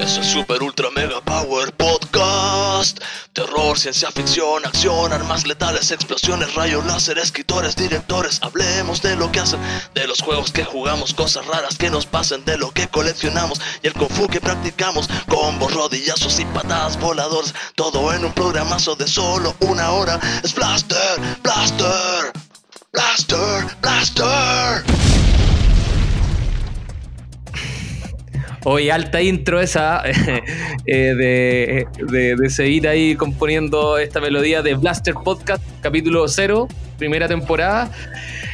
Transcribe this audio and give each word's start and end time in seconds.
Es 0.00 0.16
el 0.16 0.24
super 0.24 0.62
ultra 0.62 0.88
mega 0.90 1.20
power 1.20 1.70
podcast. 1.74 2.98
Terror, 3.34 3.78
ciencia 3.78 4.10
ficción, 4.10 4.64
acción, 4.64 5.12
armas 5.12 5.46
letales, 5.46 5.90
explosiones, 5.90 6.54
rayos 6.54 6.86
láser, 6.86 7.18
escritores, 7.18 7.76
directores. 7.76 8.38
Hablemos 8.40 9.02
de 9.02 9.16
lo 9.16 9.30
que 9.30 9.40
hacen, 9.40 9.60
de 9.92 10.06
los 10.06 10.22
juegos 10.22 10.50
que 10.50 10.64
jugamos, 10.64 11.12
cosas 11.12 11.46
raras 11.46 11.76
que 11.76 11.90
nos 11.90 12.06
pasen, 12.06 12.42
de 12.46 12.56
lo 12.56 12.70
que 12.70 12.88
coleccionamos 12.88 13.60
y 13.82 13.88
el 13.88 13.92
kung 13.92 14.08
fu 14.08 14.26
que 14.28 14.40
practicamos. 14.40 15.10
Combos, 15.28 15.74
rodillazos 15.74 16.40
y 16.40 16.46
patadas 16.46 16.98
voladoras. 16.98 17.54
Todo 17.74 18.14
en 18.14 18.24
un 18.24 18.32
programazo 18.32 18.96
de 18.96 19.06
solo 19.06 19.54
una 19.60 19.90
hora. 19.90 20.18
Es 20.42 20.54
Blaster, 20.54 21.20
Blaster, 21.42 22.32
Blaster, 22.92 23.76
Blaster. 23.82 25.07
Hoy 28.70 28.90
alta 28.90 29.22
intro 29.22 29.62
esa 29.62 30.02
eh, 30.84 31.14
de, 31.14 31.86
de, 32.36 32.50
seguir 32.50 32.86
ahí 32.86 33.16
componiendo 33.16 33.96
esta 33.96 34.20
melodía 34.20 34.60
de 34.60 34.74
Blaster 34.74 35.14
Podcast, 35.14 35.62
capítulo 35.80 36.28
0, 36.28 36.68
primera 36.98 37.26
temporada. 37.26 37.90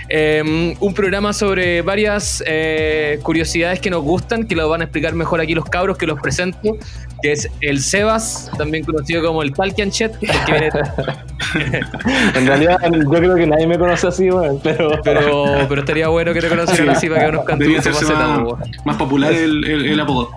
Eh, 0.09 0.77
un 0.79 0.95
programa 0.95 1.33
sobre 1.33 1.83
varias 1.83 2.45
eh, 2.47 3.19
curiosidades 3.23 3.81
que 3.81 3.91
nos 3.91 4.05
gustan, 4.05 4.47
que 4.47 4.55
lo 4.55 4.69
van 4.69 4.83
a 4.83 4.85
explicar 4.85 5.15
mejor 5.15 5.41
aquí 5.41 5.53
los 5.53 5.65
cabros, 5.65 5.99
que 5.99 6.07
los 6.07 6.21
presento, 6.21 6.77
que 7.23 7.33
es 7.33 7.49
el 7.61 7.81
Sebas, 7.81 8.51
también 8.59 8.85
conocido 8.85 9.23
como 9.25 9.43
el 9.43 9.53
Talkian 9.53 9.91
Chet, 9.91 10.13
porque 10.19 10.53
viene- 10.53 10.71
En 12.35 12.47
realidad, 12.47 12.79
yo 12.93 13.09
creo 13.11 13.35
que 13.37 13.47
nadie 13.47 13.67
me 13.67 13.79
conoce 13.79 14.07
así, 14.09 14.31
weón, 14.31 14.61
pero. 14.63 15.01
pero, 15.03 15.45
pero 15.69 15.81
estaría 15.81 16.09
bueno 16.09 16.33
que 16.33 16.41
te 16.41 16.49
conocieran 16.49 16.91
así 16.91 17.09
para 17.09 17.21
que 17.21 17.27
conozcan 17.33 17.59
tu, 17.59 17.75
faceta, 17.75 18.29
más, 18.29 18.59
más 18.85 18.97
popular 18.97 19.33
el, 19.33 19.65
el, 19.65 19.87
el 19.87 20.01
apodo. 20.01 20.31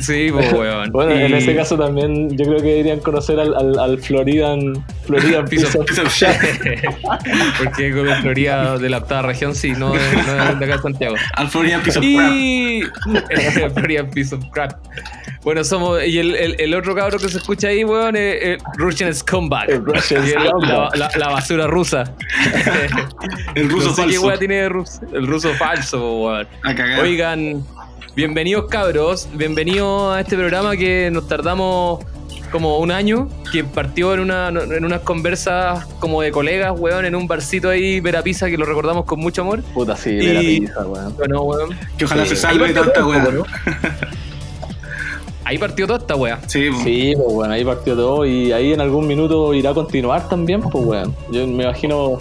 Sí, 0.00 0.28
pues, 0.32 0.52
weón. 0.52 0.90
Bueno, 0.90 1.12
en 1.12 1.30
Y- 1.30 1.34
ese 1.34 1.54
caso 1.56 1.76
también 1.76 2.36
yo 2.36 2.44
creo 2.46 2.58
que 2.58 2.68
deberían 2.68 3.00
conocer 3.00 3.38
al, 3.40 3.54
al, 3.54 3.78
al 3.78 3.98
Floridan, 3.98 4.84
Floridan 5.04 5.44
Piece 5.46 5.66
of- 5.66 5.86
Piece 5.86 6.00
of- 6.00 6.08
Piece 6.08 6.28
of 6.28 6.32
shit. 6.32 6.82
Porque 7.58 7.92
con 7.92 8.06
la 8.06 8.20
Florida 8.22 8.78
de 8.78 8.88
la 8.88 8.98
octava 8.98 9.22
región, 9.22 9.54
sí, 9.54 9.72
no 9.72 9.92
de, 9.92 10.00
no 10.16 10.54
de 10.56 10.64
acá 10.64 10.76
de 10.76 10.82
Santiago. 10.82 11.16
Al 11.34 11.48
Florian 11.48 11.82
Piece 11.82 11.98
of 11.98 12.04
Crap. 12.04 12.32
Y 12.38 12.82
Florida 13.74 14.08
Piece 14.08 14.34
of 14.34 14.44
Crap. 14.52 14.72
Bueno, 15.42 15.62
somos. 15.64 16.04
Y 16.04 16.18
el, 16.18 16.34
el, 16.34 16.56
el 16.60 16.74
otro 16.74 16.94
cabro 16.94 17.18
que 17.18 17.28
se 17.28 17.38
escucha 17.38 17.68
ahí, 17.68 17.84
weón, 17.84 18.16
es, 18.16 18.36
es 18.42 18.62
Russian 18.76 19.14
Scumbag. 19.14 19.70
El 19.70 19.84
Russian 19.84 20.24
el- 20.24 20.34
la, 20.34 20.90
la- 20.94 21.10
la 21.16 21.28
basura 21.28 21.66
rusa. 21.66 22.04
El 23.54 23.68
ruso 23.70 23.88
no 23.90 23.94
sé 23.94 24.02
qué 24.02 24.08
falso. 24.12 24.26
weá 24.26 24.36
tiene 24.38 24.54
de 24.56 24.68
rus- 24.68 25.00
el 25.12 25.26
ruso 25.26 25.52
falso, 25.54 26.16
weón. 26.22 26.46
A 26.64 26.74
cagar. 26.74 27.00
Oigan, 27.00 27.62
bienvenidos 28.22 28.64
cabros, 28.64 29.28
bienvenidos 29.32 30.12
a 30.12 30.18
este 30.20 30.36
programa 30.36 30.76
que 30.76 31.08
nos 31.12 31.28
tardamos 31.28 32.04
como 32.50 32.78
un 32.80 32.90
año, 32.90 33.28
que 33.52 33.62
partió 33.62 34.12
en, 34.12 34.18
una, 34.18 34.48
en 34.48 34.84
unas 34.84 35.02
conversas 35.02 35.86
como 36.00 36.20
de 36.20 36.32
colegas, 36.32 36.72
weón, 36.76 37.04
en 37.04 37.14
un 37.14 37.28
barcito 37.28 37.68
ahí, 37.70 38.00
Verapisa, 38.00 38.50
que 38.50 38.58
lo 38.58 38.64
recordamos 38.64 39.04
con 39.04 39.20
mucho 39.20 39.42
amor. 39.42 39.62
Puta, 39.72 39.94
sí, 39.96 40.18
Y- 40.20 40.60
pizza, 40.62 40.84
weón. 40.84 41.14
Bueno, 41.16 41.42
weón. 41.42 41.78
Que 41.96 42.06
ojalá 42.06 42.24
Sí. 42.24 42.30
se 42.30 42.36
salve 42.36 42.72
tanta. 42.72 43.00
¿no? 43.02 43.44
Ahí 45.44 45.56
partió 45.58 45.86
toda 45.86 46.00
esta 46.00 46.16
weá. 46.16 46.40
Sí. 46.48 46.70
Sí, 46.82 47.14
pues 47.16 47.32
bueno, 47.34 47.54
ahí 47.54 47.64
partió 47.64 47.94
todo 47.94 48.26
y 48.26 48.50
ahí 48.50 48.72
en 48.72 48.80
algún 48.80 49.06
minuto 49.06 49.54
irá 49.54 49.70
a 49.70 49.74
continuar 49.74 50.28
también, 50.28 50.60
pues 50.60 50.84
weón. 50.84 51.14
Yo 51.30 51.46
me 51.46 51.62
imagino 51.62 52.18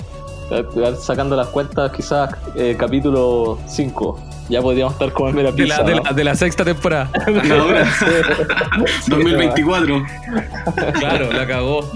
eh, 0.52 0.64
sacando 1.02 1.36
las 1.36 1.48
cuentas 1.48 1.92
quizás 1.92 2.30
eh, 2.56 2.76
capítulo 2.78 3.58
5. 3.68 4.20
Ya 4.50 4.62
podríamos 4.62 4.94
estar 4.94 5.12
como 5.12 5.30
en 5.30 5.36
Mera 5.36 5.52
De 5.52 5.66
la, 5.68 5.76
Pizza, 5.78 5.84
de, 5.84 5.96
la, 6.02 6.14
de 6.14 6.24
la 6.24 6.36
sexta 6.36 6.64
temporada. 6.64 7.10
Ahora, 7.52 7.86
Sí, 7.92 8.06
2024. 9.08 10.06
claro, 10.94 11.34
la 11.34 11.46
cagó. 11.48 11.92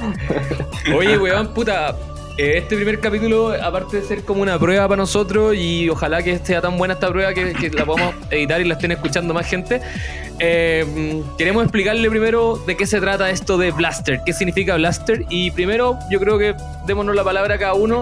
Oye, 0.95 1.17
weón, 1.17 1.47
puta. 1.53 1.95
eh, 2.37 2.53
Este 2.57 2.75
primer 2.75 2.99
capítulo, 2.99 3.53
aparte 3.61 3.97
de 4.01 4.03
ser 4.03 4.23
como 4.23 4.41
una 4.41 4.59
prueba 4.59 4.87
para 4.87 4.97
nosotros, 4.97 5.55
y 5.55 5.89
ojalá 5.89 6.21
que 6.23 6.39
sea 6.39 6.61
tan 6.61 6.77
buena 6.77 6.95
esta 6.95 7.07
prueba 7.09 7.33
que, 7.33 7.53
que 7.53 7.69
la 7.69 7.85
podamos 7.85 8.15
editar 8.29 8.59
y 8.59 8.65
la 8.65 8.73
estén 8.73 8.91
escuchando 8.91 9.33
más 9.33 9.47
gente, 9.47 9.81
eh, 10.39 11.21
queremos 11.37 11.63
explicarle 11.63 12.09
primero 12.09 12.57
de 12.67 12.75
qué 12.75 12.85
se 12.85 12.99
trata 12.99 13.29
esto 13.29 13.57
de 13.57 13.71
Blaster, 13.71 14.19
qué 14.25 14.33
significa 14.33 14.75
Blaster, 14.75 15.25
y 15.29 15.51
primero 15.51 15.97
yo 16.09 16.19
creo 16.19 16.37
que 16.37 16.55
démonos 16.85 17.15
la 17.15 17.23
palabra 17.23 17.55
a 17.55 17.57
cada 17.59 17.73
uno. 17.75 18.01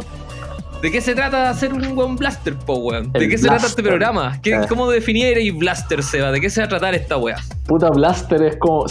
¿De 0.81 0.91
qué 0.91 1.01
se 1.01 1.13
trata 1.13 1.43
de 1.43 1.47
hacer 1.49 1.73
un 1.73 1.93
buen 1.93 2.15
Blaster, 2.15 2.55
po, 2.55 2.75
weón? 2.75 3.11
¿De 3.11 3.19
El 3.19 3.29
qué 3.29 3.37
se 3.37 3.47
trata 3.47 3.67
este 3.67 3.83
programa? 3.83 4.39
¿Qué, 4.41 4.53
Eh. 4.53 4.59
¿Cómo 4.69 4.89
definierais 4.89 5.53
Blaster, 5.57 6.01
Seba? 6.01 6.31
¿De 6.31 6.39
qué 6.39 6.49
se 6.49 6.61
va 6.61 6.65
a 6.67 6.69
tratar 6.69 6.95
esta 6.95 7.17
weá? 7.17 7.35
Puta, 7.67 7.89
Blaster 7.89 8.41
es 8.43 8.55
como. 8.57 8.85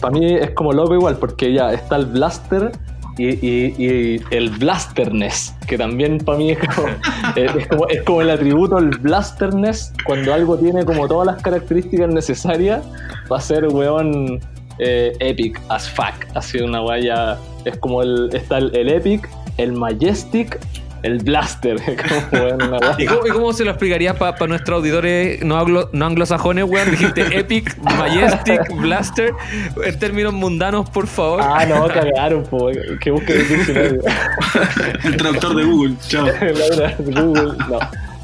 para 0.00 0.12
mí 0.12 0.34
es 0.34 0.50
como 0.50 0.72
loco 0.72 0.94
igual, 0.94 1.16
porque 1.16 1.52
ya 1.54 1.72
está 1.72 1.96
el 1.96 2.06
Blaster 2.06 2.72
y, 3.16 3.28
y- 3.46 3.74
y 3.78 4.20
el 4.30 4.50
Blasterness, 4.50 5.54
que 5.66 5.78
también 5.78 6.18
para 6.18 6.36
mí 6.38 6.50
es 6.52 6.58
como, 6.74 6.88
es, 7.36 7.54
es 7.56 7.66
como, 7.68 7.88
es 7.88 8.02
como 8.02 8.20
el 8.22 8.30
atributo, 8.30 8.76
el 8.78 8.90
Blasterness, 8.98 9.92
cuando 10.06 10.34
algo 10.34 10.58
tiene 10.58 10.84
como 10.84 11.08
todas 11.08 11.26
las 11.26 11.42
características 11.42 12.08
necesarias, 12.12 12.82
va 13.32 13.38
a 13.38 13.40
ser, 13.40 13.66
weón, 13.68 14.40
eh, 14.78 15.12
epic 15.20 15.58
as 15.70 15.88
fuck. 15.90 16.14
Así 16.34 16.58
una 16.60 16.80
guaya. 16.80 17.38
Es 17.64 17.76
como 17.78 18.02
el. 18.02 18.28
Está 18.34 18.58
el, 18.58 18.74
el 18.76 18.90
epic, 18.90 19.26
el 19.56 19.72
majestic. 19.72 20.58
El 21.02 21.18
blaster, 21.18 21.76
¿Y 22.98 23.06
cómo, 23.06 23.26
y 23.26 23.30
cómo 23.30 23.52
se 23.52 23.64
lo 23.64 23.70
explicarías 23.70 24.16
para 24.16 24.46
nuestros 24.46 24.78
auditores 24.78 25.42
no, 25.42 25.58
anglo- 25.58 25.88
no 25.92 26.06
anglosajones, 26.06 26.64
weón? 26.64 26.90
Dijiste 26.90 27.38
Epic, 27.38 27.76
Majestic, 27.82 28.60
Blaster, 28.76 29.32
en 29.84 29.98
términos 29.98 30.32
mundanos, 30.34 30.88
por 30.90 31.06
favor. 31.06 31.40
Ah, 31.42 31.64
no, 31.66 31.86
cagaron, 31.88 32.44
po, 32.44 32.68
que 33.00 33.10
busquen 33.10 33.36
el 33.40 33.48
diccionario. 33.48 34.00
El 35.04 35.16
traductor 35.16 35.56
de 35.56 35.64
Google. 35.64 35.94
Chao. 36.08 36.26
Google, 36.98 37.52
no. 37.68 37.78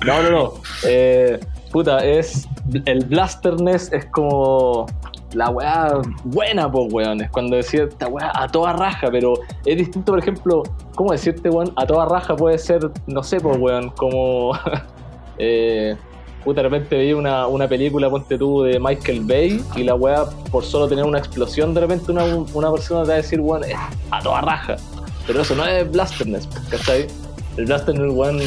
No, 0.04 0.22
no, 0.22 0.30
no. 0.30 0.52
Eh, 0.84 1.40
puta, 1.72 2.04
es. 2.04 2.46
El 2.84 3.04
Blasterness 3.06 3.92
es 3.92 4.04
como. 4.06 4.86
La 5.32 5.50
weá 5.50 5.92
buena, 6.24 6.70
pues, 6.70 6.92
weón. 6.92 7.20
Es 7.20 7.30
cuando 7.30 7.56
decir 7.56 7.82
esta 7.90 8.08
weá 8.08 8.30
a 8.34 8.48
toda 8.48 8.72
raja, 8.72 9.08
pero 9.10 9.34
es 9.64 9.76
distinto, 9.76 10.12
por 10.12 10.18
ejemplo, 10.18 10.62
¿cómo 10.94 11.12
decirte, 11.12 11.50
weón? 11.50 11.72
A 11.76 11.86
toda 11.86 12.06
raja 12.06 12.36
puede 12.36 12.58
ser, 12.58 12.90
no 13.06 13.22
sé, 13.22 13.40
pues, 13.40 13.58
weón, 13.58 13.90
como. 13.90 14.52
eh, 15.38 15.96
puta, 16.44 16.62
de 16.62 16.68
repente 16.68 16.96
veía 16.96 17.16
una, 17.16 17.46
una 17.48 17.66
película, 17.68 18.08
ponte 18.08 18.38
tú, 18.38 18.62
de 18.62 18.78
Michael 18.78 19.20
Bay, 19.24 19.62
y 19.74 19.82
la 19.82 19.94
weá, 19.96 20.24
por 20.50 20.64
solo 20.64 20.86
tener 20.88 21.04
una 21.04 21.18
explosión, 21.18 21.74
de 21.74 21.80
repente 21.80 22.12
una, 22.12 22.24
una 22.24 22.70
persona 22.70 23.02
te 23.02 23.08
va 23.08 23.14
a 23.14 23.16
decir, 23.16 23.40
weón, 23.40 23.64
es 23.64 23.74
a 24.10 24.22
toda 24.22 24.40
raja. 24.42 24.76
Pero 25.26 25.42
eso 25.42 25.56
no 25.56 25.66
es 25.66 25.90
Blasterness, 25.90 26.48
¿cachai? 26.70 27.08
El 27.56 27.64
Blasterness, 27.64 28.12
weón, 28.14 28.38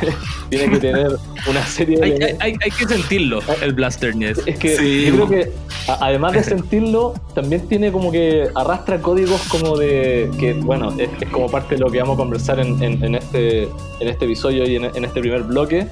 tiene 0.50 0.70
que 0.70 0.78
tener 0.78 1.16
una 1.48 1.66
serie 1.66 1.98
de. 1.98 2.36
Hay, 2.40 2.54
hay- 2.62 2.70
que 2.70 2.86
sentirlo, 2.86 3.40
el 3.60 3.72
Blasterness. 3.72 4.40
Es 4.46 4.58
que 4.58 4.76
Sí, 4.76 5.06
yo 5.06 5.14
creo 5.26 5.28
que 5.28 5.52
además 6.00 6.32
de 6.32 6.42
sentirlo, 6.42 7.14
también 7.34 7.66
tiene 7.68 7.90
como 7.92 8.10
que 8.12 8.48
arrastra 8.54 9.00
códigos 9.00 9.40
como 9.50 9.76
de 9.76 10.30
que, 10.38 10.54
bueno, 10.54 10.92
es, 10.98 11.08
es 11.20 11.28
como 11.30 11.48
parte 11.48 11.74
de 11.76 11.80
lo 11.80 11.90
que 11.90 11.98
vamos 12.00 12.14
a 12.14 12.18
conversar 12.18 12.60
en, 12.60 12.82
en- 12.82 13.02
en 13.04 13.14
este, 13.14 13.62
en 13.64 14.08
este 14.08 14.24
episodio 14.24 14.68
y 14.68 14.76
en, 14.76 14.84
en 14.84 15.04
este 15.04 15.20
primer 15.20 15.42
bloque. 15.44 15.86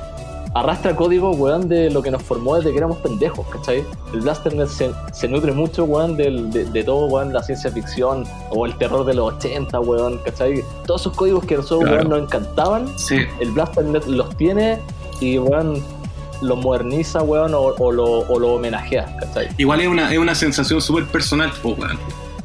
Arrastra 0.54 0.96
códigos, 0.96 1.36
weón, 1.38 1.68
de 1.68 1.90
lo 1.90 2.00
que 2.00 2.10
nos 2.10 2.22
formó 2.22 2.56
desde 2.56 2.70
que 2.72 2.78
éramos 2.78 2.96
pendejos, 2.98 3.46
¿cachai? 3.48 3.84
El 4.14 4.22
Blasterness 4.22 4.70
se, 4.70 4.90
se 5.12 5.28
nutre 5.28 5.52
mucho, 5.52 5.84
weón, 5.84 6.16
del- 6.16 6.50
de, 6.50 6.64
de 6.64 6.82
todo, 6.82 7.06
weón, 7.08 7.30
la 7.34 7.42
ciencia 7.42 7.70
ficción 7.70 8.24
o 8.50 8.64
el 8.64 8.74
terror 8.78 9.04
de 9.04 9.12
los 9.12 9.34
80, 9.34 9.80
weón, 9.80 10.18
¿cachai? 10.24 10.62
Todos 10.86 11.02
esos 11.02 11.12
códigos 11.14 11.44
que 11.44 11.56
nosotros, 11.56 11.80
Claro. 11.90 11.96
weón, 11.96 12.08
nos 12.08 12.22
encantaban, 12.22 12.88
Sí. 12.98 13.18
el 13.40 13.50
Blasternet 13.50 14.06
los 14.06 14.34
tiene 14.36 14.78
y, 15.20 15.36
weón, 15.36 15.82
los 16.42 16.58
moderniza, 16.58 17.22
weón, 17.22 17.54
o, 17.54 17.60
o 17.60 17.92
lo, 17.92 18.04
o 18.04 18.38
lo 18.38 18.54
homenajea, 18.54 19.06
¿cachai? 19.21 19.48
Igual 19.59 19.80
es 19.80 19.88
una, 19.88 20.12
es 20.12 20.18
una 20.18 20.34
sensación 20.34 20.80
súper 20.80 21.04
personal, 21.06 21.53
po, 21.62 21.71
weón. 21.71 21.98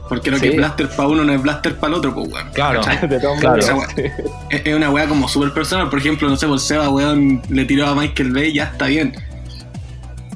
Porque 0.09 0.29
lo 0.29 0.39
que 0.41 0.49
es 0.49 0.55
blaster 0.57 0.89
para 0.89 1.07
uno 1.07 1.23
no 1.23 1.31
es 1.33 1.41
blaster 1.41 1.77
para 1.77 1.93
el 1.93 1.99
otro, 1.99 2.13
po, 2.13 2.21
weón. 2.23 2.49
Claro. 2.53 2.81
¿Cachai? 2.81 3.07
De 3.09 3.19
todas 3.19 3.39
Claro. 3.39 3.61
sí. 3.61 4.01
Es, 4.49 4.61
es 4.65 4.75
una 4.75 4.89
weá 4.89 5.07
como 5.07 5.27
súper 5.27 5.53
personal. 5.53 5.89
Por 5.89 5.99
ejemplo, 5.99 6.27
no 6.29 6.35
sé, 6.35 6.47
por 6.47 6.59
Seba, 6.59 6.89
weón, 6.89 7.41
le 7.49 7.63
tiró 7.65 7.87
a 7.87 7.95
Michael 7.95 8.31
Bay, 8.33 8.53
ya 8.53 8.65
está 8.65 8.87
bien. 8.87 9.13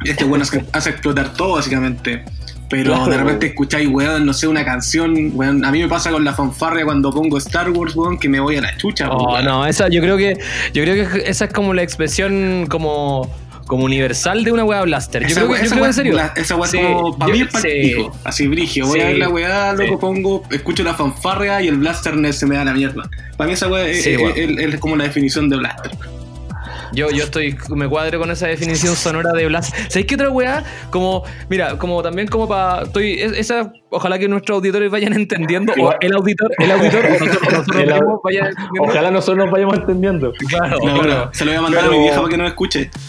Este 0.05 0.23
weón 0.25 0.41
hace, 0.41 0.63
hace 0.73 0.89
explotar 0.91 1.33
todo, 1.33 1.53
básicamente. 1.55 2.23
Pero 2.69 2.93
Claro, 2.95 3.05
de 3.11 3.17
repente 3.17 3.45
weón. 3.45 3.51
escucháis, 3.51 3.87
weón, 3.89 4.25
no 4.25 4.33
sé, 4.33 4.47
una 4.47 4.65
canción, 4.65 5.31
weón. 5.33 5.63
A 5.65 5.71
mí 5.71 5.81
me 5.81 5.87
pasa 5.87 6.09
con 6.09 6.23
la 6.23 6.33
fanfarria 6.33 6.83
cuando 6.85 7.11
pongo 7.11 7.37
Star 7.37 7.69
Wars, 7.69 7.95
weón, 7.95 8.17
que 8.17 8.27
me 8.29 8.39
voy 8.39 8.55
a 8.57 8.61
la 8.61 8.75
chucha, 8.77 9.09
Oh, 9.11 9.33
weón. 9.33 9.45
no, 9.45 9.65
esa, 9.65 9.87
yo 9.89 10.01
creo 10.01 10.17
que, 10.17 10.37
yo 10.73 10.83
creo 10.83 11.09
que 11.11 11.29
esa 11.29 11.45
es 11.45 11.53
como 11.53 11.73
la 11.73 11.83
expresión 11.83 12.65
como, 12.69 13.29
como 13.65 13.85
universal 13.85 14.43
de 14.43 14.51
una 14.51 14.63
weá 14.63 14.81
Blaster. 14.83 15.21
Yo 15.23 15.27
Esa 15.27 15.41
creo 15.45 15.53
que, 15.55 15.63
yo 15.65 15.69
creo 15.71 15.85
en 15.85 15.93
serio. 15.93 16.13
la- 16.13 16.33
Esa 16.35 16.55
weá 16.55 16.69
Sí, 16.69 16.77
como. 16.77 17.17
Para 17.17 17.31
mí 17.33 17.41
es 17.41 17.61
sí. 17.61 17.95
Así, 18.23 18.47
brigio. 18.47 18.85
Voy 18.87 18.99
a 19.01 19.05
ver 19.07 19.17
la 19.17 19.29
weá, 19.29 19.73
loco, 19.73 19.99
pongo, 19.99 20.43
escucho 20.51 20.83
la 20.83 20.93
fanfarria 20.93 21.61
y 21.61 21.67
el 21.67 21.77
Blasterness 21.77 22.37
se 22.37 22.45
me 22.45 22.55
da 22.55 22.65
la 22.65 22.73
mierda. 22.73 23.09
Para 23.37 23.47
mí 23.47 23.53
esa 23.53 23.67
weá 23.67 23.87
es, 23.87 24.03
Sí, 24.03 24.11
es- 24.11 24.17
weón. 24.21 24.33
es- 24.59 24.73
es 24.73 24.79
como 24.79 24.95
la 24.95 25.05
definición 25.05 25.49
de 25.49 25.57
Blaster. 25.57 25.91
Yo, 26.93 27.09
yo 27.09 27.23
estoy, 27.23 27.57
me 27.69 27.87
cuadro 27.87 28.19
con 28.19 28.31
esa 28.31 28.47
definición 28.47 28.95
sonora 28.95 29.31
de 29.33 29.45
Blast. 29.47 29.75
¿Sabéis 29.89 30.05
qué 30.07 30.15
otra 30.15 30.29
weá? 30.29 30.63
Como, 30.89 31.23
mira, 31.49 31.77
como 31.77 32.01
también 32.03 32.27
como 32.27 32.47
para. 32.47 32.83
Estoy. 32.83 33.13
es- 33.21 33.33
Esa, 33.37 33.71
ojalá 33.89 34.17
que 34.19 34.27
nuestros 34.27 34.57
auditores 34.57 34.89
vayan 34.91 35.13
entendiendo. 35.13 35.73
O 35.79 35.93
el 36.01 36.13
auditor, 36.13 36.51
el 36.57 36.71
auditor, 36.71 37.03
nosotros, 37.09 37.41
nosotros 37.51 37.81
El 37.81 37.93
mismos 37.93 38.19
vayan 38.23 38.47
entendiendo. 38.47 38.83
Ojalá 38.83 39.11
nosotros 39.11 39.37
nos 39.45 39.51
vayamos 39.51 39.75
entendiendo. 39.77 40.33
Claro, 40.49 40.77
No, 40.85 41.01
claro. 41.01 41.29
Se 41.33 41.45
lo 41.45 41.51
voy 41.51 41.57
a 41.57 41.61
mandar 41.61 41.81
Pero- 41.83 41.93
a 41.93 41.97
mi 41.97 42.03
vieja 42.03 42.17
para 42.17 42.29
que 42.29 42.37
no 42.37 42.43
me 42.43 42.49
escuche. 42.49 42.89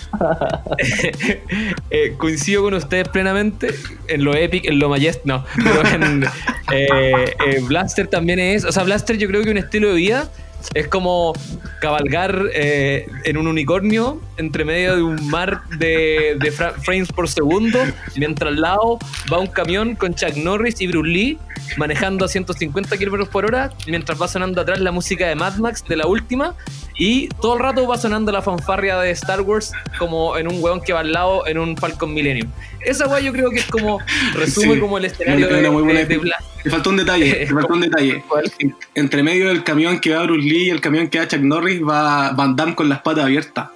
Eh, 1.91 2.15
coincido 2.19 2.63
con 2.63 2.75
ustedes 2.75 3.09
plenamente 3.09 3.69
en 4.09 4.25
lo 4.25 4.35
epic, 4.35 4.67
en 4.67 4.79
lo 4.79 4.89
majest, 4.89 5.25
no, 5.25 5.45
pero 5.57 5.87
en 5.87 6.25
eh, 6.73 6.89
eh, 7.47 7.61
Blaster 7.63 8.07
también 8.09 8.39
es, 8.39 8.65
o 8.65 8.73
sea, 8.73 8.83
Blaster 8.85 9.17
yo 9.19 9.29
creo 9.29 9.43
que 9.43 9.51
un 9.51 9.57
estilo 9.59 9.89
de 9.89 9.95
vida 9.95 10.29
es 10.75 10.89
como 10.89 11.33
cabalgar 11.81 12.47
eh, 12.55 13.07
en 13.25 13.37
un 13.37 13.47
unicornio 13.47 14.21
entre 14.37 14.65
medio 14.65 14.97
de 14.97 15.03
un 15.03 15.29
mar 15.29 15.63
de, 15.79 16.37
de 16.41 16.51
fra- 16.51 16.73
frames 16.73 17.09
por 17.13 17.29
segundo, 17.29 17.79
mientras 18.17 18.53
al 18.53 18.61
lado 18.61 18.99
va 19.33 19.39
un 19.39 19.47
camión 19.47 19.95
con 19.95 20.15
Chuck 20.15 20.37
Norris 20.37 20.81
y 20.81 20.87
Bruce 20.87 21.09
Lee 21.09 21.39
manejando 21.77 22.25
a 22.25 22.29
150 22.29 22.97
km 22.97 23.29
por 23.29 23.45
hora, 23.45 23.71
mientras 23.87 24.21
va 24.21 24.29
sonando 24.29 24.61
atrás 24.61 24.81
la 24.81 24.93
música 24.93 25.27
de 25.29 25.35
Mad 25.35 25.57
Max 25.57 25.85
de 25.89 25.97
la 25.97 26.07
última 26.07 26.55
y 26.99 27.29
todo 27.29 27.55
el 27.55 27.61
rato 27.61 27.87
va 27.87 27.99
sonando 27.99 28.33
la 28.33 28.41
fanfarria 28.41 28.99
de 28.99 29.11
Star 29.11 29.43
Wars 29.43 29.73
como 29.99 30.37
en 30.39 30.49
un 30.49 30.63
weón 30.63 30.81
que 30.81 30.93
va 30.95 31.01
al 31.01 31.13
lado 31.13 31.47
en 31.47 31.59
un 31.59 31.77
Falcon 31.77 32.15
Millennium. 32.15 32.51
Esa 32.81 33.07
weá 33.07 33.21
yo 33.21 33.33
creo 33.33 33.51
que 33.51 33.59
es 33.59 33.67
como, 33.67 33.99
resume 34.35 34.75
Sí, 34.75 34.81
como 34.81 34.97
el 34.99 35.05
escenario 35.05 35.47
de, 35.49 35.69
muy 35.71 35.83
buena 35.83 36.01
de- 36.01 36.07
de. 36.07 36.19
Blast. 36.19 36.43
Te 36.63 36.71
faltó 36.71 36.91
un 36.91 36.97
detalle, 36.97 37.33
te 37.35 37.47
faltó 37.55 37.75
un 37.75 37.81
detalle. 37.81 38.23
Entre 38.95 39.23
medio 39.23 39.49
del 39.49 39.63
camión 39.63 40.01
que 40.01 40.15
va 40.15 40.23
Bruce 40.23 40.43
Lee 40.49 40.65
y 40.67 40.71
el 40.71 40.81
camión 40.81 41.09
que 41.09 41.19
va 41.19 41.29
Chuck 41.29 41.41
Norris 41.41 41.83
va 41.83 42.31
Van 42.33 42.57
Damme 42.57 42.75
con 42.75 42.89
las 42.89 43.01
patas 43.03 43.25
abiertas. 43.25 43.69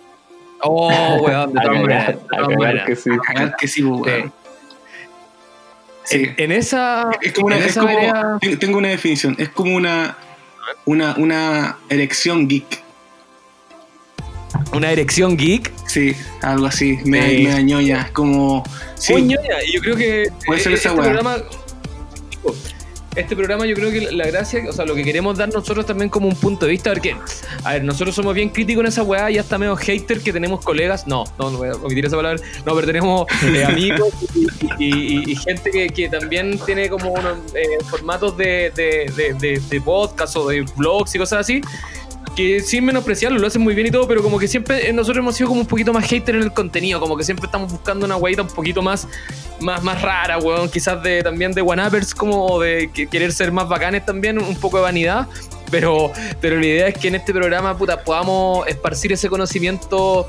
Oh, 0.62 1.17
weón, 1.22 1.52
de 1.52 1.61
todas 2.40 2.87
que 2.87 2.96
sí. 2.96 3.11
A 3.34 3.38
ver 3.40 3.55
que 3.58 3.69
sí, 3.69 3.82
weón. 3.82 4.32
Sí. 6.05 6.17
En, 6.17 6.34
en 6.38 6.52
esa, 6.52 7.11
Es 7.20 7.32
como 7.34 7.46
una, 7.49 7.58
es 7.58 7.76
como- 7.76 8.38
tengo 8.58 8.78
una 8.78 8.88
definición, 8.88 9.37
es 9.38 9.49
como 9.50 9.76
una, 9.76 10.17
una, 10.87 11.14
una 11.19 11.76
erección 11.88 12.49
geek. 12.49 12.82
Una 14.72 14.90
erección 14.92 15.36
geek. 15.36 15.72
Sí, 15.86 16.14
algo 16.42 16.66
así, 16.66 16.98
me, 17.04 17.28
Sí. 17.28 17.42
me 17.46 17.64
ñoña, 17.64 18.10
como... 18.12 18.62
Sí, 18.96 19.12
Muy 19.14 19.22
ñoña, 19.22 19.62
y 19.66 19.72
yo 19.74 19.80
creo 19.80 19.96
que 19.96 20.28
Puede 20.46 20.60
ser 20.60 20.72
eh, 20.72 20.74
esa 20.76 20.90
este 20.90 21.00
programa 21.00 21.36
este 23.16 23.34
programa 23.34 23.66
yo 23.66 23.74
creo 23.74 23.90
que 23.90 24.02
la- 24.12 24.26
gracia, 24.28 24.62
o 24.68 24.72
sea, 24.72 24.84
lo 24.84 24.94
que 24.94 25.02
queremos 25.02 25.36
dar 25.36 25.48
nosotros 25.52 25.84
también 25.84 26.08
como 26.08 26.28
un 26.28 26.36
punto 26.36 26.64
de 26.66 26.70
vista, 26.70 26.90
porque, 26.92 27.16
a 27.64 27.72
ver, 27.72 27.82
nosotros 27.82 28.14
somos 28.14 28.32
bien 28.36 28.50
críticos 28.50 28.82
en 28.82 28.86
esa 28.88 29.02
weá, 29.02 29.28
ya 29.30 29.40
está 29.40 29.58
medio 29.58 29.74
hater 29.74 30.20
que 30.20 30.32
tenemos 30.32 30.64
colegas, 30.64 31.08
no, 31.08 31.24
no, 31.36 31.50
no 31.50 31.58
voy 31.58 31.68
a 31.70 31.72
omitir 31.72 32.06
esa 32.06 32.14
palabra, 32.16 32.40
no, 32.64 32.72
pero 32.72 32.86
tenemos 32.86 33.26
eh, 33.42 33.64
amigos 33.64 34.10
y, 34.78 34.84
y- 34.84 35.24
y- 35.28 35.32
y 35.32 35.36
gente 35.36 35.70
que, 35.72 35.88
que 35.88 36.08
también 36.08 36.56
tiene 36.64 36.88
como 36.88 37.10
unos 37.10 37.38
eh, 37.56 37.84
formatos 37.90 38.36
de, 38.36 38.70
de, 38.76 39.12
de, 39.16 39.34
de- 39.40 39.60
de 39.68 39.80
podcast 39.80 40.36
o 40.36 40.46
de 40.48 40.64
blogs 40.76 41.12
y 41.12 41.18
cosas 41.18 41.40
así, 41.40 41.60
que 42.37 42.61
sin 42.61 42.85
menospreciarlo, 42.85 43.38
lo 43.38 43.47
hacen 43.47 43.62
muy 43.62 43.75
bien 43.75 43.88
y 43.88 43.91
todo, 43.91 44.06
pero 44.06 44.23
como 44.23 44.38
que 44.38 44.47
siempre 44.49 44.88
eh, 44.88 44.93
nosotros 44.93 45.19
hemos 45.23 45.37
sido 45.37 45.49
como 45.49 45.61
un 45.61 45.67
poquito 45.67 45.93
más 45.93 46.05
hater 46.06 46.37
en 46.37 46.43
el 46.43 46.53
contenido, 46.53 47.00
como 47.00 47.17
que 47.17 47.25
siempre 47.25 47.47
estamos 47.47 47.71
buscando 47.73 48.06
una 48.06 48.17
weita 48.17 48.43
un 48.43 48.49
poquito 48.49 48.82
más, 48.82 49.09
más, 49.61 49.82
más 49.82 50.00
rara, 50.00 50.38
weón, 50.38 50.69
quizás 50.71 51.03
de 51.03 51.23
también 51.23 51.53
de 51.53 51.61
one-uppers, 51.62 52.15
como 52.15 52.61
de 52.61 52.91
que- 52.93 53.06
querer 53.09 53.32
ser 53.32 53.53
más 53.53 53.69
bacanes 53.69 54.06
también, 54.06 54.38
un 54.38 54.56
poco 54.56 54.77
de 54.79 54.85
vanidad, 54.85 55.27
pero, 55.71 56.11
pero 56.41 56.59
la 56.59 56.67
idea 56.67 56.88
es 56.88 56.99
que 56.99 57.09
en 57.09 57.17
este 57.17 57.32
programa, 57.32 57.77
puta, 57.77 58.03
podamos 58.03 58.67
esparcir 58.69 59.12
ese 59.12 59.29
conocimiento 59.29 60.29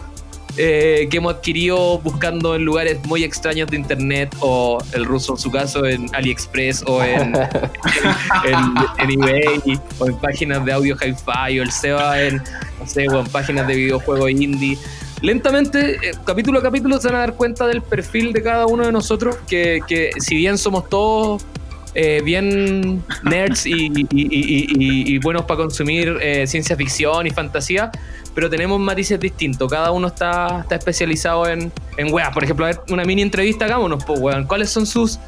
eh, 0.58 1.08
que 1.10 1.18
hemos 1.18 1.36
adquirido 1.36 2.00
buscando 2.00 2.56
en 2.56 2.64
lugares 2.64 3.00
muy 3.06 3.24
extraños 3.24 3.70
de 3.70 3.78
internet, 3.78 4.36
o 4.40 4.78
el 4.94 5.06
ruso 5.06 5.34
en 5.34 5.38
su 5.38 5.52
caso 5.52 5.86
en 5.86 6.14
AliExpress, 6.14 6.84
o 6.88 7.04
en, 7.04 7.34
en, 8.46 8.58
en 8.98 9.12
eBay, 9.12 9.80
o 10.00 10.08
en 10.08 10.16
páginas 10.18 10.64
de 10.66 10.74
audio 10.74 10.96
hi-fi, 10.96 11.60
o 11.60 11.64
el 11.64 11.72
Seba 11.72 12.22
en, 12.22 12.38
no 12.80 12.88
sé, 12.88 13.08
o 13.08 13.20
en 13.20 13.28
páginas 13.28 13.68
de 13.68 13.76
videojuegos 13.76 14.30
indie. 14.32 14.78
Lentamente, 15.22 15.96
eh, 15.96 16.14
capítulo 16.26 16.60
a 16.60 16.62
capítulo, 16.64 17.00
se 17.00 17.08
van 17.08 17.18
a 17.18 17.20
dar 17.20 17.36
cuenta 17.36 17.68
del 17.68 17.82
perfil 17.82 18.34
de 18.34 18.42
cada 18.42 18.66
uno 18.66 18.86
de 18.86 18.92
nosotros, 18.92 19.38
que, 19.48 19.82
que 19.88 20.12
si 20.20 20.36
bien 20.36 20.58
somos 20.58 20.90
todos 20.90 21.44
eh, 21.94 22.22
bien 22.24 23.04
nerds 23.24 23.66
y, 23.66 25.18
buenos 25.20 25.44
para 25.44 25.58
consumir 25.58 26.18
eh, 26.22 26.48
ciencia 26.48 26.76
ficción 26.76 27.28
y 27.28 27.32
fantasía, 27.32 27.92
pero 28.34 28.50
tenemos 28.50 28.80
matices 28.80 29.20
distintos. 29.20 29.70
Cada 29.70 29.92
uno 29.92 30.08
está, 30.08 30.62
está 30.62 30.76
especializado 30.76 31.48
en, 31.48 31.72
en 31.98 32.14
weas. 32.14 32.34
Por 32.34 32.44
ejemplo, 32.44 32.66
a 32.66 32.70
ver, 32.70 32.80
una 32.90 33.04
mini 33.04 33.22
entrevista, 33.22 33.66
hagámonos, 33.66 34.04
pues, 34.06 34.20
weón. 34.20 34.46
¿Cuáles 34.46 34.70
son 34.70 34.86
sus 34.86 35.20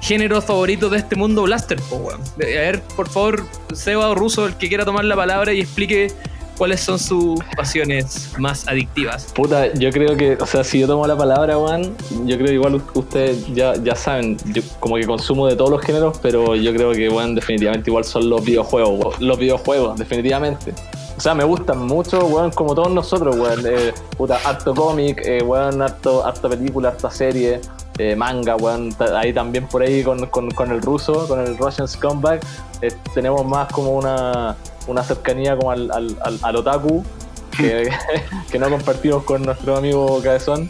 géneros 0.00 0.44
favoritos 0.44 0.90
de 0.90 0.98
este 0.98 1.16
mundo 1.16 1.42
blaster, 1.42 1.78
pues, 1.88 2.00
weón? 2.02 2.20
De- 2.36 2.58
A 2.58 2.60
ver, 2.62 2.82
por 2.96 3.08
favor, 3.08 3.46
Seba 3.72 4.08
o 4.08 4.14
Ruso, 4.14 4.46
el 4.46 4.56
que 4.56 4.68
quiera 4.68 4.84
tomar 4.84 5.04
la 5.04 5.16
palabra 5.16 5.52
y 5.52 5.60
explique 5.60 6.12
cuáles 6.58 6.80
son 6.80 6.98
sus 6.98 7.38
pasiones 7.56 8.32
más 8.38 8.66
adictivas. 8.68 9.24
Puta, 9.34 9.72
yo 9.74 9.90
creo 9.90 10.16
que, 10.16 10.36
o 10.40 10.46
sea, 10.46 10.64
si 10.64 10.80
yo 10.80 10.86
tomo 10.86 11.06
la 11.06 11.16
palabra, 11.16 11.56
Juan, 11.56 11.94
yo 12.26 12.36
creo 12.36 12.52
igual 12.52 12.82
ustedes 12.94 13.46
ya, 13.54 13.74
ya 13.76 13.94
saben, 13.94 14.36
yo 14.52 14.60
como 14.80 14.96
que 14.96 15.06
consumo 15.06 15.46
de 15.46 15.56
todos 15.56 15.70
los 15.70 15.80
géneros, 15.80 16.18
pero 16.20 16.54
yo 16.56 16.74
creo 16.74 16.92
que, 16.92 17.08
Juan, 17.08 17.34
definitivamente 17.34 17.88
igual 17.90 18.04
son 18.04 18.28
los 18.28 18.44
videojuegos, 18.44 19.20
los 19.20 19.38
videojuegos, 19.38 19.98
definitivamente. 19.98 20.74
O 21.16 21.20
sea, 21.20 21.34
me 21.34 21.42
gustan 21.42 21.78
mucho, 21.84 22.26
weón, 22.26 22.50
como 22.52 22.74
todos 22.76 22.90
nosotros, 22.92 23.36
weón. 23.36 23.64
Eh, 23.66 23.92
puta, 24.16 24.38
harto 24.44 24.72
cómic, 24.74 25.20
eh, 25.24 25.42
weón, 25.42 25.82
harto, 25.82 26.24
harta 26.24 26.48
película, 26.48 26.90
harta 26.90 27.10
serie, 27.10 27.60
eh, 27.98 28.14
manga, 28.14 28.54
weón. 28.54 28.94
Ahí 29.16 29.32
también 29.32 29.66
por 29.66 29.82
ahí 29.82 30.04
con, 30.04 30.26
con- 30.26 30.50
con 30.52 30.70
el 30.70 30.80
ruso, 30.80 31.26
con 31.26 31.40
el 31.40 31.58
Russian 31.58 31.88
Scumbag, 31.88 32.38
eh, 32.82 32.92
tenemos 33.14 33.44
más 33.44 33.66
como 33.72 33.90
una, 33.96 34.54
una 34.88 35.02
cercanía 35.04 35.56
como 35.56 35.70
al, 35.70 35.90
al, 35.92 36.16
al, 36.22 36.38
al 36.42 36.56
otaku, 36.56 37.04
que, 37.56 37.88
que 38.50 38.58
no 38.58 38.68
compartimos 38.70 39.22
con 39.24 39.42
nuestro 39.42 39.76
amigo 39.76 40.20
Cabezón. 40.22 40.68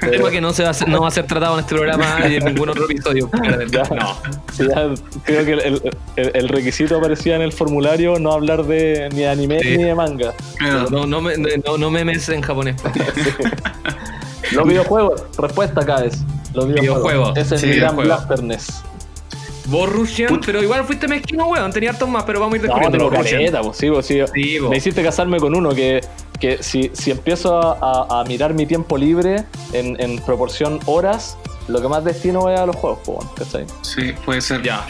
Pero- 0.00 0.12
Tema 0.12 0.30
que 0.30 0.40
no, 0.40 0.50
se 0.54 0.62
va 0.64 0.70
a 0.70 0.74
ser, 0.74 0.88
no 0.88 1.02
va 1.02 1.08
a 1.08 1.10
ser 1.10 1.26
tratado 1.26 1.54
en 1.54 1.60
este 1.60 1.74
programa 1.74 2.26
y 2.26 2.36
en 2.36 2.44
ningún 2.46 2.70
otro 2.70 2.84
episodio. 2.86 3.28
Ya. 3.70 3.82
No. 3.82 4.16
Ya 4.58 4.94
creo 5.24 5.44
que 5.44 5.52
el, 5.52 5.82
el- 6.16 6.30
el 6.34 6.48
requisito 6.48 6.96
aparecía 6.96 7.36
en 7.36 7.42
el 7.42 7.52
formulario 7.52 8.18
no 8.18 8.32
hablar 8.32 8.64
de 8.64 9.08
ni 9.12 9.18
de 9.18 9.28
anime 9.28 9.60
Sí. 9.60 9.76
ni 9.76 9.84
de 9.84 9.94
manga. 9.94 10.32
No, 10.90 11.04
no, 11.06 11.20
me, 11.20 11.34
no, 11.36 11.76
no 11.76 11.90
memes 11.90 12.28
en 12.30 12.40
japonés. 12.40 12.76
Los 14.52 14.66
videojuegos, 14.66 15.22
respuesta 15.38 15.82
acá 15.82 16.04
es. 16.04 16.18
Los 16.54 16.66
videojuegos. 16.68 17.02
Videojuegos. 17.12 17.36
Ese 17.38 17.54
es 17.56 17.60
Sí, 17.60 17.66
mi 17.68 17.76
gran 17.76 17.94
videojuegos. 17.96 18.26
blasterness. 18.26 18.82
Vos, 19.70 19.88
Russian, 19.88 20.28
Put- 20.28 20.44
pero 20.46 20.62
igual 20.62 20.84
fuiste 20.84 21.06
mezquino, 21.08 21.46
weón. 21.46 21.72
Tenía 21.72 21.90
hartos 21.90 22.08
más, 22.08 22.24
pero 22.24 22.40
vamos 22.40 22.54
a 22.54 22.56
ir 22.56 22.62
No, 22.64 22.74
descubriendo 22.74 23.08
Russian. 23.10 23.38
caleta, 23.40 23.60
pues, 23.62 23.76
sí, 23.76 23.88
pues, 23.90 24.06
sí. 24.06 24.18
Me 24.68 24.76
hiciste 24.76 25.02
casarme 25.02 25.38
con 25.38 25.54
uno 25.54 25.70
que, 25.74 26.00
que 26.40 26.62
si, 26.62 26.90
si 26.92 27.10
empiezo 27.12 27.56
a, 27.56 27.78
a- 27.80 28.20
a 28.20 28.24
mirar 28.24 28.52
mi 28.54 28.66
tiempo 28.66 28.98
libre 28.98 29.44
en, 29.72 29.96
en 30.00 30.18
proporción 30.20 30.80
horas, 30.86 31.36
lo 31.68 31.80
que 31.80 31.88
más 31.88 32.04
destino 32.04 32.50
es 32.50 32.58
a 32.58 32.66
los 32.66 32.74
juegos, 32.76 32.98
pues, 33.04 33.18
bueno, 33.18 33.32
¿cachai? 33.36 33.66
Sí, 33.82 34.12
puede 34.24 34.40
ser. 34.40 34.62
Ya. 34.62 34.84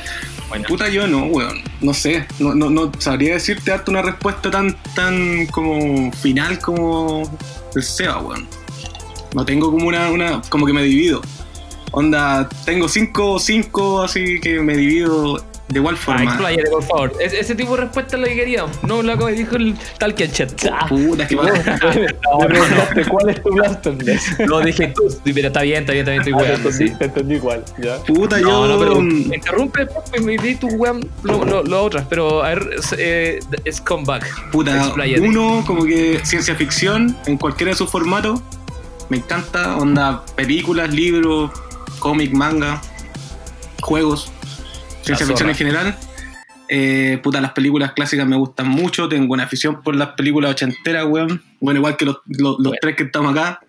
Bueno. 0.49 0.65
Puta, 0.67 0.89
yo 0.89 1.07
no, 1.07 1.27
weón. 1.27 1.63
No 1.81 1.93
sé. 1.95 2.27
No, 2.39 2.55
no, 2.55 2.71
no 2.71 2.91
sabría 2.99 3.35
decirte 3.35 3.71
darte 3.71 3.91
una 3.91 4.03
respuesta 4.03 4.51
tan, 4.51 4.77
tan 4.95 5.47
como 5.47 6.11
final 6.13 6.59
como 6.59 7.23
el 7.77 7.83
Seba, 7.83 8.19
weón. 8.21 8.49
No 9.35 9.45
tengo 9.45 9.71
como 9.71 9.87
una, 9.87 10.11
una. 10.11 10.41
como 10.49 10.67
que 10.67 10.73
me 10.73 10.83
divido. 10.83 11.21
Onda, 11.93 12.49
tengo 12.65 12.89
cinco, 12.89 13.39
cinco, 13.41 14.03
así 14.03 14.41
que 14.41 14.61
me 14.61 14.77
divido 14.77 15.45
de 15.69 15.79
igual 15.79 15.95
Ah, 15.99 16.03
forma. 16.05 16.25
expláyate, 16.25 16.71
por 16.71 16.83
favor. 16.85 17.13
Es- 17.21 17.33
ese 17.33 17.55
tipo 17.55 17.75
de 17.77 17.83
respuesta 17.83 18.17
es 18.17 18.23
la 18.23 18.29
que 18.29 18.35
queríamos. 18.35 18.83
No 18.83 19.03
lo 19.03 19.17
que 19.19 19.33
dijo 19.33 19.57
el 19.57 19.77
tal 19.99 20.15
que 20.15 20.29
chat. 20.31 20.53
Puta, 20.89 21.23
es 21.25 21.29
que 21.29 21.37
Me 21.37 21.43
preguntaste 22.49 23.05
cuál 23.07 23.31
es 23.31 23.43
tu 23.43 23.51
blasterness. 23.51 24.39
Lo 24.41 24.61
dije 24.61 24.93
tú. 24.95 25.03
Sí, 25.25 25.33
pero 25.33 25.49
está 25.49 25.63
bien, 25.63 25.81
está 25.83 25.93
bien, 25.93 26.09
está 26.09 26.11
bien, 26.13 26.21
estoy 26.23 26.33
Ah, 26.33 26.37
weando, 26.37 26.69
entendí, 26.71 26.89
sí. 26.91 26.97
te 26.99 27.05
entendí 27.05 27.35
igual, 27.37 27.65
ya. 27.79 27.97
Puta, 27.99 28.39
No, 28.41 28.67
yo. 28.67 28.67
no, 28.69 28.79
pero 28.81 29.01
mm, 29.01 29.29
me 29.29 29.37
interrumpe 29.37 29.85
después 29.85 30.05
y 30.17 30.23
me 30.25 30.37
di 30.39 30.55
tu 30.57 30.67
weón 30.69 31.09
lo, 31.23 31.45
lo, 31.45 31.63
lo 31.63 31.83
otras, 31.85 32.05
pero 32.11 32.43
a 32.45 32.49
ver, 32.51 32.71
eh, 32.99 33.39
es 33.65 33.81
comeback. 33.81 34.51
Puta, 34.51 34.77
Expláyate. 34.77 35.21
uno 35.21 35.63
como 35.67 35.85
que 35.85 36.21
ciencia 36.25 36.55
ficción 36.57 37.17
en 37.27 37.37
cualquiera 37.37 37.71
de 37.73 37.77
sus 37.77 37.91
formatos. 37.91 38.41
Me 39.09 39.17
encanta, 39.19 39.77
onda, 39.77 40.25
películas, 40.37 40.93
libros, 40.93 41.51
cómic, 42.01 42.33
manga, 42.33 42.81
juegos, 43.83 44.33
ciencia 45.03 45.27
ficción 45.27 45.49
en 45.51 45.55
general. 45.55 45.97
Eh, 46.69 47.19
puta, 47.23 47.41
las 47.41 47.53
películas 47.53 47.93
clásicas 47.93 48.27
me 48.27 48.37
gustan 48.37 48.69
mucho, 48.69 49.09
tengo 49.09 49.35
una 49.35 49.45
afición 49.45 49.83
por 49.83 49.97
las 49.97 50.11
películas 50.11 50.53
ochenteras, 50.53 51.05
weón. 51.07 51.43
Bueno, 51.61 51.79
igual 51.81 51.97
que 51.97 52.05
los, 52.07 52.19
los- 52.27 52.57
los 52.59 52.59
Bueno. 52.59 52.79
tres 52.81 52.97
que 52.97 53.03
estamos 53.05 53.33
acá. 53.37 53.61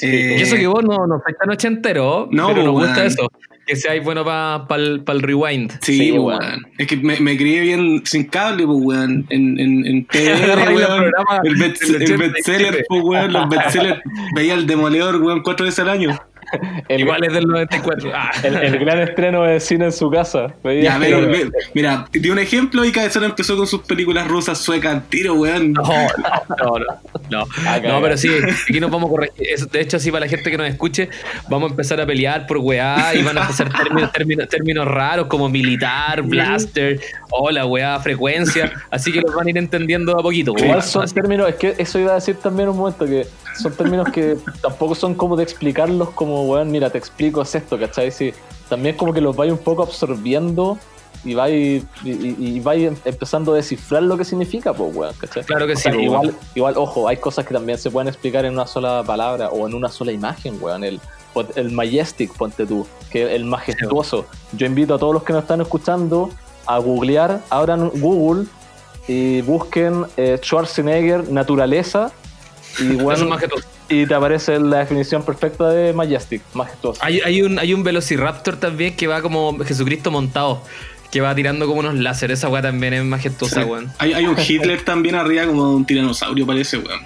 Eh, 0.00 0.36
Y 0.38 0.42
eso 0.42 0.56
que 0.56 0.66
vos 0.66 0.82
no, 0.84 1.06
no 1.06 1.20
tan 1.38 1.50
ochentero, 1.50 2.28
No, 2.32 2.48
pero 2.48 2.62
nos 2.64 2.72
gusta 2.74 3.04
eso. 3.04 3.28
que 3.66 3.76
seáis 3.76 4.02
bueno 4.04 4.24
para 4.24 4.64
el 4.76 5.22
rewind. 5.22 5.72
Sí, 5.82 5.98
Sí, 5.98 6.12
weón. 6.12 6.38
weón. 6.40 6.66
Es 6.78 6.86
que 6.86 6.96
me, 6.98 7.18
me 7.20 7.36
crié 7.36 7.60
bien 7.60 8.02
sin 8.04 8.24
cable, 8.24 8.64
pues, 8.66 8.78
weón. 8.80 9.26
En, 9.30 9.58
en, 9.58 9.84
en 9.86 10.06
TR, 10.06 10.72
weón. 10.74 11.04
El, 11.44 11.52
el 11.62 11.62
87. 11.72 12.16
bestseller, 12.16 12.84
pues, 12.88 13.02
weón. 13.04 13.32
Los 13.32 13.48
bestsellers. 13.48 14.00
Veía 14.36 14.54
el 14.54 14.66
demoledor, 14.68 15.16
weón, 15.22 15.42
cuatro 15.42 15.64
veces 15.66 15.80
al 15.80 15.88
año. 15.88 16.16
El, 16.88 17.00
Igual 17.00 17.24
es 17.24 17.32
del 17.32 17.46
94. 17.46 18.10
Ah. 18.14 18.30
el, 18.42 18.56
el 18.56 18.78
gran 18.78 19.00
estreno 19.00 19.42
de 19.44 19.60
cine 19.60 19.86
en 19.86 19.92
su 19.92 20.10
casa. 20.10 20.54
Ya, 20.64 20.98
mira, 21.74 22.06
di 22.12 22.30
un 22.30 22.38
ejemplo 22.38 22.84
y 22.84 22.92
Cabezón 22.92 23.24
empezó 23.24 23.56
con 23.56 23.66
sus 23.66 23.82
películas 23.82 24.26
rusas 24.28 24.58
suecas 24.58 24.94
al 24.94 25.04
tiro, 25.08 25.34
weón. 25.34 25.72
No, 25.72 25.82
no, 25.82 26.08
no, 26.58 26.78
no. 26.78 26.86
No, 27.30 27.46
Ah, 27.66 27.98
pero 28.02 28.16
sí, 28.16 28.28
aquí 28.68 28.80
nos 28.80 28.90
vamos 28.90 29.08
a 29.08 29.10
corregir. 29.10 29.46
Eso, 29.48 29.66
De 29.66 29.80
hecho, 29.80 29.96
así 29.96 30.10
para 30.10 30.26
la 30.26 30.28
gente 30.28 30.50
que 30.50 30.56
nos 30.56 30.68
escuche, 30.68 31.08
vamos 31.48 31.70
a 31.70 31.72
empezar 31.72 32.00
a 32.00 32.06
pelear 32.06 32.46
por 32.46 32.58
weá 32.58 33.14
y 33.14 33.22
van 33.22 33.38
a 33.38 33.42
empezar 33.42 33.72
términos, 33.72 34.12
términos, 34.12 34.48
términos 34.48 34.86
raros 34.86 35.26
como 35.26 35.48
militar, 35.48 36.22
blaster, 36.22 37.00
hola, 37.30 37.66
weá, 37.66 37.98
frecuencia. 38.00 38.72
Así 38.90 39.12
que 39.12 39.20
los 39.20 39.34
van 39.34 39.46
a 39.46 39.50
ir 39.50 39.58
entendiendo 39.58 40.18
a 40.18 40.22
poquito. 40.22 40.54
Igual 40.56 40.82
son 40.82 41.08
términos, 41.08 41.48
es 41.48 41.54
que 41.56 41.74
eso 41.78 41.98
iba 41.98 42.12
a 42.12 42.16
decir 42.16 42.36
también 42.36 42.68
un 42.68 42.76
momento, 42.76 43.06
que 43.06 43.26
son 43.54 43.72
términos 43.72 44.08
que 44.10 44.36
tampoco 44.60 44.94
son 44.94 45.14
como 45.14 45.36
de 45.36 45.42
explicarlos 45.44 46.10
como, 46.10 46.42
weón, 46.44 46.70
mira, 46.70 46.90
te 46.90 46.98
explico, 46.98 47.42
es 47.42 47.54
esto, 47.54 47.78
¿cachai? 47.78 48.10
Sí, 48.10 48.32
también 48.68 48.96
como 48.96 49.12
que 49.12 49.20
los 49.20 49.34
vais 49.36 49.52
un 49.52 49.58
poco 49.58 49.82
absorbiendo 49.82 50.78
y 51.24 51.34
vais, 51.34 51.84
y, 52.04 52.10
y- 52.10 52.36
y 52.38 52.60
vais 52.60 52.88
em- 52.88 52.96
empezando 53.04 53.52
a 53.52 53.56
descifrar 53.56 54.02
lo 54.02 54.16
que 54.18 54.24
significa, 54.24 54.72
pues, 54.74 54.94
weón, 54.94 55.14
¿cachai? 55.18 55.42
Claro 55.44 55.66
que 55.66 55.72
O 55.72 55.76
sí, 55.76 55.82
sea, 55.82 55.92
weón. 55.92 56.04
igual, 56.04 56.34
igual, 56.54 56.74
ojo, 56.76 57.08
hay 57.08 57.16
cosas 57.16 57.46
que 57.46 57.54
también 57.54 57.78
se 57.78 57.90
pueden 57.90 58.08
explicar 58.08 58.44
en 58.44 58.52
una 58.54 58.66
sola 58.66 59.02
palabra 59.06 59.48
o 59.48 59.66
en 59.66 59.74
una 59.74 59.88
sola 59.88 60.12
imagen, 60.12 60.58
weón. 60.60 60.84
El, 60.84 61.00
el 61.56 61.70
majestic, 61.72 62.32
ponte 62.36 62.64
tú, 62.66 62.86
que 63.10 63.34
el 63.34 63.44
majestuoso. 63.44 64.26
Yo 64.52 64.66
invito 64.66 64.94
a 64.94 64.98
todos 64.98 65.14
los 65.14 65.22
que 65.24 65.32
nos 65.32 65.42
están 65.42 65.60
escuchando 65.60 66.30
a 66.66 66.78
googlear, 66.78 67.40
abran 67.50 67.88
Google 67.96 68.46
y 69.08 69.40
busquen 69.42 70.04
eh, 70.16 70.38
Schwarzenegger 70.42 71.30
naturaleza 71.30 72.12
y, 72.78 72.94
bueno, 72.96 73.36
y 73.88 74.06
te 74.06 74.14
aparece 74.14 74.58
la 74.58 74.78
definición 74.78 75.22
perfecta 75.24 75.68
de 75.70 75.92
majestic, 75.92 76.42
majestuoso. 76.54 77.00
Hay, 77.04 77.20
hay 77.20 77.42
un, 77.42 77.58
hay 77.58 77.74
un 77.74 77.82
Velociraptor 77.84 78.56
también 78.56 78.96
que 78.96 79.06
va 79.06 79.20
como 79.22 79.58
Jesucristo 79.64 80.10
montado, 80.10 80.62
que 81.10 81.20
va 81.20 81.34
tirando 81.34 81.66
como 81.66 81.80
unos 81.80 81.94
láseres. 81.94 82.38
Esa 82.40 82.48
weá 82.48 82.62
también 82.62 82.94
es 82.94 83.04
majestuosa, 83.04 83.62
Sí. 83.62 83.68
weón. 83.68 83.92
Hay, 83.98 84.12
hay 84.14 84.26
un 84.26 84.36
Hitler 84.38 84.84
también 84.84 85.14
arriba 85.14 85.46
como 85.46 85.74
un 85.74 85.84
tiranosaurio, 85.84 86.46
parece, 86.46 86.78
weón. 86.78 87.00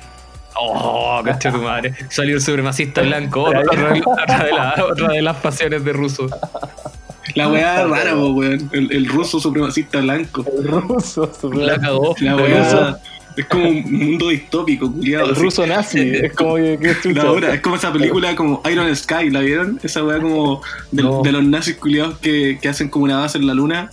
Oh, 0.61 1.21
cacho 1.25 1.53
tu 1.53 1.59
madre. 1.59 1.95
Salió 2.09 2.35
el 2.37 2.43
supremacista 2.43 3.03
blanco. 3.03 3.43
Otra, 3.45 3.61
otra 3.61 4.45
de 4.45 4.53
la- 4.53 4.85
otra 4.91 5.09
de 5.13 5.23
las 5.23 5.37
pasiones 5.37 5.85
de 5.85 5.93
ruso. 5.93 6.27
La 7.35 7.49
weá 7.49 7.83
es 7.83 7.89
rara, 7.91 8.17
weón. 8.17 8.69
El, 8.73 8.91
el 8.91 9.07
ruso 9.07 9.39
supremacista 9.39 10.01
blanco. 10.01 10.45
El 10.59 10.67
ruso, 10.67 11.31
La 11.53 11.79
cagó. 11.79 12.15
La 12.21 12.37
weá. 12.37 12.99
Es 13.39 13.47
como 13.47 13.69
un 13.69 13.83
mundo 13.93 14.29
distópico, 14.29 14.91
culiado. 14.93 15.31
el 15.31 15.37
ruso 15.37 15.67
nazi, 15.67 16.01
es 16.23 16.33
como 16.35 16.57
que, 16.57 16.79
que. 17.03 17.13
La 17.15 17.31
hora, 17.31 17.55
es 17.55 17.61
como 17.61 17.77
esa 17.77 17.93
película 17.93 18.35
como 18.37 18.63
Iron 18.71 18.95
Sky, 18.95 19.31
¿la 19.31 19.41
vieron? 19.41 19.81
Esa 19.83 20.03
weá 20.05 20.21
como 20.21 20.61
de, 20.91 21.03
No. 21.03 21.23
de 21.23 21.33
los 21.33 21.45
nazis 21.45 21.77
culiados 21.77 22.19
que, 22.19 22.59
que 22.61 22.69
hacen 22.69 22.89
como 22.89 23.05
una 23.05 23.19
base 23.21 23.39
en 23.39 23.47
la 23.47 23.55
luna. 23.55 23.91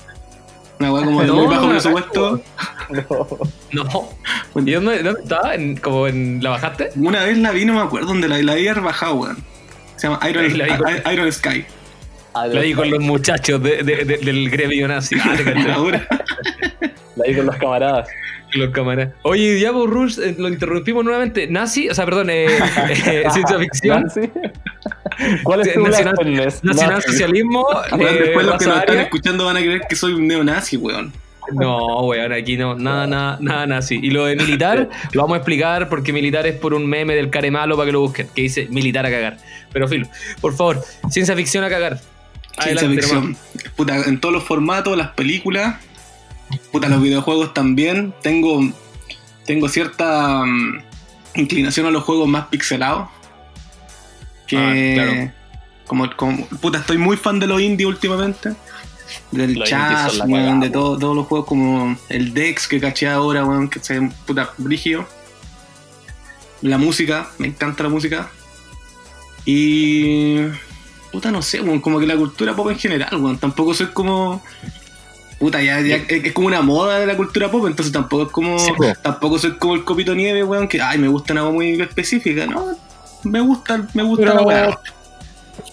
Una 0.80 0.92
weá 0.94 1.06
como 1.06 1.22
de 1.22 1.28
No, 1.32 1.36
muy 1.36 1.48
bajo 1.48 1.70
presupuesto. 1.70 2.42
No. 3.72 4.10
No. 4.54 4.62
¿Y 4.66 4.72
dónde, 4.72 5.04
dónde 5.04 5.22
estaba? 5.22 5.56
¿En, 5.56 5.78
como 5.78 6.08
en, 6.08 6.42
¿La 6.44 6.52
bajaste? 6.52 6.90
Una 6.96 7.24
vez 7.24 7.38
la 7.38 7.52
vi, 7.52 7.66
no 7.66 7.74
me 7.74 7.82
acuerdo 7.82 8.08
dónde 8.08 8.28
la, 8.28 8.38
la 8.40 8.56
vi 8.56 8.68
haber 8.68 8.84
bajado, 8.84 9.16
weón. 9.16 9.38
Se 9.96 10.08
llama 10.08 10.20
Iron, 10.30 10.46
La 10.58 10.66
vi 10.66 11.14
Iron 11.14 11.32
Sky. 11.32 11.66
Ah, 12.34 12.48
La 12.48 12.60
vi 12.62 12.74
con 12.74 12.90
los 12.92 13.00
muchachos 13.00 13.64
de- 13.64 13.82
de- 13.84 14.04
de- 14.04 14.18
del 14.18 14.50
gremio 14.50 14.88
nazi. 14.90 15.16
Ah, 15.24 15.36
La 17.16 17.26
vi 17.28 17.36
con 17.36 17.46
los 17.46 17.56
camaradas. 17.56 18.08
Los 18.56 18.70
cámaras. 18.72 19.10
Oye, 19.24 19.70
por 19.72 19.90
Rush, 19.90 20.20
eh, 20.20 20.36
lo 20.38 20.48
interrumpimos 20.48 21.04
nuevamente. 21.04 21.48
Nazi, 21.48 21.90
o 21.90 21.94
sea, 21.94 22.06
perdón, 22.06 22.30
eh, 22.30 22.46
eh, 22.48 23.24
ciencia 23.34 23.60
ficción, 23.60 24.04
¿Nazi? 24.04 24.30
¿Cuál 25.44 25.62
es 25.62 25.74
tu 25.74 25.82
Nacional- 25.82 26.16
nacional 26.64 27.02
socialismo. 27.04 27.68
eh, 28.00 28.20
después 28.24 28.46
los 28.46 28.58
que 28.58 28.66
nos 28.66 28.80
están 28.80 29.00
escuchando 29.00 29.46
van 29.46 29.58
a 29.58 29.60
creer 29.60 29.82
que 29.88 29.96
soy 29.96 30.14
un 30.14 30.28
neonazi, 30.28 30.78
weón. 30.78 31.12
No, 31.54 32.06
weón, 32.08 32.34
aquí 32.34 32.58
no, 32.58 32.76
nada, 32.76 33.06
nada, 33.06 33.38
nada 33.40 33.68
nazi. 33.68 34.00
Y 34.02 34.10
lo 34.10 34.26
de 34.26 34.36
militar 34.36 34.90
lo 35.14 35.22
vamos 35.22 35.36
a 35.36 35.38
explicar 35.38 35.90
porque 35.90 36.12
militar 36.12 36.48
es 36.48 36.56
por 36.56 36.74
un 36.74 36.88
meme 36.88 37.14
del 37.16 37.30
care 37.30 37.52
malo 37.52 37.76
para 37.76 37.86
que 37.88 37.92
lo 37.92 38.02
busquen, 38.02 38.28
que 38.34 38.42
dice 38.44 38.68
militar 38.72 39.06
a 39.06 39.12
cagar. 39.12 39.38
Pero 39.72 39.88
filo, 39.88 40.08
por 40.42 40.56
favor, 40.56 40.82
ciencia 41.10 41.36
ficción 41.36 41.64
a 41.64 41.70
cagar. 41.70 42.00
Ciencia 42.60 42.88
Adelante, 42.88 43.02
ficción. 43.02 43.38
Puta, 43.76 43.96
en 44.08 44.20
todos 44.20 44.34
los 44.34 44.44
formatos, 44.44 44.98
las 44.98 45.10
películas, 45.10 45.76
puta, 46.72 46.88
los 46.90 47.02
videojuegos 47.02 47.54
también. 47.54 48.14
Tengo, 48.22 48.62
tengo 49.46 49.68
cierta 49.70 50.44
mm, 50.46 50.82
inclinación 51.36 51.86
a 51.88 51.92
los 51.92 52.04
juegos 52.04 52.28
más 52.28 52.48
pixelados. 52.48 53.10
Que, 54.48 54.58
Ah, 54.58 55.04
claro. 55.04 55.32
como, 55.88 56.16
como- 56.16 56.46
puta, 56.62 56.80
estoy 56.80 56.98
muy 56.98 57.18
fan 57.18 57.40
de 57.40 57.48
los 57.48 57.62
indie 57.62 57.86
últimamente. 57.86 58.54
Del 59.32 59.64
Chas, 59.64 60.16
la 60.18 60.26
weón, 60.26 60.60
de 60.60 60.70
todo- 60.70 60.98
todos 60.98 61.16
los 61.16 61.28
juegos 61.28 61.48
como 61.48 61.96
el 62.10 62.34
Dex 62.34 62.68
que 62.68 62.80
caché 62.80 63.08
ahora, 63.08 63.46
weón, 63.46 63.70
que 63.70 63.80
se 63.80 64.02
puta 64.26 64.52
brígido. 64.58 65.08
La 66.62 66.78
música, 66.78 67.30
me 67.38 67.48
encanta 67.48 67.84
la 67.84 67.90
música. 67.90 68.30
Y. 69.46 70.38
Puta, 71.12 71.32
no 71.32 71.42
sé, 71.42 71.62
weón, 71.62 71.80
como 71.82 72.00
que 72.00 72.08
la 72.08 72.18
cultura 72.18 72.56
pop 72.56 72.70
en 72.72 72.78
general, 72.80 73.16
weón. 73.22 73.38
Tampoco 73.38 73.74
soy 73.74 73.88
como. 73.88 74.44
Puta, 75.40 75.62
ya, 75.62 75.82
ya 75.82 75.98
es 76.08 76.32
como 76.34 76.48
una 76.48 76.62
moda 76.62 77.00
de 77.00 77.06
la 77.06 77.18
cultura 77.18 77.52
pop, 77.52 77.66
entonces 77.68 77.92
tampoco 77.92 78.24
es 78.24 78.32
como. 78.32 78.58
Sí, 78.58 78.72
tampoco 79.02 79.38
soy 79.38 79.52
como 79.58 79.76
el 79.76 79.84
copito 79.84 80.16
nieve, 80.16 80.44
weón, 80.44 80.68
que 80.68 80.82
ay, 80.82 80.98
me 80.98 81.08
gusta 81.10 81.34
una 81.34 81.44
muy 81.46 81.80
específica, 81.82 82.46
¿no? 82.48 82.68
Me 83.24 83.42
gusta, 83.42 83.86
me 83.94 84.04
gusta 84.04 84.24
Pero- 84.26 84.36
la 84.36 84.42
weá. 84.44 84.80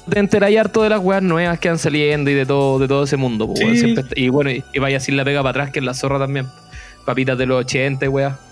Te 0.08 0.18
enteráis 0.18 0.58
harto 0.58 0.82
de 0.82 0.88
las 0.88 0.98
weas 1.00 1.22
nuevas 1.22 1.58
que 1.60 1.68
van 1.68 1.78
saliendo 1.78 2.28
y 2.30 2.34
de 2.34 2.44
todo, 2.44 2.78
de 2.80 2.88
todo 2.88 3.04
ese 3.04 3.16
mundo. 3.16 3.44
weón. 3.46 3.76
Siempre 3.76 4.04
y 4.16 4.28
bueno, 4.30 4.50
y, 4.50 4.64
y 4.72 4.78
vaya 4.80 4.98
sin 4.98 5.16
la 5.16 5.24
pega 5.24 5.40
para 5.42 5.50
atrás, 5.50 5.70
que 5.70 5.78
es 5.78 5.84
la 5.84 5.94
zorra 5.94 6.18
también. 6.18 6.48
Papitas 7.04 7.38
de 7.38 7.46
los 7.46 7.60
80 7.60 8.04
y 8.04 8.08
weas. 8.08 8.34
Oye, 8.34 8.51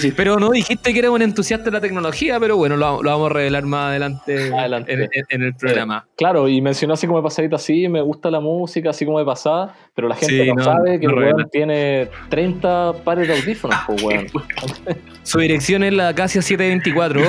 sí. 0.00 0.12
Pero 0.16 0.38
no 0.38 0.50
dijiste 0.50 0.92
que 0.92 0.98
eras 0.98 1.10
un 1.10 1.22
entusiasta 1.22 1.64
de 1.66 1.70
la 1.72 1.80
tecnología, 1.80 2.38
pero 2.40 2.56
bueno, 2.56 2.76
lo, 2.76 3.02
lo 3.02 3.10
vamos 3.10 3.30
a 3.30 3.34
revelar 3.34 3.64
más 3.64 3.88
adelante. 3.90 4.48
En, 4.48 4.54
en- 4.88 5.08
en 5.28 5.42
el 5.42 5.54
programa. 5.54 6.06
Claro, 6.16 6.48
y 6.48 6.60
mencionó 6.60 6.94
así 6.94 7.06
como 7.06 7.18
de 7.18 7.24
pasadita, 7.24 7.58
sí, 7.58 7.88
me 7.88 8.00
gusta 8.00 8.30
la 8.30 8.40
música, 8.40 8.90
así 8.90 9.04
como 9.04 9.18
de 9.18 9.24
pasada, 9.24 9.74
pero 9.94 10.08
la 10.08 10.16
gente 10.16 10.42
Sí, 10.42 10.48
no, 10.48 10.54
no, 10.54 10.64
sabe 10.64 10.98
que 11.00 11.06
no 11.06 11.12
el 11.12 11.18
weón 11.18 11.48
tiene 11.50 12.08
30 12.28 12.92
pares 13.04 13.28
de 13.28 13.34
audífonos, 13.34 13.78
pues 13.86 14.02
weón. 14.02 14.26
Su 15.22 15.38
dirección 15.38 15.82
es 15.84 15.92
la 15.94 16.08
Acacia 16.08 16.42
724. 16.42 17.22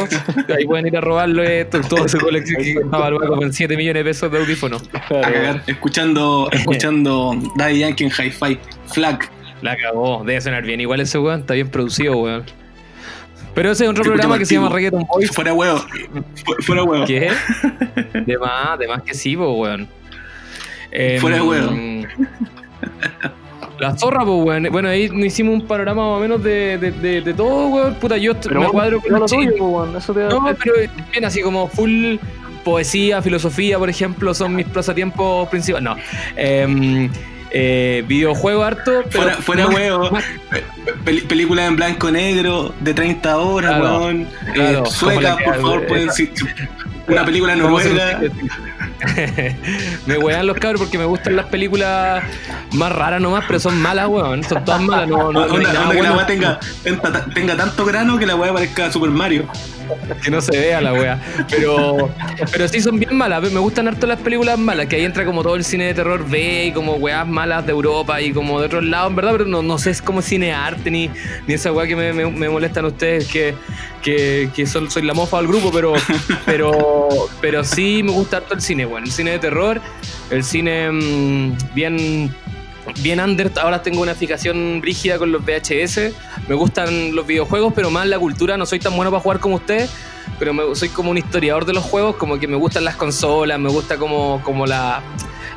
Ahí 0.57 0.65
pueden 0.65 0.87
ir 0.87 0.97
a 0.97 1.01
robarle 1.01 1.65
to- 1.65 1.79
toda 1.81 2.07
su 2.09 2.17
colección 2.19 2.61
que 2.61 2.71
está 2.71 3.07
en 3.41 3.53
7 3.53 3.77
millones 3.77 4.03
de 4.03 4.09
pesos 4.09 4.31
de 4.31 4.37
audífonos. 4.39 4.83
a 4.93 4.99
Claro. 5.07 5.33
cagar, 5.33 5.63
escuchando, 5.67 6.49
escuchando 6.51 7.33
Daddy 7.55 7.79
Yankee 7.79 8.03
en 8.05 8.09
Hi-Fi, 8.11 8.59
Flag. 8.87 9.29
La 9.65 9.75
cagó, 9.77 10.23
debe 10.23 10.39
sonar 10.41 10.63
bien. 10.63 10.79
Igual 10.81 10.99
ese 11.01 11.17
weón 11.17 11.41
está 11.41 11.53
bien 11.55 11.69
producido, 11.69 12.15
weón. 12.17 12.43
Pero 13.53 13.71
ese 13.71 13.85
es 13.85 13.89
otro 13.89 14.03
programa 14.03 14.37
que 14.37 14.45
se 14.45 14.55
llama. 14.55 14.69
Reggaeton 14.69 15.05
Boys. 15.05 15.31
Fuera 15.31 15.53
huevo, 15.53 15.79
Fu- 16.45 16.55
fuera 16.61 16.83
huevo. 16.83 17.05
¿Qué? 17.05 17.31
De 18.25 18.37
más, 18.37 18.77
de 18.77 18.87
más 18.87 19.01
que 19.03 19.13
sí, 19.13 19.35
po, 19.37 19.53
weón. 19.53 19.87
Em, 20.91 21.19
Fuera 21.19 21.37
de 21.37 21.41
weón. 21.41 22.07
La 23.79 23.97
zorra, 23.97 24.23
pues, 24.23 24.45
weón. 24.45 24.67
Bueno, 24.71 24.89
ahí 24.89 25.09
nos 25.09 25.25
hicimos 25.25 25.53
un 25.55 25.67
panorama 25.67 26.01
más 26.09 26.17
o 26.17 26.19
menos 26.21 26.43
de, 26.43 26.77
de, 26.77 26.91
de, 26.91 27.21
de 27.21 27.33
todo, 27.33 27.67
weón. 27.69 27.95
Puta, 27.95 28.17
yo 28.17 28.33
Pero 28.39 28.59
me 28.59 28.65
vos- 28.67 28.71
cuadro 28.71 29.01
con 29.01 29.11
lo 29.11 29.25
el 29.25 29.31
tuyo, 29.31 29.65
weón, 29.65 29.95
eso 29.95 30.13
te 30.13 30.21
No, 30.25 30.45
pero 30.63 30.73
bien 31.11 31.25
así 31.25 31.41
como 31.41 31.67
full 31.67 32.15
poesía, 32.63 33.21
filosofía, 33.21 33.77
por 33.77 33.89
ejemplo, 33.89 34.33
son 34.33 34.55
mis 34.55 34.65
pasatiempos 34.67 35.47
principales. 35.49 35.83
No. 35.83 35.95
Em, 36.35 37.09
eh, 37.57 38.03
videojuego 38.05 38.63
harto, 38.63 38.91
pero 39.09 39.23
Fuera, 39.23 39.37
fuera 39.37 39.63
no- 39.63 39.69
huevo. 39.69 40.09
Pel- 41.05 41.25
películas 41.25 41.67
en 41.69 41.77
blanco 41.77 42.11
negro 42.11 42.73
de 42.81 42.93
30 42.93 43.37
horas, 43.37 43.77
Claro, 43.79 43.97
weón. 43.99 44.27
claro, 44.53 44.83
Eh, 44.85 45.19
que- 45.37 45.43
por 45.45 45.55
favor, 45.61 45.87
pueden 45.87 46.11
si- 46.11 46.31
Una 47.07 47.23
película 47.23 47.55
noruega. 47.61 48.19
me 50.05 50.17
wean 50.17 50.47
los 50.47 50.57
cabros 50.57 50.81
porque 50.81 50.97
me 50.97 51.05
gustan 51.05 51.35
las 51.35 51.45
películas 51.45 52.23
más 52.73 52.91
raras 52.91 53.21
nomás, 53.21 53.43
pero 53.47 53.59
son 53.59 53.79
malas, 53.81 54.07
weón. 54.07 54.43
Son 54.43 54.63
todas 54.65 54.81
malas, 54.81 55.07
no, 55.07 55.31
no, 55.31 55.45
no 55.47 55.55
hay 55.55 55.63
nada 55.63 55.81
onda 55.83 55.95
que 55.95 56.01
la 56.03 56.13
weá 56.13 56.25
tenga, 56.25 56.59
tenga 57.33 57.55
tanto 57.55 57.85
grano 57.85 58.17
que 58.17 58.25
la 58.25 58.35
weá 58.35 58.51
parezca 58.53 58.91
Super 58.91 59.11
Mario. 59.11 59.45
Que 60.23 60.31
no 60.31 60.41
se 60.41 60.57
vea 60.57 60.81
la 60.81 60.93
wea. 60.93 61.21
Pero, 61.49 62.09
pero 62.51 62.67
sí 62.67 62.81
son 62.81 62.99
bien 62.99 63.15
malas. 63.15 63.51
Me 63.51 63.59
gustan 63.59 63.87
harto 63.87 64.07
las 64.07 64.19
películas 64.19 64.57
malas, 64.57 64.87
que 64.87 64.97
ahí 64.97 65.05
entra 65.05 65.25
como 65.25 65.43
todo 65.43 65.55
el 65.55 65.63
cine 65.63 65.85
de 65.85 65.93
terror 65.93 66.27
B 66.27 66.65
y 66.65 66.71
como 66.71 66.93
weas 66.93 67.27
malas 67.27 67.65
de 67.65 67.71
Europa 67.71 68.21
y 68.21 68.31
como 68.31 68.59
de 68.59 68.67
otros 68.67 68.83
lados, 68.83 69.09
en 69.09 69.15
verdad, 69.15 69.31
pero 69.33 69.45
no, 69.45 69.61
no 69.61 69.77
sé, 69.77 69.91
es 69.91 70.01
como 70.01 70.21
cine 70.21 70.53
arte 70.53 70.91
ni, 70.91 71.09
ni 71.47 71.53
esa 71.53 71.71
wea 71.71 71.87
que 71.87 71.95
me, 71.95 72.13
me, 72.13 72.29
me 72.29 72.49
molestan 72.49 72.85
ustedes, 72.85 73.27
que, 73.27 73.55
que, 74.01 74.49
que 74.55 74.65
soy 74.65 75.03
la 75.03 75.13
mofa 75.13 75.37
del 75.37 75.47
grupo, 75.47 75.71
pero, 75.71 75.93
pero, 76.45 77.09
pero 77.41 77.63
sí 77.63 78.01
me 78.03 78.11
gusta 78.11 78.37
harto 78.37 78.53
el 78.53 78.61
cine, 78.61 78.85
bueno, 78.85 79.05
el 79.05 79.11
cine 79.11 79.31
de 79.31 79.39
terror, 79.39 79.81
el 80.29 80.43
cine 80.43 80.91
mm, 80.91 81.57
bien 81.73 82.31
bien 83.01 83.19
under. 83.19 83.51
Ahora 83.61 83.81
tengo 83.81 84.01
una 84.01 84.15
fijación 84.15 84.81
rígida 84.81 85.17
con 85.17 85.31
los 85.31 85.43
VHS. 85.43 86.13
Me 86.47 86.55
gustan 86.55 87.15
los 87.15 87.25
videojuegos, 87.25 87.73
pero 87.73 87.89
más 87.89 88.07
la 88.07 88.19
cultura. 88.19 88.57
No 88.57 88.65
soy 88.65 88.79
tan 88.79 88.95
bueno 88.95 89.11
para 89.11 89.21
jugar 89.21 89.39
como 89.39 89.55
usted, 89.55 89.89
pero 90.39 90.53
me- 90.53 90.75
soy 90.75 90.89
como 90.89 91.11
un 91.11 91.17
historiador 91.17 91.65
de 91.65 91.73
los 91.73 91.83
juegos. 91.83 92.15
Como 92.15 92.39
que 92.39 92.47
me 92.47 92.55
gustan 92.55 92.83
las 92.83 92.95
consolas, 92.95 93.59
me 93.59 93.69
gusta 93.69 93.97
como, 93.97 94.41
como 94.43 94.65
la, 94.65 95.01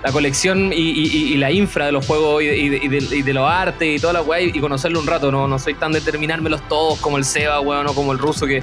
la 0.02 0.12
colección 0.12 0.72
y, 0.72 1.36
la 1.36 1.50
infra 1.50 1.86
de 1.86 1.92
los 1.92 2.06
juegos 2.06 2.42
y 2.42 2.68
de, 2.68 3.32
los 3.34 3.50
artes 3.50 3.98
y 3.98 4.00
toda 4.00 4.12
la 4.14 4.22
weá. 4.22 4.40
Y, 4.40 4.58
conocerlo 4.60 5.00
un 5.00 5.06
rato. 5.06 5.30
No, 5.30 5.46
no 5.46 5.58
soy 5.58 5.74
tan 5.74 5.92
de 5.92 6.00
terminármelos 6.00 6.66
todos 6.68 6.98
como 7.00 7.18
el 7.18 7.24
Seba, 7.24 7.60
weón, 7.60 7.86
o 7.86 7.94
como 7.94 8.12
el 8.12 8.18
ruso 8.18 8.46
que, 8.46 8.62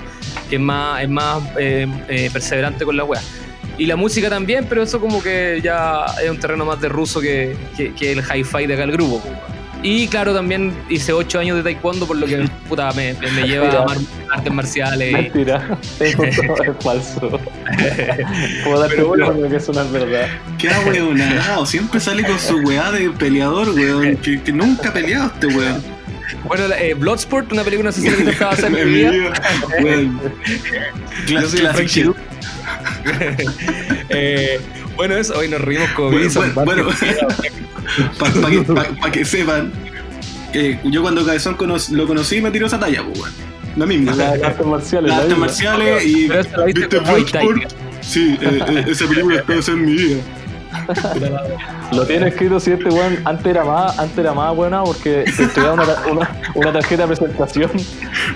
que 0.49 0.55
es 0.55 0.61
más, 0.61 1.01
es 1.03 1.09
más 1.09 1.43
eh, 1.59 1.87
eh, 2.09 2.29
perseverante 2.31 2.85
con 2.85 2.97
la 2.97 3.03
weá. 3.03 3.21
Y 3.77 3.85
la 3.87 3.95
música 3.95 4.29
también, 4.29 4.65
pero 4.69 4.83
eso 4.83 4.99
como 4.99 5.21
que 5.21 5.59
ya 5.63 6.05
es 6.23 6.29
un 6.29 6.39
terreno 6.39 6.65
más 6.65 6.79
de 6.79 6.87
ruso 6.89 7.19
que, 7.19 7.55
que, 7.75 7.93
que 7.93 8.13
el 8.13 8.19
hi-fi 8.21 8.65
de 8.67 8.73
acá 8.75 8.83
el 8.83 8.91
grupo. 8.93 9.21
Y 9.83 10.07
claro, 10.07 10.33
también 10.33 10.73
hice 10.89 11.13
ocho 11.13 11.37
años 11.37 11.57
de 11.57 11.61
taekwondo, 11.63 12.07
por 12.07 12.15
lo 12.17 12.25
que 12.25 12.49
puta, 12.69 12.91
me, 12.93 13.13
lleva 13.45 13.69
a 13.69 13.83
amar 13.83 13.97
artes 14.31 14.51
marciales. 14.53 15.11
y- 15.11 15.13
Mentira, 15.13 15.77
es 15.99 16.15
falso. 16.79 17.39
Puedo 18.63 18.79
darte 18.79 18.95
Pero 18.95 19.07
bueno. 19.09 19.33
que 19.33 19.49
no 19.49 19.81
es 19.81 19.91
verdad. 19.91 20.27
Qué 20.57 20.69
ahueonado, 20.69 21.65
siempre 21.65 21.99
sale 21.99 22.23
con 22.23 22.39
su 22.39 22.57
weá 22.59 22.91
de 22.91 23.09
peleador, 23.11 23.69
weón. 23.71 24.15
Que, 24.17 24.41
que 24.41 24.51
nunca 24.51 24.89
ha 24.89 24.93
peleado 24.93 25.27
este 25.33 25.47
weón. 25.47 25.83
Bueno, 26.45 26.67
la- 26.67 26.81
eh, 26.81 26.93
Bloodsport, 26.95 27.51
una 27.51 27.63
película 27.63 27.89
asesina 27.89 28.15
que 28.15 28.23
te 28.23 28.31
estaba 28.31 28.53
hacer 28.53 28.73
en 28.75 28.87
mi 28.91 28.97
vida. 28.99 29.33
weón. 29.83 30.19
Yo 31.27 31.41
soy. 31.43 31.85
Chiru. 31.85 32.15
Eh, 34.09 34.59
bueno, 34.95 35.15
eso, 35.17 35.37
hoy 35.37 35.47
nos 35.49 35.61
reímos 35.61 35.89
como 35.91 36.09
Bueno, 36.11 36.25
Bison. 36.25 36.53
bueno, 36.53 36.87
Para 38.19 38.49
que, 38.49 38.61
pa- 38.61 38.87
pa' 39.01 39.11
que 39.11 39.25
sepan, 39.25 39.71
eh, 40.53 40.79
yo 40.85 41.01
cuando 41.01 41.25
Cabezón 41.25 41.55
cono- 41.55 41.75
lo 41.91 42.07
conocí 42.07 42.41
me 42.41 42.51
tiró 42.51 42.67
esa 42.67 42.79
talla, 42.79 43.03
pues, 43.03 43.19
weón. 43.19 43.31
La 43.75 43.85
misma. 43.85 44.15
Las 44.15 44.41
artes 44.41 44.65
marciales. 44.65 45.09
Las 45.09 45.17
la 45.17 45.23
artes 45.23 45.37
marciales 45.37 46.05
y. 46.05 46.27
Pero 46.27 46.39
esa 46.39 46.57
la 46.57 46.65
viste 46.65 46.79
¿Viste 46.81 46.97
con 46.97 47.05
Bloodsport? 47.05 47.73
Sí, 48.01 48.37
eh, 48.41 48.59
eh, 48.69 48.85
esa 48.87 49.07
película 49.07 49.43
está 49.47 49.71
en 49.71 49.85
mi 49.85 49.93
vida. 49.95 50.17
Lo 51.91 52.05
tiene 52.05 52.27
escrito 52.29 52.59
si 52.59 52.71
este 52.71 52.89
weón 52.89 53.17
antes 53.25 53.45
era 53.45 53.63
más, 53.63 53.97
antes 53.99 54.17
era 54.17 54.33
más 54.33 54.55
buena 54.55 54.83
porque 54.83 55.25
te 55.35 55.43
entregaba 55.43 55.73
una, 55.73 55.83
una, 56.11 56.41
una 56.55 56.73
tarjeta 56.73 57.05
de 57.07 57.15
presentación 57.15 57.71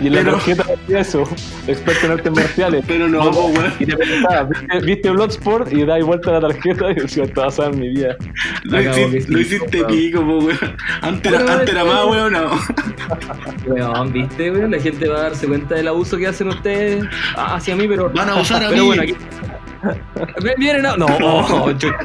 y 0.01 0.07
en 0.07 0.13
la 0.15 0.19
Pero- 0.21 0.31
tarjeta 0.33 0.63
decía 0.63 0.99
eso, 0.99 1.23
experto 1.67 2.05
en 2.05 2.11
artes 2.13 2.31
marciales. 2.31 2.83
Pero 2.87 3.07
no, 3.07 3.29
weón. 3.29 3.73
Y 3.79 3.85
te 3.85 3.97
preguntaba, 3.97 4.43
¿viste, 4.43 4.79
viste 4.85 5.09
Bloodsport? 5.09 5.71
Y 5.73 5.85
dais 5.85 6.05
vuelta 6.05 6.31
la 6.31 6.41
tarjeta 6.41 6.91
y 6.91 6.95
decía, 6.95 7.23
está 7.23 7.45
basada 7.45 7.69
en 7.69 7.79
mi 7.79 7.89
vida. 7.89 8.15
Lo, 8.63 8.77
Acabo 8.77 8.95
hici- 8.97 9.11
que 9.11 9.21
sí, 9.21 9.31
lo 9.31 9.39
hiciste 9.39 9.77
weón. 9.81 9.91
pico, 9.91 10.21
po, 10.21 10.37
weón. 10.39 10.77
Antes 11.01 11.31
era, 11.33 11.41
Bueno, 11.43 11.53
antes 11.59 11.69
era 11.75 11.83
más, 11.85 12.05
weón, 12.05 12.33
no. 12.33 12.49
Weón, 13.65 14.13
viste, 14.13 14.51
weón, 14.51 14.71
la 14.71 14.79
gente 14.79 15.07
va 15.07 15.17
a 15.17 15.21
darse 15.23 15.47
cuenta 15.47 15.75
del 15.75 15.87
abuso 15.87 16.17
que 16.17 16.27
hacen 16.27 16.47
ustedes 16.49 17.03
hacia 17.35 17.75
mí, 17.75 17.87
pero. 17.87 18.09
Van 18.09 18.29
a 18.29 18.33
abusar 18.33 18.63
a 18.63 18.69
pero 18.69 18.81
mí. 18.81 18.87
bueno, 18.87 19.01
aquí. 19.03 19.15
Vienen 20.57 20.85
a. 20.85 20.97
No, 20.97 21.05
oh, 21.23 21.71
chucha. 21.73 21.97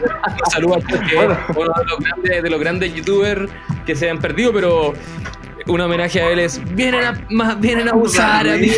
saludos 0.53 0.79
a 0.85 0.89
todos 0.89 1.09
que 1.09 1.17
uno 1.17 1.73
de 1.77 1.85
los, 1.85 1.99
grandes, 1.99 2.43
de 2.43 2.51
los 2.51 2.61
grandes 2.61 2.95
youtubers 2.95 3.51
que 3.87 3.95
se 3.97 4.11
han 4.11 4.19
perdido, 4.19 4.53
pero 4.53 4.93
un 5.67 5.81
homenaje 5.81 6.21
a 6.21 6.31
él 6.31 6.39
es. 6.41 6.61
Vienen 6.75 7.05
a, 7.05 7.27
más, 7.31 7.61
vienen 7.61 7.89
a 7.89 7.93
abusar 7.93 8.49
a 8.49 8.57
mí. 8.57 8.71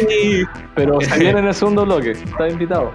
Pero 0.74 1.00
si 1.00 1.18
viene 1.18 1.40
en 1.40 1.48
el 1.48 1.54
segundo 1.54 1.84
bloque, 1.84 2.12
está 2.12 2.48
invitado. 2.48 2.92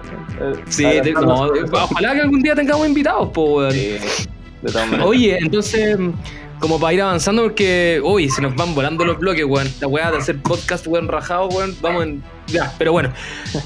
Sí, 0.68 0.84
te- 1.02 1.12
no, 1.12 1.48
ojalá 1.72 2.14
que 2.14 2.20
algún 2.20 2.40
día 2.42 2.54
tengamos 2.54 2.86
invitados, 2.86 3.30
po. 3.30 3.70
Sí. 3.70 3.98
Oye, 5.02 5.38
entonces, 5.40 5.98
como 6.60 6.78
para 6.78 6.94
ir 6.94 7.02
avanzando, 7.02 7.42
porque, 7.42 8.00
uy, 8.02 8.30
se 8.30 8.40
nos 8.40 8.54
van 8.54 8.74
volando 8.74 9.04
los 9.04 9.18
bloques, 9.18 9.44
weón. 9.44 9.68
La 9.80 9.88
weá 9.88 10.10
de 10.10 10.18
hacer 10.18 10.38
podcast, 10.40 10.86
weón, 10.86 11.08
rajado, 11.08 11.48
weón. 11.48 11.76
Vamos 11.80 12.04
en. 12.04 12.22
Ya, 12.46 12.72
pero 12.78 12.92
bueno. 12.92 13.12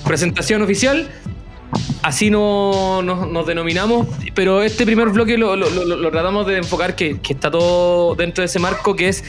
Presentación 0.04 0.62
oficial. 0.62 1.08
Así 2.06 2.30
no, 2.30 3.02
no- 3.02 3.26
nos 3.26 3.46
denominamos, 3.48 4.06
pero 4.32 4.62
este 4.62 4.86
primer 4.86 5.08
bloque 5.08 5.36
lo, 5.36 5.56
lo- 5.56 5.68
lo- 5.68 5.96
lo 5.96 6.10
tratamos 6.12 6.46
de 6.46 6.58
enfocar 6.58 6.94
que, 6.94 7.18
que 7.20 7.32
está 7.32 7.50
todo 7.50 8.14
dentro 8.14 8.42
de 8.42 8.46
ese 8.46 8.60
marco, 8.60 8.94
que 8.94 9.08
es 9.08 9.24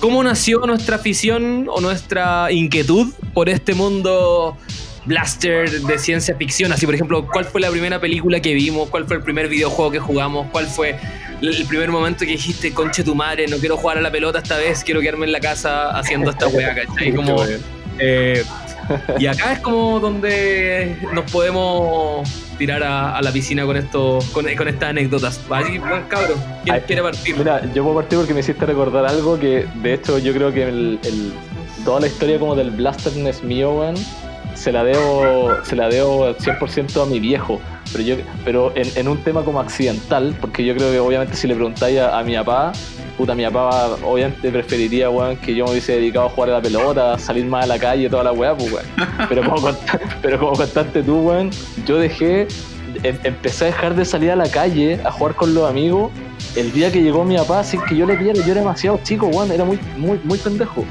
cómo 0.00 0.22
nació 0.24 0.60
nuestra 0.60 0.96
afición 0.96 1.66
o 1.68 1.82
nuestra 1.82 2.50
inquietud 2.50 3.12
por 3.34 3.50
este 3.50 3.74
mundo 3.74 4.56
blaster 5.04 5.70
de 5.82 5.98
ciencia 5.98 6.34
ficción. 6.36 6.72
Así, 6.72 6.86
por 6.86 6.94
ejemplo, 6.94 7.26
¿cuál 7.30 7.44
fue 7.44 7.60
la 7.60 7.70
primera 7.70 8.00
película 8.00 8.40
que 8.40 8.54
vimos? 8.54 8.88
¿Cuál 8.88 9.04
fue 9.06 9.16
el 9.16 9.22
primer 9.22 9.48
videojuego 9.48 9.90
que 9.90 9.98
jugamos? 9.98 10.46
¿Cuál 10.52 10.66
fue 10.68 10.96
el 11.42 11.66
primer 11.66 11.90
momento 11.90 12.20
que 12.20 12.30
dijiste, 12.32 12.72
conche 12.72 13.04
tu 13.04 13.14
madre, 13.14 13.46
no 13.46 13.58
quiero 13.58 13.76
jugar 13.76 13.98
a 13.98 14.00
la 14.00 14.10
pelota 14.10 14.38
esta 14.38 14.56
vez, 14.56 14.82
quiero 14.84 15.00
quedarme 15.02 15.26
en 15.26 15.32
la 15.32 15.40
casa 15.40 15.90
haciendo 15.90 16.30
esta 16.30 16.46
weá, 16.54 16.74
¿cachai? 16.74 17.12
Como, 17.14 17.44
eh, 17.98 18.42
y 19.18 19.26
acá 19.26 19.52
es 19.54 19.58
como 19.60 20.00
donde 20.00 20.96
nos 21.12 21.30
podemos 21.30 22.28
tirar 22.58 22.82
a, 22.82 23.16
a 23.16 23.22
la 23.22 23.32
piscina 23.32 23.64
con 23.64 23.76
esto, 23.76 24.18
con, 24.32 24.46
con 24.56 24.68
estas 24.68 24.90
anécdotas. 24.90 25.40
Así, 25.50 25.78
buen 25.78 26.02
cabro, 26.04 26.34
¿quién 26.64 26.76
Ay, 26.76 26.82
quiere 26.86 27.02
partir? 27.02 27.36
Mira, 27.36 27.62
yo 27.74 27.82
puedo 27.82 27.96
partir 27.96 28.18
porque 28.18 28.34
me 28.34 28.40
hiciste 28.40 28.64
recordar 28.66 29.06
algo 29.06 29.38
que, 29.38 29.66
de 29.82 29.94
hecho, 29.94 30.18
yo 30.18 30.32
creo 30.32 30.52
que 30.52 30.64
el, 30.64 30.98
el- 31.04 31.32
toda 31.84 32.00
la 32.00 32.06
historia 32.06 32.38
como 32.38 32.54
del 32.54 32.70
blasterness 32.70 33.42
mío, 33.42 33.72
weón, 33.72 33.94
se 34.62 34.70
la 34.72 34.84
debo, 34.84 35.50
se 35.64 35.74
la 35.76 35.88
debo 35.88 36.28
100% 36.36 37.02
a 37.02 37.06
mi 37.06 37.18
viejo. 37.20 37.60
Pero 37.90 38.04
yo, 38.04 38.14
pero 38.44 38.72
en, 38.76 38.88
en 38.96 39.08
un 39.08 39.18
tema 39.18 39.42
como 39.42 39.60
accidental, 39.60 40.34
porque 40.40 40.64
yo 40.64 40.74
creo 40.76 40.90
que 40.92 41.00
obviamente 41.00 41.36
si 41.36 41.46
le 41.48 41.54
preguntáis 41.54 41.98
a, 41.98 42.18
a 42.18 42.22
mi 42.22 42.34
papá, 42.36 42.72
puta, 43.18 43.34
mi 43.34 43.44
papá 43.44 43.96
obviamente 44.04 44.50
preferiría, 44.50 45.10
weón, 45.10 45.36
que 45.36 45.54
yo 45.54 45.64
me 45.64 45.72
hubiese 45.72 45.92
dedicado 45.96 46.26
a 46.26 46.30
jugar 46.30 46.50
a 46.50 46.52
la 46.54 46.62
pelota, 46.62 47.18
salir 47.18 47.44
más 47.46 47.64
a 47.64 47.66
la 47.66 47.78
calle, 47.78 48.08
toda 48.08 48.24
la 48.24 48.32
weá, 48.32 48.56
pues, 48.56 48.72
weón. 48.72 48.86
Pero 49.28 49.42
como, 49.44 49.56
cont- 49.68 49.78
pero 50.22 50.38
como 50.38 50.52
contaste 50.52 51.02
tú, 51.02 51.18
weón, 51.28 51.50
yo 51.84 51.98
dejé, 51.98 52.46
em- 53.02 53.18
empecé 53.24 53.64
a 53.64 53.66
dejar 53.66 53.94
de 53.96 54.04
salir 54.04 54.30
a 54.30 54.36
la 54.36 54.48
calle 54.48 55.00
a 55.04 55.10
jugar 55.10 55.34
con 55.34 55.52
los 55.54 55.68
amigos 55.68 56.10
el 56.56 56.70
día 56.72 56.90
que 56.92 57.02
llegó 57.02 57.24
mi 57.24 57.36
papá 57.36 57.62
sin 57.64 57.80
que 57.82 57.96
yo 57.96 58.06
le 58.06 58.14
pidiera, 58.16 58.38
yo 58.38 58.52
era 58.52 58.60
demasiado 58.60 59.00
chico, 59.02 59.26
weón, 59.26 59.50
era 59.52 59.64
muy, 59.64 59.78
muy, 59.98 60.18
muy 60.24 60.38
pendejo. 60.38 60.84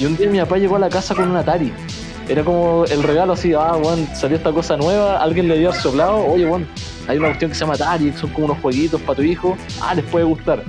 Y 0.00 0.06
un 0.06 0.16
día 0.16 0.28
mi 0.28 0.38
papá 0.38 0.56
llegó 0.58 0.76
a 0.76 0.78
la 0.80 0.88
casa 0.88 1.14
con 1.14 1.30
un 1.30 1.36
Atari. 1.36 1.72
Era 2.28 2.44
como 2.44 2.84
el 2.84 3.02
regalo 3.02 3.32
así, 3.32 3.54
ah, 3.54 3.72
weón, 3.76 4.06
salió 4.14 4.36
esta 4.36 4.52
cosa 4.52 4.76
nueva, 4.76 5.22
alguien 5.22 5.48
le 5.48 5.58
dio 5.58 5.70
al 5.70 5.74
soplado, 5.76 6.26
oye, 6.26 6.44
weón, 6.44 6.66
hay 7.06 7.16
una 7.16 7.28
cuestión 7.28 7.50
que 7.50 7.54
se 7.54 7.60
llama 7.60 7.74
Atari, 7.74 8.12
son 8.12 8.30
como 8.30 8.46
unos 8.46 8.58
jueguitos 8.60 9.00
para 9.00 9.16
tu 9.16 9.22
hijo, 9.22 9.56
ah, 9.80 9.94
les 9.94 10.04
puede 10.04 10.24
gustar. 10.26 10.62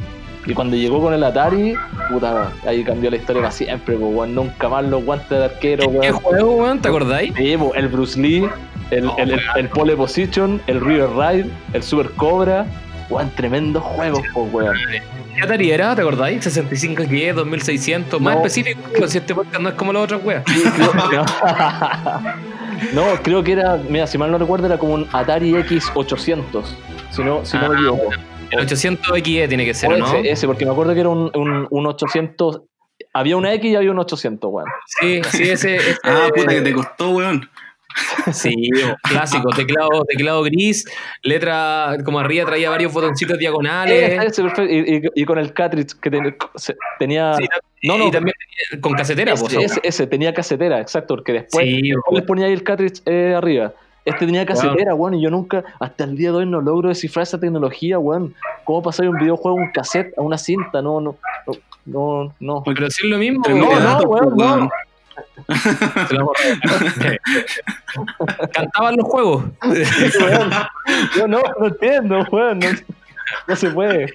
Y 0.45 0.53
cuando 0.53 0.77
llegó 0.77 1.01
con 1.01 1.13
el 1.13 1.21
Atari, 1.21 1.75
puta, 2.09 2.51
ahí 2.65 2.83
cambió 2.83 3.09
la 3.11 3.17
historia 3.17 3.41
para 3.41 3.51
siempre, 3.51 3.97
pues, 3.97 4.15
weón, 4.15 4.33
nunca 4.35 4.69
más 4.69 4.85
los 4.85 5.03
guantes 5.03 5.29
de 5.29 5.43
arquero, 5.45 5.91
¿Qué 5.91 5.97
weón. 5.97 6.13
juego, 6.13 6.55
weón? 6.55 6.79
¿Te 6.79 6.87
acordáis? 6.87 7.33
Sí, 7.35 7.57
po, 7.57 7.73
el 7.75 7.87
Bruce 7.89 8.19
Lee, 8.19 8.47
el, 8.91 9.07
Oh, 9.07 9.15
el, 9.17 9.39
el 9.57 9.69
Pole 9.69 9.95
Position, 9.97 10.61
el 10.67 10.79
River 10.79 11.09
Ride, 11.11 11.49
el 11.73 11.83
Super 11.83 12.09
Cobra. 12.11 12.65
Weón, 13.09 13.29
tremendos 13.35 13.83
juegos, 13.83 14.21
pues, 14.33 14.53
weón. 14.53 14.77
¿Qué 15.39 15.45
Atari 15.45 15.71
era? 15.71 15.95
¿Te 15.95 16.01
acordáis? 16.01 16.43
65 16.43 17.03
10, 17.03 17.35
2600, 17.35 18.19
más 18.19 18.33
No. 18.35 18.39
específico, 18.41 18.81
pero 18.93 19.07
si 19.07 19.19
este 19.19 19.33
podcast 19.33 19.61
no 19.61 19.69
es 19.69 19.75
como 19.75 19.93
las 19.93 20.03
otras 20.03 20.21
weas. 20.23 20.43
no, 22.93 23.03
creo 23.23 23.43
que 23.43 23.53
era, 23.53 23.77
mira, 23.77 24.07
si 24.07 24.17
mal 24.17 24.31
no 24.31 24.37
recuerdo, 24.37 24.65
era 24.67 24.77
como 24.77 24.93
un 24.93 25.07
Atari 25.11 25.51
X800. 25.53 26.63
Si 27.11 27.23
no, 27.23 27.45
si 27.45 27.57
no 27.57 27.69
me 27.69 27.75
Ah, 27.75 27.79
equivoco. 27.79 28.09
El 28.51 28.59
800 28.61 29.07
XE 29.19 29.47
tiene 29.47 29.65
que 29.65 29.73
ser, 29.73 29.93
O 29.93 29.97
¿no? 29.97 30.05
ese, 30.07 30.31
ese, 30.31 30.47
porque 30.47 30.65
me 30.65 30.71
acuerdo 30.71 30.93
que 30.93 30.99
era 31.01 31.09
un, 31.09 31.31
un, 31.35 31.67
un 31.69 31.85
800. 31.87 32.61
Había 33.13 33.37
una 33.37 33.53
X 33.53 33.71
y 33.71 33.75
había 33.75 33.91
un 33.91 33.99
800, 33.99 34.49
weón. 34.51 34.67
Sí, 34.99 35.21
sí, 35.31 35.49
ese. 35.49 35.75
ese- 35.77 35.97
Ah, 36.03 36.27
puta 36.35 36.49
que 36.49 36.61
te 36.61 36.73
costó, 36.73 37.11
weón. 37.11 37.49
Sí, 38.33 38.53
clásico, 39.03 39.49
teclado, 39.55 40.03
teclado 40.07 40.43
gris, 40.43 40.85
letra 41.23 41.97
como 42.05 42.19
arriba 42.19 42.45
traía 42.45 42.69
varios 42.69 42.93
botoncitos 42.93 43.37
diagonales. 43.39 44.15
Perfecto. 44.19 44.63
Y, 44.63 44.97
y- 44.97 45.21
y 45.21 45.25
con 45.25 45.37
el 45.39 45.53
cartridge 45.53 45.93
que 45.99 46.09
ten- 46.11 46.35
se- 46.55 46.75
tenía. 46.99 47.33
Sí, 47.35 47.45
no, 47.83 47.97
no, 47.97 48.07
y 48.07 48.11
también 48.11 48.35
tenía- 48.69 48.81
con 48.81 48.93
casetera, 48.93 49.33
ese, 49.33 49.43
pues, 49.43 49.53
ese, 49.71 49.79
ese, 49.83 50.07
tenía 50.07 50.33
casetera, 50.33 50.79
exacto, 50.81 51.15
porque 51.15 51.33
después 51.33 51.65
Sí, 51.65 51.91
les 52.11 52.23
ponía 52.23 52.45
ahí 52.47 52.53
el 52.53 52.63
cartridge 52.63 53.01
eh, 53.05 53.33
arriba. 53.35 53.73
Este 54.05 54.25
tenía 54.25 54.45
casetera, 54.45 54.95
weón, 54.95 55.13
y 55.15 55.21
yo 55.21 55.29
nunca, 55.29 55.63
hasta 55.79 56.03
el 56.05 56.15
día 56.15 56.31
de 56.31 56.37
hoy, 56.37 56.45
no 56.45 56.61
logro 56.61 56.89
descifrar 56.89 57.23
esa 57.23 57.39
tecnología, 57.39 57.99
weón. 57.99 58.33
¿Cómo 58.63 58.81
pasar 58.81 59.03
de 59.05 59.09
un 59.09 59.17
videojuego 59.19 59.57
a 59.59 59.61
un 59.61 59.71
cassette 59.71 60.17
a 60.17 60.21
una 60.21 60.37
cinta? 60.37 60.81
No, 60.81 60.99
no, 61.01 61.15
no, 61.45 61.53
no. 61.85 62.33
no. 62.39 62.63
Pero 62.63 62.87
es 62.87 63.03
lo 63.03 63.17
mismo. 63.17 63.43
No, 63.47 63.55
weón. 63.55 63.83
no, 63.83 63.99
weón, 64.01 64.37
no. 64.37 64.69
Se 66.07 66.13
lo. 66.15 66.31
Cantaban 68.53 68.95
los 68.97 69.05
juegos. 69.07 69.45
Yo 71.15 71.27
no, 71.27 71.41
no 71.59 71.67
entiendo, 71.67 72.25
weón. 72.31 72.59
No, 72.59 72.67
no 73.47 73.55
se 73.55 73.69
puede. 73.69 74.11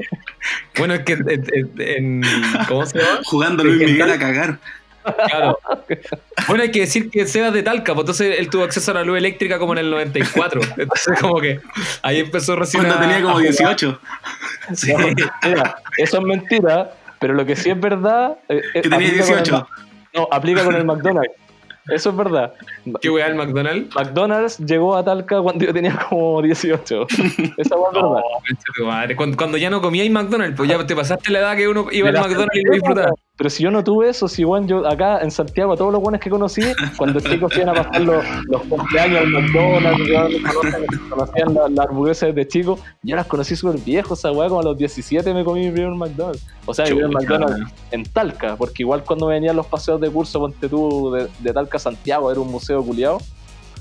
Bueno, 0.79 0.95
es 0.95 1.01
que 1.01 1.13
en, 1.15 1.29
en- 1.29 1.73
en- 1.79 2.23
¿cómo 2.69 2.85
se 2.87 2.99
llama? 2.99 3.21
Jugando 3.25 3.65
Luis 3.65 3.79
Miguel 3.79 4.11
a 4.11 4.19
cagar. 4.19 4.59
Claro. 5.29 5.59
Bueno, 6.49 6.63
hay 6.63 6.71
que 6.71 6.81
decir 6.81 7.11
que 7.11 7.27
Sebas 7.27 7.53
de 7.53 7.63
Talca, 7.63 7.93
pues 7.93 8.03
entonces 8.05 8.37
él 8.39 8.49
tuvo 8.49 8.65
acceso 8.65 8.91
a 8.91 8.95
la 8.95 9.05
luz 9.05 9.19
eléctrica 9.19 9.59
como 9.59 9.75
en 9.75 9.81
el 9.81 9.91
94. 9.91 10.63
Entonces, 10.79 11.21
como 11.21 11.41
que 11.41 11.61
ahí 12.03 12.21
empezó 12.21 12.57
recién 12.57 12.83
Cuando 12.85 12.99
a- 12.99 13.03
tenía 13.03 13.17
como 13.23 13.31
a 13.37 13.41
jugar. 13.41 13.49
18. 13.51 14.01
Sí. 14.75 14.93
No, 14.95 15.07
mira, 15.43 15.77
eso 15.99 16.19
es 16.19 16.25
mentira, 16.25 16.91
pero 17.19 17.35
lo 17.35 17.45
que 17.45 17.55
sí 17.55 17.69
es 17.71 17.79
verdad. 17.79 18.39
eh, 18.49 18.63
eh, 18.75 18.81
Que 18.83 18.89
tenía 18.89 18.97
aplica 19.09 19.25
con 19.27 19.33
el 19.39 19.45
18. 19.45 19.69
No, 20.15 20.29
aplica 20.31 20.65
con 20.65 20.75
el 20.75 20.85
McDonald's. 20.85 21.33
Eso 21.89 22.11
es 22.11 22.17
verdad. 22.17 22.55
¿Qué 23.03 23.11
weá 23.11 23.27
el 23.27 23.35
McDonald's? 23.35 23.95
McDonald's 23.95 24.59
llegó 24.59 24.97
a 24.97 25.05
Talca 25.05 25.43
cuando 25.43 25.67
yo 25.67 25.75
tenía 25.75 25.99
como 26.09 26.41
18. 26.41 27.07
Esa 27.09 27.27
es 27.59 27.71
verdad. 27.93 28.23
Madre. 28.87 29.17
Cuando, 29.17 29.37
cuando 29.37 29.59
ya 29.59 29.69
no 29.69 29.83
comíais 29.83 30.11
McDonald's, 30.11 30.57
pues 30.57 30.69
ya 30.71 30.87
te 30.87 30.97
pasaste 30.97 31.31
la 31.31 31.41
edad 31.41 31.57
que 31.57 31.69
uno 31.69 31.87
iba 31.93 32.09
al 32.09 32.15
McDonald's 32.15 32.57
y 32.57 32.63
lo 32.65 32.73
disfrutaba. 32.73 33.13
Pero 33.37 33.51
si 33.51 33.65
yo 33.65 33.71
no 33.73 33.83
tuve 33.83 34.09
eso, 34.11 34.29
si 34.29 34.45
bueno, 34.45 34.67
yo 34.69 34.87
acá 34.87 35.19
en 35.21 35.31
Santiago, 35.33 35.73
a 35.73 35.77
todos 35.77 35.91
los 35.93 36.01
buenos 36.01 36.21
que 36.21 36.31
conocí, 36.31 36.63
cuando 36.97 37.19
chicos 37.29 37.53
iban 37.57 37.71
a 37.71 37.75
pasar 37.75 38.01
los, 38.03 38.25
los 38.47 38.63
cumpleaños 38.63 39.19
al 39.23 39.29
McDonald's, 39.29 39.99
conocían, 40.55 40.87
conocían 41.11 41.55
la- 41.55 41.69
las 41.69 41.89
hamburguesas 41.89 42.33
desde 42.33 42.47
chico, 42.49 42.79
yo 43.03 43.17
las 43.17 43.27
conocí 43.27 43.57
súper 43.57 43.81
viejos, 43.81 44.21
esa 44.21 44.31
weá, 44.31 44.49
como 44.49 44.61
a 44.61 44.65
los 44.65 44.79
17 44.79 45.35
me 45.35 45.43
comí 45.45 45.67
mi 45.67 45.73
primer 45.73 45.91
McDonald's. 45.95 46.47
O 46.65 46.73
sea, 46.73 46.85
mi 46.85 46.93
primer. 46.93 47.11
McDonald's 47.11 47.73
en 47.91 48.05
Talca, 48.05 48.55
porque 48.55 48.85
igual 48.85 49.03
cuando 49.03 49.27
venían 49.27 49.57
los 49.57 49.67
paseos 49.67 50.01
de 50.01 50.11
curso, 50.11 50.39
ponte 50.39 50.69
tú, 50.69 51.11
de, 51.11 51.29
de 51.41 51.53
Talca 51.53 51.77
a 51.79 51.81
Santiago, 51.81 52.31
era 52.31 52.39
un 52.41 52.53
museo 52.53 52.85
culiado. 52.85 53.19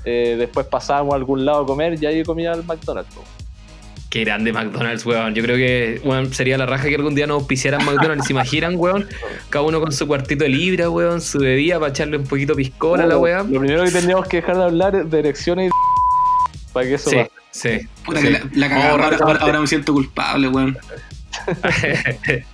Eh, 0.04 0.34
después 0.36 0.66
pasábamos 0.66 1.12
a 1.14 1.16
algún 1.16 1.44
lado 1.44 1.62
a 1.62 1.66
comer 1.66 1.96
y 2.02 2.04
ahí 2.06 2.24
comía 2.24 2.52
el 2.54 2.64
McDonald's. 2.64 3.08
Qué 4.14 4.20
grande 4.24 4.52
McDonald's, 4.52 5.04
weón. 5.04 5.34
Yo 5.34 5.42
creo 5.42 5.56
que 5.56 6.00
weón, 6.04 6.32
sería 6.32 6.56
la 6.56 6.66
raja 6.66 6.86
que 6.88 6.94
algún 6.94 7.16
día 7.16 7.26
nos 7.26 7.40
auspiciaran 7.40 7.84
McDonald's. 7.84 8.26
¿Se 8.28 8.32
imaginan, 8.32 8.74
weón? 8.76 9.08
Cada 9.50 9.64
uno 9.64 9.80
con 9.80 9.90
su 9.90 10.06
cuartito 10.06 10.44
de 10.44 10.50
libra, 10.50 10.88
weón, 10.88 11.20
su 11.20 11.40
bebida 11.40 11.80
para 11.80 11.90
echarle 11.90 12.18
un 12.18 12.24
poquito 12.24 12.54
piscola 12.54 13.02
a 13.02 13.06
la 13.08 13.18
Uh, 13.18 13.22
weá. 13.22 13.38
Lo 13.42 13.58
primero 13.58 13.82
que 13.82 13.90
teníamos 13.90 14.28
que 14.28 14.36
dejar 14.36 14.56
de 14.56 14.62
hablar 14.62 14.94
es 14.94 15.10
de 15.10 15.18
erecciones 15.18 15.68
y 15.68 16.72
para 16.72 16.86
que 16.86 16.94
eso 16.94 17.10
Sí, 17.10 17.16
pase. 17.16 17.30
sí. 17.80 17.88
Puta 18.04 18.20
sí. 18.20 18.26
que 18.26 18.32
la, 18.34 18.40
la 18.54 18.68
cagada. 18.68 18.90
Vamos 18.92 19.04
Ahora, 19.04 19.16
ahora- 19.24 19.40
ahora 19.40 19.60
me 19.60 19.66
siento 19.66 19.92
culpable, 19.92 20.46
weón. 20.46 20.78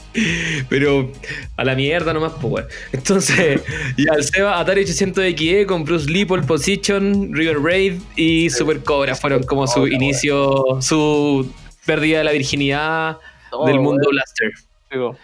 Pero 0.68 1.10
a 1.56 1.64
la 1.64 1.74
mierda 1.74 2.12
nomás, 2.12 2.32
pues, 2.40 2.52
weón. 2.52 2.66
Entonces, 2.92 3.62
ya 3.96 4.12
el 4.16 4.24
Seba, 4.24 4.58
Atari 4.58 4.82
800 4.82 5.24
XE 5.36 5.66
con 5.66 5.84
Bruce 5.84 6.10
Lee, 6.10 6.24
Pole 6.24 6.42
Position, 6.42 7.32
River 7.32 7.60
Raid 7.60 7.94
y 8.16 8.50
Super 8.50 8.80
Cobra 8.82 9.14
fueron 9.14 9.42
como 9.44 9.66
su 9.66 9.80
Cobra, 9.80 9.94
inicio, 9.94 10.78
su 10.80 11.50
pérdida 11.86 12.18
de 12.18 12.24
la 12.24 12.32
virginidad 12.32 13.18
Todo, 13.50 13.66
del 13.66 13.76
mundo 13.80 14.02
weón. 14.02 14.10
Blaster. 14.12 14.50
Digo, 14.90 15.16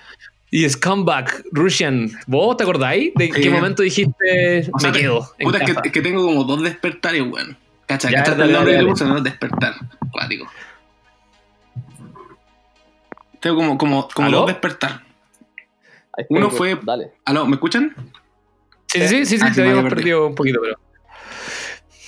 Y 0.51 0.69
Scumbag, 0.69 1.43
Russian. 1.53 2.11
¿Vos 2.27 2.57
te 2.57 2.63
acordáis? 2.63 3.13
¿De 3.17 3.27
Sí. 3.27 3.41
qué 3.43 3.51
momento 3.51 3.83
dijiste 3.83 4.69
O 4.73 4.79
sea, 4.79 4.93
me 4.93 4.99
quedo? 5.01 5.29
en 5.39 5.47
Puta, 5.47 5.59
es 5.59 5.65
que, 5.65 5.75
casa"? 5.75 5.93
que 5.93 6.01
tengo 6.01 6.25
como 6.25 6.45
dos 6.45 6.63
despertares, 6.63 7.23
weón. 7.23 7.57
Cacha, 7.87 8.11
dale, 8.11 8.45
el 8.45 8.53
nombre 8.53 8.85
puse, 8.85 9.05
¿no? 9.05 9.21
Despertar. 9.21 9.75
Cuático. 10.11 10.47
Tengo 13.41 13.57
como, 13.57 13.79
como, 13.79 14.09
como 14.09 14.29
¿Aló? 14.29 14.39
dos 14.41 14.47
despertar. 14.49 15.03
Uno 16.29 16.47
tengo. 16.47 16.51
fue- 16.51 16.79
Dale. 16.83 17.13
¿Aló? 17.25 17.47
¿Me 17.47 17.55
escuchan? 17.55 17.95
Sí, 18.87 19.07
sí, 19.09 19.27
sí, 19.27 19.39
sí, 19.39 19.45
Ah, 19.45 19.49
te 19.49 19.55
sí, 19.55 19.61
habíamos 19.61 19.85
había 19.85 19.95
perdido 19.97 20.27
un 20.29 20.35
poquito, 20.35 20.61
pero. 20.63 20.79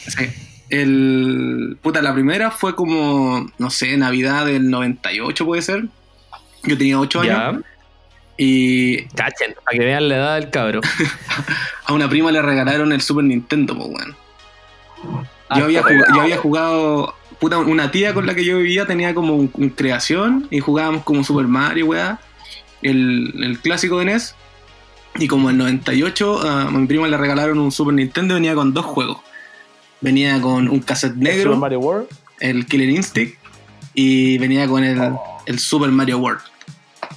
Sí. 0.08 0.26
El. 0.70 1.78
Puta, 1.82 2.00
la 2.02 2.14
primera 2.14 2.50
fue 2.50 2.74
como, 2.74 3.50
no 3.58 3.70
sé, 3.70 3.96
Navidad 3.96 4.46
del 4.46 4.70
98, 4.70 5.44
puede 5.44 5.62
ser. 5.62 5.84
Yo 6.64 6.76
tenía 6.78 6.98
8 6.98 7.20
años. 7.20 7.36
Ya. 7.36 7.60
Y 8.36 9.02
Cachen, 9.08 9.54
para 9.64 9.76
que 9.78 9.84
vean 9.84 10.08
la 10.08 10.16
edad 10.16 10.34
del 10.40 10.50
cabro. 10.50 10.80
a 11.86 11.92
una 11.92 12.08
prima 12.08 12.30
le 12.30 12.40
regalaron 12.40 12.92
el 12.92 13.00
Super 13.00 13.24
Nintendo, 13.24 13.76
pues, 13.76 13.88
weón. 13.88 14.16
Ah, 15.48 15.58
Yo 15.58 15.64
había, 15.64 15.82
jugado, 15.82 16.14
yo 16.14 16.20
había 16.20 16.36
jugado. 16.38 17.14
Puta, 17.40 17.58
una 17.58 17.90
tía 17.90 18.14
con 18.14 18.26
la 18.26 18.34
que 18.34 18.44
yo 18.44 18.56
vivía 18.58 18.86
tenía 18.86 19.14
como 19.14 19.34
un, 19.36 19.50
un 19.54 19.70
creación 19.70 20.48
y 20.50 20.58
jugábamos 20.60 21.04
como 21.04 21.22
Super 21.22 21.46
Mario, 21.46 21.86
weá. 21.86 22.18
El, 22.82 23.32
el 23.42 23.58
clásico 23.60 23.98
de 23.98 24.06
NES. 24.06 24.34
Y 25.18 25.26
como 25.26 25.50
en 25.50 25.58
98, 25.58 26.40
a 26.48 26.70
mi 26.70 26.86
prima 26.86 27.08
le 27.08 27.16
regalaron 27.16 27.58
un 27.58 27.72
Super 27.72 27.94
Nintendo 27.94 28.34
y 28.34 28.36
venía 28.36 28.54
con 28.54 28.72
dos 28.74 28.84
juegos. 28.86 29.18
Venía 30.00 30.40
con 30.40 30.68
un 30.68 30.80
cassette 30.80 31.12
¿El 31.12 31.18
Super 31.18 31.34
negro, 31.36 31.56
Mario 31.56 31.80
World. 31.80 32.06
el 32.40 32.66
Killer 32.66 32.88
Instinct, 32.90 33.36
y 33.94 34.38
venía 34.38 34.68
con 34.68 34.84
el, 34.84 35.00
Oh. 35.00 35.20
el 35.46 35.58
Super 35.58 35.90
Mario 35.90 36.18
World. 36.18 36.40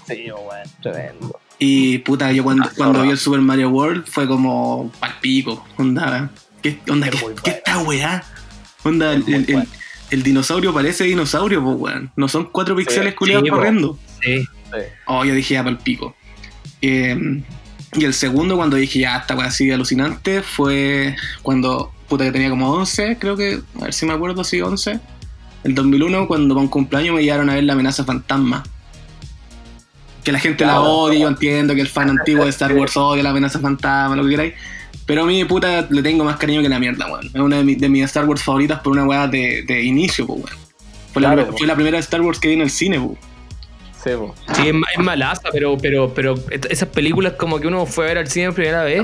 Sí, 0.08 0.26
weón. 0.32 0.68
Tremendo. 0.82 1.40
Y 1.60 2.00
puta, 2.00 2.32
yo 2.32 2.44
cuando, 2.44 2.64
Ah, 2.66 2.72
cuando 2.76 3.04
vi 3.04 3.10
el 3.12 3.20
Super 3.20 3.40
Mario 3.42 3.70
World 3.70 4.06
fue 4.08 4.28
como 4.28 4.92
palpico. 5.00 5.64
Onda, 5.78 6.32
¿qué, 6.64 6.80
onda, 6.90 7.08
¿qué, 7.10 7.20
qué 7.44 7.50
esta 7.52 7.78
weá? 7.80 8.24
Onda, 8.84 9.14
el, 9.14 9.24
muy 9.24 9.34
el- 9.36 9.46
el- 10.12 10.18
el 10.20 10.24
dinosaurio 10.24 10.74
parece 10.74 11.06
dinosaurio, 11.06 11.64
pues 11.64 11.78
weón. 11.78 12.12
No 12.16 12.28
son 12.28 12.46
cuatro 12.52 12.76
píxeles 12.76 13.14
culiados 13.16 13.44
sí, 13.46 13.50
corriendo. 13.50 13.98
Sí. 14.22 14.40
Sí. 14.42 14.78
Oh, 15.08 15.26
yo 15.26 15.34
dije 15.34 15.56
ya 15.56 15.64
palpico. 15.64 16.16
Eh, 16.82 17.42
y 17.94 18.06
el 18.06 18.14
segundo, 18.14 18.56
cuando 18.56 18.78
dije 18.78 19.00
ya, 19.00 19.18
esta 19.18 19.36
weá 19.36 19.48
así 19.48 19.70
alucinante, 19.72 20.42
fue 20.42 21.16
cuando, 21.42 21.92
puta, 22.08 22.24
que 22.26 22.32
tenía 22.32 22.50
como 22.50 22.72
11, 22.72 23.18
creo 23.20 23.36
que, 23.36 23.62
a 23.80 23.84
ver 23.84 23.94
si 23.94 24.06
me 24.06 24.14
acuerdo, 24.14 24.44
sí, 24.44 24.62
11. 24.62 25.00
El 25.64 25.76
2001, 25.76 26.28
cuando 26.28 26.56
para 26.56 26.64
un 26.64 26.70
cumpleaños 26.70 27.16
me 27.16 27.24
llevaron 27.24 27.50
a 27.50 27.56
ver 27.56 27.64
la 27.66 27.74
amenaza 27.74 28.04
fantasma. 28.06 28.64
Que 30.24 30.32
la 30.32 30.40
gente 30.40 30.66
la 30.66 30.82
odia, 30.82 31.20
yo 31.20 31.28
entiendo 31.28 31.74
que 31.76 31.82
el 31.82 31.88
fan 31.88 32.10
antiguo 32.20 32.44
de 32.46 32.50
Star 32.52 32.74
Wars 32.74 32.96
odia 32.96 33.24
la 33.24 33.32
amenaza 33.32 33.60
fantasma, 33.60 34.16
lo 34.16 34.24
que 34.24 34.30
queráis. 34.30 34.54
Pero 35.06 35.24
a 35.24 35.26
mí, 35.26 35.44
puta, 35.46 35.88
le 35.90 36.02
tengo 36.04 36.24
más 36.24 36.38
cariño 36.38 36.62
que 36.62 36.70
la 36.70 36.80
mierda, 36.80 37.06
weón. 37.12 37.26
Es 37.28 37.36
una 37.42 37.58
de, 37.58 37.64
mi- 37.64 37.76
de 37.76 37.90
mis 37.90 38.04
Star 38.06 38.26
Wars 38.28 38.44
favoritas 38.44 38.80
por 38.80 38.94
una 38.94 39.04
weá 39.06 39.28
de, 39.28 39.64
de 39.68 39.84
inicio, 39.84 40.26
pues, 40.28 40.44
weón. 40.44 40.58
Fue, 41.14 41.22
Claro, 41.22 41.54
fue 41.58 41.68
la 41.68 41.76
primera 41.76 41.98
Star 42.00 42.22
Wars 42.22 42.40
que 42.40 42.48
vi 42.48 42.54
en 42.54 42.62
el 42.62 42.70
cine, 42.70 43.00
pues. 43.00 43.18
Sí, 44.54 44.68
es, 44.70 44.74
es 44.98 45.00
malaza, 45.04 45.50
pero, 45.52 45.78
pero, 45.78 46.10
pero 46.14 46.36
esas 46.70 46.90
películas 46.90 47.34
como 47.34 47.60
que 47.60 47.68
uno 47.68 47.86
fue 47.86 48.06
a 48.06 48.08
ver 48.10 48.18
al 48.20 48.28
cine 48.28 48.48
por 48.48 48.56
primera 48.56 48.84
vez, 48.84 49.04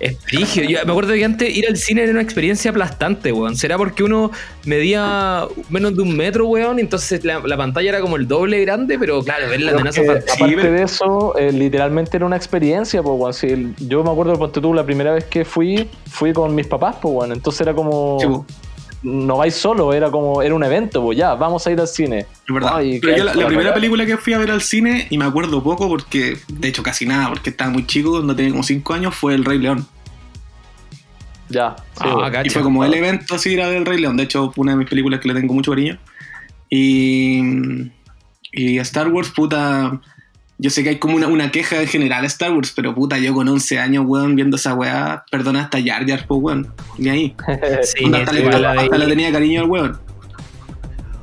es 0.00 0.16
frigio. 0.20 0.64
Yo 0.64 0.78
me 0.84 0.90
acuerdo 0.92 1.14
que 1.14 1.24
antes 1.24 1.56
ir 1.56 1.66
al 1.68 1.76
cine 1.76 2.02
era 2.02 2.12
una 2.12 2.22
experiencia 2.22 2.70
aplastante, 2.70 3.32
weón. 3.32 3.56
¿Será 3.56 3.76
porque 3.78 4.04
uno 4.04 4.30
medía 4.64 5.46
menos 5.70 5.96
de 5.96 6.02
un 6.02 6.16
metro, 6.16 6.46
weón? 6.46 6.78
Entonces 6.78 7.24
la, 7.24 7.40
la 7.40 7.56
pantalla 7.56 7.88
era 7.88 8.00
como 8.00 8.16
el 8.16 8.28
doble 8.28 8.60
grande, 8.60 8.98
pero 8.98 9.22
claro, 9.22 9.48
ver 9.48 9.60
la 9.62 9.72
amenaza 9.72 10.02
aparte 10.02 10.56
pero- 10.56 10.72
de 10.72 10.82
eso, 10.82 11.36
eh, 11.38 11.50
literalmente 11.52 12.16
era 12.16 12.26
una 12.26 12.36
experiencia, 12.36 13.02
pues, 13.02 13.14
weón. 13.18 13.34
Si 13.34 13.46
el- 13.48 13.74
yo 13.78 14.04
me 14.04 14.10
acuerdo, 14.10 14.38
ponte 14.38 14.60
tú, 14.60 14.72
la 14.74 14.84
primera 14.84 15.12
vez 15.12 15.24
que 15.24 15.44
fui, 15.44 15.88
fui 16.10 16.32
con 16.32 16.54
mis 16.54 16.66
papás, 16.66 16.96
pues, 17.00 17.14
weón. 17.14 17.32
Entonces 17.32 17.60
era 17.62 17.74
como, 17.74 18.18
Sí. 18.20 18.54
No 19.02 19.36
vais 19.36 19.54
solo, 19.54 19.92
era 19.92 20.10
como, 20.10 20.42
era 20.42 20.54
un 20.54 20.64
evento, 20.64 21.02
pues, 21.02 21.16
ya, 21.18 21.34
vamos 21.34 21.66
a 21.66 21.70
ir 21.70 21.80
al 21.80 21.88
cine. 21.88 22.20
Es 22.46 22.54
verdad. 22.54 22.72
Ay, 22.76 22.98
Pero 23.00 23.16
yo 23.16 23.24
la, 23.24 23.32
primera 23.46 23.68
la 23.70 23.74
película 23.74 24.04
que 24.06 24.16
fui 24.16 24.32
a 24.32 24.38
ver 24.38 24.50
al 24.50 24.60
cine, 24.62 25.06
y 25.10 25.18
me 25.18 25.24
acuerdo 25.24 25.62
poco 25.62 25.88
porque, 25.88 26.36
de 26.48 26.68
hecho 26.68 26.82
casi 26.82 27.06
nada, 27.06 27.28
porque 27.28 27.50
estaba 27.50 27.70
muy 27.70 27.86
chico, 27.86 28.10
cuando 28.12 28.34
tenía 28.34 28.50
como 28.50 28.62
5 28.62 28.94
años, 28.94 29.14
fue 29.14 29.34
El 29.34 29.44
Rey 29.44 29.58
León. 29.58 29.86
Ya, 31.48 31.76
sí, 31.78 31.84
Ah, 32.00 32.16
weón. 32.16 32.32
cacha. 32.32 32.46
Y 32.46 32.50
fue 32.50 32.62
como 32.62 32.84
el 32.84 32.92
evento 32.92 33.34
así 33.36 33.54
era 33.54 33.68
del 33.68 33.86
Rey 33.86 34.00
León. 34.00 34.16
De 34.16 34.24
hecho, 34.24 34.52
una 34.56 34.72
de 34.72 34.78
mis 34.78 34.88
películas 34.88 35.20
que 35.20 35.28
le 35.28 35.34
tengo 35.40 35.54
mucho 35.54 35.70
cariño. 35.70 35.98
Y, 36.68 37.40
y 38.52 38.78
Star 38.80 39.08
Wars, 39.08 39.30
puta. 39.30 39.98
Yo 40.60 40.70
sé 40.70 40.82
que 40.82 40.88
hay 40.88 40.96
como 40.98 41.14
una, 41.16 41.28
una 41.28 41.52
queja 41.52 41.80
en 41.80 41.86
general 41.86 42.24
a 42.24 42.26
Star 42.26 42.52
Wars, 42.52 42.72
pero 42.74 42.92
puta, 42.94 43.16
yo 43.18 43.32
con 43.32 43.46
11 43.48 43.78
años, 43.78 44.04
weón, 44.06 44.34
viendo 44.34 44.56
esa 44.56 44.74
weá, 44.74 45.24
perdona 45.30 45.62
hasta 45.62 45.78
Jar 45.80 46.04
Jar, 46.04 46.24
pues, 46.26 46.40
weón. 46.42 46.66
Ni 46.98 47.08
ahí. 47.10 47.36
Sí, 47.84 48.04
Onda, 48.04 48.18
hasta, 48.18 48.32
sí, 48.32 48.38
le, 48.42 48.58
la 48.60 48.72
de- 48.72 48.78
hasta 48.80 48.98
le 48.98 49.06
tenía 49.06 49.30
cariño 49.30 49.62
al 49.62 49.70
weón. 49.70 49.98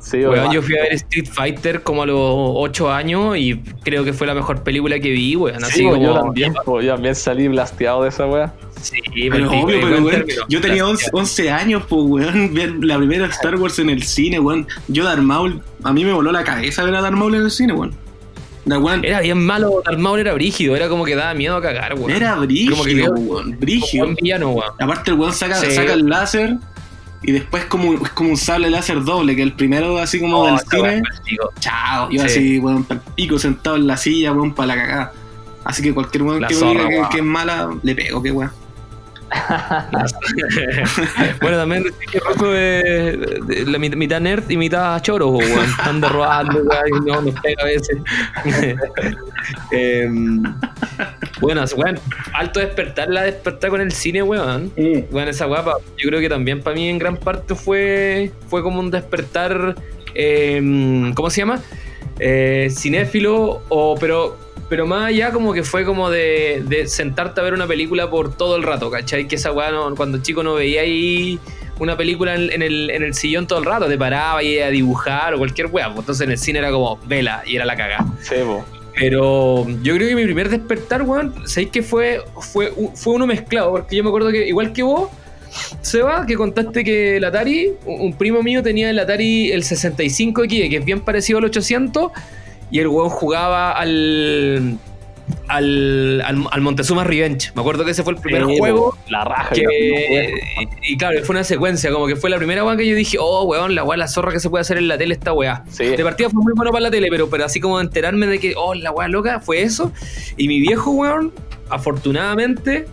Sí, 0.00 0.18
Weón, 0.18 0.34
weón. 0.38 0.52
yo 0.52 0.62
fui 0.62 0.78
a 0.78 0.82
ver 0.82 0.92
Street 0.94 1.26
Fighter 1.30 1.82
como 1.82 2.04
a 2.04 2.06
los 2.06 2.16
8 2.20 2.92
años 2.92 3.36
y 3.36 3.56
creo 3.82 4.04
que 4.04 4.12
fue 4.12 4.26
la 4.28 4.34
mejor 4.34 4.62
película 4.62 4.98
que 5.00 5.10
vi, 5.10 5.34
weón. 5.36 5.58
Sí, 5.60 5.66
Así 5.66 5.84
weón, 5.84 5.94
como. 5.98 6.06
yo 6.06 6.22
también, 6.22 6.54
yo 6.82 6.94
también 6.94 7.14
salí 7.16 7.48
blasteado 7.48 8.04
de 8.04 8.08
esa 8.10 8.24
weá. 8.26 8.54
Sí, 8.80 9.00
Pero 9.30 9.50
obvio, 9.50 9.80
pero 9.82 10.02
weón, 10.02 10.24
yo 10.48 10.60
tenía 10.60 10.86
11, 10.86 11.10
11 11.12 11.50
años, 11.50 11.82
pues, 11.88 12.02
weón, 12.06 12.54
ver 12.54 12.72
la 12.84 12.96
primera 12.98 13.26
Star 13.26 13.56
Wars 13.56 13.78
en 13.80 13.90
el 13.90 14.02
cine, 14.04 14.38
weón. 14.40 14.66
Yo, 14.88 15.04
Darth 15.04 15.20
Maul, 15.22 15.60
a 15.82 15.92
mí 15.92 16.04
me 16.04 16.12
voló 16.12 16.30
la 16.32 16.44
cabeza 16.44 16.84
ver 16.84 16.94
a 16.94 17.02
Darth 17.02 17.16
Maul 17.16 17.34
en 17.34 17.42
el 17.42 17.50
cine, 17.50 17.72
weón. 17.74 17.92
Era 19.04 19.20
bien 19.20 19.38
malo, 19.38 19.80
Darth 19.84 19.98
Maul 19.98 20.18
era 20.20 20.32
brígido, 20.34 20.74
era 20.76 20.88
como 20.88 21.04
que 21.04 21.14
daba 21.14 21.32
miedo 21.34 21.56
a 21.56 21.62
cagar, 21.62 21.94
weón. 21.94 22.10
era 22.10 22.30
Como 22.34 22.40
que 22.42 22.46
brígido, 22.46 23.12
weón, 23.14 23.56
brígido. 23.60 24.04
buen 24.06 24.16
villano, 24.16 24.50
weón. 24.50 24.72
Aparte 24.80 25.10
el 25.12 25.16
weón 25.18 25.32
saca, 25.32 25.54
Sí. 25.56 25.70
saca 25.70 25.92
el 25.92 26.06
láser 26.08 26.56
y 27.22 27.32
después 27.32 27.64
como, 27.66 27.94
es 27.94 28.10
como 28.10 28.30
un 28.30 28.36
sable 28.36 28.68
láser 28.70 29.02
doble, 29.04 29.36
que 29.36 29.42
el 29.42 29.52
primero 29.52 29.98
así 29.98 30.20
como 30.20 30.44
del 30.46 30.54
Oh, 30.54 30.56
esa 30.58 30.70
cine, 30.70 31.02
chao, 31.60 32.08
yo 32.10 32.20
Sí. 32.22 32.26
así, 32.26 32.58
weón, 32.58 32.84
pa'l 32.84 33.00
pico 33.14 33.38
sentado 33.38 33.76
en 33.76 33.86
la 33.86 33.96
silla, 33.96 34.32
weón, 34.32 34.52
para 34.54 34.68
la 34.68 34.76
cagada. 34.76 35.12
Así 35.64 35.82
que 35.82 35.92
cualquier 35.94 36.22
weón 36.24 36.44
que 36.46 36.54
zorra, 36.54 36.86
diga 36.88 37.08
que 37.08 37.18
es 37.18 37.24
mala, 37.24 37.70
le 37.82 37.94
pego, 37.94 38.22
que 38.22 38.30
weón. 38.32 38.50
bueno, 41.40 41.56
también 41.56 41.82
decir 41.82 42.08
que 42.10 42.18
Rocco 42.20 42.54
es 42.54 43.66
la 43.68 43.78
mit- 43.78 43.96
mitad 43.96 44.20
nerd 44.20 44.48
y 44.50 44.56
mitad 44.56 45.00
choro, 45.02 45.30
weón. 45.30 45.66
Anda 45.80 46.08
robando, 46.08 46.62
weón, 46.62 46.88
y 46.88 47.10
no 47.10 47.20
nos 47.22 47.40
pega 47.40 47.62
a 47.62 47.66
veces. 47.66 47.98
Em, 49.70 50.42
bueno, 51.40 51.64
weón, 51.76 51.98
alto 52.34 52.60
despertar, 52.60 53.08
la 53.08 53.22
despertar 53.22 53.70
con 53.70 53.80
el 53.80 53.92
cine, 53.92 54.22
weón. 54.22 54.72
Bueno, 55.10 55.30
esa 55.30 55.46
guapa, 55.46 55.74
yo 55.96 56.08
creo 56.08 56.20
que 56.20 56.28
también 56.28 56.62
para 56.62 56.74
mí 56.74 56.88
en 56.88 56.98
gran 56.98 57.16
parte 57.16 57.54
fue, 57.54 58.32
fue 58.48 58.62
como 58.62 58.80
un 58.80 58.90
despertar, 58.90 59.76
em, 60.14 61.12
¿cómo 61.14 61.30
se 61.30 61.42
llama? 61.42 61.60
Eh, 62.18 62.68
cinéfilo, 62.74 63.62
o, 63.68 63.94
pero, 64.00 64.36
pero 64.68 64.86
más 64.86 65.06
allá 65.06 65.30
como 65.32 65.52
que 65.52 65.62
fue 65.62 65.84
como 65.84 66.10
de, 66.10 66.62
de 66.66 66.86
sentarte 66.88 67.40
a 67.40 67.44
ver 67.44 67.54
una 67.54 67.66
película 67.66 68.10
por 68.10 68.36
todo 68.36 68.56
el 68.56 68.62
rato, 68.62 68.90
¿cachai? 68.90 69.28
Que 69.28 69.36
esa 69.36 69.52
weá 69.52 69.70
no- 69.70 69.94
cuando 69.94 70.18
chico 70.18 70.42
no 70.42 70.54
veía 70.54 70.80
ahí 70.82 71.38
una 71.78 71.96
película 71.96 72.34
en, 72.34 72.50
en 72.50 72.62
el, 72.62 72.90
en 72.90 73.02
el 73.02 73.14
sillón 73.14 73.46
todo 73.46 73.58
el 73.58 73.64
rato, 73.66 73.86
te 73.86 73.98
paraba 73.98 74.42
y 74.42 74.58
a 74.58 74.68
dibujar 74.70 75.34
o 75.34 75.38
cualquier 75.38 75.66
weá, 75.68 75.86
pues 75.88 76.00
entonces 76.00 76.24
en 76.24 76.30
el 76.32 76.38
cine 76.38 76.58
era 76.60 76.70
como 76.70 76.98
vela 77.06 77.42
y 77.46 77.56
era 77.56 77.64
la 77.64 77.76
cagada. 77.76 78.06
Sí, 78.22 78.36
po. 78.44 78.64
Pero 78.98 79.66
yo 79.82 79.94
creo 79.94 80.08
que 80.08 80.14
mi 80.16 80.24
primer 80.24 80.48
despertar, 80.48 81.02
weón, 81.02 81.34
¿sabéis 81.46 81.70
que 81.70 81.82
fue, 81.82 82.22
fue, 82.40 82.72
fue 82.94 83.12
uno 83.12 83.26
mezclado? 83.26 83.70
Porque 83.72 83.94
yo 83.94 84.02
me 84.02 84.08
acuerdo 84.08 84.30
que, 84.32 84.48
igual 84.48 84.72
que 84.72 84.82
vos, 84.82 85.10
Seba, 85.82 86.24
que 86.26 86.34
contaste 86.34 86.82
que 86.82 87.18
el 87.18 87.24
Atari, 87.24 87.72
un 87.84 88.00
un 88.00 88.12
primo 88.16 88.42
mío 88.42 88.62
tenía 88.62 88.88
el 88.90 88.98
Atari 88.98 89.52
el 89.52 89.62
65X, 89.64 90.70
que 90.70 90.76
es 90.76 90.84
bien 90.84 91.00
parecido 91.00 91.38
al 91.38 91.44
800, 91.44 92.10
y 92.70 92.80
el 92.80 92.88
weón 92.88 93.08
jugaba 93.10 93.72
al, 93.72 94.78
al, 95.48 96.20
al, 96.24 96.46
al 96.50 96.60
Montezuma 96.60 97.04
Revenge. 97.04 97.52
Me 97.54 97.60
acuerdo 97.60 97.84
que 97.84 97.92
ese 97.92 98.02
fue 98.02 98.14
el 98.14 98.20
primer 98.20 98.46
Sí, 98.46 98.58
juego. 98.58 98.96
La 99.08 99.24
raja. 99.24 99.54
que, 99.54 99.62
yo 99.62 99.68
no 99.68 99.72
y, 99.72 100.92
y 100.92 100.96
claro, 100.96 101.22
fue 101.24 101.34
una 101.34 101.44
secuencia, 101.44 101.90
como 101.90 102.06
que 102.06 102.16
fue 102.16 102.30
la 102.30 102.36
primera 102.38 102.64
weá 102.64 102.76
que 102.76 102.86
yo 102.86 102.94
dije, 102.96 103.18
oh, 103.20 103.44
weón, 103.44 103.74
la 103.74 103.84
weá, 103.84 103.96
la 103.96 104.08
zorra 104.08 104.32
que 104.32 104.40
se 104.40 104.50
puede 104.50 104.62
hacer 104.62 104.78
en 104.78 104.88
la 104.88 104.98
tele 104.98 105.14
esta 105.14 105.32
weá. 105.32 105.64
Sí. 105.68 105.84
De 105.84 106.02
partida 106.04 106.30
fue 106.30 106.42
muy 106.42 106.52
bueno 106.54 106.70
para 106.72 106.82
la 106.82 106.90
tele, 106.90 107.08
pero, 107.10 107.28
pero 107.30 107.44
así 107.44 107.60
como 107.60 107.80
enterarme 107.80 108.26
de 108.26 108.38
que, 108.38 108.54
oh, 108.56 108.74
la 108.74 108.90
weá 108.90 109.08
loca, 109.08 109.40
fue 109.40 109.62
eso. 109.62 109.92
Y 110.36 110.48
mi 110.48 110.60
viejo, 110.60 110.90
weón, 110.90 111.32
afortunadamente, 111.70 112.86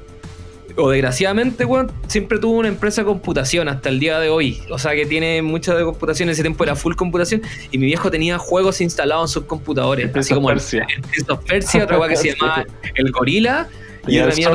o 0.76 0.90
desgraciadamente, 0.90 1.66
weón, 1.66 1.92
siempre 2.08 2.40
tuvo 2.40 2.58
una 2.58 2.68
empresa 2.68 3.02
de 3.02 3.06
computación 3.06 3.68
hasta 3.68 3.90
el 3.90 4.00
día 4.00 4.20
de 4.20 4.30
hoy. 4.30 4.62
O 4.70 4.78
sea 4.80 4.94
que 4.96 5.06
tiene 5.06 5.42
mucha 5.42 5.76
de 5.76 5.84
computación, 5.84 6.30
ese 6.30 6.42
tiempo 6.42 6.64
era 6.64 6.76
full 6.76 6.96
computación, 6.96 7.42
y 7.72 7.78
mi 7.78 7.86
viejo 7.86 8.10
tenía 8.10 8.38
juegos 8.38 8.82
instalados 8.82 9.30
en 9.30 9.34
sus 9.34 9.44
computadores, 9.46 10.16
así 10.16 10.34
como 10.34 10.48
Persia. 10.48 10.86
el 10.96 11.02
Prince 11.02 11.32
of 11.32 11.44
Persia, 11.46 11.84
otra 11.84 12.08
que 12.08 12.16
se 12.16 12.32
llamaba 12.40 12.66
El 12.96 13.12
Gorila, 13.12 13.70
y 14.08 14.16
Y 14.16 14.18
el 14.18 14.40
era 14.40 14.52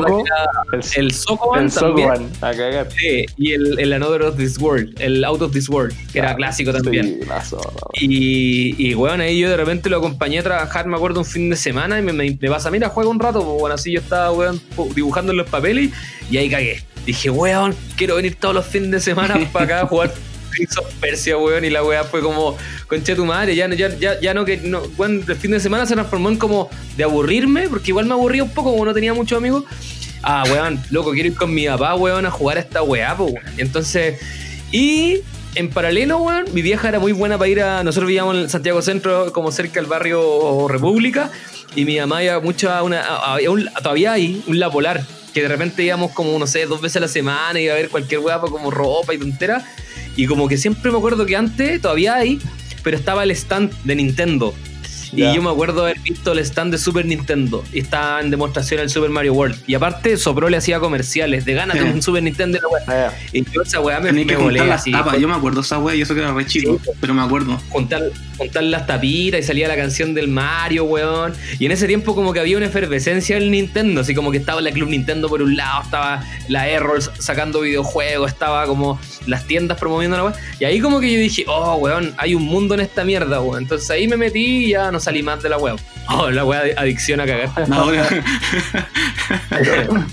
El, 0.72 0.80
el 0.96 1.12
Sokoban 1.12 1.64
el 1.64 1.72
también. 1.72 2.08
Sokoban, 2.08 2.30
a 2.40 2.56
cagar. 2.56 2.88
Sí, 2.92 3.24
y 3.36 3.52
el, 3.52 3.78
el 3.78 3.92
Another 3.92 4.22
of 4.22 4.36
This 4.36 4.58
World, 4.58 5.00
el 5.00 5.24
Out 5.24 5.42
of 5.42 5.52
This 5.52 5.68
World, 5.68 5.94
que 6.12 6.18
era 6.18 6.34
clásico 6.36 6.72
también. 6.72 7.20
Sí. 7.94 8.06
Y, 8.06 8.88
y 8.90 8.94
weón, 8.94 9.20
ahí 9.20 9.38
yo 9.38 9.48
de 9.48 9.56
repente 9.56 9.88
lo 9.88 9.98
acompañé 9.98 10.40
a 10.40 10.42
trabajar, 10.42 10.86
me 10.86 10.96
acuerdo, 10.96 11.20
un 11.20 11.26
fin 11.26 11.48
de 11.50 11.56
semana 11.56 11.98
y 11.98 12.02
me, 12.02 12.12
me, 12.12 12.36
me 12.40 12.48
pasa, 12.50 12.70
mira, 12.70 12.88
juega 12.88 13.10
un 13.10 13.18
rato, 13.18 13.44
pues 13.44 13.60
bueno, 13.60 13.74
así 13.74 13.92
yo 13.92 14.00
estaba, 14.00 14.30
weón, 14.32 14.60
dibujando 14.94 15.32
en 15.32 15.38
los 15.38 15.48
papeles 15.48 15.90
y 16.30 16.36
ahí 16.36 16.50
cagué. 16.50 16.82
Dije, 17.06 17.30
weón, 17.30 17.74
quiero 17.96 18.16
venir 18.16 18.34
todos 18.34 18.54
los 18.54 18.66
fines 18.66 18.90
de 18.90 19.00
semana 19.00 19.38
para 19.52 19.64
acá 19.64 19.80
a 19.82 19.86
jugar 19.86 20.12
Persia, 21.00 21.36
weón, 21.38 21.64
y 21.64 21.70
la 21.70 21.82
weá 21.82 22.04
fue 22.04 22.20
como, 22.20 22.56
concha 22.86 23.14
tu 23.14 23.24
madre, 23.24 23.54
ya, 23.54 23.68
ya, 23.74 23.88
ya, 23.96 24.20
ya 24.20 24.34
no 24.34 24.44
que, 24.44 24.56
no, 24.58 24.82
weón, 24.96 25.24
el 25.26 25.36
fin 25.36 25.50
de 25.52 25.60
semana 25.60 25.86
se 25.86 25.94
transformó 25.94 26.28
en 26.28 26.36
como 26.36 26.68
de 26.96 27.04
aburrirme, 27.04 27.68
porque 27.68 27.88
igual 27.90 28.06
me 28.06 28.14
aburría 28.14 28.42
un 28.42 28.50
poco, 28.50 28.72
como 28.72 28.84
no 28.84 28.94
tenía 28.94 29.14
muchos 29.14 29.36
amigos. 29.38 29.64
Ah, 30.22 30.44
weón, 30.50 30.82
loco, 30.90 31.12
quiero 31.12 31.28
ir 31.28 31.34
con 31.36 31.54
mi 31.54 31.66
papá, 31.66 31.94
weón, 31.94 32.26
a 32.26 32.30
jugar 32.30 32.56
a 32.56 32.60
esta 32.60 32.82
weá, 32.82 33.16
pues, 33.16 33.32
weón. 33.32 33.44
Entonces, 33.58 34.20
y 34.72 35.20
en 35.54 35.70
paralelo, 35.70 36.18
weón, 36.18 36.44
mi 36.52 36.62
vieja 36.62 36.88
era 36.88 36.98
muy 36.98 37.12
buena 37.12 37.38
para 37.38 37.48
ir 37.48 37.62
a. 37.62 37.82
Nosotros 37.84 38.08
vivíamos 38.08 38.36
en 38.36 38.48
Santiago 38.50 38.82
Centro, 38.82 39.32
como 39.32 39.50
cerca 39.52 39.80
del 39.80 39.86
barrio 39.88 40.66
República, 40.68 41.30
y 41.76 41.84
mi 41.84 41.98
mamá 41.98 42.22
iba 42.24 42.40
mucho 42.40 42.70
a 42.70 42.82
una. 42.82 43.00
a- 43.00 43.34
había 43.34 43.50
un- 43.50 43.68
todavía 43.82 44.12
hay 44.12 44.42
un 44.46 44.58
La 44.58 44.70
Polar, 44.70 45.04
que 45.38 45.42
de 45.42 45.48
repente 45.48 45.82
íbamos 45.82 46.12
como, 46.12 46.38
no 46.38 46.46
sé, 46.46 46.66
dos 46.66 46.80
veces 46.80 46.96
a 46.96 47.00
la 47.00 47.08
semana, 47.08 47.60
iba 47.60 47.72
a 47.74 47.76
ver 47.76 47.88
cualquier 47.88 48.20
weá, 48.20 48.40
pues, 48.40 48.50
como 48.52 48.70
ropa 48.70 49.14
y 49.14 49.18
tontera. 49.18 49.64
Y 50.16 50.26
como 50.26 50.48
que 50.48 50.56
siempre 50.56 50.90
me 50.90 50.98
acuerdo 50.98 51.24
que 51.26 51.36
antes, 51.36 51.80
todavía 51.80 52.16
hay, 52.16 52.40
pero 52.82 52.96
estaba 52.96 53.22
el 53.22 53.30
stand 53.30 53.72
de 53.84 53.94
Nintendo. 53.94 54.54
Y 55.10 55.22
yo 55.34 55.40
me 55.40 55.48
acuerdo 55.48 55.84
haber 55.84 55.98
visto 56.00 56.32
el 56.32 56.38
stand 56.40 56.70
de 56.72 56.76
Super 56.78 57.06
Nintendo. 57.06 57.64
Y 57.72 57.78
estaba 57.78 58.20
en 58.20 58.30
demostración 58.30 58.80
el 58.80 58.90
Super 58.90 59.08
Mario 59.08 59.32
World. 59.32 59.56
Y 59.66 59.74
aparte, 59.74 60.18
Sopro 60.18 60.50
le 60.50 60.58
hacía 60.58 60.80
comerciales 60.80 61.46
de 61.46 61.54
ganas 61.54 61.78
de 61.78 61.84
un 61.84 62.02
Super 62.02 62.22
Nintendo. 62.22 62.58
y 62.58 62.60
la 62.60 62.68
weá. 62.68 63.18
Y 63.32 63.42
yo 63.50 63.62
esa 63.62 63.80
weá 63.80 64.00
me, 64.00 64.08
Tenía 64.10 64.24
me 64.26 64.32
que 64.32 64.36
volé 64.36 64.58
juntar 64.58 64.66
las 64.68 64.80
así. 64.82 64.92
tapas. 64.92 65.18
Yo 65.18 65.26
me 65.28 65.34
acuerdo 65.34 65.62
esa 65.62 65.78
wea 65.78 65.94
y 65.94 66.02
eso 66.02 66.14
que 66.14 66.20
era 66.20 66.34
re 66.34 66.44
chico, 66.44 66.78
pero 67.00 67.14
me 67.14 67.22
acuerdo. 67.22 67.58
juntar, 67.70 68.02
juntar 68.38 68.62
las 68.62 68.86
tapitas 68.86 69.40
y 69.40 69.42
salía 69.42 69.68
la 69.68 69.76
canción 69.76 70.14
del 70.14 70.28
Mario, 70.28 70.84
weón. 70.84 71.34
Y 71.58 71.66
en 71.66 71.72
ese 71.72 71.86
tiempo 71.86 72.14
como 72.14 72.32
que 72.32 72.40
había 72.40 72.56
una 72.56 72.66
efervescencia 72.66 73.36
del 73.36 73.50
Nintendo, 73.50 74.00
así 74.00 74.14
como 74.14 74.30
que 74.30 74.38
estaba 74.38 74.60
la 74.60 74.70
Club 74.70 74.88
Nintendo 74.88 75.28
por 75.28 75.42
un 75.42 75.56
lado, 75.56 75.82
estaba 75.82 76.24
la 76.48 76.68
Errol 76.68 77.02
sacando 77.02 77.60
videojuegos, 77.60 78.30
estaba 78.30 78.66
como 78.66 78.98
las 79.26 79.46
tiendas 79.46 79.78
promoviendo 79.78 80.16
la 80.16 80.24
weón. 80.24 80.36
Y 80.60 80.64
ahí 80.64 80.80
como 80.80 81.00
que 81.00 81.12
yo 81.12 81.18
dije, 81.18 81.44
oh, 81.48 81.76
weón, 81.76 82.14
hay 82.16 82.34
un 82.34 82.44
mundo 82.44 82.74
en 82.74 82.80
esta 82.80 83.04
mierda, 83.04 83.40
weón. 83.40 83.64
Entonces 83.64 83.90
ahí 83.90 84.06
me 84.06 84.16
metí 84.16 84.66
y 84.66 84.70
ya 84.70 84.90
no 84.90 85.00
salí 85.00 85.22
más 85.22 85.42
de 85.42 85.48
la 85.48 85.58
weón. 85.58 85.78
Oh, 86.08 86.30
la 86.30 86.44
weá 86.44 86.62
de 86.62 86.74
adicción 86.76 87.20
a 87.20 87.26
cagar. 87.26 87.50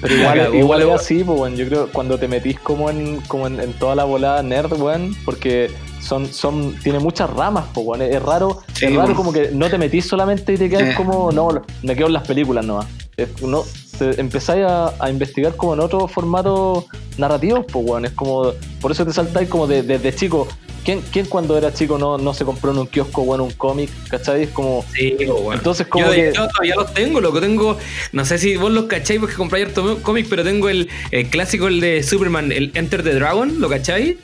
Pero 0.00 0.14
igual, 0.14 0.54
igual 0.54 0.80
es 0.80 0.86
weón. 0.86 0.98
así, 0.98 1.22
pues, 1.22 1.38
weón. 1.38 1.56
Yo 1.56 1.66
creo 1.66 1.92
cuando 1.92 2.18
te 2.18 2.26
metís 2.26 2.58
como 2.58 2.88
en, 2.88 3.20
como 3.22 3.46
en, 3.46 3.60
en 3.60 3.74
toda 3.74 3.94
la 3.94 4.04
volada 4.04 4.42
nerd, 4.42 4.72
weón, 4.72 5.14
porque 5.26 5.70
son, 6.00 6.32
son, 6.32 6.74
tiene 6.82 6.98
muchas 6.98 7.30
ramas, 7.30 7.64
pues, 7.74 7.86
weón. 7.86 8.02
Es 8.02 8.22
raro, 8.22 8.62
Sí, 8.74 8.86
es 8.86 8.94
raro 8.96 9.14
como 9.14 9.32
que 9.32 9.50
no 9.52 9.68
te 9.68 9.78
metís 9.78 10.06
solamente 10.06 10.52
y 10.54 10.56
te 10.56 10.68
quedas 10.70 10.90
Sí. 10.90 10.94
como, 10.94 11.30
no, 11.32 11.48
me 11.82 11.94
quedo 11.96 12.06
en 12.08 12.12
las 12.14 12.26
películas 12.26 12.64
nomás. 12.64 12.86
Es- 13.16 13.42
no, 13.42 13.64
te 13.98 14.18
empezáis 14.20 14.64
a, 14.64 14.94
a 14.98 15.10
investigar 15.10 15.54
como 15.56 15.74
en 15.74 15.80
otros 15.80 16.10
formatos 16.10 16.84
narrativos, 17.18 17.66
pues, 17.70 17.84
weón. 17.86 18.04
Es 18.06 18.12
como, 18.12 18.52
por 18.80 18.92
eso 18.92 19.04
te 19.04 19.12
saltáis 19.12 19.48
como 19.48 19.66
de- 19.66 19.82
desde 19.82 20.14
chico. 20.14 20.48
¿Quién, 20.82 21.02
¿Quién 21.12 21.26
cuando 21.26 21.58
era 21.58 21.74
chico 21.74 21.98
no, 21.98 22.16
no 22.16 22.32
se 22.32 22.46
compró 22.46 22.70
en 22.70 22.78
un 22.78 22.86
kiosco, 22.86 23.20
weón, 23.20 23.42
un 23.42 23.50
cómic? 23.50 23.90
¿Cachai? 24.08 24.44
Es 24.44 24.48
como, 24.48 24.82
Sí, 24.94 25.14
weón. 25.28 25.52
entonces 25.58 25.86
como 25.86 26.06
yo, 26.06 26.12
que... 26.12 26.32
yo 26.34 26.48
todavía 26.48 26.74
los 26.76 26.94
tengo, 26.94 27.20
loco. 27.20 27.38
Tengo, 27.38 27.76
no 28.12 28.24
sé 28.24 28.38
si 28.38 28.56
vos 28.56 28.72
los 28.72 28.84
cacháis 28.86 29.20
porque 29.20 29.34
compráis 29.36 29.66
harto 29.66 29.98
cómic, 30.02 30.26
pero 30.30 30.42
tengo 30.42 30.70
el, 30.70 30.88
el 31.10 31.28
clásico, 31.28 31.68
el 31.68 31.80
de 31.80 32.02
Superman, 32.02 32.50
el 32.50 32.70
Enter 32.74 33.02
the 33.02 33.12
Dragon, 33.14 33.60
¿lo 33.60 33.68
cacháis? 33.68 34.16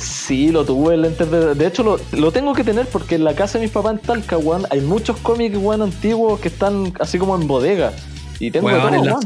Sí, 0.00 0.50
lo 0.50 0.64
tuve 0.64 0.94
el 0.94 1.04
Enter 1.04 1.26
de... 1.28 1.54
De 1.54 1.66
hecho, 1.66 1.82
lo, 1.82 2.00
lo 2.12 2.32
tengo 2.32 2.54
que 2.54 2.64
tener 2.64 2.86
porque 2.86 3.16
en 3.16 3.24
la 3.24 3.34
casa 3.34 3.58
de 3.58 3.64
mis 3.64 3.72
papás 3.72 3.92
en 3.92 3.98
Talca, 3.98 4.38
weón, 4.38 4.66
hay 4.70 4.80
muchos 4.80 5.18
cómics, 5.18 5.56
weón, 5.58 5.82
antiguos 5.82 6.40
que 6.40 6.48
están 6.48 6.92
así 7.00 7.18
como 7.18 7.34
en 7.36 7.46
bodega. 7.46 7.92
Y 8.38 8.50
tengo 8.50 8.70
todo, 8.70 8.88
en 8.88 9.04
la. 9.04 9.18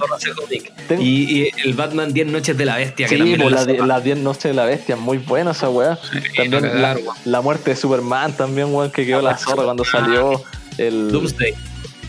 Ten- 0.89 1.01
Y, 1.01 1.43
y 1.43 1.51
el 1.65 1.75
Batman 1.75 2.13
10 2.13 2.27
Noches 2.27 2.59
de 2.59 2.65
la 2.65 2.77
Bestia, 2.79 3.07
Sí, 3.07 3.17
pues 3.17 3.31
es 3.31 3.39
las 3.39 3.53
la 3.53 3.65
die- 3.67 3.77
zorra. 3.79 3.87
las 3.87 4.05
10 4.05 4.19
noches 4.19 4.43
de 4.43 4.55
la 4.55 4.65
bestia, 4.65 4.97
muy 4.97 5.19
buena 5.19 5.53
esa 5.53 5.71
weá. 5.71 5.99
También 6.37 6.83
la, 6.83 6.97
la 7.25 7.41
muerte 7.41 7.71
de 7.71 7.77
Superman 7.77 8.33
también, 8.33 8.75
weón, 8.75 8.91
que 8.91 9.07
quedó 9.07 9.23
la 9.23 9.39
zorra 9.39 9.63
cuando 9.63 9.85
salió 9.85 10.43
el... 10.79 11.13
Doomsday. 11.13 11.55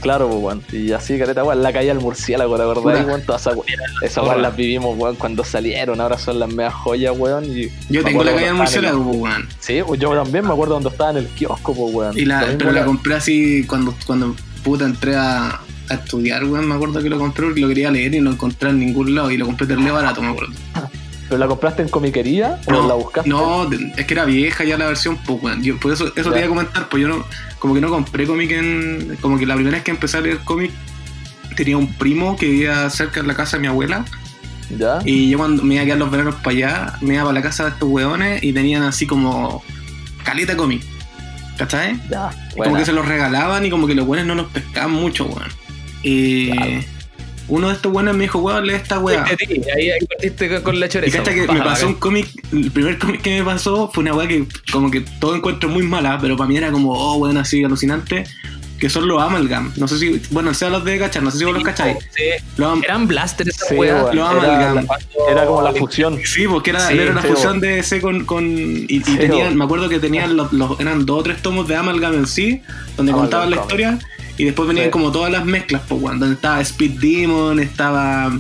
Claro, 0.06 0.30
pues, 0.30 0.40
weón. 0.40 0.62
Y 0.72 0.92
así, 0.92 1.18
careta, 1.18 1.44
weón, 1.44 1.64
la 1.64 1.74
caída 1.74 1.92
del 1.96 2.02
murciélago, 2.04 2.56
¿te 2.58 2.62
acordás, 2.62 3.06
weón? 3.08 3.24
Todas 3.26 3.42
esas 3.42 3.58
esas 4.04 4.24
weas 4.24 4.40
las 4.40 4.56
vivimos, 4.56 4.96
weón, 5.00 5.16
cuando 5.16 5.44
salieron. 5.44 6.00
Ahora 6.00 6.20
son 6.20 6.38
las 6.40 6.48
meas 6.54 6.74
joyas, 6.76 7.14
weón. 7.18 7.46
Y 7.46 7.72
yo 7.90 8.04
tengo 8.04 8.24
la 8.24 8.34
calle 8.36 8.48
en- 8.50 8.56
murciélago, 8.56 9.04
pues, 9.04 9.18
weón. 9.18 9.48
Sí, 9.60 9.80
pues 9.86 10.00
yo 10.00 10.12
también 10.14 10.46
me 10.46 10.54
acuerdo 10.54 10.76
cuando 10.76 10.90
estaba 10.90 11.10
en 11.10 11.18
el 11.18 11.28
kiosco, 11.30 11.74
pues, 11.74 11.94
weón. 11.94 12.18
Y 12.20 12.26
la, 12.26 12.46
pero 12.58 12.72
la 12.72 12.86
compré 12.86 13.16
así 13.16 13.66
cuando, 13.68 13.96
cuando 14.06 14.36
puta 14.64 14.86
entré 14.86 15.16
a, 15.16 15.60
a 15.90 15.94
estudiar, 15.94 16.44
weón. 16.46 16.68
Me 16.68 16.76
acuerdo 16.76 17.02
que 17.02 17.10
lo 17.10 17.18
compré 17.18 17.46
porque 17.48 17.62
lo 17.62 17.68
quería 17.68 17.90
leer 17.90 18.14
y 18.14 18.20
no 18.20 18.26
lo 18.26 18.32
encontré 18.34 18.70
en 18.70 18.80
ningún 18.80 19.16
lado. 19.16 19.32
Y 19.32 19.38
lo 19.38 19.48
compré 19.48 19.66
terrible 19.66 19.90
barato, 19.90 20.22
me 20.22 20.30
acuerdo. 20.30 20.54
¿Pero 21.28 21.40
la 21.40 21.48
compraste 21.48 21.82
en 21.82 21.90
comiquería 21.90 22.60
o 22.68 22.88
la 22.88 22.94
buscaste? 22.94 23.30
no, 23.30 23.68
es 23.72 24.06
que 24.06 24.14
era 24.14 24.26
vieja 24.26 24.64
ya 24.64 24.78
la 24.78 24.88
versión, 24.88 25.18
pues, 25.18 25.42
weón. 25.42 25.64
Yo, 25.64 25.80
por 25.80 25.92
eso, 25.92 26.12
eso 26.16 26.32
te 26.32 26.38
iba 26.38 26.46
a 26.46 26.50
comentar, 26.50 26.88
pues 26.90 27.02
yo 27.02 27.08
no, 27.08 27.26
como 27.60 27.74
que 27.74 27.82
no 27.82 27.90
compré 27.90 28.28
cómic 28.28 28.52
en. 28.52 29.18
Como 29.22 29.40
que 29.40 29.46
la 29.46 29.56
primera 29.56 29.76
vez 29.76 29.84
que 29.84 29.92
empecé 29.92 30.18
a 30.18 30.22
leer 30.22 30.40
cómic 30.40 30.72
tenía 31.56 31.78
un 31.78 31.94
primo 31.94 32.36
que 32.36 32.48
vivía 32.48 32.90
cerca 32.90 33.22
de 33.22 33.28
la 33.28 33.34
casa 33.34 33.58
de 33.58 33.62
mi 33.62 33.68
abuela. 33.68 34.06
¿Ya? 34.70 35.00
Y 35.06 35.30
yo 35.30 35.38
cuando 35.38 35.64
me 35.64 35.76
iba 35.76 35.84
a 35.84 35.86
quedar 35.86 36.00
los 36.00 36.12
veranos 36.12 36.36
para 36.36 36.50
allá, 36.52 36.94
me 37.02 37.16
iba 37.16 37.24
para 37.24 37.34
la 37.34 37.42
casa 37.42 37.64
de 37.64 37.70
estos 37.72 37.90
weones 37.90 38.44
y 38.44 38.54
tenían 38.54 38.84
así 38.84 39.08
como 39.08 39.64
caleta 40.24 40.56
cómic. 40.56 40.84
¿Cachai? 41.58 42.00
Ya. 42.10 42.32
Como 42.56 42.76
que 42.76 42.86
se 42.86 42.92
los 42.92 43.08
regalaban 43.08 43.66
y 43.66 43.70
como 43.70 43.88
que 43.88 43.96
los 43.96 44.06
buenos 44.06 44.28
no 44.28 44.36
los 44.36 44.48
pescaban 44.48 44.92
mucho, 44.92 45.26
weón. 45.26 45.50
Y 46.04 46.52
Claro. 46.52 46.95
Uno 47.48 47.68
de 47.68 47.74
estos 47.76 47.92
buenos 47.92 48.16
me 48.16 48.24
dijo, 48.24 48.40
weón, 48.40 48.66
lee 48.66 48.74
esta 48.74 49.00
weá. 49.00 49.24
Ahí, 49.24 49.90
ahí 49.92 50.06
partiste 50.08 50.50
con- 50.50 50.62
con 50.64 50.80
la 50.80 50.86
Y 50.86 50.90
choreza. 50.90 51.18
cacha 51.20 51.34
que 51.34 51.42
weón. 51.44 51.58
me 51.60 51.64
pasó 51.64 51.88
un 51.88 51.96
cómic, 51.96 52.28
el 52.52 52.72
primer 52.72 52.98
cómic 52.98 53.22
que 53.22 53.40
me 53.40 53.46
pasó 53.46 53.90
fue 53.94 54.02
una 54.04 54.14
weá 54.14 54.28
que 54.28 54.46
como 54.72 54.90
que 54.92 55.02
todo 55.20 55.36
encuentro 55.36 55.70
muy 55.70 55.84
mala, 55.84 56.18
pero 56.22 56.36
para 56.38 56.48
mí 56.48 56.58
era 56.58 56.72
como, 56.72 56.94
oh, 56.94 57.18
weón, 57.18 57.38
así 57.38 57.64
alucinante. 57.64 58.24
que 58.78 58.90
son 58.90 59.08
los 59.08 59.22
Amalgam. 59.22 59.72
No 59.78 59.88
sé 59.88 59.98
si, 59.98 60.22
bueno, 60.32 60.54
sea 60.54 60.70
los 60.70 60.84
de 60.84 61.00
cachar, 61.00 61.24
no 61.24 61.32
sé 61.32 61.38
si 61.38 61.46
vos 61.46 61.54
los 61.54 61.64
cacháis. 61.64 61.96
Sí. 62.14 62.24
Los 62.58 62.74
am- 62.74 62.84
Eran 62.84 63.08
blasters 63.08 63.56
esas 63.56 63.70
Sí, 63.70 63.76
weas. 63.76 64.04
weón, 64.04 64.16
lo 64.18 64.28
era, 64.44 64.72
amalgam. 64.72 64.88
era 65.32 65.46
como 65.46 65.62
la 65.62 65.72
fusión. 65.74 66.20
Sí, 66.26 66.46
porque 66.46 66.72
era, 66.72 66.82
Sí, 66.86 66.98
era 66.98 67.14
una 67.14 67.22
sí, 67.22 67.30
fusión 67.30 67.62
de 67.62 67.80
ese 67.80 68.02
con. 68.02 68.26
con 68.26 68.46
y, 68.46 68.86
y 68.90 69.02
Sí, 69.02 69.16
tenían, 69.18 69.52
bo. 69.52 69.56
me 69.60 69.64
acuerdo 69.64 69.88
que 69.88 70.00
tenían 70.00 70.36
los, 70.36 70.52
los- 70.52 70.78
eran 70.82 71.06
dos 71.06 71.22
o 71.22 71.24
tres 71.24 71.42
tomos 71.42 71.70
de 71.70 71.78
Amalgam 71.78 72.16
en 72.16 72.28
sí, 72.28 72.62
donde 72.98 73.14
Amalgam 73.14 73.22
contaban 73.22 73.50
la 73.52 73.56
historia. 73.56 73.98
Y 74.38 74.44
después 74.46 74.68
venían 74.68 74.86
Sí. 74.88 74.92
como 74.92 75.12
todas 75.12 75.32
las 75.32 75.46
mezclas, 75.46 75.82
pues, 75.88 76.02
weón. 76.02 76.20
Donde 76.20 76.36
estaba 76.36 76.60
Speed 76.62 77.00
Demon, 77.00 77.60
estaba. 77.60 78.32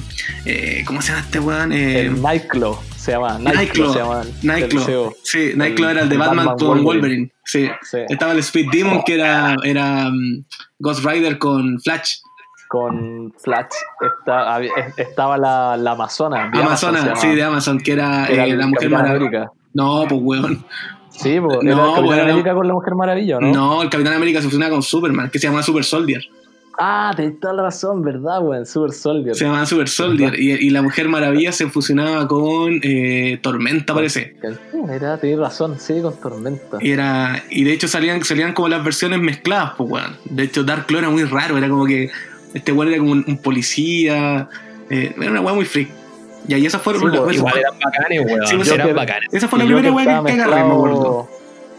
Eh, 0.46 0.84
¿Cómo 0.86 1.02
se 1.02 1.10
llama 1.14 1.22
este 1.22 1.40
weón? 1.40 1.72
Eh, 1.72 2.02
El 2.02 2.22
Nightclaw 2.22 2.78
se 2.98 3.12
llama. 3.14 3.38
Nightclaw 3.40 3.94
se 3.94 4.00
llama. 4.00 4.22
Nightclaw. 4.44 5.14
Sí, 5.24 5.52
Nightclaw 5.56 5.90
era 5.92 6.02
el 6.02 6.10
de 6.10 6.18
Batman, 6.18 6.46
Batman 6.48 6.58
con 6.58 6.68
Wolverine. 6.84 6.84
Wolverine. 6.86 7.32
Sí. 7.46 7.70
Sí. 7.84 7.98
Estaba 8.10 8.34
el 8.34 8.40
Speed 8.40 8.68
Demon 8.72 9.04
que 9.06 9.16
era, 9.16 9.56
era 9.64 10.10
mm, 10.10 10.44
Ghost 10.80 11.06
Rider 11.06 11.38
con 11.38 11.80
Flash. 11.80 12.16
Con 12.68 13.32
Flash 13.42 13.68
está- 14.02 14.60
estaba 14.98 15.38
la, 15.38 15.78
la 15.78 15.92
Amazona. 15.92 16.46
Amazon 16.52 16.96
Amazona, 16.98 17.16
sí, 17.16 17.28
de 17.36 17.44
Amazon, 17.44 17.80
que 17.80 17.92
era, 17.94 18.26
Era 18.26 18.48
eh, 18.48 18.56
la 18.58 18.68
Mujer 18.68 18.90
Maravilla. 18.90 19.52
No, 19.74 20.06
pues 20.10 20.20
weón. 20.24 20.66
Sí, 21.18 21.40
pues, 21.40 21.60
No, 21.64 21.64
era 21.64 21.88
el 21.88 21.96
Capitán 21.96 22.20
América 22.30 22.54
con 22.54 22.68
la 22.68 22.74
Mujer 22.74 22.96
Maravilla, 22.96 23.38
¿o 23.38 23.42
¿no? 23.42 23.52
No, 23.54 23.82
el 23.84 23.90
Capitán 23.90 24.14
América 24.14 24.40
se 24.40 24.46
fusionaba 24.46 24.72
con 24.72 24.84
Superman, 24.84 25.30
que 25.30 25.40
se 25.40 25.48
llamaba 25.48 25.64
Super 25.64 25.84
Soldier. 25.84 26.22
Ah, 26.78 27.14
tenés 27.16 27.40
toda 27.40 27.54
la 27.54 27.64
razón, 27.64 28.02
¿verdad, 28.04 28.42
weón? 28.42 28.66
Super 28.66 28.92
Soldier. 28.92 29.34
Se 29.34 29.46
llamaba 29.46 29.66
Super 29.66 29.88
Soldier. 29.88 30.38
Y, 30.38 30.52
y 30.52 30.70
la 30.72 30.82
Mujer 30.82 31.08
Maravilla 31.08 31.54
se 31.54 31.70
fusionaba 31.70 32.28
con 32.28 32.82
eh, 32.84 33.40
Tormenta, 33.42 33.94
parece. 33.94 34.36
Era, 34.92 35.18
tenés 35.18 35.40
razón, 35.40 35.80
sí, 35.80 36.02
con 36.02 36.20
Tormenta. 36.20 36.78
Y 36.82 36.92
era. 36.92 37.42
Y 37.50 37.64
de 37.64 37.72
hecho 37.72 37.88
salían, 37.88 38.22
salían 38.26 38.52
como 38.52 38.68
las 38.68 38.84
versiones 38.84 39.22
mezcladas, 39.22 39.72
pues 39.78 39.90
weón. 39.90 40.18
De 40.26 40.44
hecho, 40.44 40.66
Dark 40.66 40.86
Claw 40.88 41.00
era 41.00 41.10
muy 41.10 41.24
raro, 41.24 41.58
era 41.58 41.70
como 41.70 41.86
que. 41.86 42.10
Este 42.54 42.74
weón 42.74 42.90
era 42.90 42.98
como 43.00 43.14
un, 43.14 43.24
un 43.26 43.38
policía. 43.38 44.50
eh, 44.90 45.16
era 45.18 45.32
una 45.32 45.40
weá 45.42 45.54
muy 45.54 45.66
freak. 45.66 45.88
Y 46.48 46.54
ahí 46.54 46.66
esa 46.66 46.80
fue, 46.80 46.98
Sí, 46.98 47.06
la- 47.06 47.12
pues, 47.24 47.24
esa 47.24 47.34
Igual 47.40 47.52
fue- 47.54 47.62
eran 47.62 47.74
bacanes, 47.80 48.26
weón. 48.26 48.48
Sí, 48.48 48.56
pues, 48.56 48.68
eran 48.70 48.80
Joker- 48.88 48.96
bacanes. 48.96 49.30
esa 49.34 49.48
fue 49.48 49.60
la 49.60 49.66
primera 49.66 49.92
weá 49.92 50.06
que, 50.06 50.12
agarré, 50.32 50.64
me 50.64 50.72
acuerdo. 50.74 51.30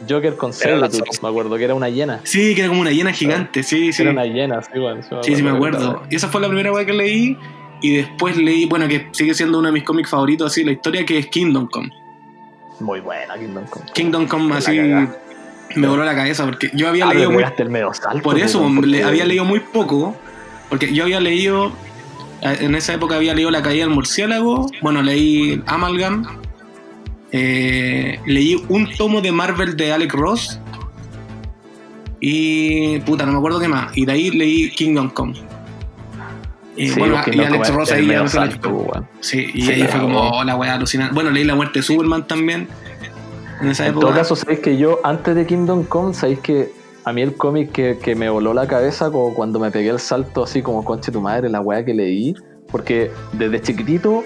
Joker 0.08 0.36
con 0.36 0.52
zorra. 0.52 0.88
me 1.22 1.28
acuerdo 1.28 1.56
que 1.56 1.64
era 1.64 1.74
una 1.74 1.88
hiena. 1.88 2.20
Sí, 2.24 2.54
que 2.54 2.60
era 2.60 2.68
como 2.68 2.80
una 2.82 2.90
hiena 2.92 3.12
gigante, 3.12 3.62
sí, 3.62 3.92
sí. 3.92 4.02
Era 4.02 4.10
una 4.10 4.26
hiena, 4.26 4.60
sí, 4.62 4.78
weón. 4.78 5.00
Sí, 5.22 5.34
sí, 5.36 5.42
me 5.42 5.50
acuerdo. 5.50 6.02
Y 6.10 6.16
esa 6.16 6.28
fue 6.28 6.40
la 6.40 6.48
primera 6.48 6.72
weá 6.72 6.84
que 6.84 6.92
leí. 6.92 7.36
Y 7.82 7.96
después 7.96 8.36
leí, 8.38 8.64
bueno, 8.66 8.88
que 8.88 9.08
sigue 9.12 9.34
siendo 9.34 9.58
uno 9.58 9.68
de 9.68 9.72
mis 9.72 9.84
cómics 9.84 10.08
favoritos, 10.10 10.50
así, 10.50 10.64
la 10.64 10.72
historia 10.72 11.04
que 11.04 11.18
es 11.18 11.26
Kingdom 11.26 11.66
Come. 11.68 11.90
Muy 12.80 13.00
buena, 13.00 13.34
Kingdom 13.38 13.64
Come. 13.66 13.84
Kingdom 13.92 14.26
Come, 14.26 14.54
así, 14.56 14.78
me 15.74 15.86
voló 15.88 16.02
la 16.04 16.14
cabeza, 16.14 16.44
porque 16.46 16.70
yo 16.72 16.88
había 16.88 17.06
Ah, 17.08 17.12
leído 17.12 17.30
muy 17.30 17.38
pegaste 17.42 17.62
el 17.64 17.70
medio 17.70 17.92
salto, 17.92 18.22
Por 18.22 18.38
eso, 18.38 18.66
le- 18.82 19.04
había 19.04 19.24
leído 19.26 19.44
muy 19.44 19.60
poco, 19.60 20.16
porque 20.70 20.92
yo 20.92 21.04
había 21.04 21.20
leído, 21.20 21.72
en 22.42 22.74
esa 22.74 22.94
época 22.94 23.16
había 23.16 23.34
leído 23.34 23.50
La 23.50 23.62
caída 23.62 23.84
del 23.86 23.94
murciélago, 23.94 24.66
bueno, 24.82 25.02
leí 25.02 25.62
Amalgam, 25.66 26.24
eh, 27.32 28.20
leí 28.26 28.62
un 28.68 28.88
tomo 28.96 29.20
de 29.20 29.32
Marvel 29.32 29.76
de 29.76 29.92
Alec 29.92 30.12
Ross, 30.12 30.60
y 32.20 32.98
puta, 33.00 33.26
no 33.26 33.32
me 33.32 33.38
acuerdo 33.38 33.60
qué 33.60 33.68
más, 33.68 33.96
y 33.96 34.04
de 34.06 34.12
ahí 34.12 34.30
leí 34.30 34.70
Kingdom 34.70 35.10
Come. 35.10 35.34
Y 36.76 36.88
Sí, 36.88 36.98
bueno, 36.98 37.16
y 37.32 37.40
Alex 37.40 37.72
Ross 37.72 37.90
ahí 37.92 38.06
ya 38.06 38.28
se 38.28 38.38
la. 38.38 38.50
Sí, 39.20 39.46
y 39.54 39.62
Sí, 39.62 39.72
ahí 39.72 39.82
fue 39.84 40.00
como, 40.00 40.20
oh, 40.30 40.44
la 40.44 40.56
weá 40.56 40.74
alucinante. 40.74 41.14
Bueno, 41.14 41.30
leí 41.30 41.44
La 41.44 41.54
muerte 41.54 41.78
de 41.78 41.82
Superman 41.82 42.26
también, 42.26 42.68
en 43.62 43.68
esa 43.70 43.84
En 43.86 43.92
época. 43.92 44.06
todo 44.08 44.14
caso, 44.14 44.36
sabéis 44.36 44.60
que 44.60 44.76
yo, 44.76 45.00
antes 45.02 45.34
de 45.34 45.46
Kingdom 45.46 45.84
Come, 45.84 46.12
sabéis 46.12 46.40
que 46.40 46.72
a 47.06 47.12
mí 47.12 47.22
el 47.22 47.34
cómic 47.36 47.70
que, 47.70 47.98
que 48.02 48.14
me 48.16 48.28
voló 48.28 48.52
la 48.52 48.66
cabeza 48.66 49.10
como 49.12 49.32
cuando 49.32 49.58
me 49.60 49.70
pegué 49.70 49.90
el 49.90 50.00
salto 50.00 50.42
así 50.42 50.60
como 50.60 50.84
conche 50.84 51.12
tu 51.12 51.20
madre, 51.20 51.48
la 51.48 51.60
weá 51.60 51.84
que 51.84 51.94
leí, 51.94 52.34
porque 52.70 53.12
desde 53.32 53.62
chiquitito, 53.62 54.24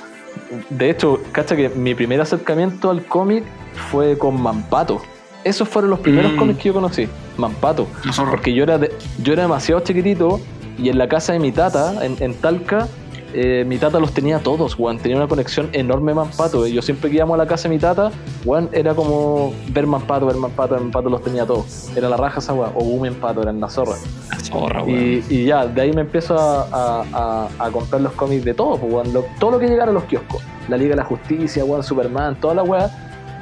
de 0.70 0.88
hecho, 0.90 1.20
cacha 1.30 1.54
que 1.56 1.68
mi 1.68 1.94
primer 1.94 2.20
acercamiento 2.22 2.88
al 2.90 3.04
cómic 3.04 3.44
fue 3.90 4.16
con 4.16 4.40
Mampato. 4.40 5.00
Esos 5.44 5.68
fueron 5.68 5.90
los 5.90 6.00
primeros 6.00 6.32
Mm. 6.32 6.36
cómics 6.36 6.58
que 6.60 6.68
yo 6.68 6.74
conocí, 6.74 7.06
Mampato. 7.36 7.86
Porque 8.30 8.54
yo 8.54 8.62
era, 8.62 8.78
de- 8.78 8.90
yo 9.22 9.34
era 9.34 9.42
demasiado 9.42 9.82
chiquitito 9.82 10.40
y 10.78 10.88
en 10.88 10.96
la 10.96 11.06
casa 11.08 11.34
de 11.34 11.38
mi 11.38 11.52
tata, 11.52 12.02
en, 12.04 12.16
en 12.20 12.32
Talca, 12.34 12.88
eh, 13.34 13.64
mi 13.66 13.78
tata 13.78 13.98
los 13.98 14.12
tenía 14.12 14.38
todos, 14.40 14.78
weón. 14.78 14.98
Tenía 14.98 15.16
una 15.16 15.28
conexión 15.28 15.68
enorme 15.72 16.14
Mampato. 16.14 16.66
Y 16.66 16.72
yo 16.72 16.82
siempre 16.82 17.10
que 17.10 17.16
íbamos 17.16 17.34
a 17.34 17.38
la 17.38 17.46
casa 17.46 17.68
de 17.68 17.74
mi 17.74 17.80
tata, 17.80 18.10
weón, 18.44 18.68
era 18.72 18.94
como 18.94 19.52
ver 19.68 19.86
Mampato, 19.86 20.26
ver 20.26 20.36
Mampato, 20.36 20.74
ver 20.74 20.82
Mampato 20.82 21.08
los 21.10 21.22
tenía 21.22 21.46
todos. 21.46 21.90
Era 21.96 22.08
la 22.08 22.16
raja 22.16 22.38
esa 22.40 22.52
weón. 22.52 22.72
O 22.74 22.84
Boom 22.84 23.02
Mampato, 23.02 23.42
eran 23.42 23.60
la 23.60 23.68
zorra. 23.68 23.96
La 24.30 24.38
zorra, 24.40 24.82
weón. 24.82 24.98
Y, 24.98 25.24
y 25.28 25.44
ya, 25.46 25.66
de 25.66 25.80
ahí 25.80 25.92
me 25.92 26.02
empiezo 26.02 26.38
a, 26.38 26.66
a- 26.72 27.04
a- 27.12 27.48
a 27.66 27.70
comprar 27.70 28.00
los 28.02 28.12
cómics 28.12 28.44
de 28.44 28.54
todo, 28.54 28.76
pues, 28.78 28.92
weón. 28.92 29.12
Lo- 29.12 29.24
todo 29.38 29.52
lo 29.52 29.58
que 29.58 29.68
llegara 29.68 29.90
a 29.90 29.94
los 29.94 30.04
kioscos. 30.04 30.42
La 30.68 30.76
Liga 30.76 30.90
de 30.90 30.96
la 30.96 31.04
Justicia, 31.04 31.64
weón, 31.64 31.82
Superman, 31.82 32.36
toda 32.40 32.54
la 32.54 32.62
weá. 32.62 32.90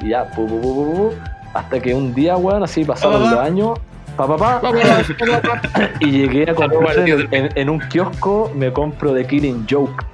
Y 0.03 0.11
ya, 0.11 0.31
pu, 0.31 0.47
pu, 0.47 0.61
pu, 0.61 0.75
pu, 0.75 0.97
pu, 0.97 1.11
hasta 1.55 1.81
que 1.81 1.95
un 1.95 2.15
día, 2.15 2.37
weón, 2.37 2.63
así 2.63 2.85
pasaron 2.85 3.15
Pa, 3.15 3.19
pa, 3.25 3.31
los 3.31 3.35
pa. 3.41 3.45
años. 3.45 3.79
Pa, 4.19 4.27
pa, 4.27 4.61
pa, 4.61 4.71
y 6.01 6.11
llegué 6.11 6.51
a 6.51 6.55
comprar 6.55 6.99
en, 7.09 7.29
en- 7.33 7.49
en 7.55 7.71
un 7.71 7.79
kiosco, 7.79 8.51
me 8.55 8.73
compro 8.73 9.15
The 9.15 9.25
Killing 9.27 9.65
Joke 9.71 10.05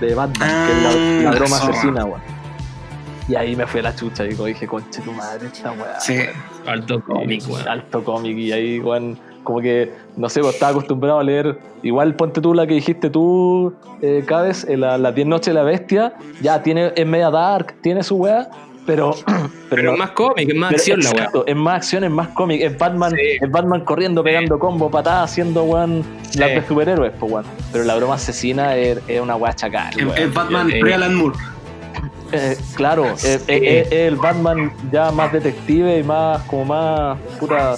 de 0.00 0.14
Batman, 0.14 0.48
que 0.48 0.72
es 0.72 0.86
Ah, 0.86 0.90
la, 0.92 1.22
la 1.22 1.22
la 1.22 1.36
broma 1.36 1.56
zorra. 1.56 1.72
asesina, 1.72 2.04
weón. 2.04 2.20
Y 3.26 3.34
ahí 3.36 3.56
me 3.56 3.66
fue 3.66 3.80
la 3.80 3.96
chucha, 3.96 4.24
y 4.26 4.34
dije, 4.34 4.66
conche 4.66 5.00
tu 5.00 5.10
madre, 5.12 5.46
esta 5.50 5.72
weá. 5.72 5.98
Sí. 5.98 6.18
Alto 6.66 7.02
cómic, 7.02 7.42
weón. 7.48 7.66
Alto 7.66 8.04
cómic, 8.04 8.36
y 8.36 8.52
ahí, 8.52 8.80
weón, 8.80 9.18
como 9.44 9.60
que, 9.62 9.94
no 10.18 10.28
sé, 10.28 10.40
pues, 10.42 10.52
estaba 10.54 10.72
acostumbrado 10.72 11.18
a 11.20 11.24
leer. 11.24 11.58
Igual 11.82 12.14
ponte 12.16 12.42
tú 12.42 12.52
la 12.52 12.66
que 12.66 12.74
dijiste 12.74 13.08
tú, 13.08 13.72
eh, 14.02 14.24
Cabes, 14.26 14.64
en 14.68 14.82
la- 14.82 14.98
las 14.98 15.14
10 15.14 15.26
noches 15.26 15.46
de 15.46 15.54
la 15.54 15.62
bestia, 15.62 16.12
ya 16.42 16.62
tiene, 16.62 16.92
es 16.94 17.06
media 17.06 17.30
dark, 17.30 17.76
tiene 17.80 18.02
su 18.02 18.16
weá, 18.16 18.50
pero. 18.86 19.14
Es 19.14 19.84
más 19.98 20.10
cómic, 20.10 20.48
es 20.48 20.54
más 20.56 20.72
acción 20.72 21.00
la 21.00 21.06
weón. 21.10 21.16
exacto, 21.18 21.44
Es 21.46 21.56
más 21.56 21.76
acción, 21.76 22.04
es 22.04 22.10
más 22.10 22.28
cómic. 22.28 22.60
Es 22.62 22.78
Batman, 22.78 23.12
Sí. 23.12 23.38
es 23.40 23.50
Batman 23.50 23.80
corriendo, 23.84 24.22
pegando 24.22 24.58
combo, 24.58 24.90
patadas, 24.90 25.30
haciendo 25.30 25.64
weón, 25.64 26.04
Sí. 26.30 26.38
las 26.38 26.50
de 26.50 26.66
superhéroes, 26.66 27.12
pues 27.18 27.32
weón. 27.32 27.44
Pero 27.72 27.84
la 27.84 27.94
broma 27.96 28.14
asesina 28.14 28.76
es, 28.76 28.98
es 29.08 29.20
una 29.20 29.36
weá 29.36 29.52
chacal, 29.54 29.92
Es, 30.16 30.32
Batman 30.34 30.70
Eh, 30.70 30.80
pre-Alan 30.80 31.14
Moore. 31.14 31.36
Eh, 32.32 32.56
claro, 32.74 33.06
es, 33.12 33.24
es- 33.24 33.44
es- 33.46 33.86
es 33.86 33.92
el 33.92 34.16
Batman 34.16 34.72
ya 34.90 35.10
más 35.12 35.32
detective 35.32 35.98
y 35.98 36.02
más, 36.02 36.42
como 36.44 36.64
más, 36.64 37.18
puta, 37.38 37.76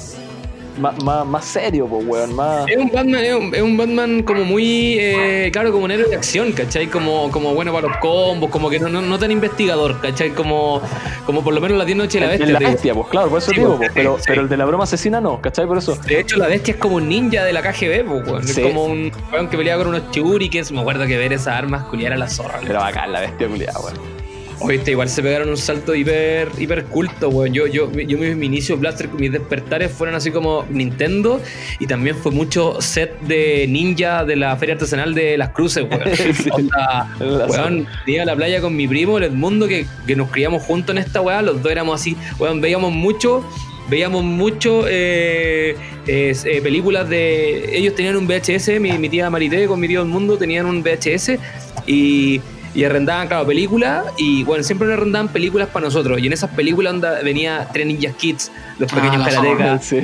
más, 0.78 1.02
más, 1.02 1.26
más 1.26 1.44
serio, 1.44 1.86
pues 1.86 2.06
weón, 2.06 2.34
más. 2.34 2.66
Es 2.68 2.76
un 2.76 2.90
Batman, 2.90 3.24
es 3.24 3.34
un, 3.34 3.54
es 3.54 3.62
un 3.62 3.76
Batman 3.76 4.22
como 4.22 4.44
muy, 4.44 4.96
eh, 4.98 5.50
claro, 5.52 5.72
como 5.72 5.84
un 5.84 5.90
héroe 5.90 6.08
de 6.08 6.16
acción, 6.16 6.52
¿cachai? 6.52 6.86
Como, 6.88 7.30
como 7.30 7.54
bueno 7.54 7.72
para 7.72 7.88
los 7.88 7.96
combos, 7.98 8.50
como 8.50 8.68
que 8.70 8.78
no, 8.78 8.88
no, 8.88 9.00
no 9.02 9.18
tan 9.18 9.30
investigador, 9.30 10.00
¿cachai? 10.00 10.30
Como, 10.30 10.80
como 11.24 11.42
por 11.42 11.54
lo 11.54 11.60
menos 11.60 11.78
la 11.78 11.84
10 11.84 11.98
noches 11.98 12.14
de 12.14 12.20
la 12.20 12.28
bestia. 12.28 12.52
la 12.52 12.58
bestia, 12.58 12.94
pues 12.94 13.08
claro, 13.08 13.28
por 13.28 13.38
eso 13.38 13.50
Sí, 13.50 13.56
digo, 13.60 13.76
pues, 13.76 13.90
pero, 13.94 14.16
sí. 14.18 14.24
pero 14.26 14.42
el 14.42 14.48
de 14.48 14.56
la 14.56 14.64
broma 14.64 14.84
asesina 14.84 15.20
no, 15.20 15.40
¿cachai? 15.40 15.66
Por 15.66 15.78
eso. 15.78 15.96
De 15.96 16.20
hecho, 16.20 16.36
la 16.36 16.48
bestia 16.48 16.72
es 16.74 16.78
como 16.80 16.96
un 16.96 17.08
ninja 17.08 17.44
de 17.44 17.52
la 17.52 17.62
KGB, 17.62 18.04
pues, 18.06 18.26
weón. 18.28 18.46
Sí. 18.46 18.60
Es 18.60 18.66
como 18.66 18.84
un 18.84 19.12
weón 19.32 19.48
que 19.48 19.56
pelea 19.56 19.76
con 19.76 19.88
unos 19.88 20.10
churikens. 20.10 20.72
Me 20.72 20.80
acuerdo 20.80 21.06
que 21.06 21.16
ver 21.16 21.32
esas 21.32 21.48
armas 21.54 21.84
culiar 21.84 22.12
a 22.12 22.16
la 22.16 22.28
zorra. 22.28 22.60
Pero 22.66 22.78
bacán, 22.80 23.12
la 23.12 23.20
bestia 23.20 23.48
culiada, 23.48 23.78
weón. 23.80 24.15
Oíste, 24.59 24.92
igual 24.92 25.09
se 25.09 25.23
pegaron 25.23 25.51
un 25.51 25.57
salto 25.57 25.95
hiper, 25.95 26.49
hiper 26.59 26.85
culto, 26.87 27.29
weón. 27.29 27.53
Yo, 27.53 27.66
yo, 27.66 27.92
yo 27.92 28.19
mi, 28.19 28.35
mi 28.35 28.47
inicio 28.47 28.77
Blaster, 28.79 29.09
mis 29.09 29.31
despertares 29.31 29.92
fueron 29.92 30.14
así 30.14 30.31
como 30.31 30.64
Nintendo 30.71 31.40
y 31.79 31.87
también 31.87 32.16
fue 32.16 32.33
mucho 32.33 32.81
set 32.81 33.21
de 33.21 33.66
ninja 33.69 34.25
de 34.25 34.37
la 34.37 34.57
feria 34.57 34.75
artesanal 34.75 35.14
de 35.14 35.37
las 35.37 35.51
cruces, 35.51 35.85
weón. 35.90 36.03
Sí. 36.37 36.51
Onda, 36.51 37.09
La 37.19 37.47
weón, 37.47 37.87
iba 38.07 38.23
a 38.23 38.27
la 38.27 38.37
playa 38.37 38.61
con 38.61 38.75
mi 38.75 38.88
primo, 38.88 39.19
el 39.19 39.25
Edmundo, 39.25 39.69
que, 39.69 39.87
que 40.07 40.16
nos 40.16 40.31
criamos 40.31 40.62
juntos 40.62 40.95
en 40.97 41.03
esta 41.03 41.21
weá, 41.21 41.42
los 41.42 41.62
dos 41.62 41.71
éramos 41.71 42.01
así, 42.01 42.16
weón, 42.38 42.61
veíamos 42.61 42.92
mucho, 42.92 43.45
veíamos 43.88 44.25
mucho 44.25 44.85
eh, 44.88 45.77
eh, 46.07 46.61
películas 46.62 47.09
de... 47.09 47.77
Ellos 47.77 47.95
tenían 47.95 48.16
un 48.16 48.27
VHS, 48.27 48.81
mi, 48.81 48.92
mi 48.99 49.09
tía 49.09 49.31
Marité 49.31 49.66
con 49.66 49.81
mi 49.81 49.88
tío 49.88 50.03
Edmundo 50.03 50.37
tenían 50.37 50.66
un 50.66 50.83
VHS 50.83 51.38
y... 51.87 52.40
Y 52.76 52.84
arrendaban, 52.84 53.26
claro, 53.26 53.46
películas. 53.46 54.04
Y 54.18 54.44
bueno, 54.44 54.62
siempre 54.62 54.86
nos 54.86 54.98
arrendaban 54.98 55.28
películas 55.28 55.68
para 55.68 55.86
nosotros. 55.86 56.20
Y 56.20 56.26
en 56.26 56.34
esas 56.34 56.50
películas 56.50 56.92
onda, 56.92 57.22
venía 57.22 57.66
Tres 57.72 57.86
Ninjas 57.86 58.14
Kids, 58.16 58.52
Los 58.78 58.92
Ah, 58.92 58.96
Pequeños 58.96 59.18
la 59.18 59.24
Karatecas, 59.24 59.84
Sí, 59.84 60.00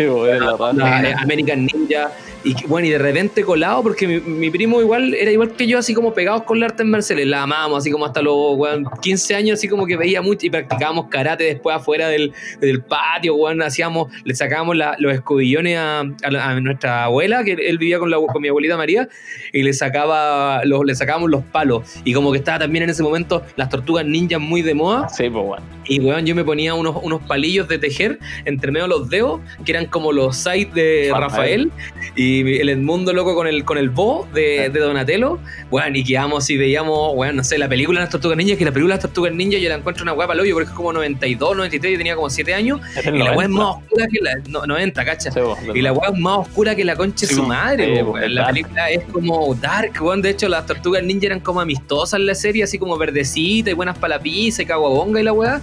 American 1.23 1.67
Ninja. 1.67 2.11
Y 2.45 2.55
bueno, 2.67 2.87
y 2.89 2.91
de 2.91 2.99
repente 2.99 3.43
colado, 3.45 3.83
porque 3.83 4.07
mi, 4.09 4.19
mi 4.21 4.51
primo 4.51 4.81
igual 4.81 5.15
era 5.15 5.31
igual 5.31 5.53
que 5.53 5.67
yo, 5.67 5.79
así 5.79 5.95
como 5.95 6.13
pegados 6.13 6.43
con 6.43 6.59
la 6.59 6.67
arte 6.67 6.83
en 6.83 6.91
Mercedes. 6.91 7.27
La 7.27 7.43
amábamos, 7.43 7.79
así 7.79 7.91
como 7.91 8.05
hasta 8.07 8.21
los 8.23 8.57
weón, 8.57 8.85
15 9.01 9.35
años, 9.35 9.59
así 9.59 9.69
como 9.69 9.87
que 9.87 9.97
veía 9.97 10.23
mucho 10.23 10.47
y 10.47 10.51
practicábamos 10.51 11.07
karate 11.09 11.45
después 11.45 11.77
afuera 11.77 12.09
del, 12.09 12.33
del 12.61 12.83
patio, 12.83 13.35
weón. 13.37 13.63
Hacíamos, 13.63 14.13
le 14.25 14.35
sacábamos 14.35 14.77
la- 14.77 14.97
los 14.99 15.13
escobillones 15.15 15.79
a, 15.79 16.01
a 16.01 16.61
nuestra 16.61 17.05
abuela, 17.05 17.45
que 17.45 17.53
él 17.53 17.79
vivía 17.79 17.99
con, 17.99 18.11
la, 18.11 18.17
con 18.19 18.43
mi 18.43 18.49
abuelita 18.49 18.77
María, 18.77 19.09
y 19.53 19.63
le 19.63 19.73
sacaba 19.73 20.65
los, 20.65 20.85
le 20.85 20.95
sacábamos 20.95 21.31
los 21.31 21.45
palos. 21.45 22.01
Y 22.05 22.13
como 22.13 22.33
que 22.33 22.39
estaba 22.39 22.59
también 22.59 22.85
en 22.85 22.91
ese 22.91 23.03
momento 23.03 23.43
las 23.57 23.69
tortugas 23.69 24.05
ninjas 24.05 24.41
muy 24.41 24.63
de 24.63 24.75
moda. 24.75 25.09
Sí, 25.09 25.31
pues 25.31 25.45
weón. 25.47 25.63
Y 25.85 26.01
weón, 26.01 26.25
yo 26.27 26.35
me 26.35 26.45
ponía 26.45 26.75
unos, 26.75 26.97
unos 27.03 27.23
palillos 27.23 27.69
de 27.69 27.79
tejer 27.79 28.19
entre 28.45 28.71
medio 28.73 28.85
de 28.85 28.89
los 28.91 29.09
dedos, 29.11 29.41
que 29.65 29.73
eran 29.73 29.87
como 29.87 30.13
los 30.13 30.37
sites 30.37 30.73
de 30.75 31.11
Rafael. 31.13 31.71
Rafael. 31.71 32.13
Y, 32.17 32.32
y 32.41 32.59
el 32.61 32.69
Edmundo 32.69 33.13
loco 33.13 33.35
con 33.35 33.47
el, 33.47 33.65
con 33.65 33.79
el 33.79 33.91
Bo 33.91 34.27
de, 34.33 34.71
de 34.71 34.81
Donatello, 34.81 35.39
weón, 35.71 35.95
y 35.97 36.05
quedamos 36.05 36.49
y 36.51 36.57
veíamos, 36.57 37.13
weón, 37.15 37.37
no 37.37 37.45
sé, 37.45 37.59
la 37.59 37.69
película 37.69 38.01
de 38.01 38.05
las 38.05 38.11
Tortugas 38.11 38.37
Ninja, 38.37 38.57
que 38.57 38.65
la 38.65 38.73
película 38.73 38.95
de 38.95 38.97
las 38.99 39.03
Tortugas 39.03 39.33
Ninja 39.35 39.59
yo 39.59 39.69
la 39.69 39.77
encuentro 39.77 40.03
una 40.03 40.13
guapa 40.13 40.33
al 40.33 40.41
hoyo 40.41 40.55
porque 40.55 40.69
es 40.71 40.75
como 40.75 40.93
92, 40.93 41.57
93, 41.57 41.93
yo 41.93 41.99
tenía 41.99 42.15
como 42.17 42.31
7 42.31 42.55
años, 42.55 42.81
y 43.05 43.19
la 43.19 43.33
weá 43.33 43.45
es 43.47 43.51
90. 43.51 43.59
más 43.59 43.77
oscura 43.77 44.07
que 44.07 44.19
la, 44.21 44.35
no, 44.49 44.67
90, 44.67 45.05
cacha. 45.05 45.31
Sí, 45.31 45.41
vos, 45.41 45.59
Y 45.75 45.81
la 45.83 45.93
weá 45.93 46.11
es 46.11 46.19
más 46.19 46.39
oscura 46.39 46.75
que 46.75 46.85
la 46.85 46.97
concha 46.97 47.27
de 47.27 47.27
Sí, 47.29 47.35
su 47.35 47.43
madre, 47.45 47.97
Sí, 48.05 48.29
La 48.29 48.43
dark. 48.43 48.55
película 48.55 48.91
es 48.91 49.05
como 49.13 49.55
dark, 49.57 49.93
weón. 50.01 50.23
De 50.23 50.31
hecho, 50.31 50.49
las 50.49 50.67
tortugas 50.67 51.03
ninja 51.03 51.27
eran 51.27 51.41
como 51.41 51.61
amistosas 51.61 52.19
en 52.21 52.27
la 52.27 52.35
serie, 52.35 52.63
así 52.65 52.79
como 52.79 52.97
verdecita 52.99 53.71
y 53.71 53.73
buenas 53.75 53.99
para 53.99 54.17
la 54.17 54.23
pizza 54.23 54.63
y 54.63 54.67
caguabonga 54.67 55.21
y 55.21 55.25
la 55.25 55.33
weá. 55.33 55.61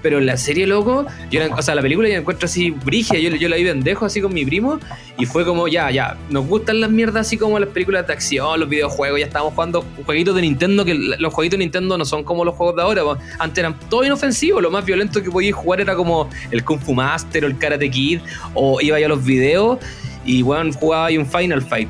Pero 0.00 0.20
la 0.20 0.36
serie, 0.36 0.66
loco, 0.66 1.06
yo 1.30 1.40
la- 1.40 1.54
o 1.54 1.62
sea, 1.62 1.74
la 1.74 1.82
película 1.82 2.08
yo 2.08 2.14
la 2.14 2.20
encuentro 2.20 2.46
así 2.46 2.70
brigia, 2.70 3.18
yo, 3.18 3.30
yo 3.30 3.48
la 3.48 3.56
vi 3.56 3.64
pendejo 3.64 4.04
así 4.06 4.20
con 4.20 4.32
mi 4.32 4.44
primo 4.44 4.78
y 5.18 5.26
fue 5.26 5.44
como, 5.44 5.66
ya, 5.66 5.90
ya, 5.90 6.16
nos 6.30 6.46
gustan 6.46 6.80
las 6.80 6.90
mierdas 6.90 7.26
así 7.26 7.36
como 7.36 7.58
las 7.58 7.68
películas 7.70 8.06
de 8.06 8.12
acción, 8.12 8.60
los 8.60 8.68
videojuegos, 8.68 9.18
ya 9.18 9.26
estábamos 9.26 9.54
jugando 9.54 9.84
jueguitos 10.06 10.36
de 10.36 10.42
Nintendo, 10.42 10.84
que 10.84 10.94
los 10.94 11.34
jueguitos 11.34 11.58
de 11.58 11.64
Nintendo 11.64 11.98
no 11.98 12.04
son 12.04 12.22
como 12.22 12.44
los 12.44 12.54
juegos 12.54 12.76
de 12.76 12.82
ahora, 12.82 13.02
antes 13.40 13.58
eran 13.58 13.76
todo 13.90 14.04
inofensivos, 14.04 14.62
lo 14.62 14.70
más 14.70 14.84
violento 14.84 15.20
que 15.22 15.30
podías 15.30 15.54
jugar 15.56 15.80
era 15.80 15.96
como 15.96 16.30
el 16.52 16.62
Kung 16.64 16.78
Fu 16.80 16.94
Master 16.94 17.44
o 17.44 17.48
el 17.48 17.58
Karate 17.58 17.90
Kid, 17.90 18.20
o 18.54 18.80
iba 18.80 19.00
ya 19.00 19.06
a 19.06 19.08
los 19.08 19.24
videos 19.24 19.78
y, 20.24 20.42
weón, 20.42 20.72
jugaba 20.72 21.06
ahí 21.06 21.18
un 21.18 21.26
Final 21.26 21.62
Fight. 21.62 21.88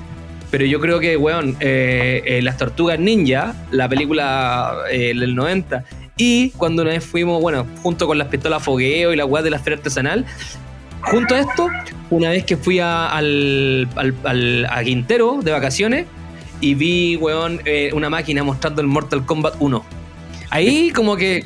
Pero 0.50 0.64
yo 0.64 0.80
creo 0.80 0.98
que, 0.98 1.14
weón, 1.18 1.56
eh, 1.60 2.22
eh, 2.24 2.40
Las 2.40 2.56
Tortugas 2.56 2.98
Ninja, 2.98 3.54
la 3.70 3.86
película 3.86 4.72
eh, 4.90 5.12
del 5.14 5.34
90, 5.34 5.84
y 6.18 6.50
cuando 6.50 6.82
una 6.82 6.90
vez 6.90 7.04
fuimos, 7.04 7.40
bueno, 7.40 7.66
junto 7.82 8.06
con 8.06 8.18
las 8.18 8.28
pistolas 8.28 8.62
fogueo 8.62 9.12
y 9.12 9.16
la 9.16 9.24
weá 9.24 9.42
de 9.42 9.50
la 9.50 9.58
feria 9.58 9.78
artesanal, 9.78 10.26
junto 11.00 11.34
a 11.34 11.38
esto, 11.40 11.68
una 12.10 12.30
vez 12.30 12.44
que 12.44 12.56
fui 12.56 12.78
a, 12.80 13.08
al, 13.08 13.88
al- 13.96 14.66
a 14.68 14.82
Quintero 14.84 15.38
de 15.42 15.52
vacaciones 15.52 16.06
y 16.60 16.74
vi, 16.74 17.16
weón, 17.16 17.60
eh, 17.64 17.90
una 17.94 18.10
máquina 18.10 18.42
mostrando 18.42 18.80
el 18.82 18.88
Mortal 18.88 19.24
Kombat 19.24 19.54
1. 19.60 19.84
Ahí 20.50 20.90
como 20.90 21.16
que 21.16 21.44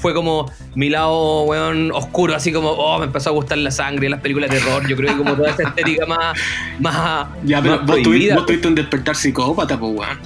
fue 0.00 0.14
como 0.14 0.50
mi 0.74 0.88
lado, 0.88 1.42
weón, 1.42 1.90
oscuro, 1.92 2.34
así 2.34 2.52
como, 2.52 2.70
oh, 2.70 2.98
me 2.98 3.06
empezó 3.06 3.30
a 3.30 3.32
gustar 3.32 3.58
la 3.58 3.70
sangre, 3.70 4.08
las 4.08 4.20
películas 4.20 4.50
de 4.50 4.58
terror, 4.58 4.86
yo 4.88 4.96
creo 4.96 5.10
que 5.12 5.18
como 5.18 5.34
toda 5.34 5.50
esa 5.50 5.62
estética 5.64 6.04
más, 6.06 6.36
más, 6.80 7.26
Ya, 7.44 7.60
pero 7.62 7.76
más 7.78 7.86
vos 7.86 8.02
tuviste, 8.02 8.34
vos 8.34 8.46
tuviste 8.46 8.68
un 8.68 8.74
despertar 8.74 9.16
psicópata, 9.16 9.78
pues, 9.78 9.92
weón. 9.96 10.18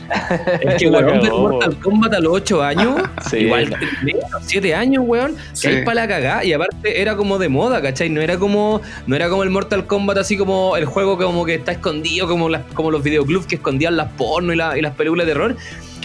Es 0.60 0.74
que, 0.76 0.88
weón, 0.90 1.20
ver 1.20 1.30
Mortal 1.32 1.76
Kombat 1.80 2.14
a 2.14 2.20
los 2.20 2.32
8 2.34 2.62
años, 2.62 3.02
Sí, 3.30 3.38
igual, 3.38 3.70
la- 3.70 3.76
a 3.78 4.30
los 4.38 4.42
7 4.46 4.74
años, 4.74 5.04
weón, 5.06 5.36
Sí. 5.52 5.68
que 5.68 5.76
hay 5.76 5.84
para 5.84 5.94
la 6.02 6.08
cagá, 6.08 6.44
y 6.44 6.52
aparte 6.52 7.00
era 7.00 7.16
como 7.16 7.38
de 7.38 7.48
moda, 7.48 7.80
¿cachai? 7.82 8.08
No 8.10 8.20
era 8.20 8.38
como, 8.38 8.80
no 9.06 9.16
era 9.16 9.28
como 9.28 9.42
el 9.42 9.50
Mortal 9.50 9.86
Kombat, 9.86 10.18
así 10.18 10.36
como 10.36 10.76
el 10.76 10.86
juego 10.86 11.18
que 11.18 11.24
como 11.24 11.44
que 11.44 11.54
está 11.54 11.72
escondido, 11.72 12.26
como, 12.26 12.48
las, 12.48 12.62
como 12.74 12.90
los 12.90 13.02
videoclubs 13.02 13.46
que 13.46 13.54
escondían 13.56 13.96
las 13.96 14.10
porno 14.12 14.52
y, 14.52 14.56
la- 14.56 14.76
y 14.78 14.82
las 14.82 14.94
películas 14.94 15.26
de 15.26 15.32
terror. 15.32 15.56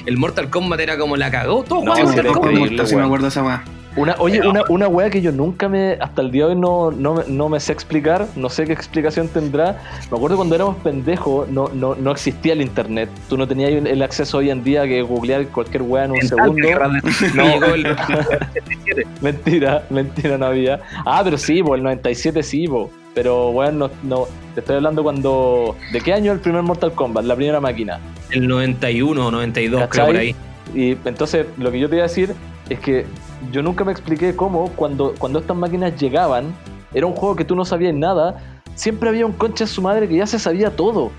El 0.06 0.18
Mortal 0.18 0.50
Kombat 0.50 0.80
era 0.80 0.98
como 0.98 1.16
la 1.18 1.32
cagó, 1.32 1.64
todos 1.64 1.84
No, 1.84 1.96
Mortal 1.96 2.28
Kombat. 2.28 2.86
si 2.88 2.96
me 2.96 3.04
acuerdo 3.04 3.24
de 3.24 3.30
esa 3.30 3.44
weá. 3.44 3.64
Una, 3.96 4.16
oye, 4.18 4.42
una, 4.48 4.64
una 4.70 4.88
weá 4.88 5.12
que 5.12 5.22
yo 5.22 5.32
nunca 5.32 5.70
me, 5.70 5.94
hasta 6.02 6.24
el 6.24 6.32
día 6.32 6.46
de 6.48 6.54
hoy 6.54 6.60
no, 6.60 6.90
no, 6.90 7.14
me- 7.14 7.24
no 7.28 7.48
me 7.48 7.60
sé 7.60 7.72
explicar, 7.74 8.26
no 8.36 8.50
sé 8.50 8.66
qué 8.66 8.74
explicación 8.74 9.28
tendrá. 9.28 9.78
Me 10.10 10.18
acuerdo 10.18 10.36
cuando 10.36 10.56
éramos 10.56 10.78
pendejos, 10.78 11.48
no, 11.50 11.70
no, 11.76 11.94
no 11.94 12.12
existía 12.12 12.54
el 12.54 12.64
internet. 12.64 13.08
Tú 13.30 13.38
no 13.38 13.48
tenías 13.48 13.70
el 13.72 14.02
acceso 14.02 14.40
hoy 14.40 14.50
en 14.50 14.64
día 14.64 14.86
que 14.86 15.04
googlear 15.04 15.46
cualquier 15.50 15.84
weá 15.84 16.06
en 16.06 16.12
un 16.14 16.22
segundo. 16.24 16.68
No, 17.36 17.44
llegó 17.46 17.66
el 17.76 17.84
Mentira, 19.22 19.84
mentira 19.92 20.38
no 20.40 20.48
había. 20.48 20.82
Ah, 21.06 21.22
pero 21.24 21.38
sí, 21.38 21.62
po, 21.62 21.76
el 21.76 21.84
97 21.84 22.42
sí, 22.42 22.68
po. 22.68 22.90
Pero 23.14 23.52
bueno, 23.52 23.90
no, 24.04 24.18
no, 24.18 24.28
te 24.54 24.62
estoy 24.62 24.78
hablando 24.78 25.04
cuando. 25.04 25.76
¿De 25.92 26.02
qué 26.02 26.14
año 26.14 26.32
el 26.32 26.40
primer 26.40 26.64
Mortal 26.64 26.94
Kombat? 26.94 27.26
La 27.26 27.36
primera 27.36 27.60
máquina. 27.60 28.00
el 28.32 28.48
91 28.48 29.28
o 29.28 29.32
92, 29.32 29.78
creo 29.78 29.90
¿Cachai? 29.90 30.06
por 30.06 30.16
ahí. 30.18 30.36
Y 30.74 30.98
entonces 31.08 31.46
lo 31.58 31.72
que 31.72 31.80
yo 31.80 31.90
te 31.90 31.96
iba 31.96 32.06
a 32.06 32.08
decir 32.08 32.34
es 32.70 32.80
que 32.80 33.06
yo 33.52 33.62
nunca 33.62 33.84
me 33.84 33.92
expliqué 33.92 34.36
cómo 34.36 34.70
cuando, 34.76 35.14
cuando 35.18 35.40
estas 35.40 35.56
máquinas 35.56 36.00
llegaban, 36.00 36.54
era 36.94 37.06
un 37.06 37.14
juego 37.14 37.36
que 37.36 37.46
tú 37.46 37.56
no 37.56 37.66
sabías 37.66 37.94
nada, 37.94 38.38
siempre 38.76 39.10
había 39.10 39.26
un 39.26 39.34
concha 39.34 39.66
de 39.66 39.70
su 39.70 39.82
madre 39.82 40.08
que 40.08 40.16
ya 40.16 40.26
se 40.26 40.40
sabía 40.40 40.76
todo. 40.76 41.12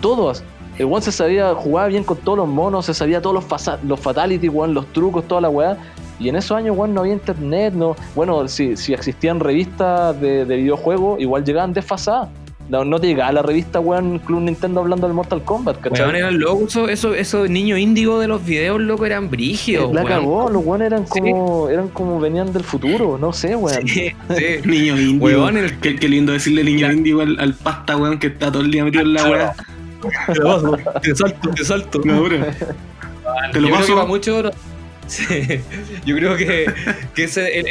Todos. 0.00 0.42
El 0.78 0.86
one 0.86 1.02
se 1.02 1.12
sabía, 1.12 1.54
jugaba 1.54 1.88
bien 1.88 2.02
con 2.02 2.16
todos 2.16 2.38
los 2.38 2.48
monos, 2.48 2.86
se 2.86 2.94
sabía 2.94 3.22
todos 3.22 3.34
los, 3.34 3.84
los 3.84 4.00
fatalities, 4.00 4.52
weón, 4.52 4.74
los 4.74 4.86
trucos, 4.92 5.26
toda 5.28 5.40
la 5.40 5.48
weá. 5.48 5.76
Y 6.18 6.28
en 6.28 6.36
esos 6.36 6.56
años, 6.56 6.76
weón, 6.76 6.94
no 6.94 7.00
había 7.00 7.12
internet, 7.14 7.74
no. 7.74 7.96
Bueno, 8.14 8.46
si, 8.48 8.76
si 8.76 8.92
existían 8.94 9.40
revistas 9.40 10.20
de, 10.20 10.44
de 10.44 10.56
videojuegos, 10.56 11.20
igual 11.20 11.44
llegaban 11.44 11.72
desfasadas. 11.72 12.28
No, 12.66 12.82
no 12.82 12.98
te 12.98 13.08
llegaba 13.08 13.30
la 13.30 13.42
revista, 13.42 13.78
weón, 13.78 14.18
Club 14.20 14.40
Nintendo 14.40 14.80
hablando 14.80 15.06
del 15.06 15.14
Mortal 15.14 15.42
Kombat, 15.44 15.80
¿cachai? 15.80 16.00
Weón, 16.06 16.16
eran 16.16 16.38
locos, 16.38 16.68
esos 16.70 16.88
eso, 16.88 17.14
esos 17.14 17.50
niños 17.50 17.78
índigo 17.78 18.18
de 18.20 18.26
los 18.26 18.42
videos, 18.42 18.80
loco, 18.80 19.04
eran 19.04 19.28
brígidos, 19.28 19.92
La 19.92 20.02
weón. 20.02 20.06
cagó, 20.06 20.48
los 20.48 20.64
weones 20.64 20.86
eran 20.86 21.06
Sí. 21.06 21.20
como, 21.20 21.68
eran 21.68 21.88
como 21.88 22.18
venían 22.20 22.54
del 22.54 22.64
futuro, 22.64 23.18
no 23.20 23.34
sé, 23.34 23.54
weón. 23.54 23.86
Sí, 23.86 24.12
sí. 24.34 24.44
Niño 24.64 24.98
indio. 24.98 25.22
Weón, 25.22 25.58
el- 25.58 25.78
qué, 25.78 25.96
qué 25.96 26.08
lindo 26.08 26.32
decirle 26.32 26.64
niño 26.64 26.86
Ya. 26.86 26.92
indio 26.94 27.20
al, 27.20 27.38
al 27.38 27.52
pasta, 27.52 27.98
weón, 27.98 28.18
que 28.18 28.28
está 28.28 28.50
todo 28.50 28.62
el 28.62 28.70
día 28.70 28.82
metido 28.84 29.02
en 29.02 29.12
la 29.12 29.24
weá. 29.28 29.54
Te 31.02 31.14
salto, 31.14 31.50
te 31.50 31.64
salto. 31.64 32.00
No, 32.04 32.22
bro. 32.22 32.36
Te 33.52 33.60
lo 33.60 33.68
yo 33.68 33.68
creo 33.68 33.68
que 33.68 33.70
paso. 33.72 33.94
no- 33.94 34.50
Yo 36.04 36.16
creo 36.16 36.36
que, 36.36 36.66
que 37.14 37.24
ese, 37.24 37.62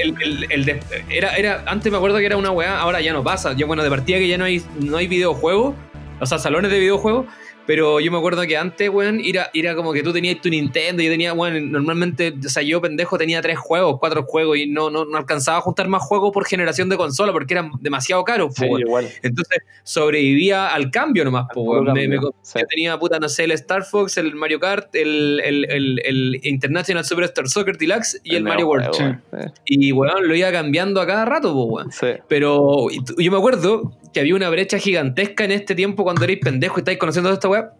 era, 1.09 1.35
era, 1.35 1.63
antes 1.67 1.91
me 1.91 1.97
acuerdo 1.97 2.17
que 2.17 2.25
era 2.25 2.37
una 2.37 2.51
weá, 2.51 2.79
ahora 2.79 3.01
ya 3.01 3.13
no 3.13 3.23
pasa. 3.23 3.53
Yo, 3.53 3.67
bueno, 3.67 3.83
de 3.83 3.89
partida 3.89 4.17
que 4.17 4.27
ya 4.27 4.37
no 4.37 4.45
hay, 4.45 4.63
no 4.79 4.97
hay 4.97 5.07
videojuegos, 5.07 5.75
o 6.19 6.25
sea, 6.25 6.39
salones 6.39 6.71
de 6.71 6.79
videojuegos, 6.79 7.25
pero 7.65 7.99
yo 7.99 8.11
me 8.11 8.17
acuerdo 8.17 8.41
que 8.43 8.57
antes, 8.57 8.89
weón, 8.89 9.21
era, 9.23 9.49
era 9.53 9.75
como 9.75 9.93
que 9.93 10.03
tú 10.03 10.11
tenías 10.11 10.41
tu 10.41 10.49
Nintendo, 10.49 11.01
yo 11.01 11.09
tenía, 11.09 11.33
weón, 11.33 11.71
normalmente, 11.71 12.33
o 12.45 12.49
sea, 12.49 12.61
yo 12.63 12.81
pendejo 12.81 13.17
tenía 13.17 13.41
tres 13.41 13.57
juegos, 13.57 13.97
cuatro 13.99 14.23
juegos, 14.23 14.57
y 14.57 14.67
no, 14.67 14.89
no, 14.89 15.05
no 15.05 15.17
alcanzaba 15.17 15.59
a 15.59 15.61
juntar 15.61 15.87
más 15.87 16.01
juegos 16.03 16.31
por 16.33 16.45
generación 16.45 16.89
de 16.89 16.97
consola 16.97 17.31
porque 17.31 17.53
eran 17.53 17.71
demasiado 17.79 18.23
caros, 18.23 18.53
Sí, 18.55 18.61
po, 18.65 18.73
weón. 18.73 18.81
igual. 18.81 19.09
Entonces 19.21 19.59
sobrevivía 19.83 20.73
al 20.73 20.91
cambio 20.91 21.23
nomás, 21.23 21.45
po, 21.53 21.63
puro 21.65 21.81
weón. 21.83 21.93
Me- 21.93 22.07
me- 22.07 22.17
sí. 22.41 22.59
Yo 22.59 22.65
tenía, 22.67 22.99
puta, 22.99 23.19
no 23.19 23.29
sé, 23.29 23.45
el 23.45 23.51
Star 23.51 23.83
Fox, 23.83 24.17
el 24.17 24.35
Mario 24.35 24.59
Kart, 24.59 24.93
el, 24.95 25.39
el, 25.43 25.65
el, 25.71 26.01
el 26.03 26.39
International 26.43 27.05
Superstar 27.05 27.47
Soccer 27.47 27.77
Deluxe 27.77 28.19
y 28.23 28.35
el, 28.35 28.43
Mario 28.43 28.67
World. 28.67 29.19
Y, 29.65 29.91
weón, 29.91 30.27
lo 30.27 30.35
iba 30.35 30.51
cambiando 30.51 30.99
a 31.01 31.07
cada 31.07 31.25
rato, 31.25 31.53
po, 31.53 31.63
weón. 31.65 31.91
Sí. 31.91 32.07
Pero 32.27 32.87
yo 33.17 33.31
me 33.31 33.37
acuerdo 33.37 33.93
que 34.13 34.19
había 34.19 34.35
una 34.35 34.49
brecha 34.49 34.77
gigantesca 34.77 35.43
en 35.45 35.51
este 35.51 35.75
tiempo 35.75 36.03
cuando 36.03 36.23
erais 36.23 36.39
pendejo 36.41 36.75
y 36.77 36.81
estáis 36.81 36.97
conociendo 36.97 37.29
toda 37.29 37.35
esta 37.35 37.49
weá. 37.49 37.71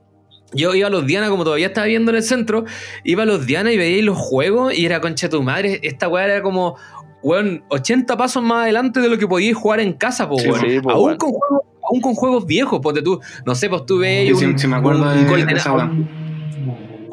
Yo 0.56 0.76
iba 0.76 0.88
a 0.88 0.92
los 0.92 1.06
Diana, 1.08 1.30
como 1.30 1.44
todavía 1.44 1.68
estaba 1.68 1.88
viendo 1.88 2.12
en 2.12 2.18
el 2.18 2.24
centro, 2.24 2.66
iba 3.04 3.24
a 3.24 3.26
los 3.26 3.46
Diana 3.48 3.72
y 3.72 3.78
veía 3.78 4.04
los 4.04 4.18
juegos 4.18 4.78
y 4.78 4.86
era 4.86 5.02
concha 5.02 5.28
tu 5.30 5.42
madre. 5.42 5.80
Esta 5.84 6.08
weá 6.08 6.26
era 6.26 6.42
como, 6.44 6.76
weón, 7.24 7.64
80 7.70 8.16
pasos 8.18 8.44
más 8.44 8.64
adelante 8.64 9.00
de 9.00 9.10
lo 9.10 9.18
que 9.18 9.28
podíais 9.28 9.56
jugar 9.56 9.80
en 9.80 9.94
casa, 9.94 10.30
po, 10.30 10.38
Sí, 10.38 10.50
weón. 10.50 10.62
sí, 10.62 10.80
po, 10.80 10.92
aún, 10.92 11.06
weón. 11.06 11.18
con 11.18 11.32
juegos, 11.32 11.62
aún 11.90 12.02
con 12.02 12.14
juegos 12.14 12.46
viejos, 12.46 12.80
porque 12.84 13.02
tú, 13.02 13.20
no 13.46 13.56
sé, 13.56 13.68
pues 13.70 13.86
tú 13.88 13.98
veis 13.98 14.38
Sí, 14.38 14.46
un, 14.46 14.60
sí 14.60 14.68
me 14.68 14.76
acuerdo 14.76 15.02
un 15.04 15.10
de- 15.18 15.24
de 15.24 15.30
Golden, 15.30 15.58
esa 15.58 15.74
weá. 15.74 15.92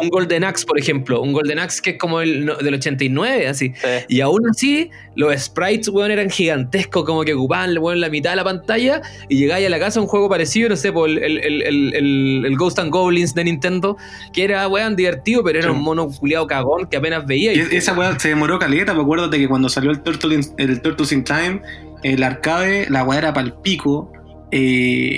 Un- 0.00 0.08
Golden 0.08 0.44
Axe, 0.44 0.64
por 0.66 0.78
ejemplo, 0.78 1.20
un 1.20 1.32
Golden 1.32 1.58
Axe 1.58 1.80
que 1.82 1.90
es 1.90 1.98
como 1.98 2.20
el 2.20 2.44
no- 2.46 2.56
del 2.56 2.74
89, 2.74 3.46
así. 3.48 3.72
Sí. 3.74 3.88
Y 4.08 4.20
aún 4.20 4.40
así, 4.50 4.90
los 5.16 5.34
sprites, 5.40 5.88
weón, 5.88 6.10
eran 6.10 6.30
gigantescos, 6.30 7.04
como 7.04 7.22
que 7.24 7.34
ocupaban, 7.34 7.76
weón, 7.78 8.00
la 8.00 8.08
mitad 8.08 8.30
de 8.30 8.36
la 8.36 8.44
pantalla. 8.44 9.02
Y 9.28 9.36
llegáis 9.38 9.66
a 9.66 9.70
la 9.70 9.78
casa 9.78 10.00
a 10.00 10.02
un 10.02 10.08
juego 10.08 10.28
parecido, 10.28 10.68
no 10.68 10.76
sé, 10.76 10.92
por 10.92 11.08
el, 11.08 11.18
el, 11.18 12.44
el, 12.46 12.56
Ghost 12.56 12.78
and 12.78 12.90
Goblins 12.90 13.34
de 13.34 13.44
Nintendo, 13.44 13.96
que 14.32 14.44
era, 14.44 14.66
weón, 14.68 14.96
divertido, 14.96 15.42
pero 15.44 15.58
era 15.58 15.68
Sí. 15.68 15.74
un 15.76 15.82
mono 15.82 16.08
culiado 16.08 16.46
cagón 16.46 16.86
que 16.86 16.96
apenas 16.96 17.26
veía. 17.26 17.52
Y 17.52 17.56
Y, 17.58 17.60
es- 17.60 17.72
esa 17.72 17.92
weá 17.94 18.18
se 18.18 18.28
demoró 18.30 18.58
caleta, 18.58 18.94
me 18.94 19.02
acuerdo 19.02 19.28
de 19.28 19.38
que 19.38 19.48
cuando 19.48 19.68
salió 19.68 19.90
el 19.90 20.00
Turtle 20.02 20.34
in, 20.34 20.40
el 20.58 20.80
Turtles 20.82 21.12
in 21.12 21.24
Time, 21.24 21.62
el 22.02 22.22
arcade, 22.22 22.86
la 22.88 23.04
weá 23.04 23.18
era 23.18 23.32
pa'l 23.34 23.52
pico. 23.62 24.12
eh, 24.52 24.58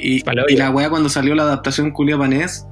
y, 0.02 0.22
y 0.48 0.56
la 0.56 0.70
weá 0.70 0.90
cuando 0.90 1.08
salió 1.08 1.34
la 1.34 1.44
adaptación 1.44 1.90
culia 1.92 2.18
panés, 2.18 2.66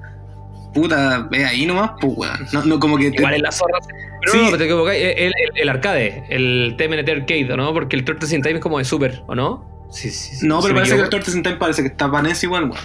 puta, 0.72 1.26
ve 1.30 1.44
ahí 1.44 1.66
nomás, 1.66 1.92
pues 2.00 2.12
weón. 2.16 2.46
No, 2.52 2.64
no, 2.64 2.78
como 2.78 2.96
que 2.96 3.10
te- 3.10 3.16
Igual 3.18 3.34
en 3.34 3.42
la 3.42 3.52
zorra. 3.52 3.78
Pero 4.20 4.32
Sí. 4.32 4.38
no, 4.38 4.44
pero 4.46 4.58
te 4.58 4.64
equivocáis. 4.64 5.02
El, 5.02 5.32
el, 5.36 5.50
el 5.54 5.68
arcade, 5.68 6.24
el 6.28 6.74
TMNT 6.76 7.08
Arcade, 7.10 7.52
¿o 7.52 7.56
¿no? 7.56 7.72
Porque 7.72 7.96
el 7.96 8.04
Turtles 8.04 8.32
in 8.32 8.42
Time 8.42 8.56
es 8.56 8.60
como 8.60 8.78
de 8.78 8.84
Super, 8.84 9.22
¿o 9.26 9.34
no? 9.34 9.64
Sí, 9.90 10.10
sí, 10.10 10.36
sí, 10.36 10.46
No, 10.46 10.60
pero 10.60 10.74
parece 10.74 10.94
que 10.96 11.02
el. 11.02 11.08
Turtles 11.10 11.34
in 11.36 11.42
Time 11.42 11.56
parece 11.56 11.82
que 11.82 11.88
está 11.88 12.10
panés 12.10 12.42
igual, 12.44 12.64
weón. 12.64 12.76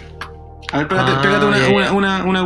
A 0.71 0.79
ver, 0.79 0.87
pégate, 0.87 1.11
Ah, 1.13 1.21
pégate 1.21 1.45
una, 1.45 1.57
ya, 1.59 1.67
ya. 1.69 1.73
una, 1.75 1.91
una, 1.93 2.23
una 2.23 2.41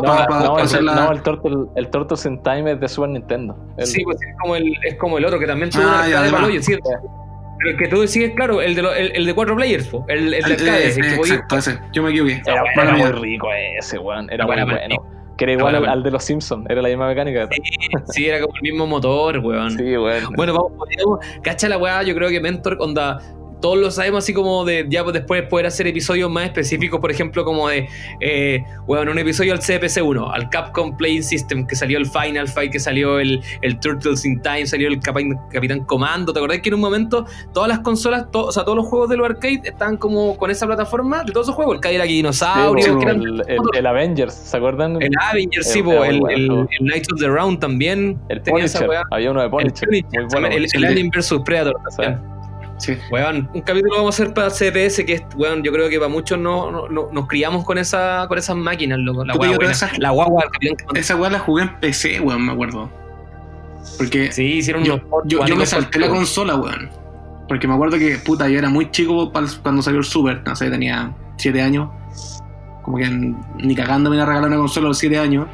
Pa- 0.00 0.26
pa- 0.26 0.26
vamos, 0.28 0.44
No, 0.48 0.58
el, 0.58 0.64
hacer 0.64 0.82
la- 0.82 0.94
no, 0.94 1.12
el 1.12 1.22
Turtle, 1.22 1.56
el 1.76 1.88
Turtles 1.90 2.24
in 2.26 2.42
Time 2.42 2.72
es 2.72 2.80
de 2.80 2.88
Super 2.88 3.10
Nintendo. 3.10 3.56
El- 3.76 3.86
Sí, 3.86 4.02
pues 4.04 4.16
es 4.22 4.34
como 4.40 4.56
el, 4.56 4.72
es 4.88 4.94
como 4.96 5.18
el 5.18 5.24
otro 5.26 5.38
que 5.38 5.46
también 5.46 5.70
tuvo 5.70 5.82
Ah, 5.82 5.86
un 5.86 6.10
ya, 6.10 6.16
arcade 6.18 6.24
de 6.26 6.30
para 6.32 6.46
hoyo, 6.46 6.62
¿cierto? 6.62 6.88
El 7.66 7.76
que 7.76 7.88
tú 7.88 8.00
decís, 8.00 8.30
claro, 8.36 8.60
el 8.62 8.74
de, 8.74 8.82
lo- 8.82 8.94
el, 8.94 9.12
el 9.14 9.26
de 9.26 9.34
cuatro 9.34 9.54
players, 9.56 9.86
po, 9.88 10.04
el, 10.08 10.32
el 10.34 10.42
de 10.42 10.50
Eh, 10.50 10.52
arcade. 10.54 10.86
exacto, 10.88 11.56
ese. 11.58 11.78
Yo 11.92 12.02
me 12.02 12.10
equivoqué. 12.10 12.40
Era, 12.46 12.62
era 12.74 12.92
muy 12.92 13.12
rico 13.12 13.48
ese, 13.78 13.98
weón. 13.98 14.28
Era 14.30 14.46
Bueno, 14.46 14.66
muy 14.66 14.74
bueno. 14.76 15.06
Que 15.36 15.44
era 15.44 15.52
igual 15.54 15.76
bueno, 15.78 15.90
al, 15.92 16.02
de 16.02 16.10
los 16.10 16.22
Simpsons. 16.24 16.66
Era 16.68 16.82
la 16.82 16.88
misma 16.88 17.08
mecánica. 17.08 17.48
Sí, 18.10 18.26
era 18.26 18.40
como 18.42 18.54
el 18.56 18.62
mismo 18.62 18.86
motor, 18.86 19.38
weón. 19.38 19.70
Sí, 19.70 19.96
weón. 19.96 20.34
Bueno, 20.36 20.52
vamos. 20.52 20.72
Cacha 21.42 21.68
la 21.68 21.78
weá, 21.78 22.02
yo 22.02 22.14
creo 22.14 22.28
que 22.28 22.40
Mentor, 22.40 22.76
onda. 22.78 23.18
Todos 23.60 23.78
lo 23.78 23.90
sabemos 23.90 24.24
así 24.24 24.32
como 24.34 24.64
de 24.64 24.86
ya 24.88 25.02
después 25.04 25.42
poder 25.44 25.66
hacer 25.66 25.86
episodios 25.86 26.30
más 26.30 26.44
específicos, 26.44 27.00
por 27.00 27.10
ejemplo, 27.10 27.44
como 27.44 27.68
de, 27.68 27.88
eh, 28.20 28.64
bueno, 28.86 29.12
un 29.12 29.18
episodio 29.18 29.52
al 29.52 29.60
CPC1, 29.60 30.30
al 30.32 30.48
Capcom 30.50 30.96
Playing 30.96 31.22
System, 31.22 31.66
que 31.66 31.76
salió 31.76 31.98
el 31.98 32.06
Final 32.06 32.48
Fight, 32.48 32.72
que 32.72 32.80
salió 32.80 33.18
el, 33.20 33.40
el 33.62 33.78
Turtles 33.80 34.24
in 34.24 34.40
Time, 34.42 34.66
salió 34.66 34.88
el 34.88 35.00
Capitán, 35.00 35.38
Capitán 35.52 35.84
Comando. 35.84 36.32
¿Te 36.32 36.38
acordás 36.38 36.60
que 36.60 36.68
en 36.70 36.74
un 36.76 36.80
momento 36.80 37.26
todas 37.52 37.68
las 37.68 37.80
consolas, 37.80 38.30
to- 38.30 38.46
o 38.46 38.52
sea, 38.52 38.64
todos 38.64 38.76
los 38.76 38.86
juegos 38.86 39.08
de 39.10 39.16
los 39.16 39.28
arcade 39.28 39.60
estaban 39.64 39.96
como 39.96 40.36
con 40.36 40.50
esa 40.50 40.66
plataforma 40.66 41.22
de 41.24 41.32
todos 41.32 41.46
esos 41.46 41.54
juegos? 41.56 41.74
El 41.76 41.80
Cadillac 41.80 42.08
Dinosaurio, 42.08 42.84
Sí, 42.84 42.90
que 42.98 43.02
eran 43.02 43.20
el, 43.22 43.42
el- 43.46 43.58
el 43.78 43.86
Avengers, 43.86 44.34
¿se 44.34 44.56
acuerdan? 44.56 45.00
el 45.00 45.10
Avengers, 45.30 45.68
sí, 45.70 45.82
po, 45.82 46.04
el, 46.04 46.20
el, 46.30 46.50
el 46.50 46.68
Knights 46.80 47.12
of 47.12 47.20
the 47.20 47.28
Round 47.28 47.58
también. 47.60 48.18
El 48.28 48.40
Punisher, 48.42 48.88
había 49.10 49.30
uno 49.30 49.40
de 49.40 49.46
El, 49.46 49.50
Punisher, 49.50 49.88
muy 49.90 50.02
bueno. 50.32 50.46
el, 50.48 50.66
el 50.72 50.84
Alien 50.84 51.10
vs 51.10 51.34
Predator 51.44 51.74
también. 51.96 52.39
Sí. 52.80 52.96
Weón, 53.10 53.48
un 53.52 53.60
capítulo 53.60 53.96
vamos 53.98 54.18
a 54.18 54.22
hacer 54.22 54.34
para 54.34 54.48
CPS 54.50 55.04
que 55.04 55.12
es, 55.14 55.22
weón, 55.36 55.62
yo 55.62 55.70
creo 55.70 55.88
que 55.90 55.98
para 55.98 56.08
muchos 56.08 56.38
no, 56.38 56.70
no- 56.70 56.88
no- 56.88 57.08
nos 57.12 57.26
criamos 57.28 57.64
con 57.64 57.76
esa 57.76 58.24
con 58.26 58.38
esas 58.38 58.56
máquinas, 58.56 58.98
loco. 58.98 59.24
La 59.24 59.34
guagua 59.34 59.56
buena. 59.56 59.72
esas- 59.72 59.98
La 59.98 60.10
guagua. 60.10 60.44
Esa 60.94 61.14
weá 61.16 61.28
la 61.30 61.38
jugué 61.40 61.64
en 61.64 61.78
PC, 61.80 62.20
weón, 62.20 62.46
me 62.46 62.52
acuerdo. 62.52 62.90
Porque 63.98 64.32
Sí, 64.32 64.44
hicieron 64.44 64.82
yo, 64.84 64.94
unos 64.94 65.08
yo, 65.26 65.44
yo 65.46 65.56
me 65.56 65.66
salté 65.66 65.98
la 65.98 66.08
consola, 66.08 66.56
weón. 66.56 66.90
Porque 67.48 67.66
me 67.68 67.74
acuerdo 67.74 67.98
que, 67.98 68.16
puta, 68.18 68.48
yo 68.48 68.58
era 68.58 68.68
muy 68.68 68.90
chico 68.90 69.30
cuando 69.32 69.82
salió 69.82 69.98
el 70.00 70.04
Super, 70.06 70.42
no 70.46 70.54
sé, 70.56 70.70
tenía 70.70 71.12
7 71.36 71.60
años. 71.60 71.88
Como 72.82 72.96
que 72.96 73.08
ni 73.10 73.74
cagando 73.74 74.08
me 74.08 74.16
iba 74.16 74.22
a 74.24 74.26
regalar 74.28 74.48
una 74.48 74.58
consola 74.58 74.86
a 74.86 74.88
los 74.88 74.98
7 74.98 75.18
años. 75.18 75.46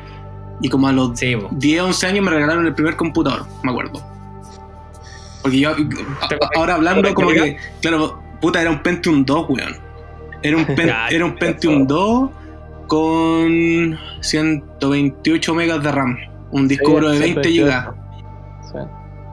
Y 0.61 0.69
como 0.69 0.89
a 0.89 0.93
los 0.93 1.19
Sí, 1.19 1.35
po. 1.37 1.49
10, 1.53 1.83
11 1.83 2.07
años 2.07 2.25
me 2.25 2.31
regalaron 2.31 2.67
el 2.67 2.75
primer 2.75 2.97
computador, 2.97 3.45
me 3.63 3.71
acuerdo. 3.71 4.01
Porque 5.47 5.59
yo, 5.61 5.75
ahora 6.57 6.75
hablando 6.75 7.15
como 7.15 7.29
que, 7.31 7.57
claro, 7.81 8.21
puta, 8.41 8.61
era 8.61 8.71
un 8.71 8.83
Pentium 8.83 9.25
2, 9.25 9.47
weón. 9.49 9.77
Era 10.43 10.57
un, 10.57 10.67
pen- 10.77 10.93
era 11.11 11.25
un 11.25 11.35
Pentium 11.37 11.87
2 11.87 12.31
con 12.87 13.99
128 14.21 15.55
megas 15.55 15.83
de 15.83 15.93
RAM. 15.93 16.17
Un 16.51 16.69
disco 16.69 16.91
duro 16.93 17.11
de 17.11 17.19
20 17.19 17.49
gigas. 17.49 17.89
Sí, 18.73 18.79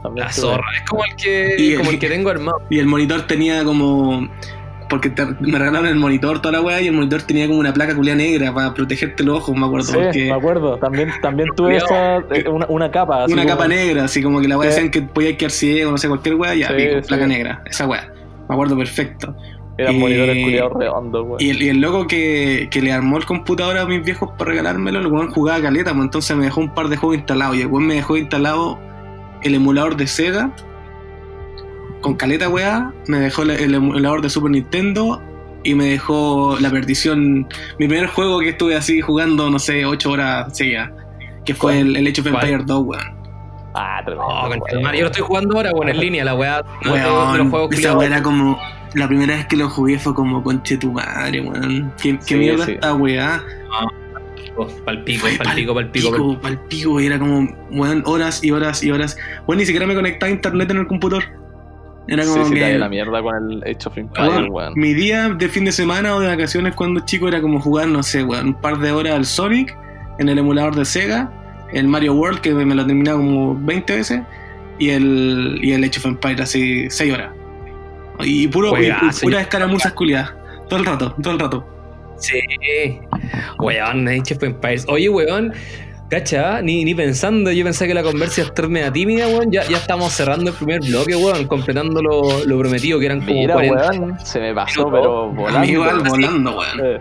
también 0.02 0.26
La 0.28 0.32
zorra. 0.34 0.64
Es 0.76 0.90
como 0.90 1.04
el 1.06 1.16
que, 1.16 1.56
Y 1.58 1.72
el- 1.72 1.78
como 1.78 1.90
el 1.92 2.00
que 2.00 2.10
tengo 2.10 2.30
armado. 2.30 2.62
Y 2.70 2.80
el 2.80 2.88
monitor 2.88 3.22
tenía 3.28 3.64
como. 3.64 4.28
Porque 4.90 5.10
te- 5.10 5.26
me 5.26 5.58
regalaron 5.58 5.88
el 5.88 5.96
monitor 5.96 6.42
toda 6.42 6.54
la 6.54 6.62
weá 6.62 6.82
y 6.82 6.88
el 6.88 6.94
monitor 6.94 7.22
tenía 7.24 7.48
como 7.48 7.60
una 7.60 7.74
placa 7.74 7.96
culia 7.96 8.16
negra 8.16 8.54
para 8.54 8.74
protegerte 8.74 9.24
los 9.24 9.38
ojos, 9.40 9.56
me 9.56 9.66
acuerdo. 9.66 9.88
Sí, 9.88 9.94
porque 9.98 10.26
me 10.26 10.34
acuerdo. 10.34 10.78
También, 10.78 11.10
también 11.22 11.50
tuve 11.56 11.78
esa, 11.78 12.18
eh, 12.18 12.48
una, 12.50 12.66
una 12.68 12.92
capa. 12.92 13.24
así 13.24 13.34
una 13.34 13.44
como- 13.44 13.56
capa 13.56 13.68
negra, 13.68 14.04
así 14.04 14.22
como 14.22 14.42
que 14.42 14.48
la 14.48 14.58
weá 14.58 14.70
Sí. 14.70 14.76
decían 14.76 14.92
que 14.92 15.02
podía 15.02 15.36
quedar 15.38 15.52
ciego, 15.52 15.92
no 15.92 15.98
sé, 15.98 16.08
cualquier 16.08 16.36
weá, 16.36 16.54
ya, 16.56 16.68
Sí, 16.68 16.74
pico, 16.76 17.02
sí. 17.02 17.08
placa 17.08 17.28
negra, 17.28 17.62
esa 17.66 17.88
weá. 17.88 18.12
Me 18.50 18.56
acuerdo 18.56 18.78
perfecto. 18.78 19.36
Eran 19.78 19.96
Y- 19.96 20.00
monitores 20.00 20.44
culiados 20.44 20.74
redondos. 20.78 21.42
Y 21.42 21.50
el, 21.50 21.62
y 21.64 21.70
el 21.70 21.82
loco 21.82 22.06
que, 22.06 22.68
que 22.70 22.82
le 22.82 22.92
armó 22.92 23.18
el 23.18 23.26
computador 23.26 23.78
a 23.78 23.86
mis 23.88 24.04
viejos 24.04 24.30
para 24.38 24.52
regalármelo, 24.52 25.00
el 25.00 25.08
weón 25.08 25.32
jugaba 25.32 25.60
caleta, 25.62 25.92
pues 25.94 26.04
entonces 26.04 26.38
me 26.38 26.44
dejó 26.46 26.60
un 26.62 26.74
par 26.76 26.90
de 26.90 26.98
juegos 26.98 27.18
instalados. 27.18 27.56
Y 27.58 27.62
el 27.62 27.68
weón 27.68 27.88
me 27.88 27.96
dejó 27.96 28.16
instalado 28.18 28.78
el 29.42 29.56
emulador 29.56 29.96
de 29.98 30.06
Sega 30.06 30.52
con 32.04 32.16
caleta 32.16 32.48
weá, 32.50 32.92
me 33.08 33.20
dejó 33.20 33.42
el, 33.42 33.50
el 33.52 33.74
emulador 33.74 34.22
de 34.22 34.30
Super 34.30 34.52
Nintendo 34.52 35.20
y 35.64 35.74
me 35.74 35.86
dejó 35.86 36.58
la 36.60 36.70
perdición. 36.70 37.48
Mi 37.80 37.88
primer 37.88 38.08
juego 38.08 38.40
que 38.42 38.50
estuve 38.50 38.76
así 38.76 39.02
jugando, 39.02 39.50
no 39.50 39.58
sé, 39.58 39.86
8 39.86 40.12
horas 40.12 40.56
seguidas, 40.56 40.92
que 41.46 41.56
fue 41.56 41.80
el, 41.80 41.96
el 41.96 42.06
Age 42.08 42.22
of 42.22 42.28
¿Cuál? 42.30 42.44
Empires 42.44 42.66
2, 42.68 42.84
weón. 42.86 43.24
Ah, 43.76 44.02
tremendo. 44.06 44.28
Oh, 44.28 44.94
yo 44.94 45.02
lo 45.02 45.08
estoy 45.08 45.24
jugando 45.24 45.56
ahora, 45.58 45.72
bueno, 45.74 45.92
en 45.92 46.00
línea, 46.00 46.24
la 46.24 46.36
weá. 46.36 46.62
No, 46.86 46.92
Weón, 46.94 47.38
los 47.40 47.50
juegos 47.50 47.76
esa 47.76 47.98
weá 47.98 48.08
era 48.08 48.22
como. 48.22 48.60
La 48.94 49.08
primera 49.08 49.36
vez 49.36 49.48
que 49.48 49.56
lo 49.58 49.68
jugué 49.70 49.98
fue 49.98 50.14
como 50.14 50.44
conche 50.44 50.78
tu 50.78 50.92
madre, 50.92 51.42
weón. 51.42 51.92
¿Qué, 52.00 52.12
qué 52.20 52.24
Sí, 52.26 52.36
mierda 52.36 52.66
sí. 52.66 52.74
esta 52.74 52.94
weá? 52.94 53.44
Pal 54.86 55.04
pico, 55.04 55.22
Fue 55.22 55.32
pal 55.38 55.56
pico, 55.56 55.74
pal 55.74 55.90
pico. 55.90 56.12
pal 56.12 56.18
pico, 56.20 56.40
pal 56.42 56.60
pico, 56.68 57.02
y 57.02 57.08
era 57.08 57.18
como, 57.18 57.48
weón, 57.72 58.04
horas 58.06 58.44
y 58.44 58.52
horas 58.52 58.84
y 58.84 58.92
horas. 58.92 59.18
Bueno, 59.48 59.62
ni 59.62 59.66
siquiera 59.66 59.88
me 59.88 59.96
conectaba 59.96 60.30
a 60.30 60.34
internet 60.34 60.70
en 60.70 60.78
el 60.78 60.88
computador. 60.88 61.24
Era 62.08 62.26
como 62.26 62.46
sí, 62.46 62.56
que, 62.56 62.78
la 62.78 62.90
mierda 62.90 63.22
con 63.22 63.52
el 63.52 63.64
Age 63.64 63.88
of 63.88 63.98
Empires, 63.98 64.30
weón, 64.30 64.52
weón. 64.52 64.74
mi 64.76 64.94
día 64.94 65.30
de 65.30 65.48
fin 65.48 65.64
de 65.64 65.72
semana 65.72 66.16
o 66.16 66.20
de 66.20 66.28
vacaciones 66.28 66.76
cuando 66.76 67.00
chico 67.06 67.30
era 67.30 67.42
como 67.42 67.62
jugar, 67.62 67.88
no 67.88 68.04
sé, 68.04 68.24
weón, 68.24 68.48
un 68.48 68.54
par 68.56 68.78
de 68.80 68.92
horas 68.92 69.14
al 69.14 69.26
Sonic 69.26 69.76
en 70.20 70.28
el 70.28 70.38
emulador 70.38 70.76
de 70.76 70.84
Sega, 70.84 71.32
el 71.72 71.88
Mario 71.88 72.14
World, 72.14 72.42
que 72.42 72.54
me 72.54 72.76
lo 72.76 72.86
terminaba 72.86 73.18
como 73.18 73.58
20 73.58 73.96
veces, 73.96 74.22
y 74.80 74.90
el, 74.90 75.60
y 75.62 75.72
el 75.72 75.84
Age 75.84 76.00
of 76.00 76.06
Empires, 76.06 76.42
así, 76.42 76.90
6 76.90 77.14
horas. 77.14 77.32
Y 78.20 78.48
puro, 78.48 78.70
y, 78.70 78.90
Juegazo, 78.90 79.22
pura 79.22 79.42
escaramuzas 79.42 79.94
culiadas. 79.94 80.34
Todo 80.70 80.80
el 80.80 80.86
rato, 80.86 81.16
todo 81.22 81.34
el 81.34 81.40
rato. 81.40 81.68
Sí. 82.18 82.40
Weón, 83.60 84.08
Age 84.08 84.36
of 84.36 84.44
Empires. 84.44 84.86
Oye, 84.88 85.10
weón. 85.10 85.54
Cacha, 86.14 86.62
ni, 86.62 86.86
ni 86.86 86.94
pensando, 86.94 87.52
yo 87.52 87.64
pensé 87.64 87.88
que 87.88 87.94
la 87.96 88.04
conversa 88.04 88.42
iba 88.42 88.48
a 88.48 88.50
estar 88.50 88.70
media 88.70 88.92
tímida, 88.94 89.28
weón. 89.28 89.52
Ya, 89.52 89.64
ya 89.68 89.78
estamos 89.78 90.14
cerrando 90.14 90.52
el 90.52 90.56
primer 90.56 90.82
bloque, 90.82 91.16
weón, 91.16 91.48
completando 91.48 92.02
lo, 92.04 92.46
lo 92.46 92.60
prometido, 92.60 93.00
que 93.00 93.06
eran 93.08 93.22
como 93.22 93.34
Mira, 93.34 93.54
40. 93.56 93.90
weón, 93.92 94.20
se 94.24 94.40
me 94.40 94.54
pasó, 94.54 94.82
minutos. 94.86 95.00
pero 95.02 95.30
volando. 95.30 95.58
Amigo, 95.60 95.84
volando, 96.08 96.58
weón. 96.60 96.80
Eh, 96.86 97.00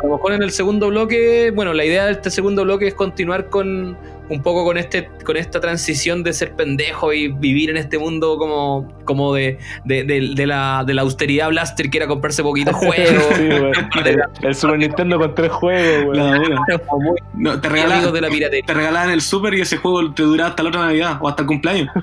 A 0.00 0.06
lo 0.06 0.12
mejor 0.12 0.32
en 0.34 0.42
el 0.42 0.50
segundo 0.52 0.88
bloque, 0.88 1.50
bueno, 1.54 1.74
la 1.74 1.84
idea 1.84 2.06
de 2.06 2.12
este 2.12 2.30
segundo 2.30 2.62
bloque 2.62 2.86
es 2.88 2.94
continuar 2.94 3.46
con 3.48 3.96
un 4.28 4.42
poco 4.42 4.64
con 4.64 4.76
este 4.78 5.08
con 5.24 5.36
esta 5.36 5.60
transición 5.60 6.22
de 6.22 6.32
ser 6.32 6.54
pendejo 6.54 7.12
y 7.12 7.28
vivir 7.28 7.70
en 7.70 7.76
este 7.76 7.98
mundo 7.98 8.36
como, 8.38 8.88
como 9.04 9.34
de, 9.34 9.58
de, 9.84 10.04
de- 10.04 10.32
de 10.34 10.46
la, 10.46 10.82
de 10.86 10.94
la 10.94 11.02
austeridad 11.02 11.48
blaster 11.48 11.90
que 11.90 11.98
era 11.98 12.06
comprarse 12.06 12.42
poquitos 12.42 12.74
juegos. 12.76 13.24
sí, 13.36 13.42
weón. 13.48 13.72
El 14.42 14.54
Super 14.54 14.78
Nintendo 14.78 15.18
con 15.18 15.34
tres 15.34 15.50
juegos, 15.52 16.16
weón. 16.16 16.16
La 16.16 16.80
No, 17.34 17.60
te 17.60 17.68
amigos 17.68 17.72
regalaban, 17.72 18.12
de 18.14 18.20
la 18.20 18.28
piratería. 18.28 18.64
te 18.66 18.74
regalaban 18.74 19.10
el 19.10 19.20
Super 19.20 19.54
y 19.54 19.60
ese 19.60 19.76
juego 19.76 20.12
te 20.12 20.22
duraba 20.22 20.50
hasta 20.50 20.62
la 20.62 20.68
otra 20.70 20.80
Navidad 20.86 21.18
o 21.20 21.28
hasta 21.28 21.42
el 21.42 21.48
cumpleaños. 21.48 21.88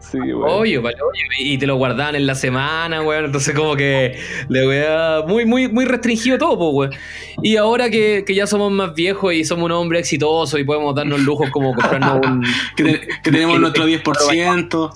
Sí, 0.00 0.18
weón. 0.18 0.44
Oye, 0.48 0.78
vale, 0.78 0.96
y 1.38 1.58
te 1.58 1.66
lo 1.66 1.76
guardaban 1.76 2.14
en 2.16 2.26
la 2.26 2.34
semana, 2.34 3.02
weón. 3.02 3.26
Entonces, 3.26 3.54
como 3.54 3.76
que 3.76 4.18
le 4.48 4.66
weá, 4.66 5.22
muy, 5.26 5.44
muy, 5.44 5.68
muy 5.68 5.84
restringido 5.84 6.38
todo, 6.38 6.56
pues, 6.58 6.90
weón. 6.90 7.02
Y 7.42 7.56
ahora 7.56 7.90
que, 7.90 8.24
que 8.26 8.34
ya 8.34 8.46
somos 8.46 8.72
más 8.72 8.94
viejos 8.94 9.34
y 9.34 9.44
somos 9.44 9.66
un 9.66 9.72
hombre 9.72 9.98
exitoso 9.98 10.58
y 10.58 10.64
podemos 10.64 10.94
darnos 10.94 11.20
lujos 11.20 11.49
como 11.50 11.74
comprarnos 11.74 12.20
un 12.26 12.44
Que, 12.76 12.84
te- 12.84 13.00
que 13.22 13.30
tenemos 13.30 13.58
nuestro 13.60 13.86
10%. 13.86 14.92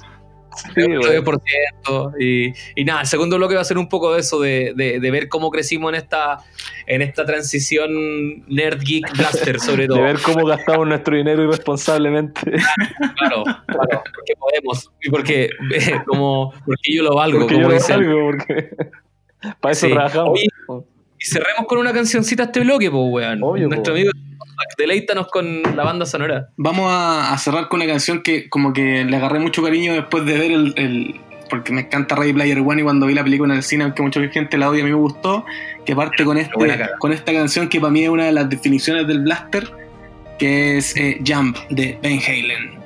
Sí, 0.72 0.82
weón. 0.82 1.02
10%. 1.02 2.12
Y, 2.20 2.52
y 2.80 2.84
nada, 2.84 3.00
el 3.00 3.06
segundo 3.08 3.36
bloque 3.38 3.56
va 3.56 3.62
a 3.62 3.64
ser 3.64 3.76
un 3.76 3.88
poco 3.88 4.14
de 4.14 4.20
eso, 4.20 4.40
de, 4.40 4.72
de- 4.76 5.00
de 5.00 5.10
ver 5.10 5.28
cómo 5.28 5.50
crecimos 5.50 5.88
en 5.92 5.96
esta, 5.96 6.38
en 6.86 7.02
esta 7.02 7.26
transición 7.26 7.90
nerd 8.46 8.80
geek 8.80 9.16
blaster, 9.16 9.58
sobre 9.58 9.88
todo. 9.88 9.98
De 9.98 10.04
ver 10.04 10.18
cómo 10.22 10.46
gastamos 10.46 10.86
nuestro 10.86 11.16
dinero 11.16 11.42
irresponsablemente. 11.42 12.40
Claro, 13.18 13.42
claro, 13.66 14.02
porque 14.14 14.34
podemos. 14.38 14.92
Y 15.02 15.10
porque, 15.10 15.48
eh, 15.74 16.00
como, 16.06 16.52
porque 16.64 16.94
yo 16.94 17.02
lo 17.02 17.16
valgo, 17.16 17.40
Porque 17.40 17.54
como 17.54 17.68
yo 17.68 17.74
dicen. 17.74 17.88
salgo, 17.96 18.26
porque 18.30 18.68
para 19.60 19.72
eso 19.72 19.86
Sí. 19.88 19.92
trabajamos. 19.92 20.30
Oye, 20.68 20.84
Y 21.18 21.24
cerremos 21.26 21.66
con 21.66 21.78
una 21.78 21.92
cancioncita 21.92 22.44
este 22.44 22.60
bloque, 22.60 22.90
pues, 22.92 23.02
weón. 23.10 23.42
Obvio, 23.42 23.66
Nuestro 23.68 23.92
po. 23.92 23.98
amigo 23.98 24.10
deleítanos 24.78 25.28
con 25.28 25.62
la 25.62 25.84
banda 25.84 26.06
sonora. 26.06 26.48
Vamos 26.56 26.86
a, 26.90 27.32
a 27.32 27.38
cerrar 27.38 27.68
con 27.68 27.80
una 27.80 27.90
canción 27.90 28.22
que 28.22 28.48
como 28.48 28.72
que 28.72 29.04
le 29.04 29.16
agarré 29.16 29.38
mucho 29.38 29.62
cariño 29.62 29.92
después 29.94 30.24
de 30.26 30.38
ver 30.38 30.50
el... 30.52 30.74
el- 30.76 31.20
porque 31.50 31.72
me 31.74 31.82
encanta 31.82 32.16
Ready 32.16 32.32
Player 32.32 32.58
One 32.58 32.80
y 32.80 32.84
cuando 32.84 33.06
vi 33.06 33.12
la 33.14 33.22
película 33.22 33.52
en 33.52 33.58
el 33.58 33.62
cine, 33.62 33.84
aunque 33.84 34.02
mucha 34.02 34.18
gente 34.30 34.56
la 34.56 34.70
odia, 34.70 34.80
a 34.82 34.86
mí 34.86 34.90
me 34.90 34.96
gustó, 34.96 35.44
que 35.84 35.94
parte 35.94 36.24
con, 36.24 36.38
este, 36.38 36.54
con 36.98 37.12
esta 37.12 37.32
canción 37.34 37.68
que 37.68 37.78
para 37.80 37.92
mí 37.92 38.02
es 38.02 38.08
una 38.08 38.24
de 38.24 38.32
las 38.32 38.48
definiciones 38.48 39.06
del 39.06 39.20
blaster, 39.20 39.70
que 40.38 40.78
es 40.78 40.96
eh, 40.96 41.20
Jump 41.24 41.58
de 41.68 41.98
Van 42.02 42.18
Halen. 42.18 42.83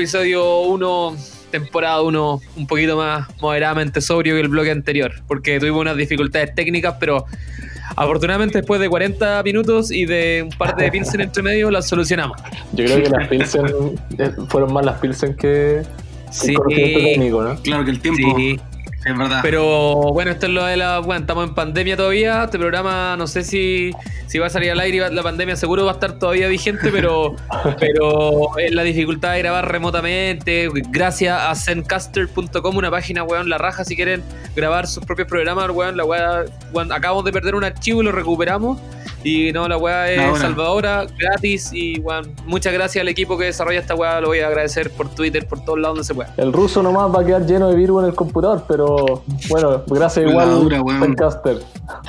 Episodio 0.00 0.60
1, 0.62 1.16
temporada 1.50 2.00
1, 2.00 2.40
un 2.56 2.66
poquito 2.66 2.96
más 2.96 3.28
moderadamente 3.38 4.00
sobrio 4.00 4.34
que 4.34 4.40
el 4.40 4.48
bloque 4.48 4.70
anterior, 4.70 5.12
porque 5.28 5.60
tuvimos 5.60 5.82
unas 5.82 5.94
dificultades 5.98 6.54
técnicas, 6.54 6.94
pero 6.98 7.26
afortunadamente 7.96 8.56
después 8.56 8.80
de 8.80 8.88
40 8.88 9.42
minutos 9.42 9.90
y 9.90 10.06
de 10.06 10.46
un 10.50 10.56
par 10.56 10.74
de 10.76 10.90
Pilsen 10.90 11.20
entre 11.20 11.42
medio, 11.42 11.70
las 11.70 11.86
solucionamos. 11.86 12.38
Yo 12.72 12.86
creo 12.86 13.02
que 13.02 13.10
las 13.10 13.28
Pilsen 13.28 13.66
eh, 14.18 14.30
fueron 14.48 14.72
más 14.72 14.86
las 14.86 14.98
Pilsen 15.00 15.36
que 15.36 15.82
Sí. 16.30 16.52
el 16.52 16.56
conocimiento 16.56 16.98
técnico, 17.00 17.42
¿no? 17.42 17.56
Claro 17.60 17.84
que 17.84 17.90
el 17.90 18.00
tiempo 18.00 18.38
Sí. 18.38 18.58
es 19.04 19.18
verdad. 19.18 19.40
Pero 19.42 19.96
bueno, 20.14 20.30
esto 20.30 20.46
es 20.46 20.52
lo 20.52 20.64
de 20.64 20.78
la. 20.78 21.00
Bueno, 21.00 21.20
estamos 21.20 21.46
en 21.46 21.54
pandemia 21.54 21.98
todavía. 21.98 22.44
Este 22.44 22.58
programa 22.58 23.16
no 23.18 23.26
sé 23.26 23.42
si, 23.44 23.90
si 24.30 24.38
va 24.38 24.46
a 24.46 24.50
salir 24.50 24.70
al 24.70 24.78
aire. 24.78 25.10
La 25.10 25.24
pandemia 25.24 25.56
seguro 25.56 25.84
va 25.84 25.90
a 25.90 25.94
estar 25.94 26.12
todavía 26.16 26.46
vigente, 26.46 26.92
pero, 26.92 27.34
pero 27.80 28.56
es 28.58 28.72
la 28.72 28.84
dificultad 28.84 29.32
de 29.32 29.40
grabar 29.40 29.72
remotamente. 29.72 30.68
Gracias 30.90 31.36
a 31.36 31.52
zencaster.com, 31.56 32.76
una 32.76 32.92
página, 32.92 33.24
weón, 33.24 33.48
la 33.48 33.58
raja. 33.58 33.84
Si 33.84 33.96
quieren 33.96 34.22
grabar 34.54 34.86
sus 34.86 35.04
propios 35.04 35.26
programas, 35.26 35.68
weón, 35.70 35.96
la 35.96 36.04
weá. 36.04 36.44
weón, 36.72 36.92
acabamos 36.92 37.24
de 37.24 37.32
perder 37.32 37.56
un 37.56 37.64
archivo 37.64 38.02
y 38.02 38.04
lo 38.04 38.12
recuperamos. 38.12 38.80
Y 39.22 39.52
no, 39.52 39.68
la 39.68 39.76
weá 39.76 40.10
es 40.10 40.18
Ahora. 40.20 40.40
salvadora, 40.40 41.06
gratis. 41.18 41.70
Y 41.72 41.98
weón, 42.00 42.32
muchas 42.46 42.72
gracias 42.72 43.02
al 43.02 43.08
equipo 43.08 43.36
que 43.36 43.44
desarrolla 43.44 43.78
esta 43.80 43.94
weá. 43.94 44.20
Lo 44.20 44.28
voy 44.28 44.40
a 44.40 44.46
agradecer 44.46 44.90
por 44.90 45.08
Twitter, 45.10 45.46
por 45.46 45.62
todos 45.64 45.78
lados 45.78 45.96
donde 45.96 46.06
se 46.06 46.14
pueda. 46.14 46.32
El 46.36 46.52
ruso 46.52 46.82
nomás 46.82 47.14
va 47.14 47.20
a 47.20 47.24
quedar 47.26 47.46
lleno 47.46 47.68
de 47.68 47.76
virus 47.76 48.02
en 48.02 48.08
el 48.10 48.14
computador, 48.14 48.64
pero 48.66 49.22
bueno, 49.48 49.82
gracias 49.86 50.24
La 50.24 50.30
igual 50.30 50.50
dura, 50.60 50.80
weón. 50.82 51.00
Zencaster. 51.00 51.58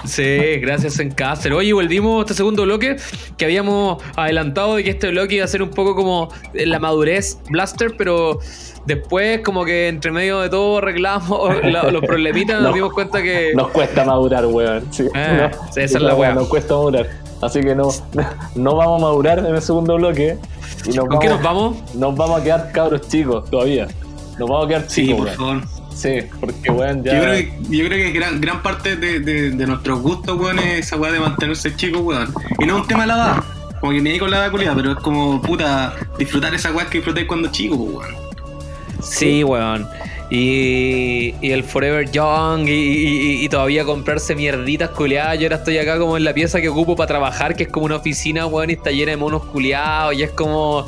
Sí, 0.05 0.38
gracias 0.62 0.99
en 0.99 1.12
Cáceres. 1.12 1.57
Oye, 1.57 1.74
volvimos 1.74 2.20
a 2.20 2.22
este 2.22 2.34
segundo 2.36 2.64
bloque 2.64 2.97
que 3.38 3.45
habíamos 3.45 4.01
adelantado 4.16 4.76
de 4.76 4.84
que 4.84 4.91
este 4.91 5.09
bloque 5.09 5.36
iba 5.36 5.45
a 5.45 5.47
ser 5.47 5.62
un 5.64 5.70
poco 5.72 5.95
como 5.95 6.30
la 6.53 6.80
madurez 6.80 7.39
Blaster, 7.49 7.95
pero 7.97 8.39
después 8.86 9.41
como 9.41 9.64
que 9.66 9.88
entre 9.88 10.12
medio 10.12 10.39
de 10.39 10.49
todo 10.49 10.78
arreglamos 10.80 11.64
la- 11.64 11.84
los 11.91 12.01
problemitas, 12.03 12.62
nos 12.62 12.70
No. 12.72 12.76
dimos 12.76 12.93
cuenta 12.93 13.22
que... 13.22 13.51
Nos 13.55 13.70
cuesta 13.70 14.03
madurar, 14.05 14.45
weón. 14.45 14.86
Sí, 14.91 15.05
Ah, 15.14 15.49
no, 15.51 15.68
esa 15.70 15.82
es 15.97 16.01
la 16.01 16.16
weá. 16.16 16.34
Nos 16.34 16.47
cuesta 16.47 16.74
madurar. 16.76 17.01
Así 17.42 17.62
que 17.62 17.76
no, 17.76 17.89
no 18.56 18.76
vamos 18.76 19.02
a 19.02 19.06
madurar 19.06 19.39
en 19.39 19.56
el 19.56 19.62
segundo 19.62 19.96
bloque. 19.96 20.38
Y 20.86 20.89
nos 20.89 21.08
¿Con 21.08 21.20
qué 21.20 21.30
nos 21.30 21.42
vamos, 21.42 21.78
nos 21.96 22.16
vamos 22.16 22.42
a 22.42 22.44
quedar 22.44 22.72
cabros 22.72 23.08
chicos 23.08 23.50
todavía. 23.50 23.88
Nos 24.39 24.50
vamos 24.50 24.66
a 24.66 24.68
quedar 24.70 24.86
sí, 24.88 25.08
chicos, 25.08 25.18
por 25.18 25.26
weón. 25.28 25.62
favor. 25.62 25.82
Sí, 25.94 26.20
porque 26.39 26.72
weón 26.72 27.04
ya. 27.04 27.14
Yo 27.14 27.22
creo 27.22 27.34
que, 27.36 27.60
yo 27.70 27.86
creo 27.86 27.98
que 27.98 28.12
gran, 28.12 28.42
gran 28.42 28.64
parte 28.64 28.96
de, 28.96 29.20
de, 29.20 29.52
de 29.52 29.68
nuestros 29.68 30.02
gustos, 30.02 30.39
weón, 30.39 30.60
es 30.60 30.86
esa 30.88 30.96
weá 30.98 31.12
de 31.12 31.20
mantenerse 31.20 31.76
chicos, 31.76 32.02
weón. 32.02 32.34
Y 32.60 32.66
no 32.66 32.76
es 32.78 32.82
un 32.82 32.88
tema 32.88 33.02
de 33.02 33.08
la 33.08 33.14
edad. 33.16 33.44
Como 33.80 33.94
que 33.94 34.02
ni 34.02 34.20
con 34.20 34.30
la 34.30 34.38
edad 34.38 34.52
culiada, 34.52 34.76
pero 34.76 34.92
es 34.92 34.98
como, 35.00 35.42
puta, 35.42 35.94
disfrutar 36.18 36.54
esa 36.54 36.72
weá 36.72 36.86
que 36.88 37.00
disfrutáis 37.00 37.28
cuando 37.28 37.50
chicos, 37.50 37.78
weón. 37.80 38.16
Sí, 39.02 39.44
weón. 39.44 39.88
Y, 40.34 41.36
y 41.42 41.52
el 41.52 41.64
Forever 41.66 42.10
Young 42.10 42.66
y, 42.68 42.72
y- 42.72 43.44
y 43.46 43.50
todavía 43.50 43.84
comprarse 43.84 44.34
mierditas 44.34 44.90
culiadas. 44.92 45.38
Yo 45.38 45.46
ahora 45.48 45.58
estoy 45.58 45.78
acá 45.78 46.00
como 46.00 46.16
en 46.16 46.24
la 46.24 46.34
pieza 46.34 46.62
que 46.62 46.70
ocupo 46.70 46.96
para 46.96 47.08
trabajar, 47.08 47.54
que 47.56 47.64
es 47.64 47.70
como 47.70 47.86
una 47.86 47.98
oficina, 47.98 48.46
weón, 48.48 48.70
y 48.70 48.74
está 48.74 48.92
llena 48.92 49.12
de 49.12 49.18
monos 49.18 49.44
culiados. 49.46 50.14
Y 50.16 50.24
es 50.24 50.32
como 50.32 50.88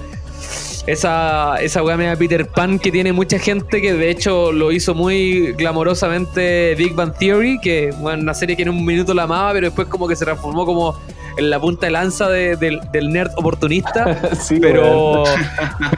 esa, 0.88 1.58
esa 1.62 1.84
weá 1.84 1.98
media 1.98 2.16
Peter 2.16 2.48
Pan 2.48 2.80
que 2.80 2.90
tiene 2.90 3.12
mucha 3.12 3.38
gente 3.38 3.82
que 3.82 3.94
de 3.94 4.10
hecho 4.10 4.54
lo 4.54 4.72
hizo 4.72 4.96
muy 4.96 5.52
glamorosamente 5.58 6.74
Big 6.76 6.94
Bang 6.94 7.14
Theory, 7.18 7.60
que 7.62 7.92
bueno, 8.00 8.24
una 8.24 8.34
serie 8.34 8.56
que 8.56 8.64
en 8.64 8.70
un 8.70 8.86
minuto 8.86 9.14
la 9.14 9.24
amaba, 9.24 9.52
pero 9.52 9.68
después 9.68 9.88
como 9.90 10.08
que 10.08 10.16
se 10.16 10.24
transformó 10.24 10.66
como 10.66 10.98
en 11.38 11.50
la 11.50 11.60
punta 11.60 11.88
de 11.88 11.92
lanza 11.92 12.30
de- 12.30 12.56
del, 12.56 12.80
del 12.92 13.10
nerd 13.10 13.32
oportunista. 13.38 14.20
sí. 14.40 14.60
Pero, 14.62 15.24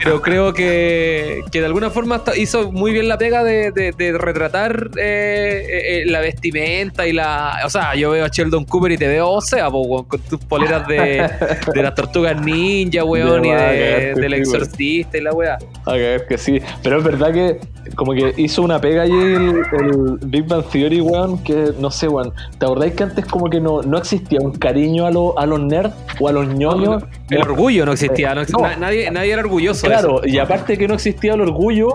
pero 0.02 0.22
creo 0.22 0.52
que, 0.52 1.42
que 1.50 1.60
de 1.60 1.66
alguna 1.66 1.90
forma 1.90 2.22
hizo 2.36 2.72
muy 2.72 2.92
bien 2.92 3.08
la 3.08 3.18
pega 3.18 3.44
de, 3.44 3.70
de- 3.72 3.92
de 3.92 4.18
retratar 4.18 4.90
eh, 4.96 5.66
eh, 5.68 6.02
eh, 6.02 6.06
la 6.06 6.20
vestimenta 6.20 7.06
y 7.06 7.12
la. 7.12 7.58
O 7.64 7.70
sea, 7.70 7.94
yo 7.94 8.10
veo 8.10 8.24
a 8.24 8.28
Sheldon 8.28 8.64
Cooper 8.64 8.92
y 8.92 8.98
te 8.98 9.08
veo, 9.08 9.30
o 9.30 9.40
sea, 9.40 9.70
po, 9.70 10.06
con 10.06 10.20
tus 10.20 10.40
poleras 10.44 10.86
de, 10.88 11.28
de 11.74 11.82
las 11.82 11.94
tortugas 11.94 12.40
ninja, 12.40 13.04
weón, 13.04 13.42
De 13.42 13.48
y 13.48 13.52
de, 13.52 14.14
del 14.20 14.34
exorcista 14.34 15.18
y 15.18 15.20
la 15.20 15.32
weá. 15.32 15.58
A 15.84 15.92
ver, 15.92 16.26
que 16.26 16.38
sí. 16.38 16.60
Pero 16.82 16.98
es 16.98 17.04
verdad 17.04 17.32
que 17.32 17.58
como 17.94 18.12
que 18.12 18.34
hizo 18.36 18.62
una 18.62 18.80
pega 18.80 19.02
ahí 19.02 19.10
el, 19.12 19.62
el 19.80 20.18
Big 20.26 20.46
Bang 20.46 20.64
Theory, 20.70 21.00
weón, 21.00 21.42
que 21.42 21.72
no 21.78 21.90
sé, 21.90 22.08
weón. 22.08 22.32
¿Te 22.58 22.66
acordáis 22.66 22.94
que 22.94 23.02
antes 23.04 23.24
como 23.26 23.48
que 23.48 23.60
no, 23.60 23.82
no 23.82 23.98
existía 23.98 24.40
un 24.40 24.52
cariño 24.52 25.06
a, 25.06 25.10
lo- 25.34 25.38
a 25.38 25.46
los 25.46 25.60
nerds 25.60 25.94
o 26.20 26.28
a 26.28 26.32
los 26.32 26.46
ñoños? 26.48 27.02
El 27.30 27.42
orgullo 27.42 27.84
no 27.86 27.92
existía, 27.92 28.34
no, 28.34 28.42
No. 28.52 28.58
na- 28.60 28.76
nadie, 28.76 29.10
nadie 29.10 29.32
era 29.32 29.42
orgulloso 29.42 29.82
de 29.82 29.92
Claro, 29.92 30.22
eso. 30.22 30.26
y 30.28 30.38
aparte 30.38 30.76
que 30.78 30.86
no 30.88 30.94
existía 30.94 31.34
el 31.34 31.40
orgullo 31.40 31.88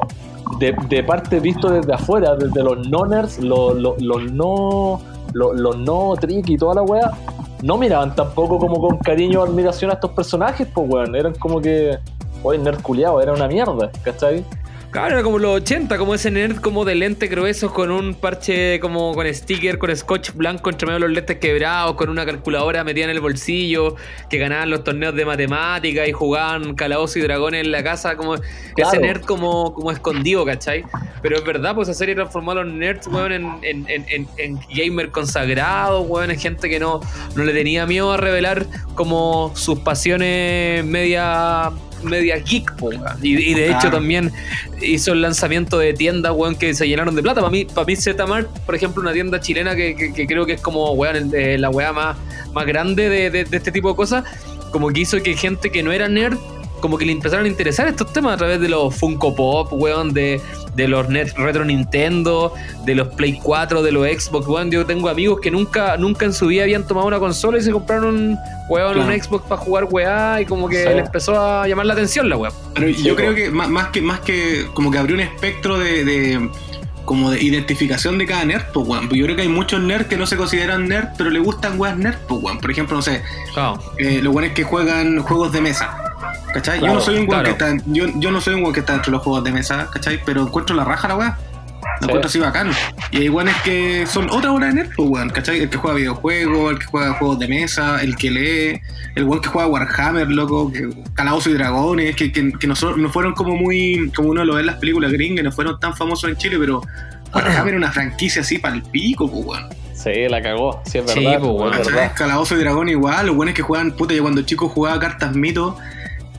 de, 0.60 0.76
de 0.90 1.04
parte 1.04 1.40
visto 1.40 1.70
desde 1.70 1.94
afuera, 1.94 2.36
desde 2.36 2.64
los 2.64 2.88
no-nerds, 2.90 3.40
los, 3.40 3.76
los, 3.78 4.02
los 4.02 4.32
no 4.32 5.00
los, 5.34 5.56
los 5.58 5.78
no 5.78 6.14
trick 6.20 6.50
y 6.50 6.58
toda 6.58 6.76
la 6.76 6.82
weá, 6.82 7.10
no 7.64 7.78
miraban 7.78 8.14
tampoco 8.16 8.58
como 8.60 8.82
con 8.82 8.98
cariño 8.98 9.40
o 9.42 9.44
admiración 9.46 9.90
a 9.92 9.94
estos 9.94 10.12
personajes, 10.12 10.68
pues 10.74 10.90
weón, 10.90 11.16
eran 11.16 11.34
como 11.36 11.62
que, 11.62 11.98
oye, 12.44 12.60
nerd 12.60 12.82
culiado, 12.82 13.22
era 13.22 13.32
una 13.32 13.48
mierda, 13.48 13.90
¿cachai? 14.04 14.44
Claro, 14.92 15.14
era 15.14 15.24
como 15.24 15.40
los 15.40 15.56
80, 15.62 15.98
como 15.98 16.14
ese 16.14 16.30
nerd 16.32 16.58
como 16.58 16.84
de 16.84 16.96
lentes 16.96 17.30
gruesos 17.30 17.72
con 17.72 17.92
un 17.92 18.14
parche 18.14 18.78
como 18.82 19.14
con 19.14 19.26
sticker, 19.34 19.78
con 19.78 19.96
scotch 19.96 20.34
blanco 20.34 20.70
entre 20.70 20.86
medio 20.86 21.00
de 21.00 21.08
los 21.08 21.12
lentes 21.16 21.38
quebrados, 21.38 21.96
con 21.96 22.10
una 22.10 22.26
calculadora 22.26 22.84
metida 22.84 23.06
en 23.06 23.12
el 23.12 23.22
bolsillo, 23.22 23.96
que 24.30 24.38
ganaban 24.38 24.70
los 24.70 24.84
torneos 24.84 25.16
de 25.16 25.24
matemáticas 25.24 26.10
y 26.10 26.12
jugaban 26.12 26.76
calabozos 26.76 27.16
y 27.16 27.22
dragones 27.22 27.64
en 27.64 27.72
la 27.72 27.82
casa, 27.84 28.18
como 28.18 28.36
ese 28.36 29.00
nerd 29.00 29.22
como, 29.22 29.74
como 29.74 29.92
escondido, 29.92 30.44
¿cachai? 30.44 30.84
Pero 31.22 31.38
es 31.38 31.46
verdad, 31.46 31.74
pues 31.74 31.88
esa 31.88 31.98
serie 31.98 32.14
transformó 32.14 32.52
a 32.52 32.56
los 32.56 32.68
nerds, 32.68 33.08
weón, 33.08 33.32
en, 33.32 33.46
en, 33.62 33.86
en, 33.88 34.06
en, 34.10 34.28
en 34.38 34.60
gamer 34.76 35.10
consagrados, 35.10 36.06
weón, 36.06 36.32
en 36.32 36.40
gente 36.40 36.70
que 36.70 36.82
no, 36.82 37.00
no 37.38 37.46
le 37.46 37.54
tenía 37.54 37.86
miedo 37.86 38.12
a 38.12 38.18
revelar 38.18 38.66
como 38.96 39.54
sus 39.56 39.80
pasiones 39.80 40.84
media 40.84 41.72
media 42.04 42.38
geek, 42.38 42.76
po, 42.76 42.88
weón. 42.88 43.04
y, 43.22 43.36
y 43.38 43.54
de 43.54 43.72
hecho 43.72 43.90
también 43.92 44.32
hizo 44.82 45.14
el 45.14 45.22
lanzamiento 45.22 45.78
de 45.80 45.94
tiendas, 45.94 46.34
weón, 46.36 46.56
que 46.56 46.74
se 46.74 46.88
llenaron 46.88 47.16
de 47.16 47.22
plata. 47.22 47.42
Para 47.42 47.52
mí, 47.52 47.66
para 47.66 47.86
mí 47.86 47.96
Zmart, 47.96 48.48
por 48.66 48.76
ejemplo, 48.76 49.02
una 49.02 49.14
tienda 49.14 49.40
chilena 49.40 49.76
que, 49.76 49.96
que- 49.96 50.14
que 50.14 50.28
creo 50.28 50.46
que 50.46 50.54
es 50.54 50.62
como, 50.62 50.92
weón, 50.94 51.16
el- 51.16 51.34
eh, 51.36 51.58
la 51.58 51.70
weá 51.70 51.92
más, 51.94 52.18
más 52.54 52.66
grande 52.66 53.10
de, 53.10 53.30
de- 53.30 53.44
de 53.46 53.58
este 53.58 53.72
tipo 53.72 53.90
de 53.90 53.96
cosas, 53.96 54.24
como 54.72 54.90
que 54.90 55.02
hizo 55.02 55.22
que 55.22 55.36
gente 55.36 55.70
que 55.72 55.84
no 55.84 55.92
era 55.92 56.08
nerd, 56.08 56.38
como 56.82 56.98
que 56.98 57.06
le 57.06 57.14
empezaron 57.14 57.46
a 57.46 57.48
interesar 57.48 57.88
estos 57.88 58.12
temas 58.12 58.34
a 58.34 58.38
través 58.38 58.60
de 58.60 58.68
los 58.68 58.94
Funko 58.96 59.34
Pop, 59.36 59.70
weón, 59.72 60.14
de, 60.14 60.42
de 60.76 60.88
los 60.88 61.08
net 61.10 61.32
retro 61.38 61.64
Nintendo, 61.64 62.54
de 62.86 62.96
los 62.96 63.08
Play 63.10 63.40
4, 63.42 63.82
de 63.84 63.92
los 63.92 64.06
Xbox, 64.08 64.48
weón. 64.48 64.72
Yo 64.72 64.86
tengo 64.86 65.08
amigos 65.10 65.40
que 65.42 65.52
nunca, 65.52 65.96
nunca 65.98 66.26
en 66.26 66.34
su 66.34 66.48
vida 66.48 66.64
habían 66.64 66.86
tomado 66.86 67.08
una 67.08 67.20
consola 67.20 67.58
y 67.58 67.62
se 67.62 67.72
compraron, 67.72 68.38
weón, 68.70 68.94
Claro. 68.96 69.14
un 69.14 69.22
Xbox 69.22 69.46
para 69.48 69.62
jugar 69.62 69.86
weá 69.90 70.42
y 70.42 70.46
como 70.46 70.68
que 70.68 70.78
Sí. 70.84 70.90
le 70.90 71.00
empezó 71.00 71.40
a 71.40 71.68
llamar 71.68 71.86
la 71.86 71.94
atención 71.94 72.28
la 72.30 72.38
weá. 72.38 72.52
Pero 72.74 72.88
yo 72.90 73.16
creo 73.16 73.36
que 73.36 73.50
más, 73.52 73.70
más 73.70 73.88
que 73.90 74.02
más 74.02 74.20
que 74.22 74.66
como 74.74 74.90
que 74.92 74.98
abrió 74.98 75.16
un 75.16 75.22
espectro 75.22 75.78
de, 75.78 76.04
de- 76.04 76.50
como 77.06 77.32
de 77.32 77.42
identificación 77.44 78.18
de 78.18 78.26
cada 78.26 78.46
nerd, 78.46 78.64
pues 78.74 78.88
weón. 78.88 79.10
Yo 79.10 79.26
creo 79.26 79.36
que 79.36 79.42
hay 79.44 79.48
muchos 79.50 79.82
nerds 79.82 80.08
que 80.08 80.18
no 80.18 80.26
se 80.26 80.38
consideran 80.38 80.88
nerd, 80.88 81.10
pero 81.18 81.30
le 81.30 81.40
gustan 81.40 81.80
weas 81.80 81.98
nerd, 81.98 82.18
pues 82.28 82.42
weón. 82.42 82.60
Por 82.60 82.72
ejemplo, 82.72 82.96
no 82.96 83.02
sé, 83.02 83.22
Claro. 83.54 83.82
eh, 83.98 84.20
los 84.22 84.34
weones 84.34 84.54
que 84.54 84.64
juegan 84.64 85.20
juegos 85.20 85.52
de 85.52 85.62
mesa. 85.62 85.98
¿Cachai? 86.54 86.80
yo 86.82 86.88
no 86.88 87.00
soy 87.00 87.18
un 87.18 87.28
claro. 87.28 87.46
que 87.46 87.52
está. 87.52 87.74
Yo, 87.86 88.06
yo 88.16 88.32
no 88.32 88.42
soy 88.42 88.56
un 88.56 88.62
weón 88.62 88.74
que 88.74 88.82
está 88.82 88.94
dentro 88.94 89.12
de 89.12 89.18
los 89.18 89.24
juegos 89.24 89.44
de 89.44 89.52
mesa, 89.52 89.88
¿cachai? 89.92 90.22
Pero 90.26 90.42
encuentro 90.44 90.76
la 90.76 90.84
raja 90.84 91.08
la 91.08 91.16
wea. 91.16 91.38
Lo 92.02 92.08
encuentro 92.08 92.28
así 92.28 92.40
bacano. 92.40 92.72
Y 93.12 93.18
hay 93.18 93.30
weones 93.30 93.56
que 93.64 94.06
son 94.08 94.30
otra 94.30 94.52
hora 94.52 94.68
de 94.68 94.74
nerd, 94.74 94.90
pues 94.96 95.10
weón, 95.10 95.30
¿cachai? 95.30 95.62
El 95.62 95.70
que 95.70 95.78
juega 95.78 95.96
videojuegos, 95.98 96.72
el 96.74 96.80
que 96.80 96.86
juega 96.86 97.14
juegos 97.14 97.40
de 97.40 97.48
mesa, 97.48 98.02
el 98.02 98.16
que 98.16 98.32
lee, 98.32 98.82
el 99.16 99.24
weón 99.26 99.42
que 99.42 99.50
juega 99.50 99.68
Warhammer, 99.68 100.30
loco, 100.30 100.72
que 100.72 100.90
Calabozo 101.14 101.50
y 101.50 101.54
Dragones, 101.54 102.16
que, 102.16 102.32
que, 102.32 102.52
que 102.54 102.68
no, 102.68 102.76
son- 102.76 103.02
no 103.02 103.10
fueron 103.10 103.34
como 103.34 103.56
muy. 103.56 104.12
como 104.16 104.30
uno 104.30 104.44
lo 104.44 104.56
ve 104.56 104.62
en 104.62 104.66
las 104.68 104.76
películas 104.78 105.12
gringas, 105.12 105.44
no 105.46 105.52
fueron 105.52 105.80
tan 105.80 105.96
famosos 105.96 106.30
en 106.30 106.38
Chile, 106.38 106.58
pero 106.60 106.82
Warhammer 107.34 107.70
era 107.70 107.78
una 107.78 107.92
franquicia 107.92 108.42
así 108.42 108.58
para 108.58 108.76
el 108.76 108.82
pico, 108.84 109.30
pues 109.32 109.46
weón. 109.46 109.70
Sí, 109.94 110.28
la 110.28 110.42
cagó, 110.42 110.82
sí, 110.86 110.98
es 110.98 111.12
Sí, 111.12 111.24
verdad. 111.24 111.40
pues, 111.40 111.52
weón. 111.52 111.74
es. 112.04 112.12
Calabozo 112.14 112.56
y 112.56 112.60
Dragón 112.60 112.90
igual, 112.90 113.28
los 113.28 113.36
buenos 113.36 113.54
que 113.54 113.62
jugaban, 113.62 113.92
puta, 113.92 114.16
yo 114.16 114.24
cuando 114.24 114.42
chico 114.42 114.68
jugaba 114.68 115.00
cartas 115.00 115.36
mito, 115.36 115.78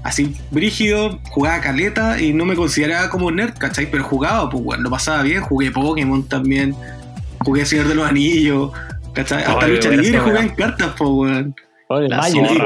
así 0.03 0.37
brígido, 0.51 1.21
jugaba 1.31 1.61
caleta 1.61 2.21
y 2.21 2.33
no 2.33 2.45
me 2.45 2.55
consideraba 2.55 3.09
como 3.11 3.31
nerd, 3.31 3.55
¿cachai? 3.59 3.91
Pero 3.91 4.05
jugaba, 4.05 4.49
pues 4.51 4.63
bueno, 4.65 4.83
lo 4.85 4.91
pasaba 4.91 5.23
bien, 5.23 5.41
jugué 5.43 5.71
Pokémon 5.71 6.29
también, 6.29 6.75
jugué 7.41 7.65
Señor 7.67 7.89
de 7.89 7.95
los 7.95 8.07
Anillos, 8.09 8.73
¿cachai? 9.15 9.43
Hasta 9.45 9.69
lucha 9.69 9.89
weón, 9.89 10.03
libre 10.03 10.19
jugué 10.21 10.41
en 10.41 10.49
cartas, 10.51 10.95
pues 10.97 11.11
weón. 11.11 11.55
La 11.89 12.23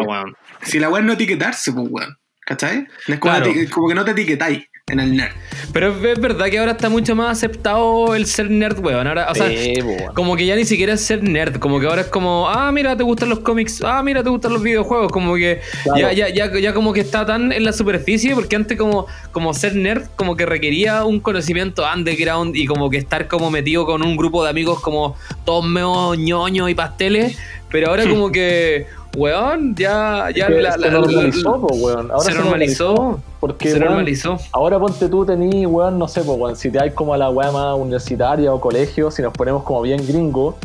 weón. 0.07 0.35
Si 0.63 0.79
la 0.79 0.89
es 0.89 1.05
no 1.05 1.13
etiquetarse, 1.13 1.73
pues 1.73 1.87
weón. 1.91 2.17
¿Cachai? 2.47 2.87
Es 3.09 3.19
como, 3.19 3.35
Claro. 3.35 3.51
como 3.73 3.89
que 3.89 3.95
no 3.97 4.05
te 4.05 4.13
etiquetáis 4.13 4.65
en 4.89 5.01
el 5.01 5.17
nerd. 5.17 5.33
Pero 5.73 5.89
es, 5.89 6.21
verdad 6.21 6.47
que 6.47 6.61
ahora 6.61 6.71
está 6.71 6.89
mucho 6.89 7.17
más 7.17 7.37
aceptado 7.37 8.15
el 8.15 8.25
ser 8.25 8.49
nerd, 8.49 8.79
weón. 8.79 9.09
Ahora, 9.09 9.27
o 9.33 9.35
sea, 9.35 9.49
Sí, 9.49 9.75
como 10.15 10.37
que 10.37 10.47
ya 10.47 10.55
ni 10.55 10.65
siquiera 10.65 10.93
es 10.93 11.01
ser 11.01 11.25
nerd, 11.25 11.57
como 11.57 11.81
que 11.81 11.89
ahora 11.89 12.03
es 12.03 12.07
como, 12.07 12.49
ah, 12.49 12.71
mira, 12.71 12.97
te 12.97 13.03
gustan 13.03 13.29
los 13.31 13.41
cómics, 13.41 13.83
ah, 13.85 14.01
mira, 14.05 14.23
te 14.23 14.31
gustan 14.31 14.53
los 14.53 14.63
videojuegos, 14.63 15.11
como 15.11 15.35
que 15.35 15.61
Claro. 15.83 16.13
ya, 16.13 16.13
ya, 16.13 16.29
ya, 16.33 16.61
ya 16.61 16.73
como 16.73 16.93
que 16.93 17.01
está 17.01 17.27
tan 17.27 17.51
en 17.51 17.65
la 17.65 17.73
superficie, 17.73 18.33
porque 18.37 18.55
antes 18.55 18.79
como, 18.79 19.09
como 19.33 19.55
ser 19.55 19.75
nerd 19.75 20.05
como 20.15 20.37
que 20.37 20.47
requería 20.47 21.05
un 21.05 21.19
conocimiento 21.19 21.85
underground 21.93 22.55
y 22.55 22.67
como 22.67 22.89
que 22.89 22.99
estar 22.99 23.27
como 23.27 23.51
metido 23.51 23.87
con 23.87 24.05
un 24.05 24.17
grupo 24.17 24.45
de 24.45 24.51
amigos 24.51 24.79
como 24.83 25.17
todos 25.45 25.65
medio 25.65 26.15
ñoños 26.15 26.71
y 26.71 26.77
pasteles, 26.77 27.37
pero 27.73 27.89
ahora 27.89 28.05
como 28.09 28.31
que, 28.31 28.87
weón, 29.17 29.75
ya, 29.75 30.29
ya 30.35 30.49
la- 30.49 30.73
se 30.73 30.79
la- 30.79 30.91
normalizó, 30.91 31.51
la- 31.53 31.57
po, 31.59 31.75
weón. 31.75 32.11
Ahora 32.11 32.25
se 32.25 32.35
normalizó, 32.35 33.21
Porque, 33.41 33.69
se 33.71 33.75
weón, 33.79 33.87
normalizó. 33.87 34.39
Ahora 34.53 34.79
ponte 34.79 35.09
tú 35.09 35.25
tení, 35.25 35.67
weón, 35.67 35.99
no 35.99 36.07
sé, 36.09 36.23
pues, 36.23 36.39
weón, 36.39 36.57
si 36.57 36.71
te 36.71 36.81
hay 36.81 36.91
como 36.91 37.15
a 37.15 37.17
la 37.19 37.31
weá 37.31 37.51
más 37.51 37.77
universitaria 37.77 38.53
o 38.53 38.61
colegio, 38.61 39.11
si 39.11 39.23
nos 39.23 39.33
ponemos 39.33 39.63
como 39.63 39.83
bien 39.83 40.07
gringo, 40.07 40.57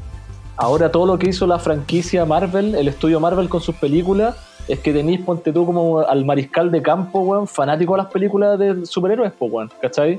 ahora 0.58 0.92
todo 0.92 1.06
lo 1.06 1.18
que 1.18 1.30
hizo 1.30 1.48
la 1.48 1.60
franquicia 1.60 2.26
Marvel, 2.26 2.76
el 2.76 2.88
estudio 2.88 3.20
Marvel 3.20 3.50
con 3.50 3.62
sus 3.62 3.76
películas, 3.76 4.36
es 4.68 4.80
que 4.80 4.94
tenéis, 4.94 5.20
ponte 5.22 5.52
tú 5.52 5.66
como 5.66 6.00
al 6.02 6.24
mariscal 6.24 6.72
de 6.72 6.82
campo, 6.82 7.20
weón, 7.22 7.48
fanático 7.48 7.94
de 7.94 7.98
las 8.04 8.12
películas 8.12 8.60
de 8.60 8.86
superhéroes, 8.86 9.32
pues, 9.38 9.52
weón, 9.52 9.72
¿cachai? 9.82 10.18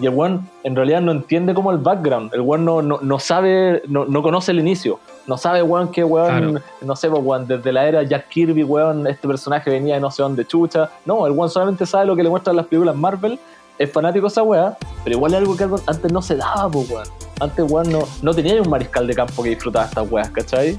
Y 0.00 0.06
el 0.06 0.14
weón 0.14 0.48
en 0.64 0.74
realidad 0.74 1.02
no 1.02 1.12
entiende 1.12 1.52
como 1.52 1.70
el 1.70 1.78
background, 1.78 2.32
el 2.34 2.40
weón 2.40 2.64
no, 2.64 2.80
no, 2.80 2.98
no 3.02 3.18
sabe, 3.18 3.82
no, 3.86 4.06
no 4.06 4.22
conoce 4.22 4.50
el 4.52 4.58
inicio, 4.60 4.98
no 5.26 5.36
sabe, 5.38 5.62
weón, 5.62 5.90
que 5.90 6.02
weón, 6.04 6.26
Claro. 6.52 6.64
no 6.80 6.96
sé, 6.96 7.08
pues, 7.08 7.22
weón, 7.24 7.46
desde 7.46 7.72
la 7.72 7.86
era 7.86 8.02
Jack 8.02 8.28
Kirby, 8.28 8.64
weón, 8.64 9.06
este 9.06 9.26
personaje 9.28 9.70
venía 9.70 9.94
de 9.94 10.00
no 10.00 10.10
sé 10.10 10.22
dónde 10.22 10.44
chucha. 10.46 10.90
No, 11.06 11.26
el 11.26 11.32
weón 11.32 11.50
solamente 11.50 11.86
sabe 11.86 12.06
lo 12.06 12.16
que 12.16 12.22
le 12.22 12.28
muestran 12.28 12.56
las 12.56 12.66
películas 12.66 12.96
Marvel, 12.96 13.38
es 13.78 13.90
fanático 13.90 14.26
de 14.26 14.32
esa 14.32 14.42
weá, 14.42 14.76
pero 15.04 15.16
igual 15.16 15.32
es 15.32 15.38
algo 15.38 15.56
que 15.56 15.64
antes 15.86 16.12
no 16.12 16.20
se 16.22 16.36
daba, 16.36 16.68
pues, 16.70 16.90
weón. 16.90 17.08
Antes, 17.40 17.64
weón, 17.70 17.90
no, 17.90 18.00
no 18.22 18.34
tenía 18.34 18.60
un 18.60 18.68
mariscal 18.68 19.06
de 19.06 19.14
campo 19.14 19.42
que 19.42 19.50
disfrutaba 19.50 19.86
estas 19.86 20.10
weas, 20.10 20.30
¿cachai? 20.30 20.78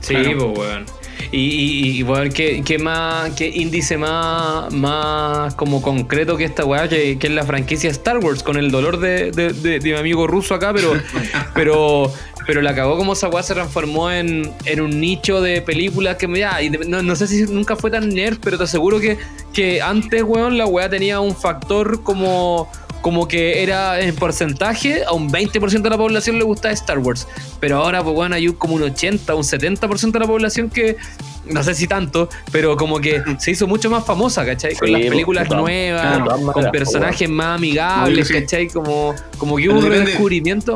Sí, 0.00 0.14
Claro. 0.14 0.52
pues, 0.54 0.58
weón. 0.58 0.86
Y, 1.32 1.38
y, 1.38 1.98
y, 1.98 2.02
weón, 2.02 2.28
¿qué, 2.30 2.62
qué 2.64 2.78
más, 2.78 3.30
qué 3.30 3.48
índice 3.48 3.96
más, 3.96 4.72
más 4.72 5.54
como 5.54 5.80
concreto 5.80 6.36
que 6.36 6.44
esta 6.44 6.64
weá, 6.64 6.86
que, 6.88 7.18
que 7.18 7.26
es 7.28 7.32
la 7.32 7.44
franquicia 7.44 7.90
Star 7.90 8.18
Wars, 8.18 8.42
con 8.42 8.56
el 8.56 8.70
dolor 8.70 8.98
de, 9.00 9.30
de, 9.30 9.52
de- 9.52 9.78
de 9.78 9.92
mi 9.92 9.98
amigo 9.98 10.26
ruso 10.26 10.54
acá, 10.54 10.72
pero, 10.74 10.92
pero, 11.54 12.12
pero 12.46 12.60
la 12.62 12.74
cagó 12.74 12.96
como 12.96 13.12
esa 13.14 13.28
weá 13.28 13.42
se 13.42 13.54
transformó 13.54 14.10
en, 14.10 14.52
en 14.64 14.80
un 14.80 15.00
nicho 15.00 15.40
de 15.40 15.60
películas 15.62 16.16
que 16.16 16.28
me 16.28 16.40
ya, 16.40 16.60
y 16.62 16.68
de- 16.68 16.78
no, 16.86 17.02
no 17.02 17.16
sé 17.16 17.26
si 17.26 17.42
nunca 17.44 17.76
fue 17.76 17.90
tan 17.90 18.08
nerd, 18.08 18.38
pero 18.42 18.58
te 18.58 18.64
aseguro 18.64 19.00
que, 19.00 19.18
que 19.52 19.80
antes, 19.82 20.22
weón, 20.22 20.58
la 20.58 20.66
weá 20.66 20.88
tenía 20.88 21.20
un 21.20 21.34
factor 21.36 22.02
como 22.02 22.68
como 23.00 23.28
que 23.28 23.62
era 23.62 24.00
en 24.00 24.14
porcentaje, 24.14 25.04
a 25.04 25.12
un 25.12 25.30
20% 25.30 25.82
de 25.82 25.90
la 25.90 25.98
población 25.98 26.38
le 26.38 26.42
gustaba 26.44 26.72
Star 26.72 26.98
Wars. 27.00 27.28
Pero 27.60 27.76
ahora, 27.76 28.02
pues 28.02 28.14
bueno, 28.14 28.34
hay 28.34 28.48
un- 28.48 28.54
como 28.54 28.76
un 28.76 28.82
80, 28.82 29.34
un 29.34 29.42
70% 29.44 30.12
de 30.12 30.20
la 30.20 30.26
población 30.26 30.70
que, 30.70 30.96
no 31.44 31.62
sé 31.62 31.74
si 31.74 31.86
tanto, 31.86 32.30
pero 32.50 32.78
como 32.78 33.00
que 33.00 33.22
se 33.38 33.50
hizo 33.50 33.66
mucho 33.66 33.90
más 33.90 34.06
famosa, 34.06 34.46
¿cachai? 34.46 34.74
Con 34.74 34.90
las 34.90 35.02
pues, 35.02 35.10
películas 35.10 35.50
nuevas, 35.50 36.18
con 36.30 36.44
maneras, 36.46 36.70
personajes 36.72 37.28
más 37.28 37.58
amigables. 37.58 38.30
¿cachai? 38.40 38.68
Como, 38.68 39.14
como 39.36 39.56
que 39.56 39.68
hubo 39.68 39.80
un 39.80 39.84
redescubrimiento. 39.90 40.74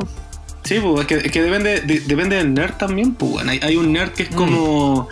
Sí, 0.65 0.79
pues 0.83 1.01
es 1.01 1.07
que, 1.07 1.15
es 1.27 1.33
que 1.33 1.43
depende, 1.43 1.81
de- 1.81 2.01
depende 2.01 2.37
del 2.37 2.53
nerd 2.53 2.75
también, 2.75 3.15
pues 3.15 3.33
weón. 3.33 3.49
Hay, 3.49 3.61
hay 3.63 3.77
un 3.77 3.93
nerd 3.93 4.11
que 4.13 4.25
es 4.25 4.29
como. 4.31 5.09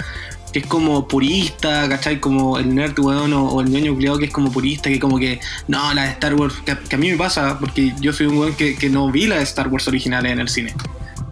que 0.53 0.59
es 0.61 0.66
como 0.66 1.07
purista, 1.09 1.88
¿cachai? 1.88 2.18
Como 2.20 2.59
el 2.59 2.74
nerd, 2.74 2.99
weón, 2.99 3.32
o, 3.32 3.49
o 3.51 3.61
el 3.61 3.68
ñoño 3.70 3.94
culiado 3.94 4.18
que 4.18 4.26
es 4.26 4.30
como 4.32 4.51
purista, 4.53 4.88
que 4.90 4.99
como 5.01 5.18
que. 5.18 5.40
No, 5.68 5.92
la 5.94 6.05
de 6.05 6.11
Star 6.11 6.34
Wars. 6.34 6.55
Que, 6.64 6.72
a- 6.72 6.78
que 6.80 6.97
a 6.97 6.99
mí 6.99 7.11
me 7.11 7.16
pasa, 7.16 7.59
porque 7.59 7.92
yo 8.01 8.12
soy 8.12 8.26
un 8.26 8.36
weón 8.38 8.55
que, 8.55 8.74
que 8.76 8.90
no 8.90 9.11
vi 9.11 9.26
las 9.26 9.38
de 9.38 9.44
Star 9.44 9.68
Wars 9.68 9.86
originales 9.88 10.32
en 10.32 10.40
el 10.40 10.49
cine. 10.49 10.74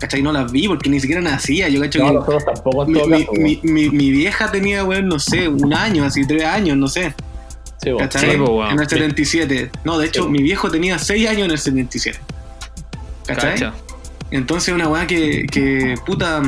¿Cachai? 0.00 0.22
No 0.22 0.32
las 0.32 0.50
vi 0.52 0.68
porque 0.68 0.88
ni 0.90 1.00
siquiera 1.00 1.20
nacía. 1.22 1.68
Yo 1.68 1.80
cacho 1.80 1.98
No, 2.00 2.06
que. 2.08 2.12
nosotros 2.14 2.44
tampoco 2.44 2.86
Mi, 2.86 3.00
mi, 3.06 3.26
mi, 3.38 3.60
mi- 3.62 3.90
mi 3.90 4.10
vieja 4.10 4.50
tenía, 4.50 4.84
weón, 4.84 5.08
no 5.08 5.18
sé, 5.18 5.48
un 5.48 5.72
año, 5.74 6.04
así, 6.04 6.26
tres 6.26 6.44
años, 6.44 6.76
no 6.76 6.88
sé. 6.88 7.14
Sí, 7.82 7.90
weón. 7.90 7.98
¿Cachai? 8.08 8.30
Sí. 8.32 8.36
En 8.70 8.80
el 8.80 8.88
77. 8.88 9.70
No, 9.84 9.98
de 9.98 10.06
hecho, 10.06 10.24
Sí. 10.24 10.30
mi 10.30 10.42
viejo 10.42 10.70
tenía 10.70 10.98
seis 10.98 11.28
años 11.28 11.44
en 11.46 11.50
el 11.52 11.58
77. 11.58 12.18
¿Cachai? 13.26 13.52
Cacha. 13.52 13.72
Entonces 14.34 14.74
una 14.74 14.88
weá 14.88 15.06
que, 15.06 15.46
que 15.50 15.94
puta, 16.04 16.42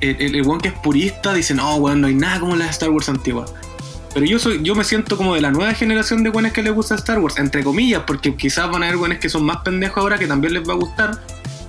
el, 0.00 0.16
el, 0.18 0.34
el 0.36 0.42
weón 0.46 0.60
que 0.60 0.68
es 0.68 0.74
purista 0.74 1.32
dice, 1.32 1.54
no, 1.54 1.76
weón, 1.76 2.00
no 2.00 2.06
hay 2.08 2.14
nada 2.14 2.40
como 2.40 2.56
las 2.56 2.70
Star 2.70 2.90
Wars 2.90 3.08
antiguas. 3.08 3.52
Pero 4.12 4.26
yo 4.26 4.38
soy, 4.40 4.60
yo 4.62 4.74
me 4.74 4.82
siento 4.82 5.16
como 5.16 5.34
de 5.36 5.40
la 5.40 5.52
nueva 5.52 5.72
generación 5.72 6.24
de 6.24 6.30
weones 6.30 6.52
que 6.52 6.62
les 6.64 6.72
gusta 6.72 6.96
Star 6.96 7.20
Wars, 7.20 7.38
entre 7.38 7.62
comillas, 7.62 8.02
porque 8.06 8.34
quizás 8.34 8.68
van 8.70 8.82
a 8.82 8.86
haber 8.86 8.96
weones 8.98 9.18
que 9.20 9.28
son 9.28 9.44
más 9.44 9.58
pendejos 9.58 9.98
ahora 9.98 10.18
que 10.18 10.26
también 10.26 10.52
les 10.52 10.68
va 10.68 10.72
a 10.72 10.76
gustar. 10.76 11.20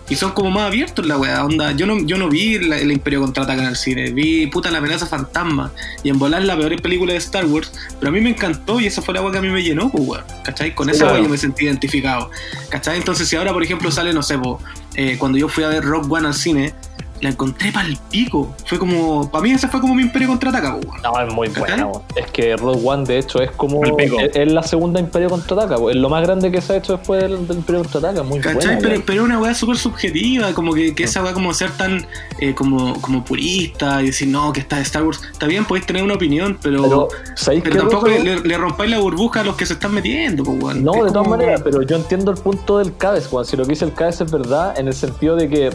Y 0.10 0.16
son 0.16 0.32
como 0.32 0.50
más 0.52 0.64
abiertos 0.64 1.06
la 1.06 1.18
weá, 1.18 1.46
onda. 1.46 1.72
Yo 1.72 1.86
no, 1.86 1.98
yo 2.00 2.18
no 2.18 2.28
vi 2.28 2.58
la- 2.60 2.78
el 2.80 2.92
Imperio 2.92 3.22
Contraataca 3.22 3.62
en 3.62 3.70
el 3.70 3.76
cine, 3.78 4.12
vi 4.12 4.46
puta 4.48 4.70
la 4.70 4.80
amenaza 4.80 5.06
fantasma. 5.06 5.72
Y 6.04 6.10
en 6.10 6.20
volar 6.20 6.42
la 6.44 6.58
peor 6.58 6.82
película 6.82 7.14
de 7.14 7.20
Star 7.20 7.46
Wars. 7.46 7.72
Pero 7.98 8.10
a 8.10 8.12
mí 8.12 8.20
me 8.20 8.32
encantó 8.32 8.82
y 8.82 8.88
esa 8.88 9.02
fue 9.02 9.14
la 9.14 9.22
weá 9.22 9.32
que 9.32 9.38
a 9.38 9.42
mí 9.42 9.48
me 9.50 9.64
llenó, 9.64 9.90
pues 9.90 10.04
weón. 10.06 10.24
¿Cachai? 10.44 10.76
Con 10.76 10.88
Sí, 10.90 10.96
esa 10.96 11.06
weá 11.14 11.22
yo 11.22 11.30
me 11.30 11.38
sentí 11.38 11.64
identificado. 11.64 12.30
¿Cachai? 12.70 12.98
Entonces 12.98 13.26
si 13.30 13.38
ahora, 13.38 13.54
por 13.54 13.64
ejemplo, 13.64 13.90
sale, 13.90 14.12
no 14.14 14.22
sé, 14.24 14.38
po, 14.38 14.60
eh, 14.96 15.18
cuando 15.18 15.38
yo 15.38 15.48
fui 15.48 15.64
a 15.64 15.70
ver 15.70 15.84
Rock 15.84 16.12
One 16.12 16.28
al 16.28 16.34
cine, 16.34 16.74
la 17.22 17.30
encontré 17.30 17.72
pa'l 17.72 17.98
pico. 18.10 18.54
Fue 18.66 18.78
como, 18.80 19.30
para 19.32 19.44
mí 19.44 19.52
esa 19.52 19.68
fue 19.68 19.80
como 19.80 19.94
mi 19.96 20.02
Imperio 20.04 20.28
Contraataca, 20.28 20.74
pues 20.76 20.86
weón. 20.86 21.02
No, 21.02 21.22
es 21.28 21.34
muy 21.34 21.48
¿Cachai? 21.50 21.62
buena, 21.62 21.86
weón. 21.88 22.02
Es 22.16 22.32
que 22.32 22.56
Rogue 22.58 22.82
One, 22.84 23.06
de 23.06 23.20
hecho, 23.20 23.42
es 23.42 23.52
como. 23.52 23.84
El 23.86 23.96
pico. 23.96 24.20
Es, 24.20 24.36
es 24.36 24.52
la 24.52 24.64
segunda 24.64 25.00
Imperio 25.00 25.30
Contraataca, 25.30 25.78
weón. 25.78 25.92
Es 25.96 26.02
lo 26.02 26.10
más 26.10 26.24
grande 26.24 26.52
que 26.52 26.62
se 26.62 26.74
ha 26.74 26.78
hecho 26.78 26.98
después 26.98 27.22
del, 27.22 27.48
del 27.48 27.58
Imperio 27.58 27.82
Contraataca. 27.84 28.24
Muy 28.24 28.40
¿Cachai? 28.40 28.56
buena, 28.56 28.78
pero, 28.80 28.90
weón. 28.92 29.04
pero 29.06 29.24
una 29.24 29.40
weá 29.40 29.54
súper 29.54 29.78
subjetiva, 29.78 30.54
como 30.54 30.74
que, 30.74 30.94
que 30.96 31.04
esa 31.04 31.22
weá 31.24 31.34
como 31.34 31.54
ser 31.54 31.72
tan 31.72 32.06
eh, 32.40 32.54
como, 32.56 33.00
como 33.02 33.24
purista 33.24 34.02
y 34.02 34.08
decir, 34.08 34.28
no, 34.28 34.52
que 34.52 34.60
está 34.62 34.78
de 34.78 34.82
Star 34.84 35.04
Wars. 35.04 35.22
Está 35.32 35.46
bien, 35.48 35.66
podéis 35.66 35.86
tener 35.86 36.04
una 36.04 36.16
opinión, 36.16 36.58
pero, 36.62 37.08
Pero, 37.46 37.78
tampoco 37.78 38.08
le, 38.08 38.40
le 38.40 38.58
rompáis 38.58 38.90
la 38.92 39.00
burbuja 39.00 39.42
a 39.42 39.44
los 39.44 39.56
que 39.56 39.66
se 39.66 39.74
están 39.74 39.94
metiendo, 39.94 40.44
pues 40.44 40.62
weón. 40.64 40.84
No, 40.84 40.94
Es 40.96 40.98
de 41.04 41.08
todas 41.10 41.24
como- 41.24 41.30
maneras, 41.32 41.62
pero 41.64 41.82
yo 41.84 41.96
entiendo 41.96 42.32
el 42.32 42.38
punto 42.38 42.80
del 42.80 42.96
CABES, 42.96 43.28
Juan. 43.28 43.46
Si 43.46 43.56
lo 43.58 43.64
que 43.64 43.70
dice 43.70 43.86
el 43.86 43.94
CABES 43.94 44.22
es 44.22 44.32
verdad, 44.32 44.78
en 44.80 44.88
el 44.88 44.94
sentido 44.94 45.36
de 45.36 45.50
que 45.50 45.72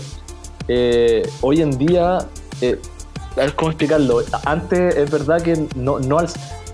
eh, 0.68 1.28
hoy 1.40 1.62
en 1.62 1.76
día, 1.78 2.18
eh, 2.60 2.80
a 3.36 3.40
ver 3.40 3.54
cómo 3.54 3.70
explicarlo. 3.70 4.22
Antes 4.44 4.96
es 4.96 5.10
verdad 5.10 5.40
que 5.42 5.66
no, 5.76 5.98
no, 5.98 6.18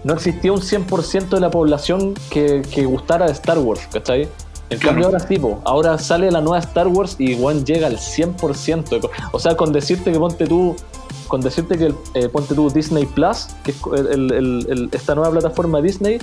no 0.05 0.15
existía 0.15 0.53
un 0.53 0.61
100% 0.61 1.29
de 1.31 1.41
la 1.41 1.51
población 1.51 2.15
que, 2.31 2.63
que 2.71 2.85
gustara 2.85 3.27
de 3.27 3.33
Star 3.33 3.59
Wars, 3.59 3.81
¿cachai? 3.93 4.29
En 4.71 4.79
Claro. 4.79 4.87
cambio 4.95 5.07
ahora 5.07 5.19
sí, 5.21 5.39
po, 5.39 5.61
ahora 5.65 5.99
sale 5.99 6.31
la 6.31 6.41
nueva 6.41 6.59
Star 6.61 6.89
Wars 6.89 7.17
y 7.19 7.37
Juan 7.39 7.65
llega 7.67 7.89
al 7.89 7.99
100%. 7.99 9.11
O 9.33 9.39
sea, 9.39 9.55
con 9.57 9.71
decirte 9.73 10.11
que 10.13 10.19
ponte 10.19 10.47
tú, 10.47 10.75
con 11.29 11.43
decirte 11.43 11.77
que 11.77 11.93
eh, 12.15 12.29
ponte 12.31 12.55
tú 12.55 12.71
Disney 12.71 13.05
Plus, 13.05 13.49
que 13.65 13.73
es 13.73 13.77
el- 13.95 14.07
el- 14.09 14.33
el- 14.33 14.67
el- 14.71 14.89
esta 14.93 15.15
nueva 15.15 15.31
plataforma 15.31 15.81
Disney, 15.83 16.19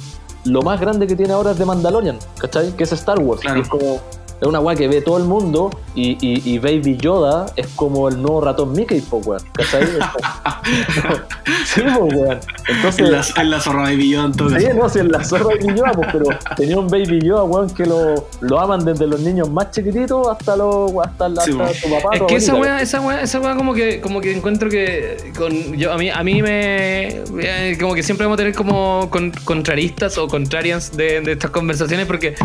lo 0.45 0.63
más 0.63 0.79
grande 0.79 1.05
que 1.05 1.15
tiene 1.15 1.33
ahora 1.33 1.51
es 1.51 1.59
de 1.59 1.65
Mandalorian, 1.65 2.17
¿cachai? 2.39 2.71
Que 2.71 2.85
es 2.85 2.91
Star 2.93 3.19
Wars. 3.19 3.41
Claro. 3.41 3.59
Y 3.59 3.61
es 3.61 3.67
como. 3.67 3.99
Es 4.41 4.47
una 4.47 4.59
weá 4.59 4.75
que 4.75 4.87
ve 4.87 5.01
todo 5.01 5.17
el 5.17 5.25
mundo 5.25 5.69
y, 5.95 6.11
y, 6.21 6.41
y 6.53 6.59
Baby 6.59 6.97
Yoda 6.97 7.47
es 7.55 7.67
como 7.75 8.07
el 8.09 8.21
nuevo 8.21 8.41
ratón 8.41 8.71
Mickey, 8.71 9.01
po, 9.01 9.17
weón. 9.17 9.41
¿Cachai? 9.53 9.83
sí, 11.65 11.81
po, 11.81 12.05
weón. 12.05 12.39
Entonces. 12.67 12.99
En 13.05 13.11
la, 13.11 13.25
en 13.37 13.49
la 13.51 13.59
zorra 13.59 13.89
de 13.89 13.95
billón, 13.95 14.33
todo 14.33 14.49
Sí, 14.57 14.65
no, 14.75 14.87
si 14.89 14.99
en 14.99 15.11
la 15.11 15.23
zorra 15.23 15.45
Baby 15.45 15.75
Yoda, 15.75 15.91
pues, 15.93 16.07
pero 16.11 16.25
tenía 16.55 16.77
un 16.79 16.87
Baby 16.87 17.19
Yoda, 17.21 17.43
weón, 17.43 17.69
que 17.73 17.85
lo, 17.85 18.27
lo 18.41 18.59
aman 18.59 18.83
desde 18.85 19.07
los 19.07 19.19
niños 19.19 19.49
más 19.49 19.71
chiquititos 19.71 20.27
hasta 20.27 20.55
los 20.55 20.91
hasta, 21.03 21.29
la- 21.29 21.43
Sí, 21.43 21.51
hasta 21.59 21.65
po. 21.65 21.71
tu 21.87 22.01
papá. 22.03 22.15
Es 22.15 22.21
que 22.23 22.35
esa 22.35 22.55
weá, 22.55 22.81
esa 22.81 23.01
weá, 23.01 23.21
esa 23.21 23.39
weá 23.39 23.55
como 23.55 23.73
que, 23.73 23.99
como 24.01 24.21
que 24.21 24.31
encuentro 24.35 24.69
que 24.69 25.31
con, 25.37 25.73
yo, 25.77 25.91
a 25.91 25.97
mí, 25.97 26.09
a 26.09 26.23
mí 26.23 26.41
me 26.41 27.07
eh, 27.41 27.77
como 27.79 27.93
que 27.93 28.03
siempre 28.03 28.25
vamos 28.25 28.35
a 28.37 28.37
tener 28.37 28.53
como 28.55 29.07
con- 29.09 29.31
contraristas 29.43 30.17
o 30.17 30.27
contrarians 30.27 30.95
de, 30.95 31.21
de 31.21 31.33
estas 31.33 31.51
conversaciones 31.51 32.05
porque 32.05 32.35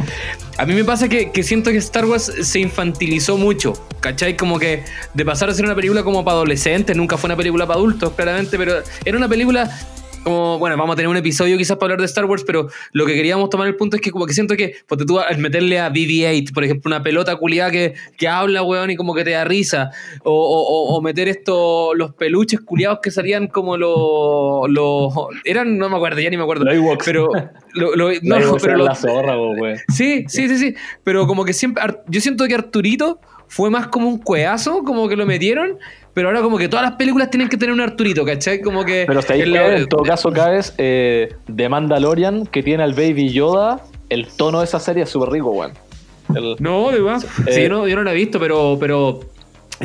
a 0.58 0.66
mí 0.66 0.74
me 0.74 0.84
pasa 0.84 1.08
que, 1.08 1.30
que 1.30 1.42
siento 1.42 1.70
que 1.70 1.83
Star 1.84 2.06
Wars 2.06 2.32
se 2.42 2.60
infantilizó 2.60 3.36
mucho, 3.36 3.74
¿cachai? 4.00 4.36
Como 4.36 4.58
que 4.58 4.84
de 5.12 5.24
pasar 5.24 5.48
a 5.50 5.54
ser 5.54 5.64
una 5.64 5.74
película 5.74 6.02
como 6.02 6.24
para 6.24 6.36
adolescentes, 6.36 6.96
nunca 6.96 7.16
fue 7.16 7.28
una 7.28 7.36
película 7.36 7.66
para 7.66 7.78
adultos, 7.78 8.12
claramente, 8.12 8.58
pero 8.58 8.82
era 9.04 9.16
una 9.16 9.28
película 9.28 9.70
como, 10.24 10.58
bueno, 10.58 10.76
vamos 10.76 10.94
a 10.94 10.96
tener 10.96 11.08
un 11.08 11.16
episodio 11.16 11.56
quizás 11.58 11.76
para 11.76 11.86
hablar 11.92 12.00
de 12.00 12.06
Star 12.06 12.24
Wars, 12.24 12.44
pero 12.46 12.68
lo 12.92 13.06
que 13.06 13.14
queríamos 13.14 13.50
tomar 13.50 13.68
el 13.68 13.76
punto 13.76 13.96
es 13.96 14.02
que 14.02 14.10
como 14.10 14.26
que 14.26 14.32
siento 14.32 14.56
que, 14.56 14.74
porque 14.88 15.04
tú 15.04 15.18
al 15.20 15.38
meterle 15.38 15.78
a 15.78 15.90
BB-8, 15.90 16.52
por 16.52 16.64
ejemplo, 16.64 16.88
una 16.88 17.02
pelota 17.02 17.36
culiada 17.36 17.70
que, 17.70 17.94
que 18.16 18.26
habla, 18.26 18.62
weón, 18.62 18.90
y 18.90 18.96
como 18.96 19.14
que 19.14 19.22
te 19.24 19.30
da 19.32 19.44
risa, 19.44 19.90
o, 20.22 20.32
o- 20.32 21.00
meter 21.02 21.28
esto, 21.28 21.94
los 21.94 22.14
peluches 22.14 22.60
culiados 22.60 23.00
que 23.02 23.10
salían 23.10 23.46
como 23.48 23.76
los, 23.76 24.70
los, 24.70 25.12
eran, 25.44 25.76
no 25.76 25.88
me 25.90 25.96
acuerdo, 25.96 26.20
ya 26.20 26.30
ni 26.30 26.36
me 26.38 26.42
acuerdo, 26.44 26.64
pero, 27.04 27.28
lo- 27.74 27.94
lo- 27.94 28.10
no, 28.22 28.36
pero 28.62 28.76
lo- 28.78 28.84
la 28.86 28.94
zorra, 28.94 29.36
weón. 29.38 29.78
Sí, 29.92 30.24
sí, 30.28 30.48
sí, 30.48 30.56
sí. 30.56 30.74
Pero 31.02 31.26
como 31.26 31.44
que 31.44 31.52
siempre. 31.52 31.82
Yo 32.08 32.20
siento 32.20 32.46
que 32.46 32.54
Arturito 32.54 33.20
fue 33.54 33.70
más 33.70 33.86
como 33.86 34.08
un 34.08 34.18
cueazo, 34.18 34.82
como 34.82 35.08
que 35.08 35.14
lo 35.14 35.26
metieron, 35.26 35.78
pero 36.12 36.26
ahora 36.28 36.40
como 36.42 36.58
que 36.58 36.68
todas 36.68 36.84
las 36.84 36.96
películas 36.96 37.30
tienen 37.30 37.48
que 37.48 37.56
tener 37.56 37.72
un 37.72 37.80
Arturito, 37.80 38.24
¿cachai? 38.24 38.60
Como 38.60 38.84
que... 38.84 39.04
Pero 39.06 39.20
hasta 39.20 39.34
ahí, 39.34 39.42
el- 39.42 39.54
en 39.54 39.86
todo 39.88 40.02
caso, 40.02 40.32
cabes 40.32 40.74
eh, 40.76 41.32
de 41.46 41.68
Mandalorian, 41.68 42.46
que 42.46 42.64
tiene 42.64 42.82
al 42.82 42.94
Baby 42.94 43.30
Yoda, 43.30 43.80
el 44.08 44.26
tono 44.26 44.58
de 44.58 44.64
esa 44.64 44.80
serie 44.80 45.04
es 45.04 45.10
súper 45.10 45.28
rico, 45.30 45.50
weón. 45.52 45.72
No, 46.58 46.90
de 46.90 47.00
verdad. 47.00 47.22
Eh, 47.46 47.52
Sí, 47.52 47.62
yo 47.62 47.68
no, 47.68 47.86
yo 47.86 47.94
no 47.94 48.02
la 48.02 48.10
he 48.12 48.16
visto, 48.16 48.40
pero, 48.40 48.76
pero 48.80 49.20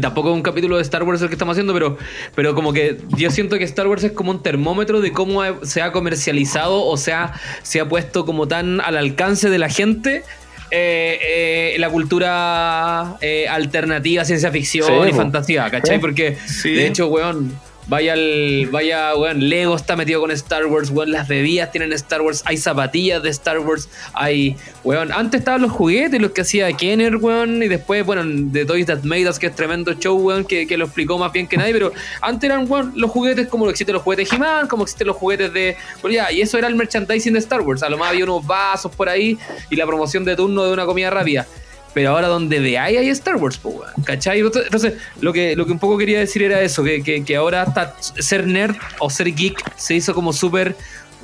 tampoco 0.01 0.29
es 0.29 0.35
un 0.35 0.41
capítulo 0.41 0.77
de 0.77 0.81
Star 0.81 1.03
Wars 1.03 1.21
el 1.21 1.27
que 1.27 1.35
estamos 1.35 1.53
haciendo, 1.53 1.73
pero, 1.73 1.95
pero 2.33 2.55
como 2.55 2.73
que 2.73 2.97
yo 3.17 3.29
siento 3.29 3.57
que 3.59 3.65
Star 3.65 3.87
Wars 3.87 4.03
es 4.03 4.13
como 4.13 4.31
un 4.31 4.41
termómetro 4.41 4.99
de 5.01 5.11
cómo 5.11 5.41
se 5.63 5.81
ha 5.83 5.91
comercializado 5.91 6.85
o 6.85 6.97
sea, 6.97 7.33
se 7.61 7.81
ha 7.81 7.87
puesto 7.87 8.25
como 8.25 8.47
tan 8.47 8.81
al 8.81 8.97
alcance 8.97 9.49
de 9.51 9.59
la 9.59 9.69
gente. 9.69 10.23
Eh, 10.71 11.73
eh, 11.73 11.75
la 11.79 11.89
cultura 11.89 13.15
eh, 13.21 13.47
alternativa, 13.47 14.23
ciencia 14.25 14.51
ficción 14.51 14.87
Sí, 14.87 15.09
y 15.09 15.13
fantasía, 15.13 15.69
¿cachai? 15.69 15.99
Porque 15.99 16.37
Sí. 16.45 16.71
de 16.73 16.87
hecho, 16.87 17.07
weón, 17.07 17.53
vaya 17.89 18.13
al, 18.13 18.69
vaya, 18.71 19.15
weón, 19.15 19.49
Lego 19.49 19.75
está 19.75 19.95
metido 19.95 20.21
con 20.21 20.31
Star 20.31 20.67
Wars, 20.67 20.91
weón, 20.91 21.11
las 21.11 21.27
bebidas 21.27 21.71
tienen 21.71 21.91
Star 21.93 22.21
Wars, 22.21 22.43
hay 22.45 22.57
zapatillas 22.57 23.21
de 23.23 23.29
Star 23.31 23.59
Wars, 23.59 23.89
hay, 24.13 24.55
weón, 24.83 25.11
antes 25.11 25.39
estaban 25.39 25.63
los 25.63 25.71
juguetes, 25.71 26.21
los 26.21 26.31
que 26.31 26.41
hacía 26.41 26.71
Kenner, 26.73 27.15
weón, 27.15 27.63
y 27.63 27.67
después, 27.67 28.05
bueno, 28.05 28.23
de 28.25 28.63
Toys 28.65 28.85
That 28.85 29.03
Made 29.03 29.27
Us, 29.27 29.39
que 29.39 29.47
es 29.47 29.55
tremendo 29.55 29.93
show, 29.93 30.15
weón, 30.15 30.45
que, 30.45 30.67
que 30.67 30.77
lo 30.77 30.85
explicó 30.85 31.17
más 31.17 31.31
bien 31.31 31.47
que 31.47 31.57
nadie, 31.57 31.73
pero 31.73 31.91
antes 32.21 32.47
eran, 32.47 32.69
weón, 32.69 32.93
los 32.95 33.09
juguetes 33.09 33.47
como 33.47 33.67
existen 33.69 33.93
los 33.93 34.03
juguetes 34.03 34.29
de 34.29 34.35
He-Man, 34.35 34.67
como 34.67 34.83
existen 34.83 35.07
los 35.07 35.17
juguetes 35.17 35.51
de, 35.51 35.75
bueno, 36.01 36.15
ya, 36.15 36.31
y 36.31 36.41
eso 36.41 36.59
era 36.59 36.67
el 36.67 36.75
merchandising 36.75 37.33
de 37.33 37.39
Star 37.39 37.61
Wars, 37.61 37.81
a 37.81 37.89
lo 37.89 37.97
más 37.97 38.09
había 38.09 38.23
unos 38.23 38.45
vasos 38.45 38.95
por 38.95 39.09
ahí 39.09 39.37
y 39.69 39.75
la 39.75 39.87
promoción 39.87 40.23
de 40.23 40.35
turno 40.35 40.63
de 40.63 40.71
una 40.71 40.85
comida 40.85 41.09
rápida. 41.09 41.47
Pero 41.93 42.11
ahora 42.11 42.27
donde 42.27 42.59
veáis 42.59 42.97
hay 42.99 43.09
Star 43.09 43.35
Wars, 43.37 43.59
¿cachai? 44.03 44.39
Entonces, 44.39 44.93
lo 45.21 45.33
que, 45.33 45.55
lo 45.55 45.65
que 45.65 45.71
un 45.71 45.79
poco 45.79 45.97
quería 45.97 46.19
decir 46.19 46.43
era 46.43 46.61
eso, 46.61 46.83
que, 46.83 47.01
que, 47.01 47.23
que 47.23 47.35
ahora 47.35 47.63
hasta 47.63 47.95
ser 47.99 48.45
nerd 48.47 48.75
o 48.99 49.09
ser 49.09 49.33
geek 49.33 49.59
se 49.75 49.95
hizo 49.95 50.13
como 50.13 50.33
súper 50.33 50.75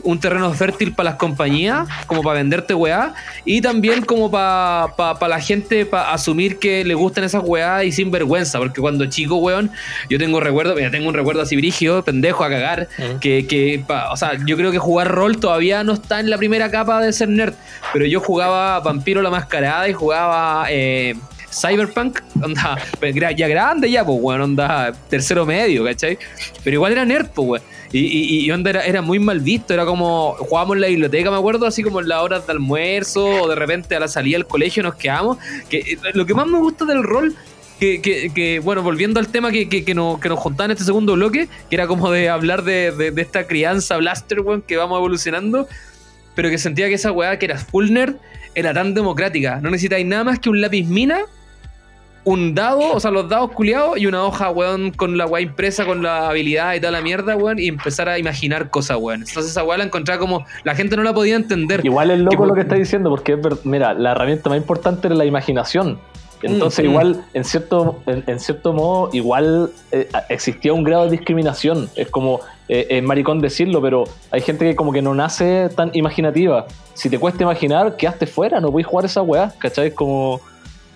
un 0.03 0.19
terreno 0.19 0.53
fértil 0.53 0.93
para 0.93 1.11
las 1.11 1.19
compañías, 1.19 1.87
como 2.05 2.21
para 2.21 2.37
venderte 2.37 2.73
weá, 2.73 3.13
y 3.43 3.61
también 3.61 4.03
como 4.03 4.29
para 4.29 4.87
la 5.27 5.39
gente, 5.39 5.85
para 5.85 6.13
asumir 6.13 6.59
que 6.59 6.83
le 6.85 6.93
gustan 6.93 7.23
esas 7.23 7.41
weá 7.43 7.83
y 7.83 7.91
sin 7.91 8.11
vergüenza, 8.11 8.59
porque 8.59 8.81
cuando 8.81 9.05
chico, 9.07 9.37
weón, 9.37 9.71
yo 10.09 10.19
tengo 10.19 10.39
recuerdo, 10.39 10.75
mira, 10.75 10.91
tengo 10.91 11.07
un 11.07 11.13
recuerdo 11.15 11.41
así 11.41 11.55
brígido, 11.55 12.03
pendejo 12.03 12.43
a 12.43 12.49
cagar, 12.49 12.87
que, 13.19 13.47
que 13.47 13.83
pa- 13.87 14.11
o 14.11 14.17
sea, 14.17 14.33
yo 14.45 14.57
creo 14.57 14.71
que 14.71 14.77
jugar 14.77 15.07
rol 15.09 15.39
todavía 15.39 15.83
no 15.83 15.93
está 15.93 16.19
en 16.19 16.29
la 16.29 16.37
primera 16.37 16.69
capa 16.69 17.01
de 17.01 17.11
ser 17.11 17.29
nerd, 17.29 17.53
pero 17.91 18.05
yo 18.05 18.19
jugaba 18.19 18.79
Vampiro 18.81 19.21
la 19.23 19.29
Mascarada 19.31 19.89
y 19.89 19.93
jugaba 19.93 20.65
eh, 20.69 21.15
Cyberpunk, 21.49 22.19
onda, 22.43 22.77
ya 23.35 23.47
grande 23.47 23.89
ya, 23.89 24.05
pues, 24.05 24.17
weón, 24.21 24.41
onda, 24.41 24.91
tercero 25.09 25.45
medio, 25.45 25.83
¿cachai? 25.85 26.17
Pero 26.63 26.75
igual 26.75 26.91
era 26.91 27.05
nerd, 27.05 27.27
pues, 27.33 27.47
weón. 27.47 27.74
Y, 27.91 27.99
y, 27.99 28.45
y 28.45 28.51
onda 28.51 28.71
era, 28.71 28.86
era 28.86 29.01
muy 29.01 29.19
mal 29.19 29.39
visto, 29.39 29.73
era 29.73 29.86
como 29.86 30.36
jugábamos 30.39 30.77
en 30.77 30.81
la 30.81 30.88
biblioteca, 30.88 31.31
me 31.31 31.38
acuerdo, 31.38 31.65
así 31.65 31.83
como 31.83 32.01
en 32.01 32.09
las 32.09 32.21
horas 32.21 32.45
de 32.45 32.53
almuerzo 32.53 33.25
o 33.25 33.47
de 33.47 33.55
repente 33.55 33.95
a 33.95 33.99
la 33.99 34.07
salida 34.07 34.38
del 34.38 34.47
colegio 34.47 34.83
nos 34.83 34.95
quedamos. 34.95 35.38
Que, 35.69 35.77
eh, 35.77 35.97
lo 36.13 36.25
que 36.25 36.33
más 36.33 36.47
me 36.47 36.59
gusta 36.59 36.86
del 36.86 37.03
rol 37.03 37.36
que, 37.79 38.31
que, 38.33 38.59
bueno, 38.59 38.81
volviendo 38.81 39.19
al 39.19 39.27
tema 39.27 39.51
que, 39.51 39.67
que, 39.67 39.95
nos, 39.95 40.19
que 40.19 40.29
nos 40.29 40.39
juntaban 40.39 40.71
en 40.71 40.75
este 40.75 40.86
segundo 40.86 41.13
bloque, 41.13 41.47
que 41.69 41.75
era 41.75 41.88
como 41.88 42.09
de 42.11 42.29
hablar 42.29 42.63
de, 42.63 42.91
de, 42.91 43.11
de 43.11 43.21
esta 43.21 43.47
crianza 43.47 43.97
blaster, 43.97 44.41
weón, 44.41 44.61
que 44.61 44.77
vamos 44.77 44.97
evolucionando, 44.97 45.67
pero 46.36 46.49
que 46.49 46.57
sentía 46.57 46.88
que 46.88 46.95
esa 46.95 47.11
weá 47.11 47.38
que 47.38 47.45
era 47.45 47.57
full 47.57 47.91
nerd 47.91 48.15
era 48.55 48.73
tan 48.73 48.93
democrática. 48.93 49.59
No 49.61 49.69
necesitáis 49.69 50.05
nada 50.05 50.23
más 50.23 50.39
que 50.39 50.49
un 50.49 50.61
lápiz 50.61 50.86
mina, 50.86 51.19
un 52.26 52.53
dado, 52.55 52.91
o 52.93 52.99
sea, 52.99 53.11
los 53.11 53.30
dados 53.30 53.51
culiados 53.51 53.97
y 53.97 54.07
una 54.07 54.23
hoja, 54.26 54.49
weón, 54.49 54.91
con 54.91 55.17
la 55.17 55.26
weá 55.28 55.41
impresa, 55.41 55.86
con 55.86 56.01
la 56.03 56.28
habilidad 56.30 56.73
y 56.73 56.80
toda 56.80 56.91
la 56.91 57.01
mierda, 57.01 57.36
weón, 57.38 57.59
y 57.59 57.67
empezar 57.67 58.09
a 58.09 58.17
imaginar 58.19 58.69
cosas, 58.69 58.97
weón. 58.99 59.21
Entonces 59.21 59.51
esa 59.51 59.63
weá 59.63 59.78
la 59.78 59.84
encontraba 59.86 60.19
como 60.19 60.45
la 60.63 60.76
gente 60.76 60.97
no 60.97 61.03
la 61.03 61.13
podía 61.13 61.36
entender. 61.36 61.86
Igual 61.86 62.11
es 62.11 62.19
loco 62.19 62.32
Tipo- 62.36 62.45
lo 62.47 62.53
que 62.55 62.61
está 62.61 62.76
diciendo, 62.76 63.09
porque 63.11 63.34
es 63.34 63.65
mira, 63.65 63.93
la 63.93 64.11
herramienta 64.11 64.49
más 64.49 64.57
importante 64.57 65.07
era 65.07 65.15
la 65.15 65.26
imaginación. 65.26 65.99
Entonces, 66.41 66.84
Mm, 66.84 66.88
mm. 66.88 66.91
igual, 66.91 67.26
en 67.34 67.43
cierto, 67.43 67.99
en, 68.07 68.23
en 68.28 68.39
cierto 68.39 68.73
modo, 68.73 69.09
igual 69.13 69.71
eh, 69.91 70.09
existía 70.30 70.73
un 70.73 70.84
grado 70.84 71.05
de 71.05 71.11
discriminación. 71.11 71.89
Es 71.95 72.09
como, 72.09 72.41
eh, 72.67 72.88
es 72.89 73.03
maricón 73.03 73.39
decirlo, 73.39 73.82
pero 73.82 74.03
hay 74.32 74.41
gente 74.41 74.65
que 74.65 74.76
como 74.76 74.91
que 74.91 75.01
no 75.01 75.15
nace 75.15 75.69
tan 75.76 75.91
imaginativa. 75.93 76.65
Si 76.93 77.09
te 77.09 77.17
cuesta 77.19 77.43
imaginar, 77.43 77.95
quedaste 77.97 78.28
fuera, 78.28 78.59
no 78.59 78.71
puedes 78.71 78.86
jugar 78.88 79.05
esa 79.05 79.21
weá, 79.21 79.53
¿cachai? 79.59 79.88
Es 79.88 79.93
como... 79.93 80.41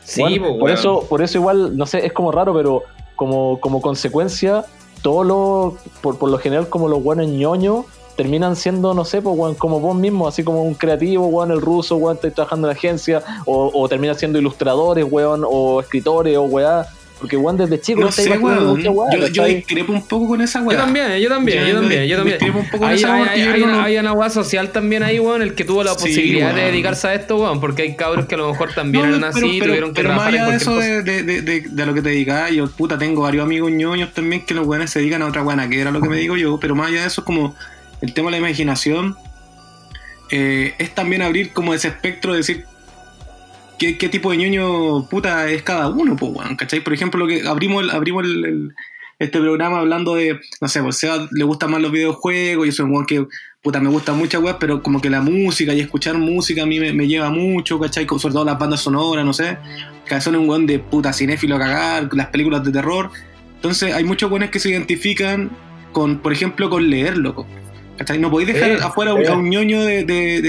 Sí, 0.10 0.22
bueno, 0.22 0.48
po, 0.48 0.60
por 0.60 0.72
eso, 0.72 1.06
por 1.08 1.22
eso 1.22 1.38
igual, 1.38 1.78
no 1.78 1.86
sé, 1.86 2.06
es 2.06 2.14
como 2.14 2.32
raro, 2.32 2.54
pero 2.54 2.84
como, 3.16 3.60
como 3.60 3.80
consecuencia, 3.80 4.66
todo 5.04 5.24
lo, 5.24 5.78
por, 6.02 6.18
por 6.18 6.32
lo 6.32 6.40
general, 6.40 6.68
como 6.68 6.88
los 6.88 7.04
buenos 7.04 7.28
ñoños 7.28 7.86
terminan 8.16 8.56
siendo, 8.56 8.94
no 8.96 9.06
sé, 9.06 9.22
pues, 9.22 9.38
weón, 9.38 9.54
como 9.54 9.80
vos 9.80 9.96
mismo, 9.96 10.28
así 10.28 10.44
como 10.44 10.64
un 10.64 10.74
creativo, 10.74 11.28
weón, 11.28 11.52
el 11.52 11.62
ruso, 11.62 11.96
weón, 11.98 12.16
está 12.16 12.32
trabajando 12.32 12.68
en 12.68 12.74
la 12.74 12.78
agencia, 12.78 13.24
o, 13.46 13.72
o 13.74 13.88
terminan 13.88 14.18
siendo 14.18 14.40
ilustradores, 14.40 15.06
weón, 15.10 15.44
o 15.48 15.80
escritores, 15.80 16.36
o 16.38 16.44
weá, 16.44 16.88
porque, 17.20 17.36
weón, 17.38 17.58
desde 17.58 17.80
chico 17.82 18.00
No 18.00 18.08
está 18.10 18.22
sé, 18.22 18.30
imaginando 18.30 18.64
weón. 18.66 18.78
mucha 18.78 18.90
weá, 18.92 19.12
Yo, 19.12 19.20
yo 19.20 19.28
¿cachai? 19.28 19.56
discrepo 19.56 19.92
un 19.94 20.08
poco 20.08 20.28
con 20.30 20.42
esa 20.42 20.60
Yo 20.60 20.66
weá. 20.68 20.78
también, 20.78 21.20
yo 21.20 21.30
también, 21.30 21.60
yo 21.62 21.68
Yo 21.68 21.80
también, 21.82 22.06
yo 22.08 22.16
también. 22.18 22.38
discrepo 22.38 22.60
un 22.60 22.66
poco 22.66 22.78
con 22.80 22.90
Hay, 22.90 22.96
esa 22.98 23.14
hay, 23.14 23.22
weá, 23.22 23.36
yo 23.36 23.44
hay 23.44 23.52
creo 23.52 23.64
una, 23.66 23.74
no- 23.76 23.82
hay 23.84 23.98
una 23.98 24.14
weá 24.14 24.30
social 24.30 24.72
también 24.72 25.04
ahí, 25.04 25.20
weón, 25.20 25.42
el 25.42 25.54
que 25.54 25.66
tuvo 25.66 25.84
la 25.84 25.92
Sí, 25.96 26.08
posibilidad 26.08 26.56
de 26.56 26.62
dedicarse 26.62 27.08
a 27.10 27.14
esto, 27.16 27.38
weón, 27.38 27.60
porque 27.60 27.82
hay 27.84 27.96
cabros 27.96 28.26
que 28.26 28.36
a 28.36 28.38
lo 28.38 28.52
mejor 28.52 28.74
también 28.74 29.04
No, 29.10 29.18
eran 29.18 29.32
pero- 29.34 29.46
así 29.48 29.56
y 29.56 29.60
pero- 29.60 29.72
tuvieron 29.72 29.90
que 29.94 30.02
pero 30.02 30.10
más 30.16 30.18
trabajar 30.30 30.36
en 30.36 30.42
allá 30.42 30.58
de 30.58 30.64
cualquier 30.66 30.88
eso 30.92 31.02
cosa. 31.04 31.12
de, 31.12 31.24
de, 31.24 31.42
de, 31.42 31.62
de, 31.62 31.70
de 31.70 31.86
lo 31.86 31.94
que 31.94 32.02
te 32.02 32.10
dedicas, 32.10 32.52
yo 32.52 32.70
puta 32.72 32.98
tengo 32.98 33.22
varios 33.24 33.44
amigos 33.44 33.72
ñoños 33.72 34.14
también 34.14 34.46
que 34.46 34.54
los 34.54 34.66
weones 34.66 34.90
se 34.90 35.00
dedican 35.00 35.22
a 35.22 35.28
otra 35.28 35.42
buena, 35.42 35.68
que 35.70 35.80
era 35.82 35.92
lo 35.92 36.02
que 36.02 36.10
me 36.10 36.18
digo 36.18 36.38
yo, 36.38 36.58
pero 36.60 36.74
más 36.76 36.88
allá 36.88 37.02
de 37.02 37.08
eso 37.08 37.22
es 37.22 37.26
como 37.26 37.54
el 38.02 38.14
tema 38.14 38.28
de 38.28 38.32
la 38.32 38.38
imaginación, 38.38 39.16
eh, 40.32 40.74
es 40.78 40.94
también 40.94 41.22
abrir 41.22 41.52
como 41.54 41.74
ese 41.74 41.88
espectro 41.90 42.32
de 42.34 42.38
decir 42.38 42.66
qué, 43.80 44.10
tipo 44.10 44.32
de 44.32 44.38
ñoño 44.38 45.08
puta 45.10 45.50
es 45.50 45.64
cada 45.64 45.88
uno, 45.90 46.16
pues 46.16 46.32
weón, 46.36 46.56
¿cachai? 46.56 46.82
Por 46.82 46.94
ejemplo, 46.94 47.20
lo 47.20 47.28
que 47.28 47.48
abrimos, 47.48 47.84
el- 47.84 47.90
abrimos 47.90 48.24
el- 48.26 48.76
este 49.18 49.40
programa 49.40 49.80
hablando 49.80 50.16
de, 50.16 50.40
no 50.62 50.68
sé, 50.70 50.82
pues 50.82 50.98
Seba 50.98 51.28
le 51.32 51.44
gustan 51.44 51.72
más 51.72 51.82
los 51.82 51.92
videojuegos, 51.92 52.66
yo 52.66 52.72
soy 52.72 52.86
un 52.86 52.92
weón 52.92 53.06
que 53.06 53.26
puta 53.62 53.80
me 53.82 53.90
gusta 53.90 54.14
muchas 54.14 54.42
weas, 54.42 54.56
pero 54.60 54.82
como 54.82 55.02
que 55.02 55.10
la 55.10 55.20
música 55.22 55.74
y 55.74 55.82
escuchar 55.82 56.18
música 56.18 56.64
a 56.64 56.66
mí 56.66 56.80
me, 56.80 57.08
lleva 57.08 57.30
mucho, 57.30 57.78
¿cachai? 57.80 58.08
Sobre 58.08 58.34
todo 58.34 58.46
las 58.46 58.58
bandas 58.58 58.80
sonoras, 58.82 59.26
no 59.26 59.34
sé. 59.34 59.58
Cabezón 60.06 60.36
es 60.36 60.42
un 60.42 60.50
weón 60.50 60.66
de 60.66 60.80
puta 60.80 61.12
cinéfilo 61.12 61.58
a 61.58 61.60
cagar, 61.60 62.10
las 62.14 62.28
películas 62.28 62.64
de 62.64 62.72
terror. 62.72 63.12
Entonces 63.56 63.94
hay 63.94 64.06
muchos 64.06 64.32
weones 64.32 64.52
que 64.52 64.60
se 64.60 64.70
identifican 64.70 65.50
con, 65.92 66.20
por 66.20 66.32
ejemplo, 66.32 66.70
con 66.70 66.90
leer, 66.90 67.18
loco. 67.18 67.46
¿Cachai? 68.00 68.18
No 68.18 68.32
podéis 68.32 68.54
dejar 68.54 68.72
Eh, 68.72 68.78
afuera 68.82 69.12
a 69.12 69.14
un- 69.14 69.22
eh. 69.22 69.28
a 69.28 69.34
un 69.34 69.50
ñoño 69.50 69.82
de, 69.82 70.06
de- 70.06 70.42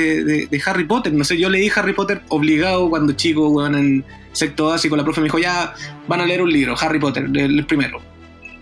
de- 0.48 0.62
Harry 0.66 0.84
Potter. 0.84 1.12
No 1.12 1.24
sé, 1.24 1.36
yo 1.36 1.50
leí 1.50 1.68
Harry 1.74 1.92
Potter 1.92 2.22
obligado 2.28 2.88
cuando 2.88 3.12
chico, 3.14 3.48
weón, 3.48 3.74
en 3.74 4.04
sexto 4.32 4.66
básico. 4.66 4.96
La 4.96 5.02
profe 5.02 5.20
me 5.20 5.24
dijo, 5.24 5.38
ya, 5.40 5.74
van 6.06 6.20
a 6.20 6.26
leer 6.26 6.42
un 6.42 6.52
libro, 6.52 6.76
Harry 6.80 7.00
Potter, 7.00 7.26
el, 7.34 7.66
primero. 7.66 8.00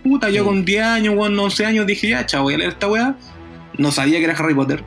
Puta, 0.03 0.31
yo 0.31 0.43
con 0.43 0.65
10 0.65 0.83
años, 0.83 1.13
weón, 1.15 1.37
11 1.37 1.65
años, 1.65 1.85
dije, 1.85 2.09
ya, 2.09 2.25
chao, 2.25 2.41
voy 2.43 2.55
a 2.55 2.57
leer 2.57 2.71
esta 2.71 2.87
weá. 2.87 3.15
No 3.77 3.91
sabía 3.91 4.17
que 4.17 4.25
era 4.25 4.33
Harry 4.33 4.55
Potter. 4.55 4.83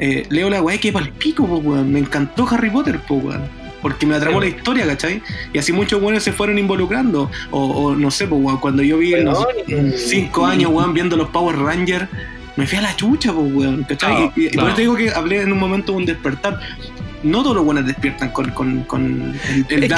Eh, 0.00 0.24
leo 0.30 0.48
la 0.48 0.62
weá 0.62 0.78
que 0.78 0.90
para 0.90 1.04
el 1.04 1.12
pico, 1.12 1.42
weón. 1.42 1.92
Me 1.92 1.98
encantó 1.98 2.48
Harry 2.50 2.70
Potter, 2.70 2.98
po, 3.00 3.16
weón. 3.16 3.42
Porque 3.82 4.06
me 4.06 4.14
atrapó 4.16 4.40
Sí. 4.42 4.50
la 4.50 4.56
historia, 4.56 4.86
¿cachai? 4.86 5.22
Y 5.52 5.58
así 5.58 5.72
muchos 5.72 6.00
weones 6.00 6.22
se 6.22 6.32
fueron 6.32 6.58
involucrando. 6.58 7.30
O, 7.50 7.60
o 7.66 7.94
no 7.94 8.10
sé, 8.10 8.24
weón, 8.24 8.56
cuando 8.58 8.82
yo 8.82 8.96
vi 8.96 9.12
sé, 9.12 9.92
cinco 9.98 10.46
años, 10.46 10.70
weón, 10.72 10.94
viendo 10.94 11.16
los 11.16 11.28
Power 11.28 11.56
Rangers, 11.58 12.08
me 12.56 12.66
fui 12.66 12.78
a 12.78 12.82
la 12.82 12.96
chucha, 12.96 13.32
pues, 13.32 13.52
weón, 13.52 13.84
¿cachai? 13.84 14.16
Claro, 14.16 14.32
y, 14.36 14.46
y 14.46 14.50
por 14.50 14.64
eso 14.64 14.74
te 14.76 14.80
digo 14.82 14.96
que 14.96 15.10
hablé 15.10 15.42
en 15.42 15.52
un 15.52 15.58
momento 15.58 15.92
de 15.92 15.98
un 15.98 16.06
despertar. 16.06 16.58
No 17.26 17.42
todos 17.42 17.56
los 17.56 17.64
buenos 17.64 17.86
despiertan 17.86 18.30
con, 18.30 18.50
con, 18.52 18.82
con 18.84 19.34
el, 19.68 19.84
el 19.84 19.92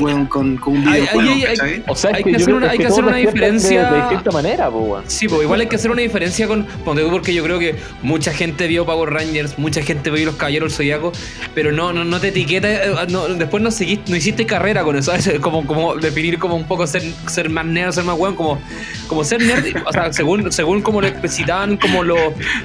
weón, 0.00 0.26
con, 0.26 0.56
con 0.58 0.74
un 0.76 0.84
videojuego, 0.84 1.20
hay- 1.30 1.44
hay- 1.44 1.56
¿cachai? 1.56 1.82
O 1.88 1.96
sea, 1.96 2.10
Hay 2.14 2.22
que, 2.24 2.36
hacer 2.36 2.54
una- 2.54 2.66
que 2.66 2.72
hay 2.72 2.78
que 2.78 2.84
todos 2.84 2.98
hacer 2.98 3.04
una 3.04 3.16
despiertan 3.16 3.40
de- 3.58 3.58
diferencia- 3.58 3.90
De, 3.90 4.00
distinta 4.00 4.30
manera, 4.30 4.68
weón. 4.68 5.04
Sí, 5.06 5.28
pues 5.28 5.42
igual 5.42 5.60
hay 5.60 5.66
que 5.68 5.76
hacer 5.76 5.90
una 5.90 6.02
diferencia 6.02 6.46
con. 6.46 6.64
Ponte 6.84 7.02
tú, 7.02 7.10
porque 7.10 7.32
yo 7.34 7.42
creo 7.42 7.58
que 7.58 7.76
mucha 8.02 8.32
gente 8.32 8.66
vio 8.66 8.84
Power 8.84 9.10
Rangers, 9.12 9.58
mucha 9.58 9.82
gente 9.82 10.10
vio 10.10 10.26
los 10.26 10.36
Caballeros 10.36 10.70
del 10.72 10.76
Zodiaco, 10.76 11.12
pero 11.54 11.72
no, 11.72 11.92
no, 11.92 12.04
no 12.04 12.20
te 12.20 12.28
etiqueta. 12.28 12.68
eh, 12.68 12.90
no, 13.08 13.26
después 13.28 13.62
no, 13.62 13.70
seguiste, 13.70 14.10
no 14.10 14.16
hiciste 14.16 14.44
carrera 14.46 14.84
con 14.84 14.96
eso, 14.96 15.10
¿sabes? 15.18 15.40
Como, 15.40 15.66
como 15.66 15.94
definir 15.96 16.38
como 16.38 16.56
un 16.56 16.64
poco 16.64 16.86
ser, 16.86 17.02
ser 17.26 17.48
más 17.50 17.64
nerd, 17.64 17.92
ser 17.92 18.04
más 18.04 18.16
weón, 18.18 18.34
como, 18.36 18.60
como 19.08 19.24
ser 19.24 19.42
nerd, 19.42 19.64
o 19.86 19.92
sea, 19.92 20.12
según, 20.12 20.52
según 20.52 20.82
como 20.82 21.00
lo 21.00 21.06
explicitaban 21.06 21.76
como 21.76 22.02
los, 22.02 22.18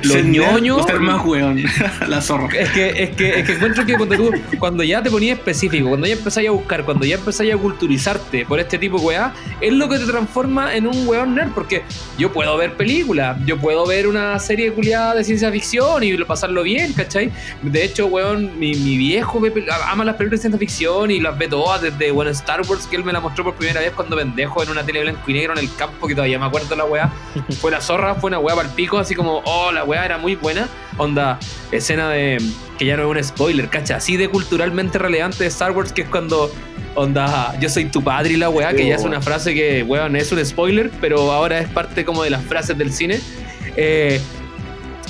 los 0.04 0.14
Ser 0.14 0.26
nerd 0.26 0.54
ñoños. 0.54 0.82
o 0.84 0.88
ser 0.88 1.00
más 1.00 1.24
weón, 1.26 1.64
la 2.08 2.22
zorra. 2.22 2.50
Es 2.58 2.70
que, 2.72 3.04
es 3.04 3.10
que, 3.12 3.40
es 3.40 3.46
que 3.46 3.54
encuentro 3.54 3.86
que 3.86 3.96
ponte 4.02 4.18
tú, 4.18 4.58
cuando 4.60 4.84
ya 4.84 5.02
te 5.02 5.10
ponías 5.10 5.38
específico, 5.38 5.90
cuando 5.90 6.08
ya 6.08 6.14
empezáis 6.14 6.50
a 6.50 6.52
buscar, 6.52 6.84
cuando 6.84 7.06
ya 7.06 7.16
empezáis 7.16 7.54
a 7.54 7.58
culturizarte 7.58 8.46
por 8.46 8.60
este 8.60 8.78
tipo 8.78 9.00
de 9.00 9.06
weá, 9.06 9.34
es 9.60 9.74
lo 9.74 9.88
que 9.90 10.00
te 10.00 10.06
transforma 10.06 10.76
en 10.76 10.88
un 10.88 11.08
weón 11.08 11.36
nerd, 11.36 11.52
porque 11.54 11.84
yo 12.18 12.32
puedo 12.32 12.56
ver 12.58 12.76
películas, 12.76 13.38
yo 13.46 13.58
puedo 13.58 13.86
ver 13.86 14.08
una 14.08 14.38
serie 14.40 14.72
culiada 14.72 15.16
de 15.16 15.24
ciencia 15.24 15.52
ficción 15.52 16.04
y 16.04 16.18
pasarlo 16.24 16.64
bien, 16.64 16.94
¿cachai? 16.94 17.32
De 17.62 17.84
hecho, 17.84 18.08
weón, 18.08 18.58
mi, 18.60 18.74
mi 18.74 18.98
viejo 18.98 19.40
ve 19.40 19.52
ama 19.86 20.06
las 20.06 20.16
películas 20.16 20.40
de 20.40 20.50
ciencia 20.50 20.60
ficción 20.60 21.12
y 21.12 21.20
las 21.20 21.38
ve 21.38 21.48
todas 21.48 21.82
desde, 21.82 22.12
bueno, 22.12 22.32
Star 22.32 22.62
Wars, 22.68 22.88
que 22.88 22.96
él 22.96 23.04
me 23.04 23.12
la 23.12 23.20
mostró 23.20 23.44
por 23.44 23.56
primera 23.56 23.82
vez 23.82 23.92
cuando 23.92 24.16
pendejo 24.16 24.64
en 24.64 24.70
una 24.70 24.84
tele 24.84 25.02
blanco 25.02 25.22
y 25.28 25.34
negro 25.34 25.54
en 25.54 25.60
el 25.60 25.76
campo, 25.76 26.08
que 26.08 26.16
todavía 26.16 26.40
me 26.40 26.46
acuerdo 26.46 26.70
de 26.70 26.76
la 26.76 26.86
weá. 26.86 27.12
Fue 27.60 27.72
la 27.72 27.82
zorra, 27.82 28.16
fue 28.16 28.30
una 28.30 28.40
weá 28.40 28.56
para 28.56 28.68
el 28.68 28.74
pico, 28.74 28.98
así 28.98 29.16
como, 29.16 29.42
oh, 29.46 29.72
la 29.72 29.84
weá 29.84 30.06
era 30.06 30.18
muy 30.18 30.36
buena. 30.36 30.68
Onda, 30.98 31.40
escena 31.72 32.10
de. 32.10 32.38
Que 32.82 32.88
ya 32.88 32.98
no 32.98 33.04
es 33.04 33.16
un 33.16 33.24
spoiler, 33.24 33.70
cacha, 33.70 33.98
así 33.98 34.18
de 34.18 34.28
culturalmente 34.28 34.98
relevante 34.98 35.44
de 35.44 35.50
Star 35.50 35.72
Wars, 35.72 35.94
que 35.94 36.02
es 36.02 36.10
cuando. 36.10 36.52
Onda, 36.96 37.56
yo 37.60 37.70
soy 37.70 37.86
tu 37.86 38.04
padre 38.04 38.34
y 38.34 38.38
la 38.38 38.50
weá, 38.50 38.74
que 38.74 38.88
ya 38.88 38.96
es 38.96 39.04
una 39.04 39.22
frase 39.22 39.54
que, 39.54 39.84
weón, 39.84 40.16
es 40.16 40.32
un 40.32 40.44
spoiler, 40.44 40.90
pero 41.00 41.32
ahora 41.32 41.60
es 41.60 41.70
parte 41.70 42.04
como 42.04 42.24
de 42.24 42.32
las 42.32 42.44
frases 42.44 42.76
del 42.76 42.92
cine. 42.92 43.22
Eh, 43.78 44.20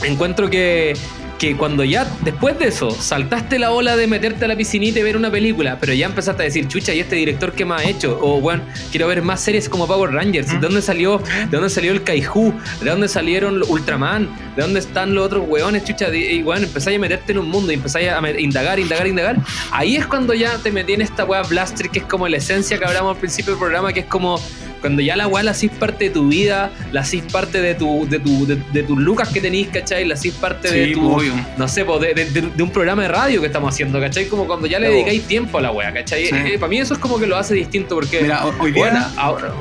encuentro 0.03 0.49
que, 0.49 0.95
que 1.41 1.57
cuando 1.57 1.83
ya, 1.83 2.05
después 2.23 2.59
de 2.59 2.67
eso, 2.67 2.91
saltaste 2.91 3.57
la 3.57 3.71
ola 3.71 3.97
de 3.97 4.05
meterte 4.05 4.45
a 4.45 4.47
la 4.47 4.55
piscinita 4.55 4.99
y 4.99 5.01
ver 5.01 5.17
una 5.17 5.31
película, 5.31 5.79
pero 5.79 5.91
ya 5.91 6.05
empezaste 6.05 6.43
a 6.43 6.45
decir, 6.45 6.67
chucha, 6.67 6.93
¿y 6.93 6.99
este 6.99 7.15
director 7.15 7.53
qué 7.53 7.65
más 7.65 7.81
ha 7.81 7.89
hecho? 7.89 8.19
O, 8.21 8.39
bueno, 8.39 8.61
quiero 8.91 9.07
ver 9.07 9.23
más 9.23 9.41
series 9.41 9.67
como 9.67 9.87
Power 9.87 10.11
Rangers. 10.11 10.51
¿De 10.51 10.59
dónde 10.59 10.83
salió, 10.83 11.17
de 11.17 11.47
dónde 11.49 11.71
salió 11.71 11.93
el 11.93 12.03
Kaiju? 12.03 12.53
¿De 12.81 12.91
dónde 12.91 13.07
salieron 13.07 13.63
Ultraman? 13.67 14.29
¿De 14.55 14.61
dónde 14.61 14.81
están 14.81 15.15
los 15.15 15.25
otros 15.25 15.45
weones, 15.47 15.83
chucha? 15.83 16.13
Y, 16.13 16.43
bueno, 16.43 16.67
empezáis 16.67 16.97
a 16.97 16.99
meterte 16.99 17.31
en 17.31 17.39
un 17.39 17.49
mundo 17.49 17.71
y 17.71 17.75
empezáis 17.75 18.09
a 18.09 18.19
indagar, 18.39 18.79
indagar, 18.79 19.07
indagar. 19.07 19.37
Ahí 19.71 19.95
es 19.95 20.05
cuando 20.05 20.35
ya 20.35 20.59
te 20.59 20.71
metí 20.71 20.93
en 20.93 21.01
esta 21.01 21.25
weá 21.25 21.41
Blaster, 21.41 21.89
que 21.89 21.99
es 21.99 22.05
como 22.05 22.27
la 22.27 22.37
esencia 22.37 22.77
que 22.77 22.85
hablamos 22.85 23.15
al 23.15 23.19
principio 23.19 23.53
del 23.53 23.59
programa, 23.59 23.91
que 23.91 24.01
es 24.01 24.05
como 24.05 24.39
cuando 24.81 25.01
ya 25.01 25.15
la 25.15 25.27
weá 25.27 25.43
la 25.43 25.51
hacís 25.51 25.71
parte 25.71 26.05
de 26.05 26.09
tu 26.09 26.27
vida, 26.27 26.71
la 26.91 27.01
hacís 27.01 27.23
parte 27.31 27.61
de 27.61 27.75
tu, 27.75 28.07
de 28.09 28.19
tu, 28.19 28.45
de, 28.45 28.57
de 28.73 28.83
tus 28.83 28.97
lucas 28.99 29.29
que 29.29 29.39
tenéis, 29.39 29.67
¿cachai? 29.69 30.05
La 30.05 30.15
hacís 30.15 30.33
parte 30.33 30.69
de 30.71 30.87
tu, 30.93 31.09
obvio. 31.09 31.33
no 31.57 31.67
sé, 31.67 31.85
po, 31.85 31.99
de, 31.99 32.13
de- 32.13 32.63
un 32.63 32.69
programa 32.71 33.03
de 33.03 33.07
radio 33.07 33.39
que 33.41 33.47
estamos 33.47 33.73
haciendo, 33.73 33.99
¿cachai? 33.99 34.25
Como 34.27 34.45
cuando 34.47 34.67
ya 34.67 34.79
le 34.79 34.87
Claro. 34.87 34.95
dedicáis 34.95 35.21
tiempo 35.23 35.57
a 35.57 35.61
la 35.61 35.71
wea, 35.71 35.93
¿cachai? 35.93 36.25
Sí. 36.25 36.35
para 36.59 36.67
mí 36.67 36.79
eso 36.79 36.93
es 36.95 36.99
como 36.99 37.17
que 37.19 37.27
lo 37.27 37.37
hace 37.37 37.53
distinto 37.53 37.95
porque... 37.95 38.21
Mira, 38.21 38.45
ho- 38.45 38.53
hoy 38.59 38.71
día. 38.71 38.83
bueno, 38.89 39.05
ahora... 39.17 39.51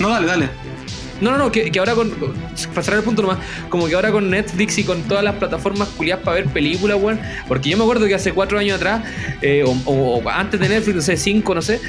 No, 0.00 0.08
dale, 0.10 0.26
dale. 0.26 0.48
No, 1.20 1.30
no, 1.30 1.38
no, 1.38 1.52
que, 1.52 1.70
que 1.70 1.78
ahora 1.78 1.94
con. 1.94 2.10
Para 2.10 2.82
cerrar 2.82 2.98
el 2.98 3.04
punto 3.04 3.22
nomás, 3.22 3.38
como 3.68 3.86
que 3.86 3.94
ahora 3.94 4.10
con 4.10 4.30
Netflix 4.30 4.78
y 4.78 4.84
con 4.84 5.02
todas 5.02 5.22
las 5.22 5.36
plataformas 5.36 5.88
culiadas 5.88 6.24
para 6.24 6.36
ver 6.36 6.46
películas, 6.46 6.98
weón. 7.00 7.20
Porque 7.46 7.70
yo 7.70 7.76
me 7.76 7.84
acuerdo 7.84 8.06
que 8.06 8.14
hace 8.14 8.32
cuatro 8.32 8.58
años 8.58 8.76
atrás, 8.76 9.02
eh, 9.42 9.64
o, 9.64 10.22
antes 10.28 10.58
de 10.60 10.68
Netflix, 10.68 10.96
no 10.96 11.02
sé, 11.02 11.16
cinco, 11.16 11.54
no 11.54 11.62
sé, 11.62 11.80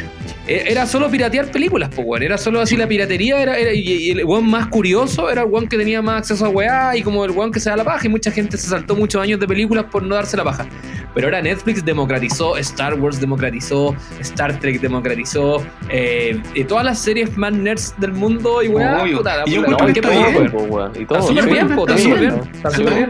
eh, 0.47 0.65
era 0.67 0.86
solo 0.86 1.09
piratear 1.09 1.51
películas, 1.51 1.89
pues, 1.93 2.07
weón. 2.07 2.23
Era 2.23 2.38
solo 2.38 2.61
así 2.61 2.78
la 2.78 2.88
piratería, 2.88 3.41
era, 3.41 3.73
y, 3.73 4.11
el 4.11 4.26
weón 4.26 4.49
más 4.49 4.67
curioso 4.67 5.30
era 5.30 5.41
el 5.41 5.47
weón 5.47 5.67
que 5.67 5.78
tenía 5.78 6.01
más 6.01 6.19
acceso 6.19 6.45
a 6.45 6.49
weá 6.49 6.95
y 6.95 7.01
como 7.01 7.26
el 7.26 7.32
weón 7.32 7.51
que 7.51 7.59
se 7.59 7.69
da 7.69 7.78
la 7.78 7.84
paja. 7.84 8.05
Y 8.05 8.09
mucha 8.09 8.32
gente 8.32 8.57
se 8.57 8.67
saltó 8.67 8.95
muchos 8.95 9.21
años 9.21 9.39
de 9.39 9.47
películas 9.47 9.86
por 9.91 10.03
no 10.03 10.15
darse 10.15 10.38
la 10.38 10.43
paja. 10.43 10.67
Pero 11.15 11.28
ahora 11.28 11.41
Netflix 11.41 11.84
democratizó, 11.84 12.57
Star 12.57 12.93
Wars 12.99 13.19
democratizó, 13.19 13.95
Star 14.19 14.59
Trek 14.59 14.82
democratizó, 14.82 15.65
eh, 15.89 16.41
todas 16.67 16.84
las 16.84 16.99
series 16.99 17.38
más 17.38 17.53
nerds 17.53 17.95
del 17.97 18.11
mundo 18.11 18.61
y 18.61 18.67
Y 19.45 19.51
yo 19.51 19.61
encuentro 19.61 19.88
¿qué 19.88 19.93
que 19.93 19.99
está 19.99 20.09
bien, 20.09 20.45
Está 21.01 21.22
súper 21.22 21.49
bien, 21.49 21.72
está 21.72 21.95
súper 22.72 22.93
bien. 22.93 23.09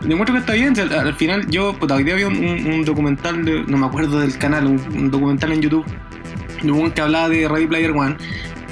Demuestro 0.00 0.34
que 0.34 0.40
está 0.40 0.52
bien. 0.52 0.78
Al, 0.78 0.92
al 0.92 1.14
final, 1.14 1.46
yo, 1.48 1.74
puta, 1.74 1.94
hoy 1.94 2.04
día 2.04 2.14
vi 2.14 2.24
un, 2.24 2.84
documental, 2.84 3.44
de- 3.44 3.64
no 3.64 3.78
me 3.78 3.86
acuerdo 3.86 4.20
del 4.20 4.36
canal, 4.38 4.66
un, 4.66 5.10
documental 5.10 5.52
en 5.52 5.62
YouTube, 5.62 5.84
de 6.62 6.70
un 6.70 6.90
que 6.90 7.00
hablaba 7.00 7.28
de 7.28 7.48
Ready 7.48 7.66
Player 7.66 7.90
One 7.90 8.16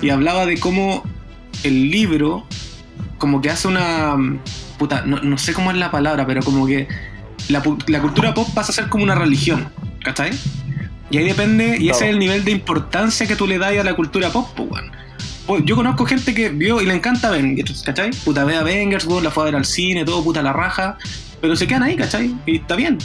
y 0.01 0.11
hablaba 0.11 0.47
de 0.47 0.59
cómo 0.59 1.03
el 1.63 1.91
libro, 1.91 2.47
como 3.19 3.41
que 3.41 3.51
hace 3.51 3.69
una. 3.69 4.17
Puta, 4.79 5.03
no, 5.07 5.21
no 5.23 5.39
sé 5.39 5.55
cómo 5.55 5.71
es 5.71 5.77
la 5.77 5.91
palabra, 5.91 6.27
pero 6.27 6.43
como 6.43 6.67
que 6.67 6.89
la, 7.49 8.01
cultura 8.01 8.35
pop 8.35 8.49
pasa 8.55 8.73
a 8.73 8.75
ser 8.75 8.89
como 8.89 9.05
una 9.05 9.15
religión, 9.15 9.69
¿cachai? 10.05 10.31
Y 11.11 11.19
ahí 11.19 11.25
depende, 11.25 11.77
y 11.79 11.91
ese 11.91 12.07
es 12.07 12.11
el 12.11 12.19
nivel 12.19 12.45
de 12.45 12.53
importancia 12.53 13.27
que 13.27 13.37
tú 13.37 13.47
le 13.47 13.59
das 13.59 13.77
a 13.79 13.85
la 13.85 13.95
cultura 13.95 14.31
pop, 14.31 14.49
pues, 14.57 14.71
weón. 14.71 14.91
Yo 15.65 15.77
conozco 15.77 16.07
gente 16.07 16.35
que 16.35 16.49
vio 16.51 16.81
y 16.81 16.87
le 16.87 16.95
encanta 16.95 17.29
Avengers, 17.29 17.83
¿cachai? 17.83 18.11
Puta, 18.25 18.45
ve 18.45 18.57
Avengers, 18.57 19.07
la 19.23 19.31
fue 19.31 19.43
a 19.43 19.47
ver 19.47 19.57
al 19.57 19.65
cine, 19.65 20.05
todo, 20.05 20.23
puta, 20.23 20.41
la 20.43 20.53
raja. 20.53 20.97
Pero 21.41 21.57
se 21.57 21.67
quedan 21.67 21.83
ahí, 21.83 21.97
¿cachai? 21.97 22.35
Y 22.47 22.57
está 22.57 22.77
bien. 22.77 22.99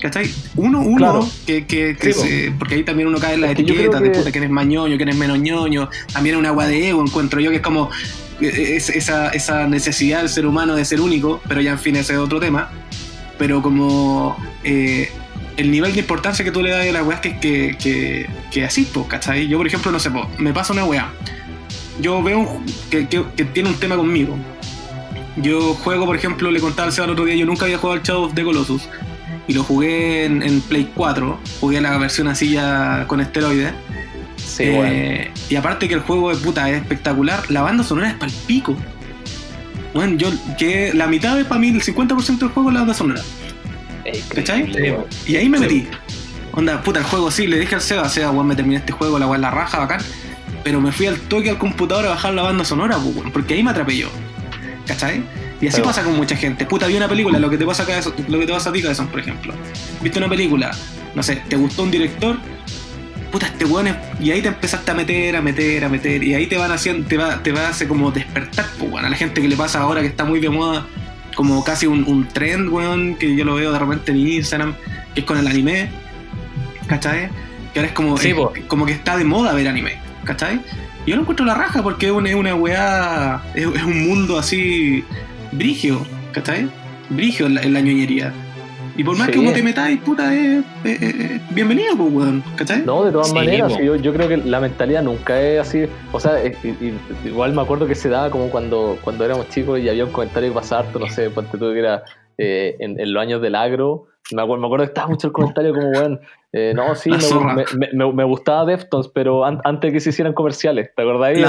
¿Cachai? 0.00 0.30
Uno, 0.56 0.80
uno, 0.80 0.96
Claro. 0.96 1.28
que, 1.46 1.66
que, 1.66 1.96
que 1.96 2.12
Sí, 2.12 2.18
po. 2.20 2.24
se- 2.26 2.52
porque 2.58 2.74
ahí 2.76 2.84
también 2.84 3.08
uno 3.08 3.18
cae 3.18 3.34
en 3.34 3.44
Es 3.44 3.50
etiquetas 3.50 3.86
creo 3.86 4.00
de 4.00 4.12
que- 4.12 4.18
puta, 4.18 4.32
que 4.32 4.38
eres 4.38 4.50
más 4.50 4.64
ñoño, 4.66 4.96
que 4.96 5.02
eres 5.02 5.16
menos 5.16 5.38
ñoño. 5.40 5.90
También 6.12 6.36
es 6.36 6.38
una 6.40 6.48
agua 6.50 6.66
de 6.68 6.88
ego, 6.88 7.02
encuentro 7.02 7.40
yo, 7.40 7.50
que 7.50 7.56
es 7.56 7.62
como 7.62 7.90
eh, 8.40 8.76
es- 8.76 8.90
esa, 8.90 9.30
esa 9.30 9.66
necesidad 9.66 10.20
del 10.20 10.28
ser 10.28 10.46
humano 10.46 10.76
de 10.76 10.84
ser 10.84 11.00
único, 11.00 11.40
pero 11.48 11.60
ya 11.60 11.72
en 11.72 11.78
fin, 11.80 11.96
ese 11.96 12.12
es 12.12 12.18
otro 12.20 12.38
tema. 12.38 12.70
Pero 13.38 13.60
como 13.60 14.36
eh, 14.64 15.10
el 15.56 15.70
nivel 15.72 15.92
de 15.92 16.00
importancia 16.00 16.44
que 16.44 16.52
tú 16.52 16.62
le 16.62 16.70
das 16.70 16.86
a 16.88 16.92
las 16.92 17.04
weas 17.04 17.20
que, 17.20 17.38
que, 17.40 17.76
que, 17.76 18.26
que 18.52 18.64
así, 18.64 18.88
pues, 18.92 19.06
¿cachai? 19.08 19.48
Yo, 19.48 19.58
por 19.58 19.66
ejemplo, 19.66 19.90
no 19.90 19.98
sé, 19.98 20.10
po, 20.12 20.30
me 20.38 20.52
pasa 20.52 20.72
una 20.72 20.84
wea. 20.84 21.10
Yo 22.00 22.22
veo 22.22 22.38
un 22.40 22.66
que, 22.90 23.08
que- 23.08 23.24
que 23.36 23.44
tiene 23.44 23.68
un 23.70 23.74
tema 23.76 23.96
conmigo. 23.96 24.36
Yo 25.36 25.74
juego, 25.74 26.04
por 26.06 26.16
ejemplo, 26.16 26.50
le 26.50 26.60
contaba 26.60 26.86
al 26.88 26.92
Seba 26.92 27.04
el 27.06 27.12
otro 27.12 27.24
día, 27.24 27.34
yo 27.36 27.46
nunca 27.46 27.64
había 27.64 27.78
jugado 27.78 27.98
al 27.98 28.04
Shadow 28.04 28.24
of 28.24 28.34
the 28.34 28.42
Colossus. 28.44 28.88
Y 29.46 29.54
lo 29.54 29.62
jugué 29.62 30.24
en, 30.24 30.42
en 30.42 30.60
Play 30.60 30.90
4. 30.94 31.38
Jugué 31.60 31.80
la 31.80 31.96
versión 31.96 32.28
así 32.28 32.50
ya 32.50 33.04
con 33.06 33.20
esteroides. 33.20 33.72
Sí, 34.36 34.64
Eh. 34.66 35.30
Y 35.48 35.56
aparte 35.56 35.88
que 35.88 35.94
el 35.94 36.00
juego 36.00 36.30
de 36.30 36.36
puta 36.36 36.68
es 36.70 36.76
espectacular, 36.82 37.50
la 37.50 37.62
banda 37.62 37.82
sonora 37.84 38.08
es 38.10 38.14
pal 38.14 38.30
pico. 38.46 38.76
Bueno, 39.94 40.16
yo 40.18 40.28
que 40.58 40.92
la 40.94 41.06
mitad 41.06 41.36
de 41.36 41.44
para 41.44 41.60
mí, 41.60 41.68
el 41.68 41.82
50% 41.82 42.38
del 42.38 42.48
juego 42.50 42.68
es 42.70 42.74
la 42.74 42.80
banda 42.80 42.94
sonora. 42.94 43.22
¿cachai? 44.34 44.70
Y 45.26 45.36
ahí 45.36 45.48
me 45.48 45.58
metí. 45.58 45.86
Onda, 46.52 46.82
puta, 46.82 46.98
el 46.98 47.04
juego 47.06 47.30
sí, 47.30 47.46
le 47.46 47.58
dije 47.58 47.74
al 47.74 47.80
Seba, 47.80 48.08
Seba, 48.08 48.30
weón, 48.30 48.46
me 48.48 48.56
terminé 48.56 48.76
este 48.78 48.92
juego, 48.92 49.18
la 49.18 49.26
weón 49.26 49.40
la 49.42 49.50
raja, 49.50 49.78
bacán. 49.78 50.00
Pero 50.68 50.82
me 50.82 50.92
fui 50.92 51.06
al 51.06 51.16
toque 51.16 51.48
al 51.48 51.56
computador 51.56 52.04
a 52.04 52.10
bajar 52.10 52.34
la 52.34 52.42
banda 52.42 52.62
sonora, 52.62 52.98
pues, 52.98 53.30
porque 53.32 53.54
ahí 53.54 53.62
me 53.62 53.70
atrapé 53.70 53.96
yo. 53.96 54.10
¿Cachai? 54.86 55.22
Y 55.62 55.66
así 55.66 55.76
Pero- 55.76 55.84
pasa 55.86 56.02
con 56.02 56.14
mucha 56.14 56.36
gente. 56.36 56.66
Puta, 56.66 56.86
vi 56.86 56.94
una 56.94 57.08
película, 57.08 57.38
lo 57.38 57.48
que 57.48 57.56
te 57.56 57.64
pasa 57.64 57.84
acá, 57.84 57.98
lo 58.28 58.38
que 58.38 58.44
te 58.46 58.52
pasa 58.52 58.68
a 58.68 58.72
ti, 58.74 58.82
Cabezón, 58.82 59.08
por 59.08 59.18
ejemplo. 59.20 59.54
Viste 60.02 60.18
una 60.18 60.28
película, 60.28 60.70
no 61.14 61.22
sé, 61.22 61.36
te 61.48 61.56
gustó 61.56 61.84
un 61.84 61.90
director, 61.90 62.36
puta, 63.32 63.46
este 63.46 63.64
weón 63.64 63.86
es- 63.86 63.96
y 64.20 64.30
ahí 64.30 64.42
te 64.42 64.48
empezaste 64.48 64.90
a 64.90 64.94
meter, 64.94 65.36
a 65.36 65.40
meter, 65.40 65.84
a 65.86 65.88
meter, 65.88 66.22
y 66.22 66.34
ahí 66.34 66.46
te 66.46 66.58
van 66.58 66.70
haciendo, 66.70 67.08
te 67.08 67.16
va, 67.16 67.42
te 67.42 67.50
va 67.50 67.62
a 67.62 67.68
hacer 67.70 67.88
como 67.88 68.10
despertar, 68.10 68.66
pues, 68.78 68.92
a 69.02 69.08
la 69.08 69.16
gente 69.16 69.40
que 69.40 69.48
le 69.48 69.56
pasa 69.56 69.80
ahora 69.80 70.02
que 70.02 70.08
está 70.08 70.26
muy 70.26 70.38
de 70.38 70.50
moda, 70.50 70.86
como 71.34 71.64
casi 71.64 71.86
un, 71.86 72.04
un 72.06 72.28
trend, 72.28 72.68
weón, 72.68 73.16
que 73.16 73.34
yo 73.34 73.46
lo 73.46 73.54
veo 73.54 73.72
de 73.72 73.78
repente 73.78 74.12
en 74.12 74.18
Instagram, 74.18 74.74
que 75.14 75.20
es 75.20 75.26
con 75.26 75.38
el 75.38 75.46
anime, 75.48 75.88
¿cachai? 76.88 77.30
Que 77.72 77.80
ahora 77.80 77.88
es 77.88 77.94
como, 77.94 78.18
Sí, 78.18 78.28
es- 78.28 78.34
po. 78.34 78.52
como 78.66 78.84
que 78.84 78.92
está 78.92 79.16
de 79.16 79.24
moda 79.24 79.54
ver 79.54 79.66
anime, 79.68 79.96
¿cachai? 80.28 80.60
Y 81.06 81.10
yo 81.10 81.16
lo 81.16 81.22
encuentro 81.22 81.46
la 81.46 81.54
raja 81.54 81.82
porque 81.82 82.06
es 82.06 82.12
una, 82.12 82.36
una 82.36 82.54
weá, 82.54 83.42
es, 83.54 83.66
es 83.66 83.82
un 83.82 84.06
mundo 84.06 84.38
así, 84.38 85.02
brigio, 85.52 86.06
¿cachai? 86.32 86.68
Brigio 87.08 87.46
en 87.46 87.54
la, 87.54 87.62
en 87.62 87.72
la 87.72 87.80
ñoñería. 87.80 88.32
Y 88.94 89.04
por 89.04 89.16
más 89.16 89.28
Sí. 89.28 89.32
que 89.34 89.38
uno 89.38 89.52
te 89.52 89.62
metáis, 89.62 89.98
puta, 90.00 90.34
es, 90.34 90.62
es- 90.84 91.00
es- 91.02 91.54
bienvenido, 91.54 91.96
pues, 91.96 92.12
weón, 92.12 92.42
¿cachai? 92.56 92.82
No, 92.84 93.04
de 93.04 93.12
todas 93.12 93.28
Sí, 93.28 93.34
maneras, 93.34 93.72
yo, 93.82 93.94
yo 93.96 94.12
creo 94.12 94.28
que 94.28 94.36
la 94.36 94.60
mentalidad 94.60 95.02
nunca 95.02 95.40
es 95.40 95.60
así. 95.60 95.84
O 96.12 96.20
sea, 96.20 96.42
es- 96.42 96.56
y- 96.64 96.68
y- 96.68 96.98
igual 97.24 97.52
me 97.54 97.62
acuerdo 97.62 97.86
que 97.86 97.94
se 97.94 98.08
daba 98.10 98.28
como 98.30 98.50
cuando, 98.50 98.98
cuando 99.02 99.24
éramos 99.24 99.48
chicos 99.48 99.78
y 99.80 99.88
había 99.88 100.04
un 100.04 100.10
comentario 100.12 100.50
que 100.50 100.54
pasaba 100.54 100.82
harto, 100.82 100.98
no 100.98 101.06
sé, 101.08 101.30
ponte 101.30 101.56
tú 101.56 101.72
que 101.72 101.78
era 101.78 102.02
eh, 102.40 102.76
en, 102.80 103.00
en 103.00 103.12
los 103.12 103.20
años 103.22 103.40
del 103.40 103.54
agro. 103.54 104.06
Me 104.32 104.42
acuerdo, 104.42 104.60
me 104.60 104.66
acuerdo 104.66 104.84
que 104.84 104.88
estaba 104.88 105.08
mucho 105.08 105.26
el 105.28 105.32
comentario 105.32 105.72
como, 105.74 105.90
bueno, 105.90 106.18
eh, 106.52 106.72
no, 106.74 106.94
sí, 106.94 107.10
me, 107.10 107.64
me, 107.78 107.88
me- 107.92 108.12
me- 108.12 108.24
gustaba 108.24 108.64
Deftones, 108.66 109.08
pero 109.08 109.44
an- 109.44 109.60
antes 109.64 109.92
que 109.92 110.00
se 110.00 110.10
hicieran 110.10 110.32
comerciales, 110.34 110.90
¿te 110.94 111.02
acordás? 111.02 111.32
La. 111.40 111.48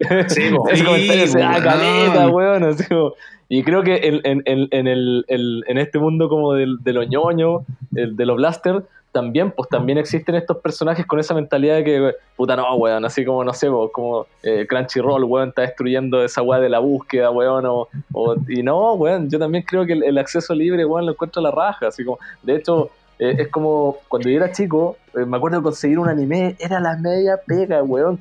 Sí, 0.28 0.42
ese 0.70 0.84
comentario 0.84 1.26
Sí, 1.26 1.38
caleta, 1.62 2.28
weón, 2.28 2.64
así 2.64 2.84
como- 2.88 3.12
Y 3.50 3.62
creo 3.62 3.82
que 3.82 3.96
en, 4.06 4.20
en- 4.24 4.42
en- 4.44 4.68
en 4.70 4.86
el, 4.86 5.24
en 5.28 5.78
este 5.78 5.98
mundo 5.98 6.28
como 6.28 6.52
del, 6.54 6.78
de 6.82 6.92
los 6.92 7.08
ñoños, 7.08 7.62
de 7.90 8.26
los 8.26 8.36
blaster, 8.36 8.82
también, 9.12 9.50
pues 9.52 9.68
también 9.68 9.98
existen 9.98 10.34
estos 10.34 10.58
personajes 10.58 11.06
con 11.06 11.18
esa 11.18 11.34
mentalidad 11.34 11.76
de 11.76 11.84
que, 11.84 12.12
puta 12.36 12.56
no, 12.56 12.74
weón, 12.76 13.04
así 13.04 13.24
como, 13.24 13.42
no 13.42 13.52
sé, 13.54 13.68
como 13.92 14.26
eh, 14.42 14.66
Crunchyroll, 14.68 15.24
weón, 15.24 15.48
está 15.48 15.62
destruyendo 15.62 16.22
esa 16.22 16.42
weá 16.42 16.60
de 16.60 16.68
la 16.68 16.78
búsqueda, 16.78 17.30
weón, 17.30 17.64
o, 17.66 17.88
o- 18.12 18.36
y 18.48 18.62
no, 18.62 18.92
weón, 18.94 19.28
yo 19.30 19.38
también 19.38 19.64
creo 19.66 19.86
que 19.86 19.94
el, 19.94 20.04
el 20.04 20.18
acceso 20.18 20.54
libre, 20.54 20.84
weón, 20.84 21.06
lo 21.06 21.12
encuentro 21.12 21.40
a 21.40 21.42
la 21.44 21.50
raja, 21.50 21.88
así 21.88 22.04
como, 22.04 22.18
de 22.42 22.56
hecho, 22.56 22.90
eh, 23.18 23.34
es 23.38 23.48
como 23.48 23.96
cuando 24.08 24.28
yo 24.28 24.36
era 24.36 24.52
chico, 24.52 24.96
eh, 25.14 25.24
me 25.24 25.36
acuerdo 25.38 25.56
de 25.58 25.62
conseguir 25.64 25.98
un 25.98 26.08
anime, 26.08 26.54
era 26.60 26.78
la 26.78 26.96
media 26.96 27.40
pega, 27.46 27.82
weón, 27.82 28.20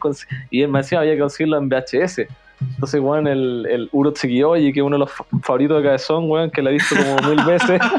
y 0.50 0.66
me 0.68 0.80
decía 0.80 1.00
había 1.00 1.14
que 1.14 1.20
conseguirlo 1.20 1.58
en 1.58 1.70
VHS. 1.70 2.22
Entonces, 2.60 3.00
weón, 3.02 3.28
el, 3.28 3.68
el 3.70 3.90
Urot 3.92 4.18
Sekiyoshi, 4.18 4.74
que 4.74 4.80
es 4.80 4.84
uno 4.86 4.96
de 4.96 5.00
los 5.02 5.12
fa- 5.12 5.26
favoritos 5.44 5.78
de 5.78 5.84
Cabezón, 5.84 6.30
weón, 6.30 6.50
que 6.50 6.62
la 6.64 6.72
he 6.72 6.74
visto 6.74 6.96
como 6.96 7.30
mil 7.36 7.44
veces. 7.46 7.80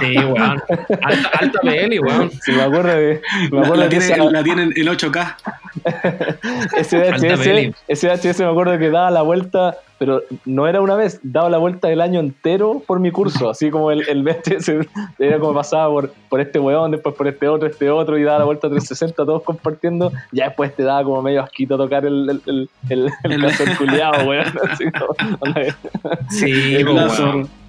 Sí, 0.00 0.16
weón. 0.16 0.62
Alta, 1.02 1.28
alta 1.38 1.60
peli, 1.62 1.98
weón. 1.98 2.30
Si 2.30 2.52
me 2.52 2.62
acuerdo 2.62 2.88
de, 2.94 3.20
me 3.50 3.58
La, 3.58 3.64
acuerdo 3.64 3.74
la 3.76 3.88
que 3.88 3.98
tiene, 3.98 4.14
esa- 4.14 4.24
la 4.30 4.42
tienen 4.42 4.72
en 4.74 4.86
8K. 4.86 5.36
ese 6.76 7.08
Alta 7.08 7.36
peli. 7.36 7.68
VHS, 7.70 7.76
ese 7.88 8.08
VHS 8.30 8.40
me 8.40 8.46
acuerdo 8.46 8.78
que 8.78 8.90
daba 8.90 9.10
la 9.10 9.22
vuelta, 9.22 9.76
pero 10.00 10.22
no 10.46 10.66
era 10.66 10.80
una 10.80 10.96
vez, 10.96 11.20
daba 11.22 11.50
la 11.50 11.58
vuelta 11.58 11.92
el 11.92 12.00
año 12.00 12.20
entero 12.20 12.82
por 12.86 13.00
mi 13.00 13.10
curso, 13.10 13.50
así 13.50 13.70
como 13.70 13.90
el, 13.90 14.08
el 14.08 14.22
VHS 14.22 14.88
era 15.18 15.38
como 15.38 15.52
pasaba 15.52 15.92
por, 15.92 16.10
por 16.30 16.40
este 16.40 16.58
weón, 16.58 16.90
después 16.90 17.14
por 17.14 17.28
este 17.28 17.46
otro, 17.46 17.68
este 17.68 17.90
otro, 17.90 18.16
y 18.16 18.22
daba 18.22 18.38
la 18.38 18.44
vuelta 18.46 18.70
360, 18.70 19.26
todos 19.26 19.42
compartiendo, 19.42 20.10
ya 20.32 20.46
después 20.46 20.74
te 20.74 20.84
daba 20.84 21.04
como 21.04 21.20
medio 21.20 21.42
asquito 21.42 21.76
tocar 21.76 22.06
el, 22.06 22.30
el, 22.46 22.70
el, 22.88 23.10
el, 23.24 23.44
el 23.44 23.76
culiao, 23.76 24.26
weón. 24.26 24.46
así 24.70 24.90
como, 24.90 25.14
Sí, 26.30 26.82
weón. 26.82 27.59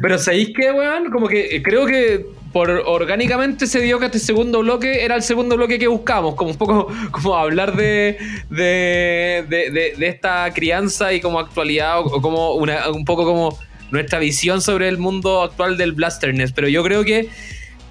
Pero 0.00 0.18
¿sabéis 0.18 0.50
qué, 0.54 0.70
weón? 0.70 1.10
Como 1.10 1.28
que 1.28 1.56
eh, 1.56 1.62
creo 1.62 1.86
que 1.86 2.26
por 2.52 2.70
orgánicamente 2.70 3.66
se 3.66 3.80
dio 3.80 3.98
que 3.98 4.06
este 4.06 4.18
segundo 4.18 4.60
bloque 4.60 5.04
era 5.04 5.14
el 5.14 5.22
segundo 5.22 5.56
bloque 5.56 5.78
que 5.78 5.86
buscamos, 5.86 6.34
como 6.34 6.50
un 6.50 6.58
poco 6.58 6.88
como 7.10 7.36
hablar 7.36 7.76
de, 7.76 8.18
de, 8.50 9.46
de, 9.48 10.06
esta 10.06 10.52
crianza 10.52 11.12
y 11.12 11.20
como 11.20 11.38
actualidad, 11.38 12.00
o, 12.00 12.20
como 12.20 12.54
una, 12.54 12.90
un 12.90 13.04
poco 13.04 13.24
como 13.24 13.58
nuestra 13.90 14.18
visión 14.18 14.60
sobre 14.60 14.88
el 14.88 14.98
mundo 14.98 15.42
actual 15.42 15.76
del 15.76 15.92
Blasterness. 15.92 16.52
Pero 16.52 16.68
yo 16.68 16.82
creo 16.82 17.04
que 17.04 17.28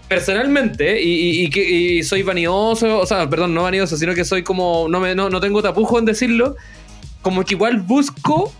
personalmente, 0.07 1.01
y, 1.01 1.49
y 1.55 2.03
soy 2.03 2.23
vanidoso, 2.23 2.99
o 2.99 3.05
sea, 3.05 3.29
perdón, 3.29 3.53
no 3.53 3.63
vanidoso, 3.63 3.95
sino 3.95 4.13
que 4.15 4.25
soy 4.25 4.43
como, 4.43 4.87
no, 4.89 4.99
me, 4.99 5.13
no, 5.13 5.29
no 5.29 5.39
tengo 5.39 5.61
tapujo 5.61 5.99
en 5.99 6.05
decirlo, 6.05 6.55
como 7.21 7.43
que 7.43 7.53
igual 7.53 7.77
busco 7.81 8.51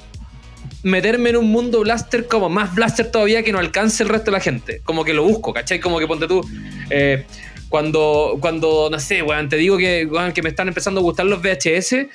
meterme 0.84 1.32
en 1.32 1.38
un 1.38 1.52
mundo 1.52 1.82
blaster 1.82 2.28
como 2.28 2.50
más 2.50 2.74
blaster 2.74 3.12
todavía 3.12 3.44
que 3.44 3.52
no 3.52 3.60
alcance 3.60 4.04
el 4.04 4.10
resto 4.10 4.32
de 4.32 4.38
la 4.38 4.40
gente. 4.40 4.82
Como 4.84 5.04
que 5.04 5.14
lo 5.14 5.24
busco, 5.24 5.54
¿cachai? 5.54 5.80
Como 5.80 6.00
que 6.00 6.08
ponte 6.08 6.28
tú. 6.28 6.48
eh, 6.90 7.26
cuando, 7.70 8.38
cuando, 8.42 8.90
no 8.92 9.00
sé, 9.00 9.22
weón, 9.22 9.48
te 9.48 9.56
digo 9.56 9.78
que, 9.78 10.10
que 10.34 10.42
me 10.42 10.50
están 10.50 10.68
empezando 10.68 11.02
a 11.02 11.04
gustar 11.04 11.28
los 11.28 11.40
VHS 11.40 12.08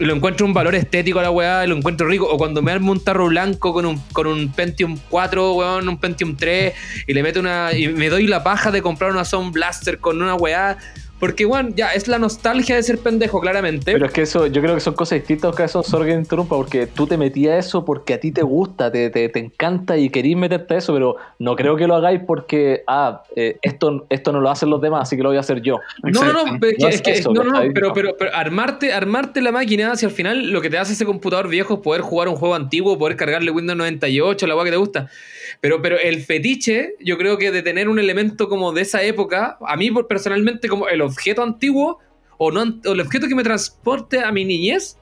y 0.00 0.04
lo 0.04 0.14
encuentro 0.14 0.46
un 0.46 0.52
valor 0.52 0.74
estético 0.74 1.18
a 1.18 1.22
la 1.22 1.30
weá 1.30 1.64
y 1.64 1.68
lo 1.68 1.76
encuentro 1.76 2.06
rico. 2.06 2.28
O 2.28 2.36
cuando 2.36 2.62
me 2.62 2.70
armo 2.70 2.92
un 2.92 3.02
tarro 3.02 3.26
blanco 3.26 3.72
con 3.72 3.86
un, 3.86 3.98
con 4.12 4.26
un 4.26 4.52
Pentium 4.52 4.98
4, 5.08 5.54
weón, 5.54 5.88
un 5.88 5.98
Pentium 5.98 6.36
3 6.36 6.74
y 7.06 7.14
le 7.14 7.22
meto 7.22 7.40
una. 7.40 7.72
y 7.72 7.88
me 7.88 8.08
doy 8.08 8.26
la 8.26 8.44
paja 8.44 8.70
de 8.70 8.82
comprar 8.82 9.10
una 9.10 9.24
Sound 9.24 9.52
Blaster 9.52 9.98
con 9.98 10.22
una 10.22 10.34
weá. 10.34 10.78
Porque, 11.18 11.46
weón, 11.46 11.74
ya 11.74 11.92
es 11.94 12.06
la 12.06 12.18
nostalgia 12.18 12.76
de 12.76 12.82
ser 12.82 12.98
pendejo, 12.98 13.40
claramente. 13.40 13.92
Pero 13.92 14.06
es 14.06 14.12
que 14.12 14.22
eso, 14.22 14.46
yo 14.46 14.62
creo 14.62 14.74
que 14.74 14.80
son 14.80 14.94
cosas 14.94 15.18
distintas 15.18 15.54
que 15.56 15.64
eso, 15.64 15.82
sorry 15.82 16.10
que 16.10 16.14
interrumpa, 16.14 16.54
porque 16.56 16.86
tú 16.86 17.06
te 17.06 17.16
metías 17.16 17.54
a 17.54 17.58
eso 17.58 17.84
porque 17.84 18.14
a 18.14 18.20
ti 18.20 18.30
te 18.30 18.42
gusta, 18.42 18.90
te, 18.92 19.10
te, 19.10 19.28
te 19.28 19.38
encanta 19.40 19.96
y 19.96 20.10
querís 20.10 20.36
meterte 20.36 20.74
a 20.74 20.78
eso, 20.78 20.92
pero 20.94 21.16
no 21.40 21.56
creo 21.56 21.74
que 21.76 21.88
lo 21.88 21.96
hagáis 21.96 22.20
porque, 22.24 22.82
ah, 22.86 23.22
eh, 23.34 23.58
esto, 23.62 24.06
esto 24.10 24.30
no 24.32 24.40
lo 24.40 24.48
hacen 24.48 24.70
los 24.70 24.80
demás, 24.80 25.02
así 25.02 25.16
que 25.16 25.22
lo 25.24 25.30
voy 25.30 25.38
a 25.38 25.40
hacer 25.40 25.60
yo. 25.60 25.80
No, 26.04 26.22
no, 26.24 26.32
no, 26.44 26.58
pero 26.60 26.76
No 26.78 26.88
es 26.88 27.02
que- 27.02 27.10
eso, 27.12 27.32
no, 27.32 27.42
no, 27.42 27.62
pero, 27.74 27.92
pero, 27.92 28.16
pero 28.16 28.34
armarte, 28.34 28.92
armarte 28.92 29.40
la 29.40 29.50
máquina, 29.50 29.96
si 29.96 30.06
al 30.06 30.12
final 30.12 30.50
lo 30.50 30.60
que 30.60 30.70
te 30.70 30.78
hace 30.78 30.92
ese 30.92 31.04
computador 31.04 31.48
viejo 31.48 31.74
es 31.74 31.80
poder 31.80 32.02
jugar 32.02 32.28
un 32.28 32.36
juego 32.36 32.54
antiguo, 32.54 32.96
poder 32.96 33.16
cargarle 33.16 33.50
Windows 33.50 33.76
98, 33.76 34.46
la 34.46 34.54
weá 34.54 34.64
que 34.64 34.70
te 34.70 34.76
gusta. 34.76 35.08
Pero, 35.60 35.82
pero 35.82 35.98
el 35.98 36.22
fetiche, 36.22 36.94
yo 37.00 37.18
creo 37.18 37.36
que 37.36 37.50
de 37.50 37.62
tener 37.62 37.88
un 37.88 37.98
elemento 37.98 38.48
como 38.48 38.72
de 38.72 38.82
esa 38.82 39.02
época, 39.02 39.58
a 39.66 39.76
mí 39.76 39.90
por- 39.90 40.06
personalmente 40.06 40.68
como 40.68 40.88
el 40.88 41.00
objeto 41.02 41.42
antiguo, 41.42 41.98
o, 42.36 42.52
no, 42.52 42.62
o 42.86 42.92
el 42.92 43.00
objeto 43.00 43.26
que 43.26 43.34
me 43.34 43.42
transporte 43.42 44.20
a 44.20 44.30
mi 44.30 44.44
niñez, 44.44 44.96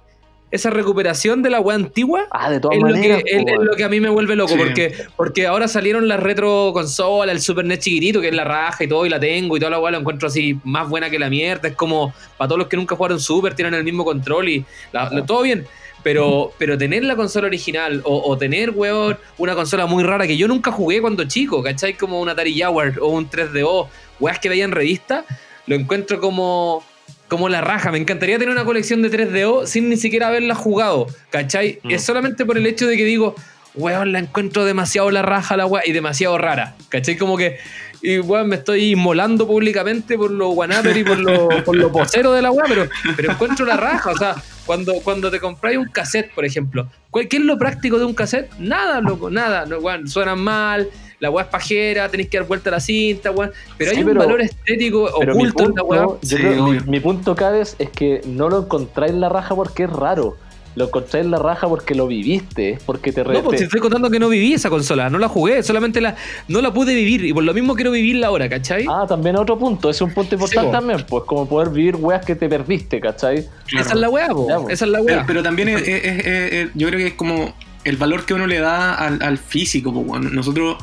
esa 0.51 0.71
recuperación 0.71 1.43
de 1.43 1.51
la 1.51 1.61
weá 1.61 1.75
antigua, 1.77 2.27
Ah, 2.31 2.49
de 2.51 2.61
todas 2.61 2.77
es 2.77 2.81
lo, 2.83 2.87
que, 2.89 2.95
maneras. 2.95 3.23
es- 3.27 3.45
lo 3.61 3.75
que 3.77 3.85
a 3.85 3.89
mí 3.91 4.01
me 4.01 4.09
vuelve 4.09 4.37
loco, 4.37 4.53
Sí. 4.53 4.59
porque, 4.59 4.95
porque 5.17 5.47
ahora 5.47 5.69
salieron 5.69 6.09
las 6.09 6.21
retro 6.21 6.71
consolas, 6.73 7.35
el 7.35 7.43
Super 7.43 7.65
NES 7.67 7.81
chiquitito, 7.81 8.21
que 8.23 8.29
es 8.29 8.35
la 8.35 8.45
raja 8.45 8.85
y 8.85 8.89
todo, 8.89 9.05
y 9.05 9.11
la 9.11 9.21
tengo 9.21 9.57
y 9.57 9.61
toda 9.61 9.71
la 9.73 9.81
weá 9.81 9.91
la 9.91 9.99
encuentro 9.99 10.29
así 10.29 10.59
más 10.65 10.89
buena 10.89 11.11
que 11.11 11.19
la 11.19 11.29
mierda. 11.29 11.69
Es 11.69 11.75
como 11.75 12.15
para 12.39 12.49
todos 12.49 12.61
los 12.61 12.69
que 12.69 12.77
nunca 12.79 12.97
jugaron 12.97 13.21
Super, 13.21 13.55
tienen 13.55 13.75
el 13.75 13.85
mismo 13.85 14.05
control 14.05 14.49
y 14.49 14.65
la- 14.93 15.11
la- 15.11 15.27
todo 15.27 15.43
bien. 15.43 15.67
Pero, 16.07 16.53
pero 16.57 16.79
tener 16.79 17.03
la 17.03 17.17
consola 17.17 17.49
original 17.49 18.01
o, 18.05 18.31
o 18.31 18.39
tener, 18.39 18.71
weón, 18.71 19.19
una 19.39 19.57
consola 19.57 19.87
muy 19.87 20.05
rara 20.05 20.25
que 20.29 20.37
yo 20.37 20.47
nunca 20.47 20.71
jugué 20.71 21.01
cuando 21.01 21.25
chico, 21.25 21.65
¿cachai? 21.65 21.95
Como 21.95 22.21
un 22.21 22.29
Atari 22.29 22.57
Jaguar 22.57 23.01
o 23.01 23.09
un 23.09 23.29
3DO, 23.29 23.89
weas 24.21 24.39
que 24.39 24.49
veía 24.49 24.65
en 24.65 24.71
revista, 24.71 25.25
lo 25.67 25.75
encuentro 25.75 26.21
como, 26.21 26.85
como 27.27 27.49
la 27.49 27.61
raja. 27.61 27.91
Me 27.91 27.99
encantaría 27.99 28.39
tener 28.39 28.55
una 28.55 28.65
colección 28.65 29.03
de 29.03 29.11
3DO 29.11 29.67
sin 29.67 29.89
ni 29.89 29.97
siquiera 29.97 30.29
haberla 30.29 30.55
jugado, 30.55 31.09
¿cachai? 31.31 31.81
Mm. 31.83 31.91
Es 31.91 32.05
solamente 32.05 32.47
por 32.47 32.57
el 32.57 32.69
hecho 32.69 32.87
de 32.87 32.97
que 32.97 33.05
digo, 33.05 33.35
weón, 33.75 34.13
la 34.13 34.21
encuentro 34.21 34.65
demasiado 34.65 35.11
la 35.11 35.23
raja 35.23 35.57
la 35.57 35.67
wea 35.67 35.83
y 35.85 35.91
demasiado 35.91 36.39
rara, 36.39 36.77
¿cachai? 36.89 37.17
Como 37.17 37.37
que, 37.37 37.59
y 38.01 38.21
weón, 38.21 38.49
me 38.49 38.55
estoy 38.55 38.93
inmolando 38.93 39.45
públicamente 39.45 40.17
por 40.17 40.31
lo 40.31 40.51
guanaper 40.51 40.97
y 40.99 41.03
por 41.03 41.19
lo, 41.19 41.49
por 41.65 41.75
lo 41.75 41.91
posero 41.91 42.31
de 42.31 42.43
la 42.43 42.53
wea, 42.53 42.67
pero, 42.69 42.89
pero 43.17 43.33
encuentro 43.33 43.67
la 43.67 43.77
raja, 43.77 44.13
o 44.13 44.17
sea, 44.17 44.37
cuando, 44.67 44.93
cuando 45.05 45.31
te 45.31 45.41
compráis 45.41 45.79
un 45.79 45.87
cassette, 45.89 46.35
por 46.35 46.45
ejemplo, 46.45 46.89
¿cuál- 47.11 47.29
¿qué 47.29 47.37
es 47.39 47.43
lo 47.45 47.57
práctico 47.57 47.99
de 47.99 48.05
un 48.05 48.15
cassette? 48.15 48.51
Nada, 48.59 49.01
loco, 49.01 49.31
nada, 49.31 49.65
no, 49.67 49.79
weón, 49.79 50.09
suenan 50.09 50.41
mal. 50.41 50.89
La 51.19 51.31
weá 51.31 51.45
es 51.45 51.51
pajera, 51.51 52.11
tenéis 52.11 52.29
que 52.29 52.37
dar 52.39 52.47
vuelta 52.47 52.69
a 52.69 52.73
la 52.73 52.81
cinta, 52.81 53.31
weón. 53.31 53.51
Pero 53.79 53.91
Sí, 53.91 53.97
hay 53.97 54.03
un 54.03 54.09
pero- 54.11 54.21
valor 54.21 54.41
estético 54.43 55.05
oculto 55.05 55.65
en 55.65 55.75
la 55.75 55.83
weá. 55.83 56.03
punto, 56.05 56.19
yo 56.23 56.37
Sí, 56.37 56.43
creo- 56.43 56.67
mi, 56.67 56.81
mi 56.81 57.01
punto, 57.01 57.35
Cades, 57.35 57.75
es 57.79 57.89
que 57.89 58.21
no 58.27 58.51
lo 58.51 58.65
encontráis 58.65 59.15
la 59.15 59.31
raja 59.31 59.55
porque 59.55 59.85
es 59.85 59.91
raro. 59.91 60.37
Lo 60.77 60.85
encontráis 60.85 61.27
la 61.27 61.39
raja 61.39 61.67
porque 61.69 61.95
lo 61.95 62.07
viviste, 62.07 62.79
porque 62.87 63.11
te 63.11 63.25
re- 63.25 63.35
No, 63.35 63.43
pues 63.43 63.59
te- 63.59 63.65
estoy 63.65 63.81
contando 63.81 64.11
que 64.11 64.19
no 64.19 64.29
viví 64.29 64.53
esa 64.53 64.69
consola, 64.71 65.09
no 65.11 65.19
la 65.19 65.27
jugué, 65.29 65.63
solamente 65.63 66.01
la, 66.03 66.15
no 66.49 66.61
la 66.61 66.73
pude 66.73 66.95
vivir 66.95 67.25
y 67.25 67.33
por 67.33 67.43
lo 67.45 67.55
mismo 67.55 67.75
quiero 67.75 67.91
vivirla 67.91 68.27
ahora, 68.29 68.49
¿cachai? 68.49 68.85
Ah, 68.89 69.07
también 69.09 69.37
otro 69.37 69.59
punto, 69.59 69.89
ese 69.91 69.97
es 70.05 70.09
un 70.09 70.13
punto 70.15 70.35
importante 70.35 70.67
po. 70.67 70.73
también, 70.73 71.05
pues 71.09 71.25
como 71.25 71.49
poder 71.49 71.71
vivir 71.71 71.97
weas 71.97 72.25
que 72.25 72.37
te 72.37 72.49
perdiste, 72.49 73.01
¿cachai? 73.01 73.39
Esa 73.73 73.81
es 73.81 73.95
la. 73.95 74.11
Ya, 74.11 74.29
po. 74.29 74.69
Esa 74.69 74.85
es 74.85 74.91
la 74.91 74.99
Pero, 75.03 75.17
weá. 75.19 75.25
pero 75.27 75.43
también 75.43 75.69
es- 75.71 75.83
es- 75.83 76.05
es- 76.05 76.27
es- 76.53 76.69
yo 76.75 76.87
creo 76.89 76.99
que 77.01 77.07
es 77.09 77.15
como 77.15 77.55
el 77.85 77.97
valor 77.97 78.27
que 78.27 78.35
uno 78.35 78.47
le 78.47 78.59
da 78.61 78.95
al, 78.95 79.23
al 79.23 79.39
físico. 79.39 79.93
po, 79.95 80.01
weón. 80.01 80.35
Nosotros, 80.35 80.77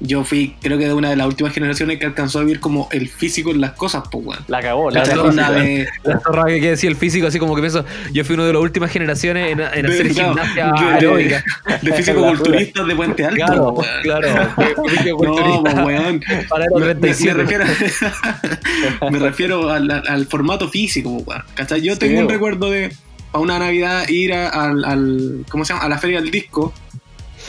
yo 0.00 0.24
fui, 0.24 0.54
creo 0.60 0.76
que 0.76 0.86
de 0.86 0.92
una 0.92 1.08
de 1.10 1.16
las 1.16 1.26
últimas 1.26 1.52
generaciones 1.54 1.98
que 1.98 2.06
alcanzó 2.06 2.38
a 2.40 2.42
vivir 2.42 2.60
como 2.60 2.88
el 2.92 3.08
físico 3.08 3.50
en 3.52 3.60
las 3.60 3.72
cosas, 3.72 4.02
pues, 4.10 4.26
weón. 4.26 4.44
La 4.48 4.60
cagó, 4.60 4.90
la 4.90 5.00
La 5.00 5.08
cagó. 5.08 5.22
onda 5.28 5.50
de, 5.52 5.86
La 6.02 6.20
zorra 6.20 6.44
que 6.46 6.60
decía 6.70 6.90
el 6.90 6.96
físico, 6.96 7.26
así 7.26 7.38
como 7.38 7.54
que 7.54 7.60
pienso, 7.62 7.84
yo 8.12 8.24
fui 8.24 8.34
una 8.34 8.44
de 8.46 8.52
las 8.52 8.62
últimas 8.62 8.90
generaciones 8.90 9.52
en, 9.52 9.60
en 9.60 9.66
hacer 9.86 10.08
de- 10.08 10.14
gimnasia 10.14 10.72
de- 10.72 10.84
aeróbica. 10.94 11.44
de 11.82 12.96
Puente 12.96 13.24
Alto, 13.24 13.36
Claro, 13.36 13.68
weón. 13.70 13.86
claro. 14.02 14.28
No, 14.56 15.16
culturista. 15.16 15.84
weón. 15.84 16.20
Para 16.48 16.64
Me, 16.74 16.80
me- 16.80 16.86
me 16.86 16.94
37. 16.96 17.34
refiero, 17.34 17.64
me 19.10 19.18
refiero 19.18 19.70
al, 19.70 20.26
formato 20.26 20.68
físico, 20.68 21.10
weón. 21.10 21.42
¿Cachai? 21.54 21.80
Yo 21.82 21.96
tengo 21.98 22.14
un 22.14 22.18
weón. 22.26 22.30
recuerdo 22.30 22.70
de 22.70 22.92
para 23.32 23.42
una 23.42 23.58
Navidad 23.58 24.08
ir 24.08 24.32
a- 24.32 24.48
al, 24.48 24.84
al- 24.84 25.44
¿cómo 25.48 25.64
se 25.64 25.72
llama? 25.72 25.84
a 25.84 25.88
la 25.88 25.98
feria 25.98 26.20
del 26.20 26.30
disco. 26.30 26.72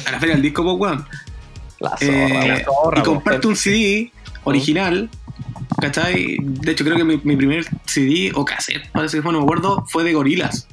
A 0.08 0.12
la 0.12 0.20
feria 0.20 0.36
del 0.36 0.42
disco, 0.44 0.64
pues, 0.64 0.76
weón. 0.92 1.06
La 1.90 1.98
zorra, 1.98 2.58
Eh, 2.58 2.66
zorra, 2.66 3.00
y 3.00 3.04
po. 3.04 3.10
comprarte 3.14 3.48
un 3.48 3.56
CD 3.56 4.12
original. 4.44 5.10
¿Cachai? 5.82 6.38
De 6.40 6.72
hecho, 6.72 6.84
creo 6.86 6.96
que 6.98 7.04
mi, 7.04 7.20
mi 7.24 7.36
primer 7.36 7.66
CD 7.86 8.32
o 8.36 8.46
cassette, 8.46 8.90
parece 8.92 9.18
que 9.18 9.24
fue, 9.24 9.32
no 9.34 9.40
me 9.40 9.44
acuerdo, 9.46 9.84
fue 9.88 10.04
de 10.04 10.14
Gorilas. 10.14 10.68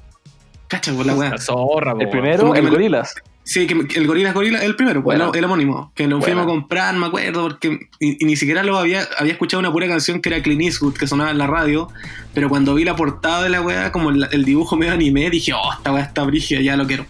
¿Cachai? 0.68 0.94
Por 0.94 1.06
la 1.06 1.14
weá. 1.14 1.30
La 1.30 1.38
zorra, 1.38 1.94
po. 1.94 2.00
El 2.00 2.08
primero, 2.10 2.54
el 2.54 2.62
me- 2.62 2.70
Gorilas. 2.70 3.14
Sí, 3.44 3.66
que 3.66 3.74
el 3.98 4.06
Gorilas 4.06 4.34
Gorilas, 4.34 4.62
el 4.62 4.76
primero, 4.76 5.02
pues, 5.02 5.18
Bueno. 5.18 5.32
el, 5.32 5.38
el 5.40 5.44
homónimo. 5.44 5.90
Que 5.96 6.06
lo 6.06 6.22
fuimos 6.22 6.44
a 6.44 6.46
comprar, 6.46 6.94
me 6.94 7.06
acuerdo, 7.06 7.42
porque. 7.42 7.88
Y, 7.98 8.22
y 8.22 8.24
ni 8.24 8.36
siquiera 8.36 8.62
lo 8.62 8.78
había, 8.78 9.02
había 9.18 9.32
escuchado 9.32 9.58
una 9.58 9.72
pura 9.72 9.88
canción 9.88 10.20
que 10.22 10.28
era 10.28 10.40
Clint 10.40 10.62
Eastwood, 10.62 10.94
que 10.94 11.08
sonaba 11.08 11.32
en 11.32 11.38
la 11.38 11.48
radio. 11.48 11.88
Pero 12.34 12.48
cuando 12.48 12.74
vi 12.76 12.84
la 12.84 12.94
portada 12.94 13.42
de 13.42 13.48
la 13.48 13.60
weá, 13.60 13.90
como 13.90 14.10
el, 14.10 14.28
el 14.30 14.44
dibujo 14.44 14.76
medio 14.76 14.92
anime, 14.92 15.28
dije, 15.28 15.52
oh, 15.54 15.72
esta 15.76 15.92
weá 15.92 16.04
está 16.04 16.22
brígida, 16.22 16.60
ya 16.60 16.76
lo 16.76 16.86
quiero. 16.86 17.04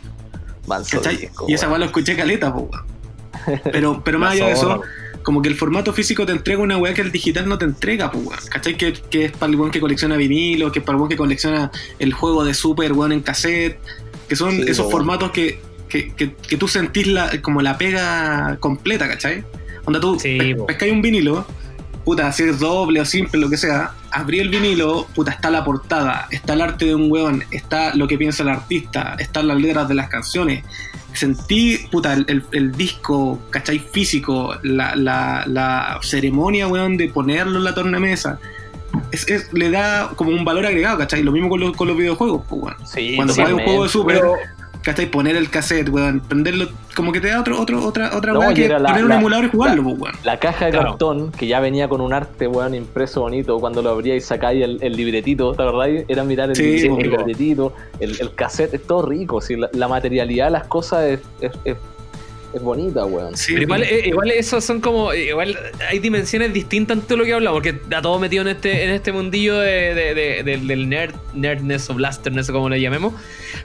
Manso 0.67 0.97
¿Cachai? 0.99 1.19
disco, 1.19 1.45
y 1.49 1.53
esa 1.55 1.69
weá 1.69 1.79
lo 1.79 1.85
escuché 1.85 2.17
caleta, 2.17 2.51
pues, 2.55 2.65
weón. 2.71 2.92
Pero, 3.73 4.03
pero 4.05 4.19
más 4.21 4.33
allá 4.33 4.47
de 4.47 4.53
eso, 4.53 4.83
como 5.23 5.41
que 5.43 5.49
el 5.49 5.55
formato 5.55 5.93
físico 5.93 6.27
te 6.27 6.33
entrega 6.33 6.61
una 6.61 6.79
weá 6.79 6.95
que 6.95 7.01
el 7.03 7.13
digital 7.13 7.49
no 7.49 7.59
te 7.59 7.65
entrega, 7.65 8.11
pues, 8.11 8.27
weón. 8.27 8.41
¿Cachai? 8.51 8.77
Que, 8.77 8.93
que 8.93 9.27
es 9.27 9.33
para 9.33 9.51
el 9.51 9.57
weón 9.59 9.71
que 9.71 9.81
colecciona 9.81 10.17
vinilo, 10.17 10.73
que 10.73 10.81
es 10.81 10.85
para 10.85 10.97
el 10.97 11.01
weón 11.01 11.09
que 11.11 11.17
colecciona 11.17 11.71
el 11.99 12.13
juego 12.13 12.45
de 12.45 12.55
Super, 12.55 12.93
weón, 12.93 13.13
en 13.13 13.21
cassette. 13.21 13.79
Que 14.29 14.37
son 14.37 14.53
Sí, 14.53 14.65
esos 14.67 14.91
formatos 14.91 15.31
que, 15.31 15.61
que, 15.89 16.13
que, 16.15 16.35
que 16.35 16.57
tú 16.57 16.67
sentís 16.69 17.07
la, 17.07 17.41
como 17.43 17.61
la 17.63 17.77
pega 17.79 18.57
completa, 18.61 19.07
¿cachai? 19.09 19.45
Onda 19.85 20.01
tú 20.01 20.19
Sí, 20.19 20.39
pe- 20.39 20.55
po. 20.57 20.67
pescáis 20.67 20.93
un 20.93 21.03
vinilo, 21.03 21.45
puta, 22.05 22.33
si 22.33 22.45
es 22.45 22.59
doble 22.59 23.01
o 23.01 23.05
simple, 23.05 23.39
lo 23.41 23.51
que 23.51 23.57
sea, 23.59 23.93
abrí 24.11 24.39
el 24.41 24.49
vinilo, 24.49 25.07
puta, 25.15 25.33
está 25.33 25.51
la 25.51 25.65
portada, 25.65 26.29
está 26.31 26.55
el 26.55 26.63
arte 26.63 26.87
de 26.87 26.95
un 26.95 27.11
weón, 27.13 27.45
está 27.51 27.95
lo 27.95 28.09
que 28.09 28.17
piensa 28.17 28.43
el 28.43 28.49
artista, 28.49 29.17
están 29.19 29.49
las 29.49 29.61
letras 29.61 29.87
de 29.89 29.95
las 29.95 30.09
canciones. 30.09 30.65
Sentí, 31.15 31.79
puta, 31.91 32.15
el, 32.15 32.45
el- 32.53 32.73
disco, 32.73 33.39
¿cachai? 33.51 33.79
Físico, 33.79 34.55
la, 34.63 34.95
la, 34.97 35.45
la 35.47 35.99
ceremonia, 36.03 36.67
weón, 36.69 36.97
de 36.97 37.09
ponerlo 37.09 37.59
en 37.59 37.65
la 37.65 37.75
tornamesa. 37.75 38.39
Es, 39.11 39.29
es- 39.29 39.53
le 39.53 39.71
da 39.71 40.11
como 40.17 40.31
un 40.31 40.45
valor 40.45 40.67
agregado, 40.67 40.99
¿cachai? 40.99 41.23
Lo 41.23 41.33
mismo 41.33 41.49
con 41.49 41.61
los, 41.61 41.77
con 41.77 41.89
los 41.89 41.97
videojuegos, 41.97 42.43
pues, 42.49 42.63
weón. 42.63 42.77
Sí, 42.87 43.15
Cuando 43.17 43.35
juegas 43.35 43.53
un 43.53 43.61
juego 43.63 43.83
de 43.85 43.89
Super, 43.89 44.17
Pero, 44.17 44.35
¿cachai? 44.83 45.07
Poner 45.11 45.37
el 45.37 45.49
cassette, 45.51 45.89
weón, 45.89 46.21
prenderlo, 46.21 46.67
como 46.97 47.13
que 47.13 47.21
te 47.21 47.29
da 47.29 47.41
otro, 47.41 47.61
otro, 47.61 47.85
otra, 47.85 48.17
otra 48.17 48.33
No, 48.33 48.41
weá 48.41 48.51
y 48.53 48.55
que 48.55 48.69
la- 48.69 48.89
poner 48.89 49.03
un 49.05 49.09
la- 49.11 49.17
emulador 49.19 49.45
y 49.47 49.49
jugarlo, 49.49 49.83
pues, 49.85 49.99
weón. 50.01 50.15
La 50.25 50.39
caja 50.39 50.67
de 50.67 50.71
Claro. 50.73 50.89
cartón, 50.91 51.33
que 51.33 51.47
ya 51.47 51.61
venía 51.61 51.89
con 51.89 52.01
un 52.01 52.13
arte, 52.13 52.47
weón, 52.47 52.75
impreso 52.75 53.21
bonito, 53.23 53.59
cuando 53.61 53.81
lo 53.83 53.91
abría 53.91 54.15
y 54.17 54.21
sacáis 54.21 54.63
el, 54.63 54.79
el 54.83 54.93
libretito, 54.97 55.53
¿te 55.55 55.63
acordás? 55.63 55.89
Era 56.09 56.25
mirar 56.25 56.51
el, 56.51 56.57
Sí, 56.57 56.63
libre- 56.79 57.03
el 57.05 57.11
po. 57.11 57.17
libretito, 57.19 57.73
el, 58.01 58.21
el 58.21 58.35
cassette, 58.35 58.75
es 58.75 58.87
todo 58.87 59.07
rico, 59.07 59.41
sí, 59.41 59.57
la, 59.57 59.71
la 59.73 59.89
materialidad 59.89 60.47
de 60.47 60.51
las 60.53 60.65
cosas 60.67 61.05
es, 61.05 61.21
es, 61.41 61.53
es- 61.65 61.77
es 62.55 62.63
bonita, 62.63 63.05
weón. 63.07 63.37
Sí, 63.37 63.53
Pero 63.53 63.63
igual, 63.65 63.83
eh, 63.85 64.03
igual 64.07 64.31
esos 64.31 64.65
son 64.65 64.81
como. 64.81 65.13
Igual 65.15 65.59
hay 65.89 65.99
dimensiones 65.99 66.53
distintas 66.53 66.99
en 66.99 67.03
todo 67.05 67.19
lo 67.19 67.25
que 67.25 67.33
hablamos, 67.33 67.57
porque 67.59 67.71
está 67.71 68.03
todo 68.03 68.19
metido 68.19 68.43
en 68.43 68.49
este, 68.49 68.85
en 68.85 68.91
este 68.91 69.13
mundillo 69.13 69.59
de, 69.59 69.95
de- 69.95 70.15
de- 70.15 70.43
del- 70.43 70.67
del 70.67 70.89
nerd, 70.89 71.15
nerdness 71.35 71.89
o 71.91 71.95
blasterness, 71.95 72.49
o 72.51 72.53
como 72.53 72.69
le 72.69 72.81
llamemos. 72.81 73.15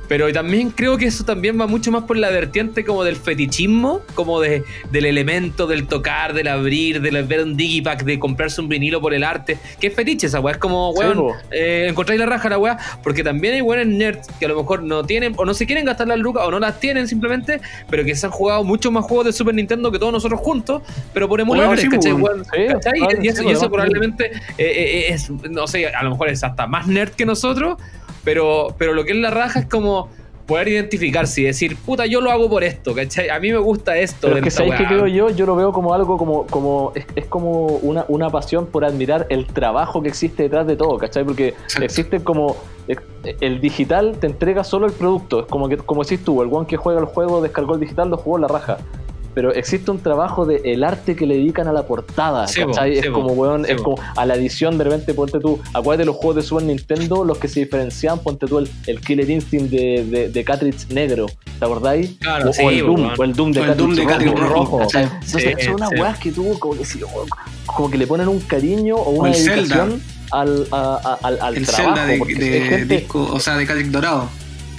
Pero 0.07 0.31
también 0.31 0.69
creo 0.72 0.97
que 0.97 1.05
eso 1.05 1.23
también 1.26 1.59
va 1.59 1.68
mucho 1.68 1.91
más 1.91 2.03
por 2.03 2.18
la 2.18 2.30
vertiente 2.30 2.85
como 2.85 3.03
del 3.03 3.15
fetichismo, 3.15 4.01
como 4.15 4.39
de, 4.39 4.64
del 4.91 5.05
elemento, 5.05 5.68
del 5.68 5.88
tocar, 5.88 6.34
del 6.34 6.47
abrir, 6.47 7.01
del 7.01 7.23
ver 7.26 7.43
un 7.43 7.57
digipack, 7.57 8.03
de 8.03 8.19
comprarse 8.19 8.61
un 8.61 8.69
vinilo 8.69 9.01
por 9.01 9.14
el 9.14 9.23
arte. 9.23 9.57
Que 9.80 9.88
es 9.88 9.93
fetiche 9.93 10.27
esa 10.27 10.39
weá, 10.39 10.53
es 10.53 10.59
como, 10.59 10.91
weón, 10.91 11.34
eh, 11.51 11.88
encontráis 11.89 12.19
la 12.19 12.26
raja 12.26 12.49
la 12.49 12.57
weá, 12.57 12.77
porque 13.03 13.23
también 13.23 13.53
hay 13.55 13.61
weones 13.61 13.88
nerds 13.88 14.27
que 14.39 14.45
a 14.45 14.49
lo 14.49 14.55
mejor 14.57 14.84
no 14.84 15.03
tienen, 15.03 15.34
o 15.38 15.45
no 15.45 15.53
se 15.53 15.65
quieren 15.65 15.85
gastar 15.85 16.07
las 16.07 16.19
lucas, 16.19 16.43
o 16.45 16.51
no 16.51 16.59
las 16.59 16.80
tienen 16.80 17.07
simplemente, 17.07 17.59
pero 17.89 18.03
que 18.05 18.15
se 18.15 18.26
han 18.26 18.31
jugado 18.31 18.64
mucho 18.64 18.76
más 18.91 19.05
juegos 19.05 19.25
de 19.25 19.33
Super 19.33 19.53
Nintendo 19.53 19.91
que 19.91 19.99
todos 19.99 20.13
nosotros 20.13 20.39
juntos, 20.41 20.81
pero 21.13 21.27
por 21.27 21.41
emuladores, 21.41 21.81
sí, 21.81 21.89
¿cachai? 21.89 22.13
pues, 22.13 22.23
weón? 22.23 22.45
sí, 22.45 22.67
¿Cachai? 22.67 22.93
claro, 22.99 23.23
y 23.23 23.27
eso, 23.27 23.41
sí, 23.41 23.47
y 23.47 23.51
eso 23.51 23.65
además, 23.65 23.69
probablemente 23.69 24.31
eh, 24.57 24.65
eh, 24.65 25.05
es, 25.09 25.29
no 25.29 25.67
sé, 25.67 25.87
a 25.87 26.03
lo 26.03 26.11
mejor 26.11 26.29
es 26.29 26.43
hasta 26.43 26.67
más 26.67 26.87
nerd 26.87 27.11
que 27.11 27.25
nosotros, 27.25 27.77
pero, 28.23 28.75
pero 28.77 28.93
lo 28.93 29.05
que 29.05 29.11
es 29.11 29.17
la 29.17 29.31
raja 29.31 29.59
es 29.59 29.65
como 29.65 30.09
poder 30.47 30.69
identificarse 30.69 31.41
y 31.41 31.43
decir, 31.43 31.75
puta, 31.75 32.05
yo 32.05 32.21
lo 32.21 32.31
hago 32.31 32.49
por 32.49 32.63
esto, 32.63 32.95
¿cachai? 32.95 33.29
A 33.29 33.39
mí 33.39 33.51
me 33.51 33.57
gusta 33.57 33.97
esto. 33.97 34.27
Pero 34.27 34.37
es 34.37 34.43
que 34.43 34.51
sabéis 34.51 34.75
que 34.75 34.85
creo 34.85 35.05
yo, 35.05 35.29
yo 35.29 35.45
lo 35.45 35.55
veo 35.55 35.73
como 35.73 35.93
algo 35.93 36.17
como, 36.17 36.47
como 36.47 36.93
es, 36.95 37.05
es 37.15 37.25
como 37.25 37.65
una, 37.65 38.05
una 38.07 38.29
pasión 38.29 38.65
por 38.65 38.85
admirar 38.85 39.27
el 39.29 39.45
trabajo 39.45 40.01
que 40.01 40.07
existe 40.07 40.43
detrás 40.43 40.65
de 40.65 40.77
todo, 40.77 40.97
¿cachai? 40.97 41.25
Porque 41.25 41.49
Exacto. 41.49 41.83
existe 41.83 42.19
como 42.21 42.55
eh, 42.87 42.95
el 43.41 43.59
digital 43.59 44.17
te 44.19 44.27
entrega 44.27 44.63
solo 44.63 44.87
el 44.87 44.93
producto, 44.93 45.41
es 45.41 45.45
como 45.47 45.67
que 45.67 45.77
como 45.77 46.03
decís 46.03 46.23
tú, 46.23 46.41
el 46.41 46.49
one 46.51 46.65
que 46.65 46.77
juega 46.77 47.01
el 47.01 47.07
juego 47.07 47.41
descargó 47.41 47.73
el 47.73 47.81
digital, 47.81 48.09
lo 48.09 48.17
jugó 48.17 48.37
en 48.37 48.43
la 48.43 48.47
raja. 48.47 48.77
Pero 49.38 49.53
existe 49.53 49.91
un 49.91 49.99
trabajo 49.99 50.47
de 50.47 50.61
el 50.65 50.84
arte 50.84 51.15
que 51.15 51.27
le 51.27 51.35
dedican 51.35 51.68
a 51.68 51.72
la 51.72 51.85
portada, 51.85 52.47
Sí, 52.47 52.61
po, 52.61 52.72
¿cachai? 52.72 52.93
sí, 52.93 52.99
es 53.01 53.09
como, 53.11 53.34
weón, 53.34 53.65
sí, 53.65 53.72
es 53.73 53.81
como 53.84 53.95
a 54.15 54.26
la 54.26 54.34
edición 54.34 54.80
de 54.80 54.85
repente, 54.85 55.14
ponte 55.14 55.39
tú, 55.39 55.59
acuérdate 55.76 56.01
de 56.01 56.05
los 56.07 56.15
juegos 56.15 56.38
de 56.38 56.41
Super 56.41 56.64
Nintendo, 56.64 57.23
los 57.23 57.38
que 57.38 57.47
se 57.47 57.59
diferencian, 57.59 58.18
ponte 58.18 58.47
tú 58.47 58.57
el, 58.57 58.68
el 58.88 58.99
Killer 58.99 59.30
Instinct 59.30 59.69
de, 59.69 60.03
de, 60.09 60.30
de 60.30 60.43
cartridge 60.43 60.89
negro, 60.89 61.27
¿te 61.59 61.64
acordáis? 61.65 62.15
Claro, 62.19 62.49
o, 62.49 62.53
sí, 62.53 62.64
o 62.64 62.69
el 62.72 62.80
Doom, 62.80 63.09
o 63.15 63.23
el 63.23 63.34
Doom 63.34 63.51
de 63.51 63.59
O 63.61 63.64
el 63.65 63.77
Doom 63.77 63.93
de 63.93 64.05
cartridge 64.07 64.34
cartridge 64.34 64.49
rojo. 64.49 64.81
Entonces, 64.81 65.65
son 65.65 65.76
unas 65.76 65.91
weas 65.91 66.18
que 66.18 66.31
tú 66.31 66.57
como 66.57 66.73
que, 66.73 66.84
como 67.68 67.91
que 67.91 67.97
le 67.99 68.07
ponen 68.07 68.27
un 68.30 68.39
cariño 68.39 68.95
o 68.95 69.11
una 69.11 69.30
dedicación 69.30 70.01
al, 70.31 70.65
a- 70.72 70.99
a- 71.22 71.27
al, 71.27 71.38
al 71.41 71.57
El 71.57 71.65
trabajo. 71.68 71.95
Zelda 71.95 72.05
de, 72.07 72.18
de 72.35 72.57
es 72.57 72.69
gente, 72.69 72.95
disco, 72.97 73.30
o 73.31 73.39
sea, 73.39 73.55
de 73.55 73.68
Cádiz 73.68 73.91
Dorado. 73.91 74.30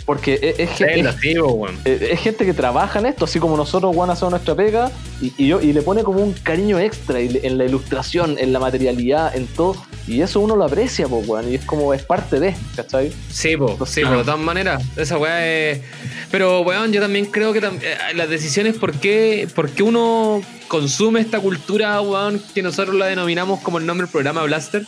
Porque 0.08 0.38
es, 0.40 0.58
es 0.58 0.70
gente- 0.70 0.94
Zelda, 0.94 1.14
sí, 1.20 1.34
po, 1.34 1.48
weón. 1.52 1.78
es- 1.84 2.00
es 2.00 2.20
gente 2.20 2.46
que 2.46 2.54
trabaja 2.54 2.98
en 2.98 3.04
esto, 3.04 3.26
así 3.26 3.38
como 3.38 3.58
nosotros, 3.58 3.94
Juan, 3.94 4.08
hacemos 4.08 4.30
nuestra 4.32 4.54
pega, 4.54 4.90
y, 5.20 5.34
y 5.36 5.48
yo, 5.48 5.60
y 5.60 5.74
le 5.74 5.82
pone 5.82 6.02
como 6.02 6.20
un 6.22 6.32
cariño 6.32 6.78
extra 6.78 7.20
y 7.20 7.28
le- 7.28 7.46
en 7.46 7.58
la 7.58 7.66
ilustración, 7.66 8.36
en 8.38 8.54
la 8.54 8.58
materialidad, 8.58 9.36
en 9.36 9.46
todo, 9.46 9.76
y 10.06 10.22
eso 10.22 10.40
uno 10.40 10.56
lo 10.56 10.64
aprecia, 10.64 11.06
pues, 11.08 11.28
weón, 11.28 11.52
y 11.52 11.56
es 11.56 11.64
como, 11.66 11.92
es 11.92 12.02
parte 12.02 12.40
de, 12.40 12.54
¿cachai? 12.74 13.12
Sí, 13.30 13.54
po, 13.58 13.76
sí, 13.84 14.00
po, 14.02 14.12
de 14.16 14.24
todas 14.24 14.40
maneras. 14.40 14.82
Esa 14.96 15.18
weá 15.18 15.46
es. 15.46 15.82
Pero, 16.30 16.62
weón, 16.62 16.90
yo 16.90 17.02
también 17.02 17.26
creo 17.26 17.52
que 17.52 17.60
tam- 17.60 17.78
eh, 17.82 17.96
las 18.14 18.30
decisiones, 18.30 18.76
¿por 18.78 18.94
qué, 18.94 19.46
por 19.54 19.68
qué 19.68 19.82
uno 19.82 20.40
consume 20.68 21.20
esta 21.20 21.38
cultura, 21.40 22.00
weón, 22.00 22.40
que 22.54 22.62
nosotros 22.62 22.96
la 22.96 23.04
denominamos 23.06 23.60
como 23.60 23.76
el 23.76 23.84
nombre 23.84 24.06
del 24.06 24.12
programa 24.12 24.42
Blaster? 24.44 24.86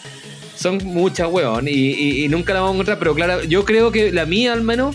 Son 0.60 0.76
muchas, 0.84 1.28
weón, 1.30 1.66
y, 1.68 1.70
y- 1.72 2.24
y 2.24 2.28
nunca 2.28 2.52
la 2.52 2.60
vamos 2.60 2.72
a 2.72 2.74
encontrar, 2.74 2.98
pero 2.98 3.14
claro, 3.14 3.42
yo 3.44 3.64
creo 3.64 3.90
que 3.90 4.12
la 4.12 4.26
mía 4.26 4.52
al 4.52 4.62
menos 4.62 4.94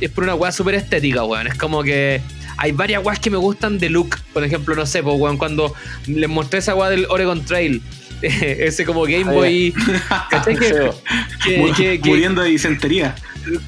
es 0.00 0.10
por 0.10 0.24
una 0.24 0.34
weá 0.34 0.52
súper 0.52 0.74
estética, 0.74 1.24
weón. 1.24 1.46
Es 1.46 1.54
como 1.54 1.82
que 1.82 2.20
hay 2.58 2.72
varias 2.72 3.02
weas 3.04 3.18
que 3.18 3.30
me 3.30 3.38
gustan 3.38 3.78
de 3.78 3.88
look. 3.88 4.16
Por 4.34 4.44
ejemplo, 4.44 4.74
no 4.74 4.84
sé, 4.84 5.02
pues, 5.02 5.16
weón, 5.18 5.38
cuando 5.38 5.72
les 6.06 6.28
mostré 6.28 6.58
esa 6.58 6.74
weá 6.74 6.90
del 6.90 7.06
Oregon 7.08 7.42
Trail, 7.46 7.80
ese 8.22 8.84
como 8.84 9.04
Game 9.04 9.24
Boy. 9.24 9.72
¿Cachai? 10.30 10.56
Que, 10.56 10.90
que- 11.44 11.72
que- 11.76 12.00
que- 12.00 12.08
muriendo 12.10 12.42
de 12.42 12.50
disentería. 12.50 13.14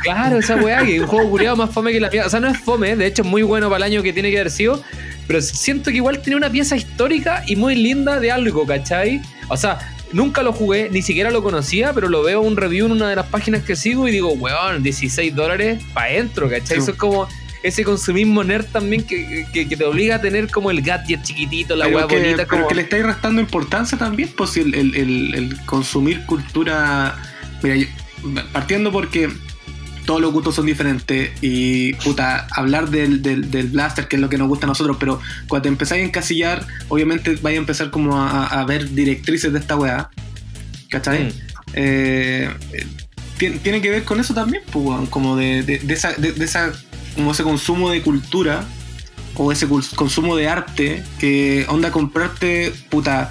Claro, 0.00 0.38
esa 0.40 0.56
weá, 0.56 0.84
que 0.84 1.00
un 1.00 1.06
juego 1.06 1.30
curiado 1.30 1.56
más 1.56 1.70
fome 1.70 1.92
que 1.92 2.00
la 2.00 2.10
mierda. 2.10 2.26
O 2.26 2.30
sea, 2.30 2.40
no 2.40 2.48
es 2.48 2.58
fome, 2.58 2.96
de 2.96 3.06
hecho 3.06 3.22
es 3.22 3.28
muy 3.28 3.42
bueno 3.42 3.68
para 3.70 3.86
el 3.86 3.92
año 3.92 4.02
que 4.02 4.12
tiene 4.12 4.30
que 4.30 4.38
haber 4.40 4.50
sido. 4.50 4.82
Pero 5.28 5.40
siento 5.40 5.90
que 5.90 5.96
igual 5.98 6.20
tiene 6.20 6.36
una 6.36 6.50
pieza 6.50 6.76
histórica 6.76 7.42
y 7.46 7.54
muy 7.56 7.74
linda 7.74 8.18
de 8.18 8.32
algo, 8.32 8.66
¿cachai? 8.66 9.20
O 9.48 9.56
sea, 9.56 9.78
nunca 10.12 10.42
lo 10.42 10.52
jugué, 10.52 10.88
ni 10.90 11.02
siquiera 11.02 11.30
lo 11.30 11.42
conocía, 11.42 11.92
pero 11.92 12.08
lo 12.08 12.22
veo 12.22 12.40
un 12.40 12.56
review 12.56 12.86
en 12.86 12.92
una 12.92 13.08
de 13.08 13.16
las 13.16 13.26
páginas 13.26 13.62
que 13.62 13.76
sigo 13.76 14.08
y 14.08 14.10
digo, 14.12 14.32
weón, 14.32 14.82
16 14.82 15.34
dólares 15.34 15.82
para 15.94 16.06
adentro, 16.10 16.48
¿cachai? 16.48 16.66
Sí. 16.66 16.82
Eso 16.82 16.90
es 16.92 16.96
como 16.96 17.28
ese 17.62 17.82
consumismo 17.84 18.44
nerd 18.44 18.66
también 18.66 19.02
que, 19.04 19.44
que- 19.52 19.68
que 19.68 19.76
te 19.76 19.84
obliga 19.84 20.14
a 20.16 20.20
tener 20.20 20.48
como 20.50 20.70
el 20.70 20.80
gadget 20.80 21.22
chiquitito, 21.24 21.74
la 21.76 21.86
que, 21.86 21.92
bonita, 21.92 22.36
pero 22.36 22.46
como. 22.48 22.68
que 22.68 22.74
le 22.76 22.82
estáis 22.82 23.04
restando 23.04 23.40
importancia 23.40 23.98
también, 23.98 24.30
pues 24.36 24.56
el- 24.56 24.74
el- 24.74 25.34
el 25.34 25.56
consumir 25.66 26.24
cultura. 26.26 27.16
Mira, 27.62 27.76
yo- 27.76 27.86
partiendo 28.52 28.92
porque 28.92 29.28
todos 30.08 30.22
los 30.22 30.32
gustos 30.32 30.54
son 30.54 30.64
diferentes 30.64 31.32
y 31.42 31.92
puta, 32.02 32.46
hablar 32.50 32.88
del, 32.88 33.20
del, 33.20 33.50
del 33.50 33.66
blaster, 33.66 34.08
que 34.08 34.16
es 34.16 34.22
lo 34.22 34.30
que 34.30 34.38
nos 34.38 34.48
gusta 34.48 34.64
a 34.64 34.68
nosotros, 34.68 34.96
pero 34.98 35.20
cuando 35.48 35.64
te 35.64 35.68
empezáis 35.68 36.02
a 36.02 36.06
encasillar, 36.06 36.66
obviamente 36.88 37.36
vais 37.42 37.56
a 37.56 37.60
empezar 37.60 37.90
como 37.90 38.16
a, 38.16 38.46
a 38.46 38.64
ver 38.64 38.88
directrices 38.94 39.52
de 39.52 39.58
esta 39.58 39.76
weá. 39.76 40.08
¿Cachai? 40.88 41.24
Mm. 41.24 41.30
Eh, 41.74 42.48
tiene, 43.36 43.58
tiene 43.58 43.82
que 43.82 43.90
ver 43.90 44.04
con 44.04 44.18
eso 44.18 44.32
también, 44.32 44.62
pues, 44.72 45.10
como 45.10 45.36
de, 45.36 45.62
de- 45.62 45.78
de 45.80 45.92
esa, 45.92 46.14
de, 46.14 46.30
esa, 46.42 46.72
como 47.14 47.32
ese 47.32 47.42
consumo 47.42 47.90
de 47.90 48.00
cultura 48.00 48.64
o 49.34 49.52
ese 49.52 49.68
consumo 49.94 50.36
de 50.36 50.48
arte 50.48 51.04
que 51.20 51.66
onda 51.68 51.90
comprarte, 51.90 52.72
puta, 52.88 53.28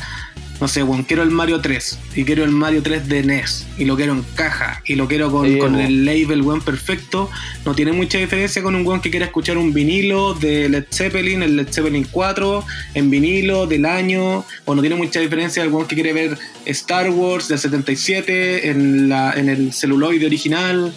no 0.59 0.67
sé, 0.67 0.81
weón, 0.81 1.03
quiero 1.03 1.21
el 1.21 1.29
Mario 1.29 1.61
3 1.61 1.99
y 2.15 2.23
quiero 2.23 2.43
el 2.43 2.49
Mario 2.49 2.81
3 2.81 3.07
de 3.07 3.21
NES 3.23 3.65
y 3.77 3.85
lo 3.85 3.95
quiero 3.95 4.13
en 4.13 4.23
caja 4.33 4.81
y 4.85 4.95
lo 4.95 5.07
quiero 5.07 5.31
con, 5.31 5.45
Sí, 5.47 5.59
con 5.59 5.75
el 5.79 6.03
label, 6.03 6.41
weón, 6.41 6.61
perfecto. 6.61 7.29
No 7.63 7.75
tiene 7.75 7.91
mucha 7.91 8.17
diferencia 8.17 8.63
con 8.63 8.73
un 8.75 8.85
weón 8.85 8.99
que 9.01 9.11
quiere 9.11 9.25
escuchar 9.25 9.57
un 9.57 9.71
vinilo 9.73 10.33
de 10.33 10.67
Led 10.69 10.85
Zeppelin, 10.91 11.43
el 11.43 11.57
Led 11.57 11.67
Zeppelin 11.71 12.07
4, 12.09 12.65
en 12.95 13.09
vinilo 13.11 13.67
del 13.67 13.85
año, 13.85 14.43
o 14.65 14.73
no 14.75 14.81
tiene 14.81 14.95
mucha 14.95 15.19
diferencia 15.19 15.61
del 15.61 15.71
weón 15.71 15.87
que 15.87 15.93
quiere 15.95 16.13
ver 16.13 16.37
Star 16.65 17.09
Wars 17.11 17.47
del 17.47 17.59
77 17.59 18.69
en, 18.69 19.09
la, 19.09 19.33
en 19.33 19.49
el 19.49 19.73
celuloide 19.73 20.25
original. 20.25 20.93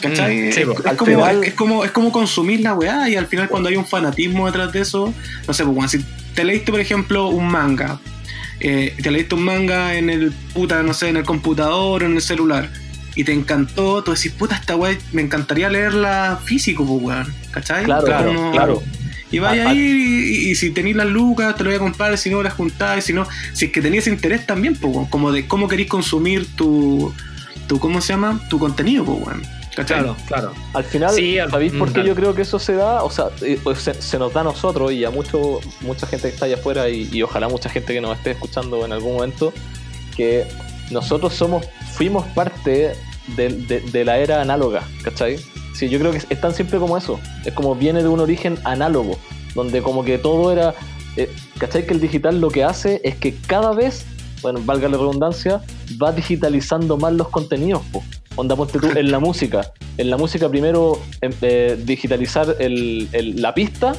¿Cachai? 0.00 0.48
Mm, 0.48 0.52
sí, 0.52 0.60
es, 0.60 0.66
po. 0.66 0.72
es 0.72 0.96
como, 0.96 1.10
final- 1.10 1.44
es, 1.44 1.54
como, 1.54 1.84
es 1.84 1.90
como 1.90 2.12
consumir 2.12 2.60
la 2.60 2.74
weá 2.74 3.08
y 3.08 3.16
al 3.16 3.26
final 3.26 3.48
cuando 3.48 3.68
hay 3.68 3.76
un 3.76 3.86
fanatismo 3.86 4.46
detrás 4.46 4.72
de 4.72 4.80
eso, 4.80 5.12
no 5.48 5.54
sé, 5.54 5.64
pues, 5.64 5.76
weón, 5.76 5.88
si 5.88 6.04
te 6.34 6.44
leíste 6.44 6.70
por 6.70 6.80
ejemplo 6.80 7.28
un 7.28 7.48
manga, 7.48 7.98
eh, 8.60 8.94
te 9.02 9.10
leíste 9.10 9.34
un 9.34 9.44
manga 9.44 9.94
en 9.94 10.10
el 10.10 10.32
puta, 10.54 10.82
no 10.82 10.94
sé, 10.94 11.08
en 11.08 11.16
el 11.16 11.24
computador 11.24 12.02
o 12.02 12.06
en 12.06 12.14
el 12.14 12.22
celular 12.22 12.70
y 13.16 13.24
te 13.24 13.32
encantó, 13.32 14.04
tú 14.04 14.12
decís, 14.12 14.30
puta, 14.32 14.56
esta 14.56 14.76
weá 14.76 14.96
me 15.12 15.22
encantaría 15.22 15.70
leerla 15.70 16.38
físico, 16.44 16.86
pues 16.86 17.02
weón, 17.02 17.34
¿cachai? 17.50 17.84
Claro, 17.84 18.52
Claro. 18.52 18.82
Y 19.32 19.38
vaya 19.40 19.70
ahí 19.70 19.78
y, 19.78 20.50
y 20.50 20.54
si 20.54 20.70
tenéis 20.70 20.96
las 20.96 21.08
lucas, 21.08 21.56
te 21.56 21.64
lo 21.64 21.70
voy 21.70 21.76
a 21.76 21.80
comprar, 21.80 22.16
si 22.16 22.30
no 22.30 22.42
las 22.42 22.52
juntáis, 22.52 23.04
si 23.04 23.12
no, 23.12 23.26
si 23.54 23.64
es 23.64 23.72
que 23.72 23.80
tenías 23.80 24.06
interés 24.06 24.46
también, 24.46 24.76
pues, 24.76 24.94
weón, 24.94 25.06
como 25.06 25.32
de 25.32 25.48
cómo 25.48 25.66
queréis 25.66 25.88
consumir 25.88 26.46
tu, 26.54 27.12
tu, 27.66 27.80
¿cómo 27.80 28.00
se 28.02 28.12
llama? 28.12 28.40
Tu 28.50 28.58
contenido, 28.58 29.04
pues, 29.04 29.18
weón. 29.26 29.42
¿Cachai? 29.76 29.98
Claro, 30.00 30.16
claro. 30.26 30.52
Al 30.72 30.84
final, 30.84 31.14
Sí, 31.14 31.38
al- 31.38 31.50
¿sabéis 31.50 31.72
por 31.72 31.90
mm, 31.90 31.92
qué 31.92 32.04
yo 32.04 32.14
creo 32.14 32.34
que 32.34 32.42
eso 32.42 32.58
se 32.58 32.72
da? 32.74 33.04
O 33.04 33.10
sea, 33.10 33.26
eh, 33.42 33.60
pues 33.62 33.78
se, 33.78 33.94
se 33.94 34.18
nos 34.18 34.32
da 34.32 34.40
a 34.40 34.44
nosotros 34.44 34.90
y 34.90 35.04
a 35.04 35.10
mucho, 35.10 35.60
mucha 35.82 36.06
gente 36.06 36.28
que 36.28 36.34
está 36.34 36.46
allá 36.46 36.56
afuera 36.56 36.88
y, 36.88 37.08
y 37.12 37.22
ojalá 37.22 37.48
mucha 37.48 37.68
gente 37.68 37.92
que 37.92 38.00
nos 38.00 38.16
esté 38.16 38.30
escuchando 38.32 38.84
en 38.84 38.92
algún 38.92 39.14
momento, 39.14 39.52
que 40.16 40.46
nosotros 40.90 41.34
somos, 41.34 41.66
fuimos 41.92 42.24
parte 42.28 42.94
de, 43.36 43.48
de- 43.50 43.80
de 43.80 44.04
la 44.04 44.18
era 44.18 44.40
análoga, 44.40 44.82
¿cachai? 45.04 45.38
Sí, 45.74 45.88
yo 45.90 45.98
creo 45.98 46.10
que 46.12 46.18
es 46.28 46.40
tan 46.40 46.54
simple 46.54 46.78
como 46.78 46.96
eso. 46.96 47.20
Es 47.44 47.52
como 47.52 47.74
viene 47.74 48.02
de 48.02 48.08
un 48.08 48.20
origen 48.20 48.58
análogo, 48.64 49.18
donde 49.54 49.82
como 49.82 50.04
que 50.04 50.16
todo 50.16 50.50
era... 50.52 50.74
eh, 51.16 51.30
¿Cachai? 51.58 51.86
Que 51.86 51.92
el 51.92 52.00
digital 52.00 52.40
lo 52.40 52.48
que 52.50 52.64
hace 52.64 53.00
es 53.04 53.14
que 53.16 53.34
cada 53.46 53.72
vez, 53.72 54.06
bueno, 54.40 54.60
valga 54.64 54.88
la 54.88 54.96
redundancia, 54.96 55.60
va 56.02 56.12
digitalizando 56.12 56.96
más 56.96 57.12
los 57.12 57.28
contenidos, 57.28 57.82
po. 57.92 58.02
Onda, 58.36 58.54
ponte 58.54 58.78
tú 58.78 58.88
en 58.94 59.10
la 59.10 59.18
música. 59.18 59.72
En 59.98 60.10
la 60.10 60.16
música 60.16 60.48
primero 60.48 61.00
em, 61.20 61.32
eh, 61.42 61.78
digitalizar 61.84 62.56
el- 62.60 63.08
el- 63.12 63.40
la 63.42 63.54
pista, 63.54 63.94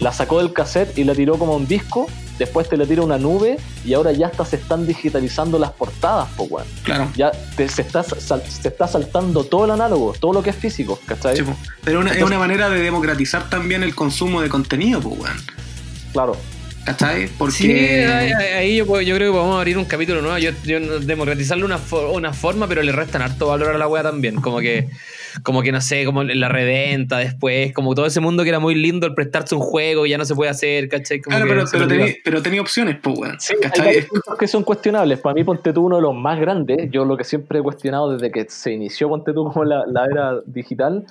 la 0.00 0.12
sacó 0.12 0.38
del 0.38 0.52
cassette 0.52 0.96
y 0.98 1.04
la 1.04 1.14
tiró 1.14 1.36
como 1.38 1.56
un 1.56 1.66
disco 1.66 2.06
después 2.38 2.68
te 2.68 2.76
le 2.76 2.86
tira 2.86 3.02
una 3.02 3.18
nube 3.18 3.56
y 3.84 3.94
ahora 3.94 4.12
ya 4.12 4.28
hasta 4.28 4.44
se 4.44 4.54
están 4.54 4.86
digitalizando 4.86 5.58
las 5.58 5.72
portadas, 5.72 6.28
po, 6.36 6.44
weón. 6.44 6.68
Claro. 6.84 7.10
Ya 7.16 7.32
te- 7.56 7.68
se, 7.68 7.82
está, 7.82 8.04
sal- 8.04 8.44
se 8.48 8.68
está 8.68 8.86
saltando 8.86 9.42
todo 9.42 9.64
el 9.64 9.72
análogo, 9.72 10.14
todo 10.20 10.32
lo 10.34 10.40
que 10.44 10.50
es 10.50 10.56
físico, 10.56 11.00
¿cachai? 11.04 11.36
Sí, 11.36 11.42
po. 11.42 11.56
Pero 11.82 11.98
una- 11.98 12.12
es 12.12 12.22
una 12.22 12.38
manera 12.38 12.70
de 12.70 12.80
democratizar 12.80 13.50
también 13.50 13.82
el 13.82 13.92
consumo 13.96 14.40
de 14.40 14.48
contenido, 14.48 15.00
pues, 15.00 15.18
weón. 15.18 15.36
Claro. 16.12 16.36
¿Cachai? 16.88 17.28
Porque. 17.36 17.52
Sí, 17.52 17.70
ahí, 17.70 18.32
ahí- 18.32 18.76
yo, 18.76 18.86
puedo- 18.86 19.02
yo 19.02 19.14
creo 19.14 19.30
que 19.30 19.36
podemos 19.36 19.58
abrir 19.58 19.76
un 19.76 19.84
capítulo 19.84 20.22
nuevo. 20.22 20.38
Yo, 20.38 20.52
yo 20.64 21.00
democratizarle 21.00 21.62
una, 21.66 21.76
fo- 21.78 22.14
una 22.14 22.32
forma, 22.32 22.66
pero 22.66 22.82
le 22.82 22.92
restan 22.92 23.20
harto 23.20 23.48
valor 23.48 23.74
a 23.74 23.78
la 23.78 23.86
wea 23.86 24.02
también. 24.02 24.36
Como 24.36 24.60
que, 24.60 24.88
como 25.42 25.60
que 25.60 25.70
no 25.70 25.82
sé, 25.82 26.06
como 26.06 26.24
la 26.24 26.48
reventa 26.48 27.18
después, 27.18 27.74
como 27.74 27.94
todo 27.94 28.06
ese 28.06 28.20
mundo 28.20 28.42
que 28.42 28.48
era 28.48 28.58
muy 28.58 28.74
lindo 28.74 29.06
el 29.06 29.12
prestarse 29.12 29.54
un 29.54 29.60
juego 29.60 30.06
y 30.06 30.10
ya 30.10 30.16
no 30.18 30.24
se 30.24 30.34
puede 30.34 30.50
hacer, 30.50 30.88
¿cachai? 30.88 31.20
Como 31.20 31.36
Claro, 31.36 31.50
pero, 31.50 31.64
pero, 31.70 31.86
perdió. 31.88 32.04
tení, 32.06 32.16
pero 32.24 32.42
tenía 32.42 32.60
opciones, 32.62 32.96
pues, 33.02 33.18
weón. 33.18 33.36
Sí, 33.38 33.52
hay 33.82 34.00
puntos 34.02 34.38
que 34.38 34.48
son 34.48 34.62
cuestionables. 34.62 35.18
Para 35.18 35.34
mí, 35.34 35.44
Ponte 35.44 35.74
tú, 35.74 35.84
uno 35.84 35.96
de 35.96 36.02
los 36.02 36.14
más 36.14 36.40
grandes, 36.40 36.90
yo 36.90 37.04
lo 37.04 37.18
que 37.18 37.24
siempre 37.24 37.58
he 37.58 37.62
cuestionado 37.62 38.14
desde 38.14 38.30
que 38.30 38.46
se 38.48 38.72
inició 38.72 39.10
Ponte 39.10 39.34
tú 39.34 39.44
como 39.44 39.62
la, 39.64 39.84
la 39.86 40.06
era 40.06 40.36
digital, 40.46 41.04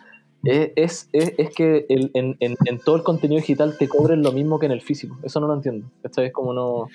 es, 0.43 0.71
es, 0.75 1.09
es- 1.13 1.33
es 1.37 1.49
que 1.55 1.85
el- 1.89 2.11
en, 2.13 2.37
en- 2.39 2.55
en 2.65 2.79
todo 2.79 2.95
el 2.95 3.03
contenido 3.03 3.39
digital 3.39 3.75
te 3.77 3.87
cobren 3.87 4.21
lo 4.23 4.31
mismo 4.31 4.59
que 4.59 4.65
en 4.67 4.71
el 4.71 4.81
físico. 4.81 5.17
Eso 5.23 5.39
no 5.39 5.47
lo 5.47 5.53
entiendo. 5.53 5.87
¿Cachai? 6.03 6.27
Es 6.27 6.33
como 6.33 6.53
no... 6.53 6.87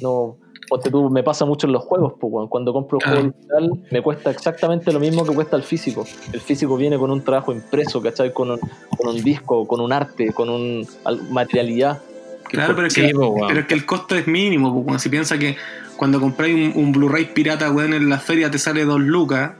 no 0.00 0.36
Ponte 0.68 0.90
tú, 0.90 1.10
me 1.10 1.22
pasa 1.22 1.44
mucho 1.44 1.66
en 1.66 1.72
los 1.74 1.82
juegos, 1.84 2.14
pues, 2.18 2.48
cuando 2.48 2.72
compro 2.72 2.96
un 2.96 3.04
juego 3.04 3.32
digital 3.36 3.82
me 3.90 4.00
cuesta 4.00 4.30
exactamente 4.30 4.90
lo 4.90 5.00
mismo 5.00 5.22
que 5.24 5.34
cuesta 5.34 5.56
el 5.56 5.64
físico. 5.64 6.06
El 6.32 6.40
físico 6.40 6.76
viene 6.78 6.96
con 6.96 7.10
un 7.10 7.20
trabajo 7.22 7.52
impreso, 7.52 8.00
¿cachai? 8.00 8.32
Con 8.32 8.52
un, 8.52 8.60
con 8.96 9.08
un 9.08 9.22
disco, 9.22 9.66
con 9.66 9.80
un 9.82 9.92
arte, 9.92 10.32
con 10.32 10.48
un 10.48 10.86
al- 11.04 11.28
materialidad. 11.30 12.00
Claro, 12.44 12.74
pero 12.74 12.86
es, 12.86 12.94
que, 12.94 13.12
weón. 13.14 13.48
pero 13.48 13.60
es 13.60 13.66
que 13.66 13.74
el 13.74 13.84
costo 13.84 14.14
es 14.14 14.26
mínimo, 14.26 14.82
pues. 14.86 15.02
Si 15.02 15.10
piensa 15.10 15.36
que 15.36 15.56
cuando 15.96 16.20
compráis 16.20 16.54
un, 16.74 16.82
un 16.84 16.92
Blu-ray 16.92 17.34
pirata, 17.34 17.70
weón, 17.70 17.92
en 17.92 18.08
la 18.08 18.18
feria 18.18 18.50
te 18.50 18.58
sale 18.58 18.84
dos 18.86 19.00
lucas. 19.00 19.52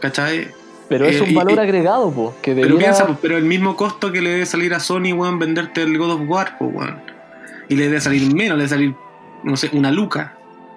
¿Cachai? 0.00 0.48
Pero 0.88 1.04
es 1.06 1.16
Eh, 1.16 1.22
un 1.22 1.34
valor 1.34 1.52
y- 1.54 1.58
agregado, 1.58 2.12
pues, 2.12 2.30
que 2.42 2.52
Pero 2.54 2.68
debiera... 2.68 2.78
piensa, 2.92 3.06
pues, 3.06 3.18
pero 3.20 3.36
el 3.36 3.44
mismo 3.44 3.74
costo 3.76 4.12
que 4.12 4.20
le 4.22 4.30
debe 4.30 4.46
salir 4.46 4.72
a 4.74 4.80
Sony, 4.80 5.12
weón, 5.14 5.38
venderte 5.38 5.82
el 5.82 5.96
God 5.98 6.12
of 6.12 6.20
War, 6.26 6.56
pues, 6.58 6.70
weón. 6.74 7.00
Y 7.68 7.74
le 7.74 7.84
debe 7.84 8.00
salir 8.00 8.22
menos, 8.34 8.56
le 8.56 8.64
debe 8.64 8.68
salir, 8.68 8.94
no 9.42 9.56
sé, 9.56 9.70
una 9.72 9.90
luca. 9.90 10.34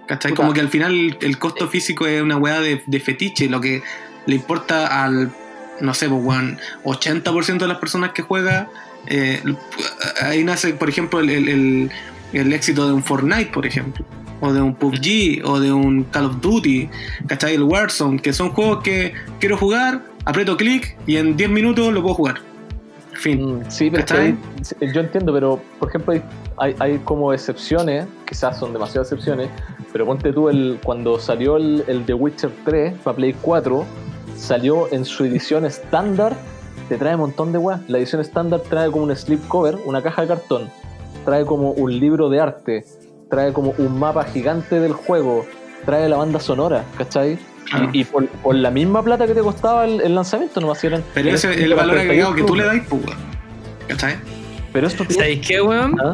¿Cachai? 0.07 0.31
Puta. 0.31 0.41
Como 0.41 0.53
que 0.53 0.61
al 0.61 0.69
final 0.69 0.91
el, 0.93 1.17
el 1.21 1.37
costo 1.37 1.67
físico 1.67 2.07
es 2.07 2.19
una 2.21 2.37
weá 2.37 2.59
de, 2.61 2.81
de 2.87 2.99
fetiche. 2.99 3.47
Lo 3.47 3.61
que 3.61 3.83
le 4.25 4.35
importa 4.35 5.03
al, 5.05 5.31
no 5.81 5.93
sé, 5.93 6.09
pues, 6.09 6.21
weón, 6.23 6.57
80% 6.83 7.59
de 7.59 7.67
las 7.67 7.77
personas 7.77 8.11
que 8.13 8.23
juega, 8.23 8.69
eh, 9.05 9.41
ahí 10.21 10.43
nace, 10.43 10.73
por 10.73 10.89
ejemplo, 10.89 11.19
el, 11.19 11.29
el- 11.29 11.47
el- 11.49 11.91
el 12.33 12.53
éxito 12.53 12.87
de 12.87 12.93
un 12.93 13.03
Fortnite, 13.03 13.51
por 13.51 13.65
ejemplo. 13.67 14.03
O 14.41 14.53
de 14.53 14.61
un 14.61 14.73
PUBG, 14.75 15.43
o 15.45 15.59
de 15.59 15.71
un 15.71 16.03
Call 16.05 16.25
of 16.25 16.41
Duty, 16.41 16.89
¿cachai? 17.27 17.55
El 17.55 17.63
Warzone, 17.63 18.19
que 18.19 18.31
son 18.31 18.51
juegos 18.51 18.83
que 18.83 19.13
quiero 19.39 19.57
jugar, 19.57 20.01
aprieto 20.25 20.55
clic 20.55 20.97
y 21.05 21.17
en 21.17 21.35
10 21.35 21.49
minutos 21.49 21.93
lo 21.93 22.01
puedo 22.01 22.15
jugar. 22.15 22.35
Fin. 23.13 23.59
Mm, 23.59 23.63
Sí, 23.69 23.91
pero 23.91 24.05
yo 24.93 25.01
entiendo, 25.01 25.33
pero 25.33 25.59
por 25.77 25.89
ejemplo 25.89 26.13
hay, 26.13 26.23
hay, 26.57 26.75
hay 26.79 26.97
como 26.99 27.33
excepciones, 27.33 28.05
quizás 28.25 28.57
son 28.57 28.71
demasiadas 28.71 29.11
excepciones, 29.11 29.49
pero 29.91 30.05
ponte 30.05 30.31
tú 30.31 30.49
el 30.49 30.79
cuando 30.83 31.19
salió 31.19 31.57
el, 31.57 31.83
el 31.87 32.05
The 32.05 32.13
Witcher 32.13 32.51
3 32.63 32.93
para 33.03 33.17
Play 33.17 33.35
4, 33.41 33.85
salió 34.37 34.91
en 34.93 35.03
su 35.03 35.25
edición 35.25 35.65
estándar, 35.65 36.35
te 36.87 36.97
trae 36.97 37.15
un 37.15 37.21
montón 37.21 37.51
de 37.51 37.57
weas. 37.57 37.81
La 37.89 37.97
edición 37.97 38.21
estándar 38.21 38.61
trae 38.69 38.89
como 38.89 39.03
un 39.03 39.15
slipcover, 39.15 39.77
una 39.85 40.01
caja 40.01 40.21
de 40.21 40.29
cartón, 40.29 40.69
trae 41.25 41.45
como 41.45 41.71
un 41.71 41.99
libro 41.99 42.29
de 42.29 42.39
arte, 42.39 42.85
trae 43.29 43.53
como 43.53 43.73
un 43.77 43.99
mapa 43.99 44.23
gigante 44.25 44.79
del 44.79 44.93
juego, 44.93 45.45
trae 45.85 46.09
la 46.09 46.17
banda 46.17 46.39
sonora, 46.39 46.83
¿cachai? 46.97 47.37
Claro. 47.69 47.89
Y, 47.93 48.01
y 48.01 48.03
por, 48.03 48.27
por 48.27 48.55
la 48.55 48.71
misma 48.71 49.03
plata 49.03 49.27
que 49.27 49.35
te 49.35 49.41
costaba 49.41 49.85
el, 49.85 50.01
el 50.01 50.15
lanzamiento, 50.15 50.59
no 50.59 50.73
eran. 50.81 51.03
Pero 51.13 51.29
ese 51.29 51.51
es 51.51 51.57
el 51.57 51.73
valor 51.75 51.97
agregado 51.99 52.33
que 52.33 52.43
tú 52.43 52.55
le 52.55 52.63
das, 52.65 52.81
pues. 52.89 53.03
¿Cachai? 53.87 54.15
Pero 54.73 54.87
esto 54.87 55.03
tiene- 55.05 55.21
¿Sabéis 55.21 55.47
qué, 55.47 55.61
weón? 55.61 55.95
¿Ah? 55.99 56.13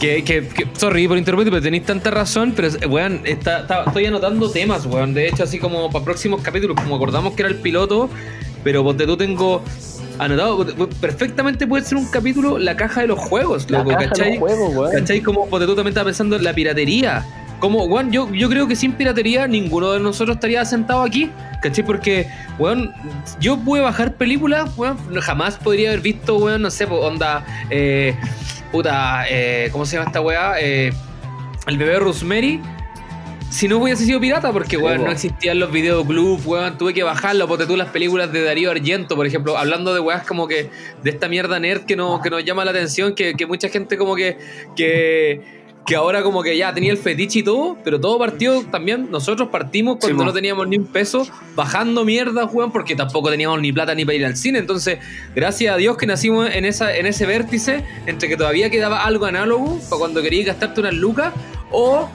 Que, 0.00 0.24
que, 0.24 0.48
que- 0.48 0.66
sorry 0.74 1.06
por 1.06 1.18
interrumpirte, 1.18 1.50
pero 1.50 1.62
tenéis 1.62 1.84
tanta 1.84 2.10
razón, 2.10 2.52
pero 2.56 2.68
weón, 2.88 3.20
está, 3.24 3.60
está- 3.60 3.84
estoy 3.84 4.06
anotando 4.06 4.50
temas, 4.50 4.86
weón. 4.86 5.14
De 5.14 5.28
hecho, 5.28 5.44
así 5.44 5.58
como 5.58 5.90
para 5.90 6.04
próximos 6.04 6.40
capítulos, 6.42 6.76
como 6.80 6.96
acordamos 6.96 7.34
que 7.34 7.42
era 7.42 7.48
el 7.50 7.56
piloto, 7.56 8.08
pero 8.64 8.82
ponte 8.82 9.06
tú 9.06 9.16
tengo 9.16 9.62
anotado, 10.24 10.66
perfectamente 11.00 11.66
puede 11.66 11.84
ser 11.84 11.98
un 11.98 12.10
capítulo 12.10 12.58
la 12.58 12.76
caja 12.76 13.00
de 13.02 13.06
los 13.08 13.18
juegos, 13.18 13.70
La 13.70 13.78
loco, 13.78 13.90
caja 13.90 14.02
de 14.02 14.08
¿cachai? 14.08 14.30
los 14.30 14.38
juegos, 14.38 14.74
weón. 14.74 14.92
¿Cachai? 14.92 15.20
Como 15.20 15.48
ponte 15.48 15.66
tú 15.66 15.74
también 15.74 15.88
estás 15.92 16.04
pensando 16.04 16.36
en 16.36 16.44
la 16.44 16.52
piratería. 16.52 17.24
Como, 17.58 17.84
weón, 17.84 18.10
yo, 18.10 18.32
yo 18.32 18.48
creo 18.48 18.66
que 18.66 18.74
sin 18.76 18.92
piratería 18.92 19.46
ninguno 19.46 19.92
de 19.92 20.00
nosotros 20.00 20.36
estaría 20.36 20.64
sentado 20.64 21.02
aquí. 21.02 21.30
¿Cachai? 21.62 21.84
Porque, 21.84 22.26
weón, 22.58 22.92
yo 23.40 23.58
pude 23.58 23.80
bajar 23.80 24.14
películas, 24.14 24.70
weón, 24.76 24.96
jamás 25.20 25.56
podría 25.58 25.90
haber 25.90 26.00
visto, 26.00 26.36
weón, 26.36 26.62
no 26.62 26.70
sé, 26.70 26.86
po, 26.86 26.96
onda, 26.96 27.44
eh, 27.70 28.14
puta, 28.72 29.24
eh, 29.28 29.68
¿cómo 29.72 29.84
se 29.84 29.96
llama 29.96 30.06
esta 30.08 30.20
weá? 30.20 30.54
Eh, 30.60 30.92
el 31.66 31.78
bebé 31.78 31.98
Rosemary. 31.98 32.60
Si 33.50 33.66
no 33.66 33.78
hubiese 33.78 34.04
sido 34.04 34.20
pirata, 34.20 34.52
porque, 34.52 34.76
weón, 34.76 35.04
no 35.04 35.10
existían 35.10 35.58
los 35.58 35.72
videoclubs, 35.72 36.46
weón, 36.46 36.78
tuve 36.78 36.94
que 36.94 37.02
bajarlo, 37.02 37.48
porque 37.48 37.66
tú 37.66 37.76
las 37.76 37.88
películas 37.88 38.32
de 38.32 38.44
Darío 38.44 38.70
Argento, 38.70 39.16
por 39.16 39.26
ejemplo, 39.26 39.58
hablando 39.58 39.92
de 39.92 39.98
weas 39.98 40.24
como 40.24 40.46
que, 40.46 40.70
de 41.02 41.10
esta 41.10 41.28
mierda 41.28 41.58
nerd 41.58 41.84
que, 41.84 41.96
no, 41.96 42.22
que 42.22 42.30
nos 42.30 42.44
llama 42.44 42.64
la 42.64 42.70
atención, 42.70 43.12
que, 43.12 43.34
que 43.34 43.46
mucha 43.46 43.68
gente 43.68 43.98
como 43.98 44.14
que, 44.14 44.38
que, 44.76 45.40
que 45.84 45.96
ahora 45.96 46.22
como 46.22 46.44
que 46.44 46.56
ya 46.56 46.72
tenía 46.72 46.92
el 46.92 46.98
fetiche 46.98 47.40
y 47.40 47.42
todo, 47.42 47.76
pero 47.82 48.00
todo 48.00 48.20
partió 48.20 48.62
también, 48.70 49.10
nosotros 49.10 49.48
partimos 49.48 49.96
cuando 50.00 50.24
no 50.24 50.32
teníamos 50.32 50.68
ni 50.68 50.78
un 50.78 50.86
peso, 50.86 51.26
bajando 51.56 52.04
mierda, 52.04 52.44
weón, 52.44 52.70
porque 52.70 52.94
tampoco 52.94 53.30
teníamos 53.30 53.60
ni 53.60 53.72
plata 53.72 53.96
ni 53.96 54.04
para 54.04 54.14
ir 54.14 54.26
al 54.26 54.36
cine, 54.36 54.60
entonces, 54.60 55.00
gracias 55.34 55.74
a 55.74 55.76
Dios 55.76 55.96
que 55.96 56.06
nacimos 56.06 56.48
en, 56.54 56.64
esa, 56.64 56.96
en 56.96 57.06
ese 57.06 57.26
vértice, 57.26 57.84
entre 58.06 58.28
que 58.28 58.36
todavía 58.36 58.70
quedaba 58.70 59.04
algo 59.04 59.26
análogo, 59.26 59.80
para 59.90 59.98
cuando 59.98 60.22
querías 60.22 60.46
gastarte 60.46 60.78
unas 60.80 60.94
lucas, 60.94 61.32
o 61.72 62.08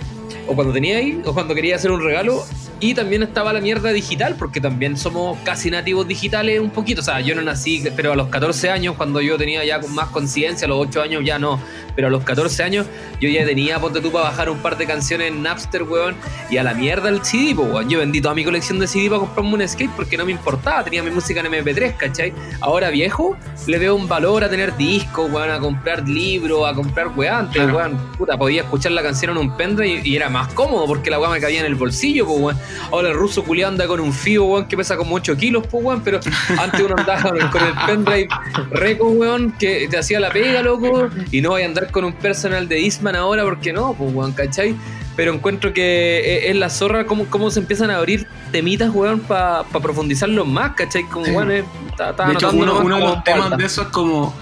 o 0.48 0.56
cuando 0.56 0.74
tenía 0.74 0.98
ahí, 0.98 1.22
o 1.26 1.34
cuando 1.34 1.56
quería 1.56 1.76
hacer 1.76 1.92
un 1.92 2.02
regalo. 2.02 2.44
Y 2.82 2.94
también 2.94 3.24
estaba 3.24 3.54
la 3.54 3.62
mierda 3.62 3.94
digital, 3.94 4.36
porque 4.38 4.60
también 4.60 4.98
somos 4.98 5.38
casi 5.46 5.72
nativos 5.72 6.08
digitales 6.08 6.60
un 6.60 6.70
poquito. 6.70 7.00
O 7.02 7.04
sea, 7.04 7.22
yo 7.22 7.34
no 7.34 7.42
nací, 7.42 7.82
pero 7.96 8.12
a 8.12 8.16
los 8.16 8.28
14 8.28 8.70
años, 8.70 8.96
cuando 8.98 9.22
yo 9.22 9.38
tenía 9.38 9.64
ya 9.64 9.80
más 9.90 10.10
conciencia, 10.10 10.66
a 10.66 10.70
los 10.70 10.80
8 10.88 11.02
años 11.02 11.24
ya 11.26 11.40
no, 11.40 11.60
pero 11.96 12.08
a 12.08 12.12
los 12.12 12.24
14 12.24 12.64
años 12.64 12.86
yo 13.22 13.30
ya 13.30 13.46
tenía, 13.46 13.80
ponte 13.80 14.02
tú, 14.02 14.12
para 14.12 14.26
bajar 14.26 14.50
un 14.50 14.60
par 14.60 14.78
de 14.78 14.86
canciones 14.86 15.30
en 15.30 15.42
Napster, 15.42 15.84
weón, 15.84 16.16
y 16.50 16.58
a 16.58 16.64
la 16.64 16.74
mierda 16.74 17.08
el 17.10 17.24
CD, 17.24 17.56
pues, 17.56 17.72
weón. 17.72 17.90
Yo 17.90 18.00
vendí 18.00 18.20
toda 18.20 18.36
mi 18.36 18.44
colección 18.44 18.78
de 18.78 18.88
CD 18.88 19.08
para 19.10 19.20
comprarme 19.22 19.54
un 19.54 19.68
skate 19.68 19.92
porque 19.96 20.18
no 20.18 20.26
me 20.26 20.34
importaba, 20.34 20.84
tenía 20.84 21.02
mi 21.02 21.12
música 21.12 21.40
en 21.40 21.46
MP3, 21.48 21.96
¿cachai? 21.96 22.34
Ahora 22.60 22.90
viejo, 22.90 23.38
le 23.68 23.78
veo 23.80 23.96
un 23.96 24.08
valor 24.10 24.44
a 24.44 24.50
tener 24.50 24.76
discos, 24.76 25.32
weón, 25.32 25.50
a 25.50 25.60
comprar 25.60 26.08
libros, 26.08 26.68
a 26.68 26.74
comprar 26.74 27.08
weón. 27.16 27.36
Antes, 27.36 27.56
Claro. 27.56 27.78
weón, 27.78 27.98
puta, 28.18 28.38
podía 28.38 28.64
escuchar 28.64 28.92
la 28.92 29.02
canción 29.02 29.32
en 29.32 29.38
un 29.38 29.56
pendrive 29.56 30.02
y, 30.04 30.10
y 30.12 30.16
era 30.18 30.30
más 30.30 30.54
cómodo 30.54 30.86
porque 30.86 31.10
la 31.10 31.20
weón 31.20 31.32
me 31.32 31.40
cabía 31.40 31.62
en 31.62 31.66
el 31.66 31.76
bolsillo, 31.76 32.26
pues 32.26 32.40
weón. 32.40 32.65
Ahora 32.92 33.10
el 33.10 33.16
ruso 33.16 33.44
culiao 33.44 33.70
anda 33.70 33.88
con 33.88 34.00
un 34.00 34.14
fío, 34.14 34.46
weón, 34.46 34.68
que 34.68 34.78
pesa 34.78 34.96
como 34.98 35.16
8 35.16 35.36
kilos, 35.38 35.66
pues 35.68 35.84
weón, 35.84 36.02
pero 36.04 36.20
antes 36.62 36.82
uno 36.82 36.96
andaba 36.98 37.22
con 37.52 37.64
el, 37.64 37.74
pendrive 37.86 38.28
reco, 38.72 39.08
weón, 39.10 39.52
que 39.60 39.88
te 39.90 39.98
hacía 39.98 40.20
la 40.20 40.30
pega, 40.32 40.62
loco, 40.62 41.10
y 41.32 41.42
no 41.42 41.52
vaya 41.52 41.66
a 41.66 41.70
andar 41.70 41.92
con 41.92 42.06
un 42.06 42.14
personal 42.14 42.68
de 42.68 42.84
Eastman 42.84 43.16
ahora 43.16 43.44
porque 43.44 43.74
no, 43.74 43.94
pues 43.94 44.14
weón, 44.14 44.32
¿cachai? 44.34 44.76
Pero 45.16 45.34
encuentro 45.34 45.72
que 45.74 46.20
e- 46.20 46.50
es 46.50 46.56
la 46.58 46.70
zorra 46.70 47.06
cómo, 47.06 47.26
cómo 47.30 47.50
se 47.50 47.60
empiezan 47.62 47.90
a 47.90 47.98
abrir 47.98 48.28
temitas, 48.52 48.90
weón, 48.94 49.22
para 49.22 49.64
profundizarlo 49.64 50.44
más, 50.46 50.74
¿cachai? 50.76 51.04
Como, 51.04 51.26
Sí. 51.26 51.32
weón, 51.32 51.52
es- 51.52 51.64
está- 51.90 52.10
está 52.10 52.28
De 52.28 52.34
hecho, 52.34 52.50
uno, 52.52 52.80
de 52.82 53.00
los 53.00 53.24
temas 53.24 53.42
falta. 53.42 53.58
de 53.58 53.66
eso 53.66 53.82
es 53.84 53.88
como. 53.90 54.34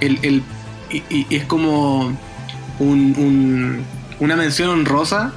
El, 0.00 0.18
el- 0.22 0.42
y, 0.90 0.96
y- 1.10 1.26
y 1.30 1.36
es 1.36 1.44
como 1.44 2.06
un, 2.78 3.14
un- 3.18 3.84
una 4.20 4.36
mención 4.36 4.70
honrosa, 4.70 5.32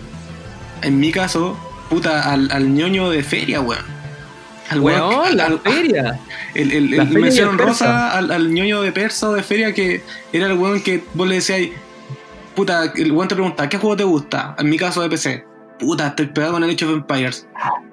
en 0.81 0.99
mi 0.99 1.11
caso, 1.11 1.57
puta, 1.90 2.32
al, 2.32 2.49
al 2.52 2.74
ñoño 2.74 3.10
de 3.10 3.24
feria, 3.24 3.62
weón. 3.62 3.84
Al 4.70 4.80
weón 4.80 5.38
la 5.38 5.45
al- 5.45 5.60
feria. 5.60 6.20
El, 6.56 6.72
el, 6.72 7.07
mención 7.10 7.49
honrosa 7.49 8.12
al, 8.18 8.32
al 8.32 8.52
ñoño 8.53 8.82
de 8.82 8.91
persa 8.91 9.30
o 9.30 9.34
de 9.34 9.44
feria 9.44 9.74
que 9.74 10.02
era 10.34 10.48
el 10.48 10.53
weón 10.57 10.82
que 10.82 11.03
vos 11.14 11.28
le 11.28 11.36
decías, 11.36 11.62
puta, 12.56 12.91
el 12.95 13.12
weón 13.12 13.28
te 13.28 13.36
pregunta, 13.36 13.70
¿qué 13.70 13.78
juego 13.78 13.95
te 13.95 14.03
gusta? 14.03 14.56
En 14.57 14.70
mi 14.70 14.78
caso 14.78 15.02
de 15.02 15.10
PC. 15.10 15.45
Puta, 15.78 16.07
estoy 16.07 16.28
pegado 16.28 16.53
con 16.53 16.64
el 16.64 16.70
Age 16.72 16.86
of 16.86 16.91
Empires. 16.94 17.48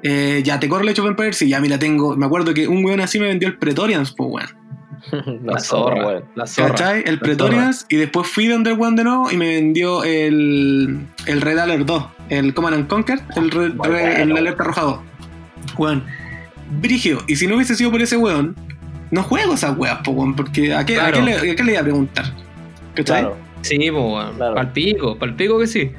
Eh, 0.05 0.41
ya, 0.45 0.61
¿te 0.61 0.69
corre 0.69 0.85
el 0.85 0.91
Age 0.91 1.01
of 1.01 1.09
Empires? 1.09 1.43
Y 1.43 1.49
ya, 1.49 1.61
mira, 1.61 1.79
tengo. 1.81 2.17
Me 2.17 2.27
acuerdo 2.27 2.55
que 2.55 2.69
un 2.69 2.85
weón 2.85 3.01
así 3.01 3.19
me 3.19 3.27
vendió 3.27 3.49
el 3.49 3.59
Pretorians, 3.59 4.13
pues 4.13 4.29
weón. 4.31 4.62
La 5.45 5.59
zorra, 5.59 6.07
weón. 6.07 6.25
la 6.35 6.47
zorra. 6.47 6.69
¿Cachai? 6.71 7.03
El 7.07 7.15
La 7.17 7.21
Pretorians. 7.21 7.87
Y 7.89 7.97
después 7.97 8.29
fui 8.29 8.47
donde 8.47 8.71
el 8.71 8.79
weón 8.79 8.97
de 8.97 9.05
nuevo 9.05 9.31
y 9.31 9.37
me 9.37 9.49
vendió 9.55 10.05
el, 10.05 11.01
el 11.27 11.41
Red 11.41 11.59
Alert 11.59 11.87
2. 11.87 12.05
El 12.29 12.55
Command 12.55 12.75
and 12.77 12.87
Conquer. 12.89 13.21
El, 13.37 13.51
Red- 13.51 13.75
bueno. 13.75 14.37
Alerta 14.37 14.63
Arrojado. 14.63 15.03
Weón. 15.77 16.05
Brigio. 16.81 17.19
Y 17.27 17.37
si 17.37 17.47
no 17.47 17.57
hubiese 17.57 17.75
sido 17.75 17.91
por 17.91 18.01
ese 18.01 18.17
weón, 18.17 18.57
no 19.11 19.23
juego 19.23 19.55
esas 19.55 19.77
weas, 19.77 19.99
po, 20.05 20.13
weón. 20.13 20.35
Porque 20.37 20.75
¿a 20.75 20.87
qué, 20.87 21.01
a 21.01 21.11
qué 21.13 21.21
le, 21.23 21.35
a 21.35 21.57
qué 21.57 21.63
le 21.65 21.73
iba 21.73 21.81
a 21.81 21.85
preguntar? 21.85 22.25
¿Cachai? 22.95 23.21
Claro. 23.23 23.37
Sí, 23.63 23.77
pues, 23.79 23.93
weón. 23.93 24.37
Claro. 24.37 24.55
Palpico, 24.55 25.19
palpico 25.19 25.59
que 25.59 25.67
sí. 25.67 25.93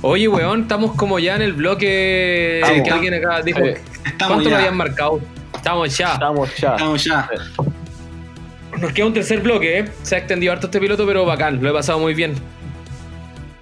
Oye, 0.00 0.26
weón, 0.28 0.62
estamos 0.62 0.94
como 0.96 1.18
ya 1.18 1.36
en 1.36 1.42
el 1.42 1.52
bloque 1.52 2.60
Estamos. 2.60 2.82
que 2.82 2.90
alguien 2.90 3.14
acá 3.14 3.42
dijo. 3.42 3.60
Estamos 3.60 4.16
¿Cuánto 4.18 4.44
lo 4.44 4.50
ya. 4.50 4.58
habían 4.58 4.76
marcado? 4.76 5.20
Estamos 5.54 5.96
ya. 5.96 6.12
Estamos 6.14 6.56
ya. 6.56 6.70
Estamos 6.72 7.04
ya. 7.04 7.28
Nos 8.82 8.92
queda 8.92 9.06
un 9.06 9.14
tercer 9.14 9.40
bloque, 9.40 9.78
¿eh? 9.78 9.84
Se 10.02 10.16
ha 10.16 10.18
extendido 10.18 10.52
harto 10.52 10.66
este 10.66 10.80
piloto, 10.80 11.06
pero 11.06 11.24
bacán, 11.24 11.62
lo 11.62 11.70
he 11.70 11.72
pasado 11.72 12.00
muy 12.00 12.14
bien. 12.14 12.34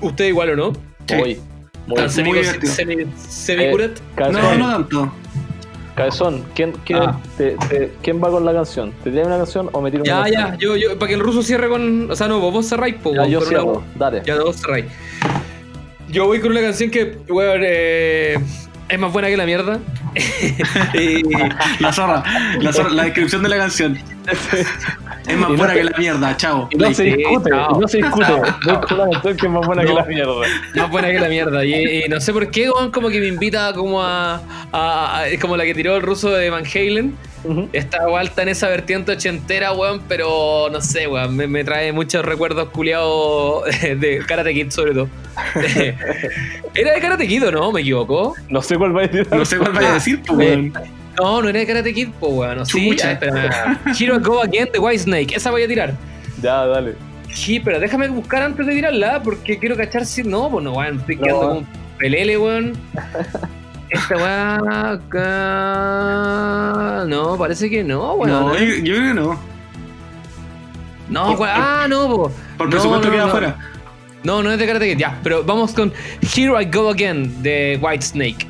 ¿Usted 0.01 0.25
igual 0.29 0.51
o 0.51 0.57
no? 0.57 0.73
Sí. 1.07 1.15
Muy. 1.15 1.41
Muy. 1.87 2.01
¿Están 2.01 2.25
muy 2.25 2.39
semi- 2.41 3.07
semi-? 3.17 3.73
Eh, 3.73 3.91
No, 4.33 4.55
no 4.57 4.71
tanto. 4.73 5.13
Cabezón, 5.95 6.45
¿quién, 6.55 6.73
quién, 6.87 7.01
Ah. 7.03 7.21
te- 7.37 7.57
te- 7.69 7.93
¿quién 8.03 8.23
va 8.23 8.31
con 8.31 8.45
la 8.47 8.53
canción? 8.55 8.93
¿Te 9.05 9.11
tiene 9.11 9.27
una 9.27 9.37
canción 9.39 9.69
o 9.73 9.81
me 9.83 9.91
tiro 9.91 10.03
una 10.05 10.11
Ya, 10.11 10.23
canción? 10.23 10.53
ya, 10.53 10.57
yo, 10.59 10.77
yo, 10.77 10.99
para 10.99 11.09
que 11.09 11.15
el 11.15 11.21
ruso 11.21 11.43
cierre 11.43 11.69
con. 11.69 12.11
O 12.11 12.17
sea, 12.17 12.27
no, 12.29 12.41
vos, 12.41 12.53
vos 12.55 12.67
cerráis, 12.67 12.95
po, 12.95 13.13
Ya, 13.15 13.27
yo 13.27 13.41
con 13.41 13.49
una- 13.49 13.59
cierro. 13.61 13.83
Dale. 13.97 14.23
Ya, 14.25 14.41
vos 14.41 14.57
cerráis. 14.57 14.87
Yo 16.09 16.27
voy 16.27 16.41
con 16.41 16.53
una 16.53 16.61
canción 16.63 16.91
que, 16.91 17.19
weón, 17.29 17.61
eh, 17.65 18.39
es 18.91 18.99
más 18.99 19.13
buena 19.13 19.29
que 19.29 19.37
la 19.37 19.47
mierda. 19.47 19.79
La 21.81 21.93
zorra, 21.93 22.23
la 22.61 22.73
zorra, 22.73 22.91
la 22.91 23.05
descripción 23.05 23.43
de 23.43 23.49
la 23.49 23.57
canción. 23.59 23.97
Es 25.27 25.37
más 25.37 25.51
no 25.51 25.57
buena 25.57 25.75
que 25.75 25.85
la 25.85 25.97
mierda, 25.99 26.37
chao. 26.37 26.69
No 26.77 26.93
se 26.93 27.05
discute, 27.05 27.51
no 27.51 27.89
se 27.89 27.99
discute. 27.99 28.27
Que 29.37 29.47
es 29.47 29.53
más 29.53 29.67
buena 29.67 29.85
que 29.85 29.93
la 29.93 30.05
mierda. 30.05 30.33
más 30.75 30.91
buena 30.91 31.09
que 31.11 31.21
la 31.21 31.29
mierda. 31.29 31.65
Y, 31.65 32.05
y 32.05 32.09
no 32.09 32.21
sé 32.21 32.33
por 32.33 32.51
qué, 32.51 32.71
weón, 32.71 32.91
como 32.91 33.09
que 33.09 33.21
me 33.21 33.27
invita 33.29 33.73
como 33.73 34.03
a, 34.03 34.41
a- 34.73 35.19
a- 35.19 35.29
Es 35.29 35.41
como 35.41 35.57
la 35.57 35.65
que 35.65 35.75
tiró 35.75 35.97
el 35.97 36.03
ruso 36.03 36.31
de 36.31 36.51
Van 36.51 36.65
Halen. 36.67 37.15
Está 37.73 38.07
igual 38.07 38.27
está 38.27 38.43
en 38.43 38.49
esa 38.51 38.69
vertiente 38.69 39.13
ochentera, 39.13 39.73
weón, 39.73 40.03
pero 40.09 40.69
no 40.71 40.81
sé, 40.81 41.07
weón, 41.07 41.35
me, 41.37 41.47
me 41.47 41.65
trae 41.65 41.93
muchos 41.93 42.25
recuerdos 42.25 42.69
culiados 42.71 43.65
de 43.83 44.23
Karate 44.27 44.53
Kid, 44.53 44.71
sobre 44.71 44.93
todo. 44.93 45.09
Era 46.75 46.93
de 46.93 47.01
Karate 47.01 47.27
Kid, 47.27 47.47
¿o 47.47 47.51
¿no? 47.51 47.73
¿Me 47.73 47.81
equivoco? 47.81 48.35
No 48.49 48.63
sé 48.63 48.77
cuál 48.77 48.97
va 48.97 49.03
a 49.03 49.07
decir. 49.07 49.27
No 49.33 49.45
sé 49.45 49.57
cuál 49.59 49.73
vaya 49.73 49.91
a 49.91 49.95
decir, 49.95 50.21
pues, 50.27 50.39
weón. 50.39 50.73
No, 51.19 51.43
no 51.43 51.49
era 51.49 51.59
de 51.61 51.67
Karate 51.67 51.93
Kid, 51.93 52.09
pues, 52.19 52.33
weón. 52.33 52.59
No, 52.59 52.65
sí, 52.67 52.91
Chucha. 52.91 53.09
ah, 53.09 53.13
espera. 53.13 53.81
Hero 53.99 54.21
Go 54.21 54.41
Again 54.43 54.69
de 54.73 54.79
White 54.79 54.99
Snake. 55.05 55.35
Esa 55.37 55.51
voy 55.51 55.63
a 55.63 55.69
tirar. 55.69 55.95
Ya, 56.43 56.67
dale. 56.67 56.95
Sí, 57.33 57.61
pero 57.61 57.79
déjame 57.81 58.09
buscar 58.09 58.43
antes 58.43 58.67
de 58.67 58.73
tirarla, 58.75 59.23
porque 59.23 59.59
quiero 59.59 59.77
cachar 59.77 60.05
si. 60.07 60.23
No, 60.23 60.51
pues 60.51 60.65
no, 60.65 60.73
weón. 60.75 61.01
Estoy 61.01 61.17
No. 61.17 61.23
quedando 61.23 61.41
como 61.41 61.59
un 61.61 61.67
pelele, 61.99 62.39
weón. 62.39 62.73
Esta 63.91 64.17
weá 64.17 64.57
acá. 66.11 67.05
No, 67.09 67.37
parece 67.37 67.69
que 67.69 67.83
no, 67.85 68.15
weón. 68.15 68.31
No, 68.31 68.57
yo, 68.57 68.65
yo 68.77 68.95
creo 68.95 69.09
que 69.09 69.15
no. 69.15 69.39
No, 71.09 71.33
weón. 71.33 71.51
Ah, 71.55 71.87
no, 71.89 72.09
po. 72.09 72.33
Por 72.57 72.67
No, 72.67 72.71
presupuesto 72.71 73.07
no, 73.09 73.13
queda 73.13 73.23
no. 73.25 73.29
afuera. 73.29 73.57
No, 74.23 74.43
no 74.43 74.53
es 74.53 74.59
de 74.59 74.67
Karate 74.67 74.89
Kid, 74.93 74.99
ya. 74.99 75.19
Pero 75.23 75.43
vamos 75.45 75.73
con 75.73 75.93
Here 76.37 76.53
I 76.63 76.67
Go 76.71 76.91
Again 76.91 77.43
de 77.43 77.79
White 77.81 78.03
Snake. 78.05 78.47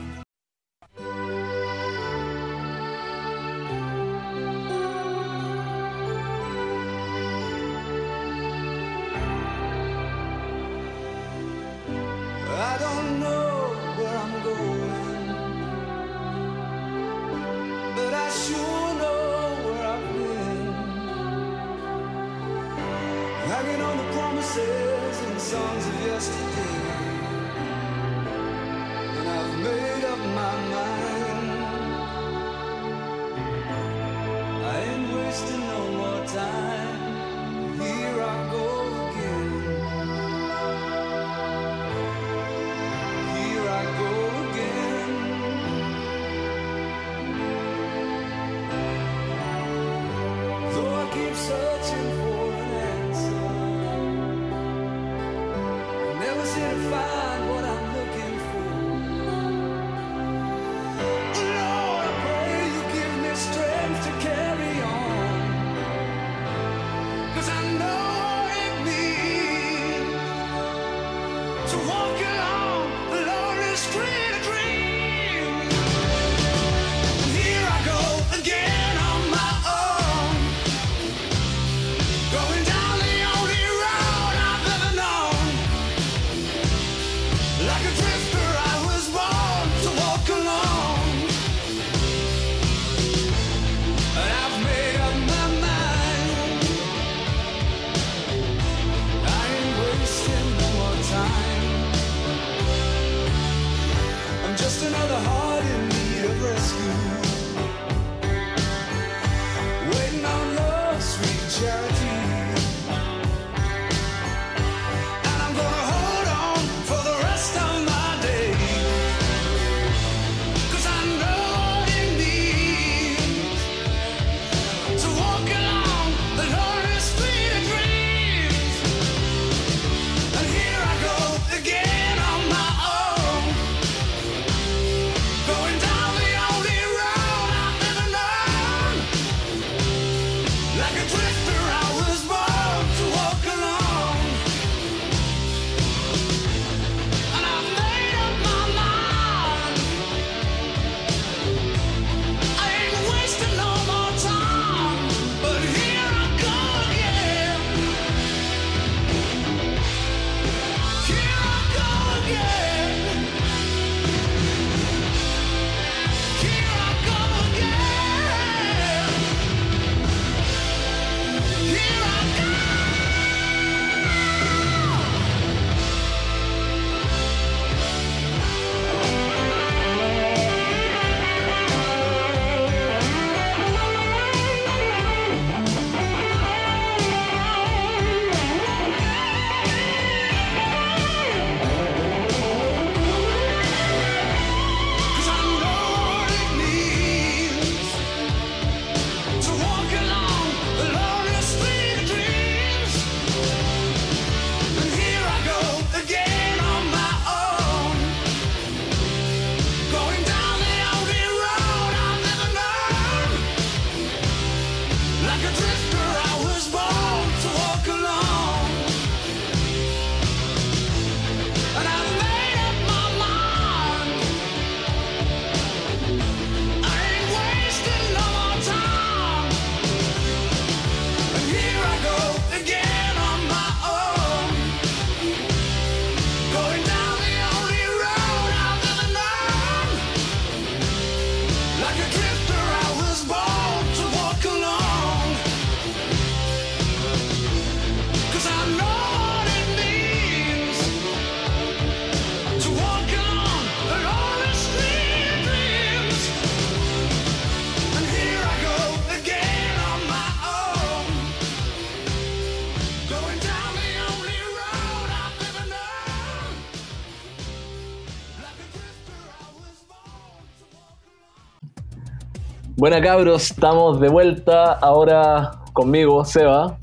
Buena 272.81 273.02
cabros, 273.02 273.51
estamos 273.51 274.01
de 274.01 274.09
vuelta. 274.09 274.73
Ahora 274.73 275.51
conmigo, 275.74 276.24
Seba. 276.24 276.78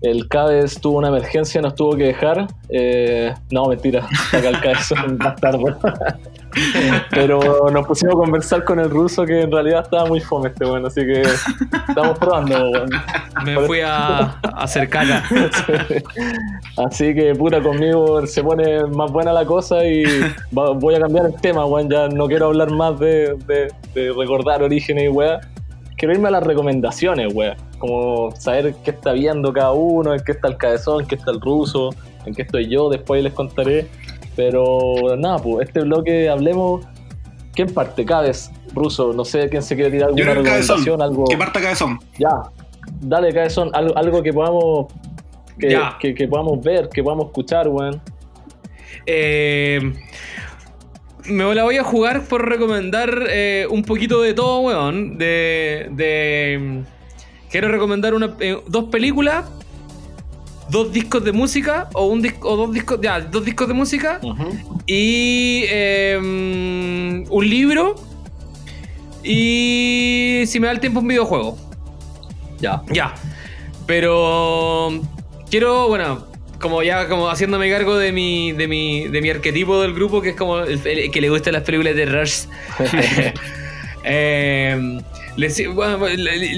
El 0.00 0.26
Cabez 0.26 0.80
tuvo 0.80 0.96
una 0.96 1.08
emergencia, 1.08 1.60
nos 1.60 1.74
tuvo 1.74 1.98
que 1.98 2.04
dejar. 2.04 2.46
Eh, 2.70 3.34
no, 3.50 3.66
mentira, 3.66 4.08
saca 4.30 4.48
el 4.48 4.58
cabezón 4.62 5.18
más 5.18 5.36
tarde. 5.36 5.76
Pero 7.10 7.68
nos 7.70 7.86
pusimos 7.86 8.14
a 8.14 8.18
conversar 8.18 8.64
con 8.64 8.78
el 8.80 8.90
ruso 8.90 9.24
que 9.24 9.42
en 9.42 9.50
realidad 9.52 9.82
estaba 9.84 10.06
muy 10.06 10.20
fome 10.20 10.48
este 10.48 10.64
bueno, 10.64 10.86
así 10.88 11.00
que 11.02 11.22
estamos 11.88 12.18
probando. 12.18 12.70
weón. 12.70 12.90
Me 13.44 13.58
fui 13.66 13.80
a, 13.80 14.18
a 14.18 14.38
hacer 14.58 14.88
caca. 14.88 15.22
Así 16.76 17.14
que 17.14 17.34
pura 17.34 17.62
conmigo 17.62 18.26
se 18.26 18.42
pone 18.42 18.84
más 18.86 19.10
buena 19.10 19.32
la 19.32 19.44
cosa 19.44 19.84
y 19.84 20.04
va- 20.56 20.70
voy 20.72 20.94
a 20.94 21.00
cambiar 21.00 21.26
el 21.26 21.34
tema, 21.40 21.64
weón. 21.66 21.88
Ya 21.90 22.08
no 22.08 22.26
quiero 22.26 22.46
hablar 22.46 22.70
más 22.70 22.98
de, 22.98 23.34
de- 23.46 23.72
de 23.94 24.12
recordar 24.12 24.62
orígenes 24.62 25.04
y 25.04 25.08
weá. 25.08 25.40
Quiero 25.96 26.14
irme 26.14 26.28
a 26.28 26.32
las 26.32 26.44
recomendaciones, 26.44 27.32
weá. 27.34 27.56
Como 27.78 28.32
saber 28.36 28.74
qué 28.84 28.90
está 28.90 29.12
viendo 29.12 29.52
cada 29.52 29.72
uno, 29.72 30.14
en 30.14 30.20
qué 30.24 30.32
está 30.32 30.48
el 30.48 30.56
cabezón, 30.56 31.02
en 31.02 31.06
qué 31.06 31.14
está 31.16 31.30
el 31.30 31.40
ruso, 31.40 31.90
en 32.26 32.34
qué 32.34 32.42
estoy 32.42 32.68
yo, 32.68 32.88
después 32.88 33.22
les 33.22 33.32
contaré. 33.32 33.86
Pero 34.36 35.16
nada, 35.18 35.38
pues 35.38 35.68
este 35.68 35.80
bloque 35.82 36.28
hablemos. 36.28 36.84
¿Quién 37.54 37.72
parte? 37.72 38.04
Cabez, 38.04 38.50
ruso, 38.74 39.12
no 39.12 39.24
sé 39.24 39.48
quién 39.48 39.62
se 39.62 39.76
quiere 39.76 39.90
tirar 39.92 40.10
Yo 40.14 40.24
alguna 40.24 40.50
cabezón. 40.50 40.78
recomendación, 40.78 41.02
algo. 41.02 41.24
Que 41.26 41.36
parta 41.38 41.60
cabezón. 41.60 42.00
Ya, 42.18 42.42
dale, 43.00 43.32
cabezón, 43.32 43.70
algo, 43.74 43.96
algo 43.96 44.22
que 44.22 44.32
podamos 44.32 44.86
que, 45.58 45.70
Ya. 45.70 45.96
que, 46.00 46.14
que 46.14 46.26
podamos 46.26 46.60
ver, 46.62 46.88
que 46.88 47.02
podamos 47.02 47.26
escuchar, 47.26 47.68
weón. 47.68 48.00
Eh, 49.06 49.92
me 51.26 51.54
la 51.54 51.62
voy 51.64 51.76
a 51.76 51.84
jugar 51.84 52.22
por 52.24 52.48
recomendar 52.48 53.26
eh, 53.30 53.66
un 53.70 53.82
poquito 53.84 54.20
de 54.20 54.34
todo, 54.34 54.60
weón. 54.62 55.16
De. 55.16 55.88
de 55.92 56.82
quiero 57.50 57.68
recomendar 57.68 58.14
una, 58.14 58.34
eh, 58.40 58.58
dos 58.66 58.84
películas, 58.86 59.44
dos 60.68 60.92
discos 60.92 61.24
de 61.24 61.32
música, 61.32 61.88
o 61.94 62.06
un 62.06 62.22
disco, 62.22 62.48
o 62.50 62.56
dos 62.56 62.72
discos, 62.72 63.00
ya, 63.02 63.20
dos 63.20 63.44
discos 63.44 63.68
de 63.68 63.74
música, 63.74 64.20
y 64.86 65.64
eh, 65.68 66.18
un 66.20 67.48
libro. 67.48 67.94
Y 69.22 70.44
si 70.46 70.60
me 70.60 70.66
da 70.66 70.72
el 70.72 70.80
tiempo, 70.80 71.00
un 71.00 71.08
videojuego. 71.08 71.56
Ya. 72.60 72.82
Ya. 72.92 73.14
Pero 73.86 75.00
quiero, 75.50 75.88
bueno, 75.88 76.26
como 76.60 76.82
ya 76.82 77.08
como 77.08 77.28
haciéndome 77.28 77.70
cargo 77.70 77.96
de 77.96 78.12
mi, 78.12 78.52
de 78.52 78.68
mi, 78.68 79.08
de 79.08 79.22
mi 79.22 79.30
arquetipo 79.30 79.80
del 79.80 79.94
grupo, 79.94 80.20
que 80.20 80.30
es 80.30 80.36
como 80.36 80.60
el, 80.60 80.86
el 80.86 81.10
que 81.10 81.20
le 81.20 81.30
gustan 81.30 81.54
las 81.54 81.62
películas 81.62 81.96
de 81.96 82.06
Rush. 82.06 82.44
Eh, 84.06 85.00
les- 85.36 85.74
bueno, 85.74 85.98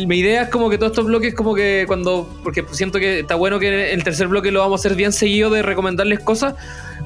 mi 0.06 0.18
idea 0.18 0.42
es 0.42 0.48
como 0.50 0.68
que 0.70 0.76
todos 0.78 0.92
estos 0.92 1.06
bloques 1.06 1.34
como 1.34 1.54
que 1.54 1.84
cuando 1.86 2.28
porque 2.44 2.64
siento 2.72 2.98
que 2.98 3.20
está 3.20 3.34
bueno 3.34 3.58
que 3.58 3.92
el 3.92 4.04
tercer 4.04 4.28
bloque 4.28 4.50
lo 4.50 4.60
vamos 4.60 4.80
a 4.80 4.82
hacer 4.82 4.96
bien 4.96 5.12
seguido 5.12 5.50
de 5.50 5.62
recomendarles 5.62 6.20
cosas 6.20 6.54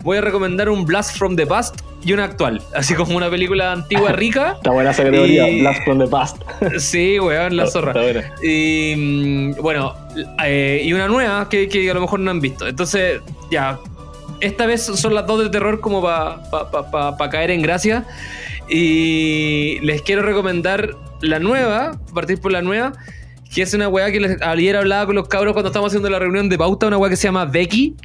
voy 0.02 0.16
a 0.18 0.20
recomendar 0.22 0.68
un 0.70 0.84
Blast 0.86 1.16
from 1.16 1.36
the 1.36 1.46
Past 1.46 1.80
y 2.04 2.12
una 2.14 2.24
actual 2.24 2.62
así 2.74 2.94
como 2.94 3.16
una 3.16 3.28
película 3.30 3.72
antigua 3.72 4.12
rica 4.12 4.52
Está 4.56 4.70
buena 4.70 4.90
esa 4.90 5.04
categoría, 5.04 5.48
Y- 5.48 5.60
Blast 5.60 5.84
from 5.84 5.98
the 5.98 6.06
Past. 6.06 6.36
sí 6.78 7.20
weón 7.20 7.56
la 7.56 7.66
zorra 7.66 7.90
Está 7.92 8.02
buena. 8.02 8.34
y 8.42 8.94
mm, 8.96 9.52
bueno, 9.62 9.94
eh, 10.44 10.80
y 10.84 10.92
una 10.92 11.06
nueva 11.08 11.48
que, 11.48 11.68
que 11.68 11.88
a 11.90 11.94
lo 11.94 12.00
mejor 12.00 12.18
no 12.20 12.30
han 12.30 12.40
visto. 12.40 12.66
Entonces, 12.66 13.20
ya, 13.50 13.78
esta 14.40 14.66
vez 14.66 14.82
son 14.86 15.14
las 15.14 15.26
dos 15.26 15.42
de 15.44 15.50
terror 15.50 15.80
como 15.80 16.00
para 16.02 17.30
caer 17.30 17.50
en 17.50 17.60
gracia. 17.62 18.04
Y 18.68 19.78
les 19.82 20.00
quiero 20.02 20.22
recomendar 20.22 20.94
la 21.20 21.38
nueva, 21.38 22.00
partir 22.14 22.40
por 22.40 22.52
la 22.52 22.62
nueva, 22.62 22.92
que 23.52 23.62
es 23.62 23.74
una 23.74 23.88
weá 23.88 24.10
que 24.12 24.20
les, 24.20 24.42
ayer 24.42 24.76
hablaba 24.76 25.06
con 25.06 25.16
los 25.16 25.28
cabros 25.28 25.52
cuando 25.52 25.68
estábamos 25.68 25.90
haciendo 25.90 26.08
la 26.08 26.18
reunión 26.18 26.48
de 26.48 26.56
pauta, 26.56 26.86
una 26.86 26.98
weá 26.98 27.10
que 27.10 27.16
se 27.16 27.28
llama 27.28 27.44
Becky. 27.44 27.96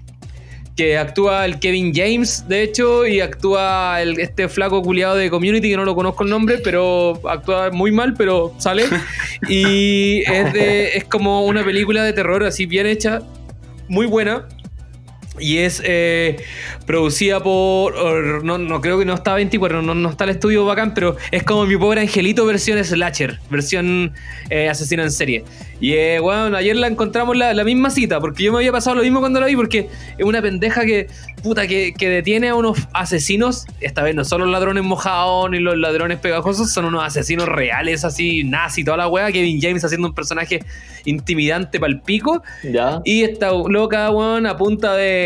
Que 0.75 0.97
actúa 0.97 1.45
el 1.45 1.59
Kevin 1.59 1.93
James, 1.95 2.49
de 2.49 2.61
hecho, 2.61 3.07
y 3.07 3.21
actúa 3.21 4.01
el, 4.01 4.19
este 4.19 4.49
flaco 4.49 4.81
culiado 4.81 5.15
de 5.15 5.29
Community, 5.29 5.69
que 5.69 5.77
no 5.77 5.85
lo 5.85 5.95
conozco 5.95 6.25
el 6.25 6.29
nombre, 6.29 6.57
pero 6.61 7.21
actúa 7.29 7.71
muy 7.71 7.93
mal, 7.93 8.13
pero 8.13 8.53
sale. 8.57 8.83
Y 9.47 10.23
es, 10.29 10.51
de, 10.51 10.97
es 10.97 11.05
como 11.05 11.45
una 11.45 11.63
película 11.63 12.03
de 12.03 12.11
terror 12.11 12.43
así 12.43 12.65
bien 12.65 12.87
hecha, 12.87 13.21
muy 13.87 14.05
buena. 14.05 14.47
Y 15.39 15.57
es 15.57 15.81
eh, 15.83 16.37
producida 16.85 17.41
por. 17.43 17.93
or- 17.95 18.43
no, 18.43 18.57
no 18.57 18.81
creo 18.81 18.97
que 18.97 19.05
no 19.05 19.13
está 19.13 19.33
24, 19.35 19.81
no, 19.81 19.93
no 19.95 20.09
está 20.09 20.23
el 20.23 20.29
estudio 20.31 20.65
bacán, 20.65 20.93
pero 20.93 21.17
es 21.31 21.43
como 21.43 21.65
mi 21.65 21.75
pobre 21.77 22.01
angelito 22.01 22.45
versión 22.45 22.83
slasher, 22.83 23.39
versión 23.49 24.13
eh, 24.49 24.69
asesino 24.69 25.03
en 25.03 25.11
serie. 25.11 25.43
Y 25.81 25.91
eh, 25.93 26.19
bueno, 26.19 26.55
ayer 26.55 26.75
la 26.77 26.87
encontramos 26.87 27.35
la, 27.35 27.53
la 27.53 27.63
misma 27.65 27.89
cita, 27.89 28.21
porque 28.21 28.43
yo 28.43 28.51
me 28.53 28.59
había 28.59 28.71
pasado 28.71 28.95
lo 28.95 29.01
mismo 29.03 29.19
cuando 29.19 29.41
la 29.41 29.47
vi, 29.47 29.57
porque 29.57 29.89
es 30.17 30.25
una 30.25 30.41
pendeja 30.41 30.85
que, 30.85 31.07
puta, 31.43 31.67
que, 31.67 31.93
que 31.93 32.07
detiene 32.09 32.47
a 32.47 32.55
unos 32.55 32.77
asesinos. 32.93 33.65
Esta 33.81 34.01
vez 34.03 34.15
no 34.15 34.23
son 34.23 34.39
los 34.41 34.49
ladrones 34.49 34.83
mojados 34.85 35.49
ni 35.51 35.59
los 35.59 35.77
ladrones 35.77 36.17
pegajosos, 36.19 36.71
son 36.71 36.85
unos 36.85 37.03
asesinos 37.03 37.49
reales, 37.49 38.05
así, 38.05 38.45
nazi, 38.45 38.85
toda 38.85 38.95
la 38.97 39.07
wea. 39.09 39.33
Kevin 39.33 39.59
James 39.61 39.83
haciendo 39.83 40.07
un 40.07 40.15
personaje 40.15 40.61
intimidante 41.03 41.79
para 41.79 41.91
el 41.91 41.99
pico. 41.99 42.41
Ya. 42.63 43.01
Y 43.03 43.23
esta 43.23 43.51
loca, 43.51 44.09
weón, 44.11 44.45
a 44.47 44.55
punta 44.57 44.95
de, 44.95 45.24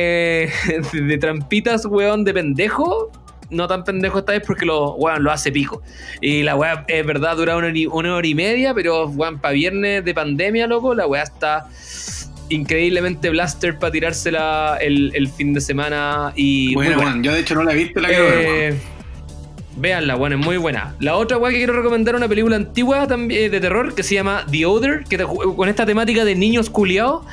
de 0.94 1.18
trampitas, 1.20 1.86
weón, 1.86 2.24
de 2.24 2.34
pendejo. 2.34 3.12
No 3.52 3.68
tan 3.68 3.84
pendejo 3.84 4.20
esta 4.20 4.34
vez 4.34 4.44
porque 4.46 4.66
lo, 4.66 4.94
weón, 4.94 5.24
lo 5.24 5.32
hace 5.32 5.52
pico. 5.52 5.82
Y 6.22 6.44
la 6.44 6.56
weá 6.56 6.86
es 6.88 7.06
verdad, 7.06 7.36
dura 7.36 7.56
una 7.58 7.68
hora 7.68 7.78
y, 7.78 7.88
una 7.88 8.16
hora 8.16 8.28
y 8.28 8.36
media, 8.36 8.74
pero 8.76 9.08
weón, 9.08 9.40
para 9.40 9.54
viernes 9.54 10.06
de 10.06 10.14
pandemia, 10.14 10.68
loco, 10.68 10.94
la 10.94 11.08
weá 11.08 11.24
está 11.24 11.66
increíblemente 12.50 13.30
blaster 13.30 13.78
para 13.78 13.92
tirársela 13.92 14.78
el, 14.82 15.12
el 15.16 15.28
fin 15.30 15.54
de 15.54 15.62
semana. 15.62 16.32
Y 16.36 16.74
Bueno, 16.76 16.98
bueno, 17.02 17.22
yo 17.22 17.34
de 17.34 17.40
hecho 17.40 17.56
no 17.56 17.64
la 17.64 17.74
he 17.74 17.76
visto, 17.76 18.00
la 18.00 18.10
ver. 18.10 18.20
Eh, 18.20 18.70
weón. 18.70 19.00
Véanla, 19.78 20.16
bueno, 20.16 20.38
es 20.38 20.46
muy 20.46 20.58
buena. 20.58 20.94
La 21.00 21.16
otra 21.16 21.38
weá 21.38 21.52
que 21.52 21.58
quiero 21.58 21.74
recomendar 21.74 22.14
una 22.16 22.28
película 22.28 22.58
antigua 22.58 23.08
también 23.08 23.50
de 23.50 23.60
terror 23.62 23.96
que 23.96 24.04
se 24.04 24.14
llama 24.16 24.46
The 24.52 24.66
Other, 24.66 25.04
que 25.10 25.18
te- 25.18 25.24
con 25.26 25.70
esta 25.70 25.86
temática 25.86 26.26
de 26.26 26.36
niños 26.36 26.70
culiados. 26.70 27.26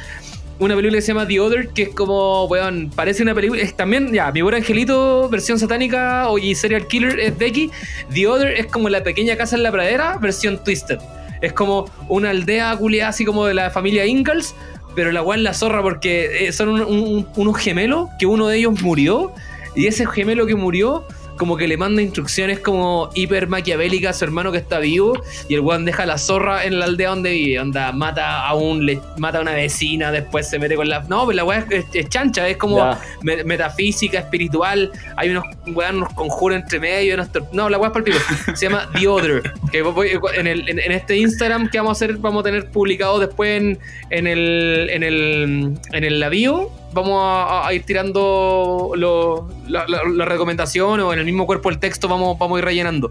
Una 0.58 0.74
película 0.74 0.96
que 0.98 1.02
se 1.02 1.08
llama 1.12 1.26
The 1.28 1.38
Other, 1.40 1.68
que 1.68 1.82
es 1.82 1.88
como, 1.90 2.46
weón, 2.46 2.90
parece 2.94 3.22
una 3.22 3.34
película. 3.34 3.60
Es 3.60 3.76
también, 3.76 4.10
ya, 4.12 4.32
mi 4.32 4.40
buen 4.40 4.54
angelito, 4.54 5.28
versión 5.28 5.58
satánica 5.58 6.30
o 6.30 6.38
y 6.38 6.54
serial 6.54 6.86
killer 6.86 7.20
es 7.20 7.36
Becky. 7.36 7.70
The 8.14 8.26
Other 8.26 8.48
es 8.52 8.66
como 8.66 8.88
la 8.88 9.02
pequeña 9.02 9.36
casa 9.36 9.56
en 9.56 9.62
la 9.62 9.70
pradera, 9.70 10.16
versión 10.16 10.62
Twisted. 10.64 10.98
Es 11.42 11.52
como 11.52 11.90
una 12.08 12.30
aldea 12.30 12.74
culiada 12.76 13.10
así 13.10 13.26
como 13.26 13.44
de 13.44 13.52
la 13.52 13.68
familia 13.70 14.06
Ingalls, 14.06 14.54
pero 14.94 15.12
la 15.12 15.20
es 15.34 15.40
la 15.42 15.52
zorra 15.52 15.82
porque 15.82 16.46
eh, 16.48 16.52
son 16.52 16.70
un- 16.70 16.80
un- 16.82 17.28
unos 17.36 17.58
gemelos 17.58 18.08
que 18.18 18.24
uno 18.24 18.48
de 18.48 18.56
ellos 18.56 18.80
murió 18.80 19.34
y 19.74 19.86
ese 19.88 20.06
gemelo 20.06 20.46
que 20.46 20.54
murió 20.54 21.04
como 21.36 21.56
que 21.56 21.68
le 21.68 21.76
manda 21.76 22.02
instrucciones 22.02 22.58
como 22.60 23.10
hiper 23.14 23.48
maquiavélicas 23.48 24.16
a 24.16 24.18
su 24.18 24.24
hermano 24.24 24.52
que 24.52 24.58
está 24.58 24.78
vivo 24.78 25.20
y 25.48 25.54
el 25.54 25.60
weón 25.60 25.84
deja 25.84 26.06
la 26.06 26.18
zorra 26.18 26.64
en 26.64 26.78
la 26.78 26.86
aldea 26.86 27.10
donde 27.10 27.30
vive, 27.32 27.60
onda, 27.60 27.92
mata 27.92 28.46
a 28.46 28.54
un 28.54 28.84
le- 28.86 29.00
mata 29.18 29.38
a 29.38 29.42
una 29.42 29.52
vecina, 29.52 30.10
después 30.10 30.48
se 30.48 30.58
mete 30.58 30.76
con 30.76 30.88
la 30.88 31.00
no, 31.08 31.26
pero 31.26 31.36
la 31.36 31.44
weá 31.44 31.66
es, 31.70 31.84
es 31.92 32.08
chancha, 32.08 32.48
es 32.48 32.56
como 32.56 32.76
me- 33.22 33.44
metafísica, 33.44 34.18
espiritual, 34.18 34.90
hay 35.16 35.30
unos 35.30 35.44
weón, 35.66 35.96
unos 35.96 36.12
conjuros 36.14 36.58
entre 36.60 36.80
medio, 36.80 37.14
unos 37.14 37.28
no, 37.52 37.68
la 37.68 37.78
weá 37.78 37.88
es 37.88 37.92
para 37.92 38.04
el 38.06 38.12
pico. 38.12 38.24
Se 38.56 38.66
llama 38.68 38.88
The 38.98 39.06
Other, 39.08 39.42
que 39.70 39.82
voy- 39.82 40.18
en, 40.36 40.46
el- 40.46 40.68
en- 40.68 40.78
en 40.80 40.92
este 40.92 41.16
Instagram 41.16 41.68
que 41.70 41.78
vamos 41.78 41.90
a 42.00 42.04
hacer, 42.04 42.16
vamos 42.18 42.40
a 42.40 42.44
tener 42.44 42.70
publicado 42.70 43.18
después 43.18 43.60
en, 43.60 43.78
en 44.10 44.26
el 44.26 44.88
en 44.90 45.02
el 45.02 45.78
en 45.92 46.04
el 46.04 46.20
la 46.20 46.28
bio, 46.28 46.70
vamos 46.92 47.20
a, 47.22 47.66
a 47.66 47.72
ir 47.74 47.82
tirando 47.84 48.92
lo- 48.96 49.48
la, 49.68 49.86
la- 49.88 50.02
la 50.12 50.24
recomendación 50.24 51.00
o 51.00 51.12
en 51.12 51.18
el 51.18 51.24
mismo 51.24 51.46
cuerpo 51.46 51.68
el 51.70 51.78
texto 51.78 52.08
vamos, 52.08 52.38
vamos 52.38 52.56
a 52.56 52.58
ir 52.60 52.64
rellenando. 52.64 53.10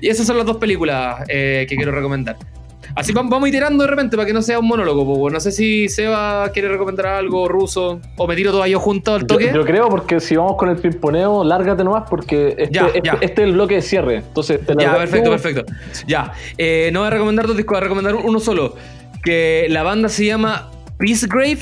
Y 0.00 0.08
esas 0.08 0.26
son 0.26 0.36
las 0.36 0.46
dos 0.46 0.58
películas 0.58 1.24
eh, 1.28 1.66
que 1.68 1.76
quiero 1.76 1.90
recomendar. 1.92 2.36
Así 2.94 3.12
vam- 3.12 3.28
vamos 3.28 3.48
iterando 3.48 3.84
de 3.84 3.90
repente 3.90 4.16
para 4.16 4.26
que 4.26 4.32
no 4.32 4.40
sea 4.42 4.58
un 4.58 4.66
monólogo. 4.66 5.28
No 5.30 5.38
sé 5.40 5.52
si 5.52 5.88
Seba 5.88 6.50
quiere 6.52 6.68
recomendar 6.68 7.06
algo 7.06 7.46
ruso 7.46 8.00
o 8.16 8.26
me 8.26 8.34
tiro 8.34 8.50
todo 8.50 8.66
yo 8.66 8.80
junto 8.80 9.14
al 9.14 9.26
toque. 9.26 9.52
yo 9.54 9.64
creo 9.64 9.88
porque 9.88 10.20
si 10.20 10.36
vamos 10.36 10.56
con 10.56 10.68
el 10.70 10.76
pimponeo, 10.76 11.44
lárgate 11.44 11.84
nomás 11.84 12.04
porque 12.08 12.54
este, 12.58 12.70
Ya, 12.74 12.86
este, 12.86 13.00
ya. 13.04 13.12
este 13.20 13.42
es 13.42 13.48
el 13.48 13.52
bloque 13.54 13.76
de 13.76 13.82
cierre. 13.82 14.16
Entonces, 14.16 14.64
te 14.66 14.74
Ya, 14.78 14.96
perfecto, 14.96 15.24
tú. 15.30 15.30
perfecto. 15.30 15.72
Ya, 16.06 16.32
eh, 16.56 16.90
no 16.92 17.00
voy 17.00 17.08
a 17.08 17.10
recomendar 17.10 17.46
dos 17.46 17.56
discos, 17.56 17.72
voy 17.74 17.78
a 17.78 17.82
recomendar 17.82 18.14
uno 18.16 18.40
solo. 18.40 18.74
Que 19.22 19.66
la 19.68 19.82
banda 19.82 20.08
se 20.08 20.24
llama 20.24 20.70
Peacegrave. 20.98 21.58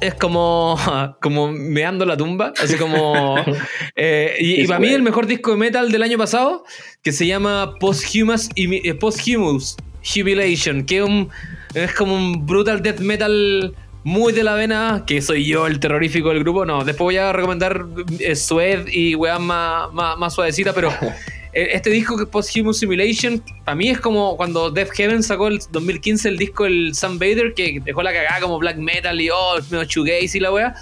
Es 0.00 0.14
como, 0.14 0.78
como 1.20 1.52
meando 1.52 2.04
la 2.06 2.16
tumba. 2.16 2.52
Así 2.62 2.76
como. 2.76 3.36
eh, 3.96 4.36
y, 4.40 4.62
y 4.62 4.66
para 4.66 4.80
mí, 4.80 4.88
el 4.88 5.02
mejor 5.02 5.26
disco 5.26 5.50
de 5.52 5.56
metal 5.58 5.90
del 5.92 6.02
año 6.02 6.16
pasado, 6.18 6.64
que 7.02 7.12
se 7.12 7.26
llama 7.26 7.74
Posthumous, 7.80 8.48
eh, 8.56 8.94
Posthumous 8.94 9.76
Jubilation, 10.02 10.84
que 10.84 10.98
es, 10.98 11.04
un- 11.04 11.28
es 11.74 11.92
como 11.94 12.14
un 12.14 12.46
brutal 12.46 12.82
death 12.82 13.00
metal 13.00 13.74
muy 14.02 14.32
de 14.32 14.42
la 14.42 14.54
vena, 14.54 15.04
que 15.06 15.20
soy 15.20 15.44
yo 15.44 15.66
el 15.66 15.78
terrorífico 15.78 16.30
del 16.30 16.38
grupo. 16.40 16.64
No, 16.64 16.84
después 16.84 17.04
voy 17.04 17.16
a 17.18 17.32
recomendar 17.32 17.84
eh, 18.18 18.34
Sued 18.34 18.86
y 18.90 19.14
weas 19.14 19.38
más, 19.40 19.92
más, 19.92 20.16
más 20.16 20.32
suavecita, 20.34 20.72
pero 20.72 20.90
este 21.52 21.90
disco 21.90 22.16
que 22.16 22.24
es 22.24 22.28
Post-Human 22.28 22.74
Simulation, 22.74 23.42
para 23.64 23.74
mí 23.74 23.88
es 23.88 24.00
como 24.00 24.36
cuando 24.36 24.70
Death 24.70 24.90
Heaven 24.92 25.22
sacó 25.22 25.48
el 25.48 25.60
2015 25.70 26.28
el 26.28 26.38
disco 26.38 26.66
el 26.66 26.94
Sun 26.94 27.18
Vader, 27.18 27.54
que 27.54 27.80
dejó 27.84 28.02
la 28.02 28.12
cagada 28.12 28.40
como 28.40 28.58
black 28.58 28.76
metal 28.76 29.20
y 29.20 29.30
oh, 29.30 29.56
medio 29.70 29.84
shoegaze 29.84 30.38
y 30.38 30.40
la 30.40 30.52
wea. 30.52 30.74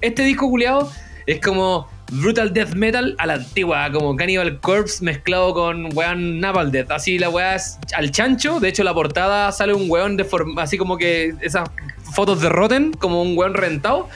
Este 0.00 0.22
disco 0.22 0.48
culiado 0.48 0.90
es 1.26 1.40
como 1.40 1.88
brutal 2.10 2.52
death 2.52 2.74
metal 2.74 3.14
a 3.18 3.26
la 3.26 3.34
antigua, 3.34 3.90
como 3.92 4.16
Cannibal 4.16 4.60
Corpse 4.60 5.04
mezclado 5.04 5.52
con 5.54 5.94
weón 5.96 6.40
Napalm 6.40 6.70
Death. 6.70 6.90
Así 6.90 7.18
la 7.18 7.28
weá 7.28 7.56
es 7.56 7.78
al 7.94 8.10
chancho. 8.10 8.60
De 8.60 8.68
hecho, 8.68 8.84
la 8.84 8.94
portada 8.94 9.52
sale 9.52 9.74
un 9.74 9.90
weón 9.90 10.16
de 10.16 10.24
forma, 10.24 10.62
así 10.62 10.78
como 10.78 10.96
que 10.96 11.34
esas 11.40 11.68
fotos 12.14 12.40
de 12.40 12.48
Rotten, 12.48 12.92
como 12.92 13.22
un 13.22 13.36
weón 13.36 13.54
rentado. 13.54 14.08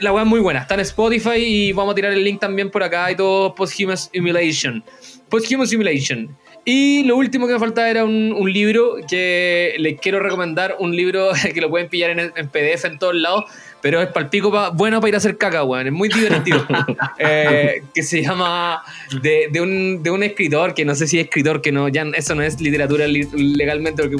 La 0.00 0.12
weá 0.12 0.24
es 0.24 0.28
muy 0.28 0.40
buena. 0.40 0.60
Está 0.60 0.74
en 0.74 0.80
Spotify 0.80 1.36
y 1.36 1.72
vamos 1.72 1.92
a 1.92 1.94
tirar 1.94 2.12
el 2.12 2.22
link 2.22 2.40
también 2.40 2.70
por 2.70 2.82
acá 2.82 3.10
y 3.10 3.16
todo 3.16 3.54
Posthuman 3.54 3.96
Simulation. 3.96 4.84
Posthuman 5.30 5.66
Simulation. 5.66 6.28
Y 6.68 7.04
lo 7.04 7.16
último 7.16 7.46
que 7.46 7.52
me 7.52 7.60
faltaba 7.60 7.88
era 7.88 8.04
un, 8.04 8.32
un 8.36 8.52
libro 8.52 8.96
que 9.08 9.74
les 9.78 10.00
quiero 10.00 10.18
recomendar. 10.18 10.76
Un 10.80 10.96
libro 10.96 11.30
que 11.54 11.60
lo 11.60 11.70
pueden 11.70 11.88
pillar 11.88 12.10
en, 12.10 12.32
en 12.34 12.48
PDF 12.48 12.84
en 12.86 12.98
todos 12.98 13.14
lados. 13.14 13.44
Pero 13.82 14.02
es 14.02 14.08
palpico 14.08 14.50
pa- 14.50 14.70
bueno 14.70 15.00
para 15.00 15.10
ir 15.10 15.14
a 15.14 15.18
hacer 15.18 15.36
caca, 15.38 15.62
weón. 15.62 15.86
Es 15.86 15.92
muy 15.92 16.08
divertido. 16.08 16.66
Eh, 17.18 17.82
que 17.94 18.02
se 18.02 18.22
llama 18.22 18.82
de, 19.22 19.48
de 19.50 19.60
un, 19.60 20.02
de 20.02 20.10
un 20.10 20.22
escritor, 20.22 20.74
que 20.74 20.84
no 20.84 20.94
sé 20.94 21.06
si 21.06 21.18
es 21.18 21.24
escritor, 21.26 21.62
que 21.62 21.72
no, 21.72 21.88
ya 21.88 22.04
eso 22.14 22.34
no 22.34 22.42
es 22.42 22.60
literatura 22.60 23.06
li- 23.06 23.26
legalmente, 23.32 24.02
porque 24.02 24.16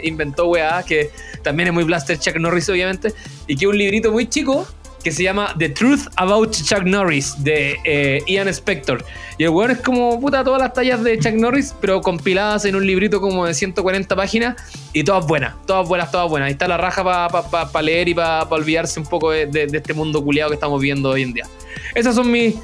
inventó 0.04 0.46
weá, 0.46 0.82
que 0.86 1.10
también 1.42 1.68
es 1.68 1.74
muy 1.74 1.84
blaster 1.84 2.18
Chuck 2.18 2.36
Norris, 2.36 2.68
obviamente, 2.70 3.12
y 3.46 3.56
que 3.56 3.64
es 3.66 3.70
un 3.70 3.76
librito 3.76 4.10
muy 4.10 4.26
chico 4.28 4.66
que 5.02 5.10
se 5.10 5.22
llama 5.22 5.54
The 5.58 5.70
Truth 5.70 6.08
About 6.16 6.52
Chuck 6.52 6.82
Norris 6.84 7.42
de 7.42 7.78
eh, 7.84 8.22
Ian 8.26 8.48
Spector. 8.48 9.04
Y 9.38 9.44
el 9.44 9.50
weón 9.50 9.70
es 9.70 9.78
como 9.78 10.20
puta 10.20 10.44
todas 10.44 10.60
las 10.60 10.72
tallas 10.72 11.02
de 11.02 11.18
Chuck 11.18 11.34
Norris, 11.34 11.74
pero 11.80 12.00
compiladas 12.00 12.64
en 12.66 12.76
un 12.76 12.86
librito 12.86 13.20
como 13.20 13.46
de 13.46 13.54
140 13.54 14.14
páginas 14.14 14.56
y 14.92 15.02
todas 15.04 15.26
buenas, 15.26 15.54
todas 15.66 15.88
buenas, 15.88 16.10
todas 16.10 16.28
buenas. 16.28 16.48
Ahí 16.48 16.52
está 16.52 16.68
la 16.68 16.76
raja 16.76 17.02
para 17.02 17.82
leer 17.82 18.08
y 18.08 18.14
para 18.14 18.42
olvidarse 18.42 19.00
un 19.00 19.06
poco 19.06 19.30
de, 19.30 19.68
este 19.72 19.94
mundo 19.94 20.22
culiado 20.22 20.50
que 20.50 20.54
estamos 20.54 20.80
viviendo 20.80 21.10
hoy 21.10 21.22
en 21.22 21.32
día. 21.32 21.46
Esas 21.94 22.14
son 22.14 22.30
mis 22.30 22.54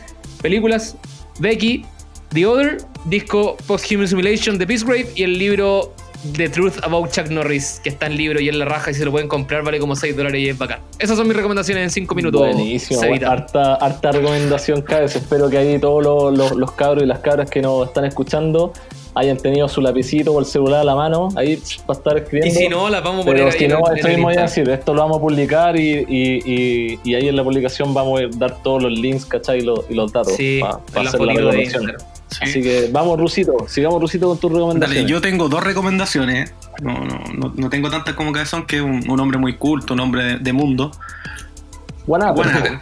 películas. 0.42 0.96
Becky, 1.38 1.84
The 2.30 2.46
Other, 2.46 2.78
disco 3.04 3.56
Post-Human 3.66 4.08
Simulation 4.08 4.58
de 4.58 4.66
Peace 4.66 4.84
Grave 4.84 5.08
y 5.14 5.22
el 5.22 5.38
libro 5.38 5.94
The 6.36 6.48
Truth 6.48 6.78
About 6.82 7.10
Chuck 7.10 7.28
Norris, 7.28 7.80
que 7.82 7.90
está 7.90 8.06
en 8.06 8.16
libro 8.16 8.40
y 8.40 8.48
en 8.48 8.58
la 8.58 8.64
raja 8.64 8.90
y 8.90 8.94
se 8.94 9.04
lo 9.04 9.10
pueden 9.10 9.28
comprar, 9.28 9.62
vale 9.62 9.78
como 9.78 9.94
6 9.96 10.16
dólares 10.16 10.40
y 10.40 10.48
es 10.48 10.58
bacán. 10.58 10.80
Esas 10.98 11.16
son 11.16 11.26
mis 11.28 11.36
recomendaciones 11.36 11.84
en 11.84 11.90
5 11.90 12.14
minutos. 12.14 12.40
Buenísimo, 12.40 13.00
harta, 13.26 13.74
harta 13.76 14.12
recomendación, 14.12 14.82
Cabez. 14.82 15.16
Espero 15.16 15.48
que 15.50 15.58
ahí 15.58 15.78
todos 15.78 16.02
los, 16.02 16.36
los- 16.36 16.52
los 16.56 16.72
cabros 16.72 17.04
y 17.04 17.06
las 17.06 17.18
cabras 17.20 17.50
que 17.50 17.60
nos 17.62 17.86
están 17.88 18.04
escuchando 18.04 18.72
hayan 19.14 19.38
tenido 19.38 19.66
su 19.66 19.80
lapicito 19.80 20.32
o 20.34 20.40
el 20.40 20.44
celular 20.44 20.80
a 20.80 20.84
la 20.84 20.94
mano 20.94 21.28
ahí 21.36 21.58
para 21.86 21.98
estar 21.98 22.16
escribiendo. 22.18 22.48
Y 22.54 22.62
si 22.64 22.68
no, 22.68 22.90
las 22.90 23.02
vamos 23.02 23.22
a 23.22 23.24
poner 23.24 23.44
Pero 23.44 23.52
ahí 23.54 23.58
si 23.58 23.66
no, 23.68 23.78
esto 23.94 24.08
mismo 24.08 24.28
a 24.28 24.32
decir, 24.42 24.80
lo 24.86 24.94
vamos 24.94 25.16
a 25.16 25.20
publicar 25.20 25.74
y, 25.78 26.04
y- 26.06 26.42
y- 26.44 27.00
y 27.02 27.14
ahí 27.14 27.28
en 27.28 27.36
la 27.36 27.42
publicación 27.42 27.94
vamos 27.94 28.20
a 28.20 28.24
dar 28.36 28.62
todos 28.62 28.82
los 28.82 28.92
links, 28.92 29.24
¿cachai? 29.24 29.60
Y 29.60 29.62
los, 29.62 29.80
y 29.88 29.94
los 29.94 30.12
datos 30.12 30.34
Sí, 30.36 30.60
para 30.92 31.08
hacer 31.08 31.20
la 31.20 31.32
recomendación. 31.32 31.92
Así 32.40 32.60
que 32.62 32.88
vamos, 32.92 33.18
Rusito, 33.18 33.54
sigamos, 33.68 34.00
Rusito, 34.00 34.28
con 34.28 34.38
tus 34.38 34.52
recomendaciones. 34.52 35.04
Dale, 35.04 35.10
yo 35.10 35.20
tengo 35.20 35.48
dos 35.48 35.62
recomendaciones. 35.62 36.52
No, 36.82 36.92
no, 37.04 37.20
no, 37.34 37.52
no 37.56 37.70
tengo 37.70 37.88
tantas 37.88 38.14
como 38.14 38.32
que 38.32 38.44
son, 38.46 38.66
que 38.66 38.76
es 38.76 38.82
un, 38.82 39.08
un 39.08 39.20
hombre 39.20 39.38
muy 39.38 39.56
culto, 39.56 39.94
un 39.94 40.00
hombre 40.00 40.24
de, 40.24 40.38
de 40.38 40.52
mundo. 40.52 40.90
Buena, 42.06 42.32
Buena. 42.32 42.80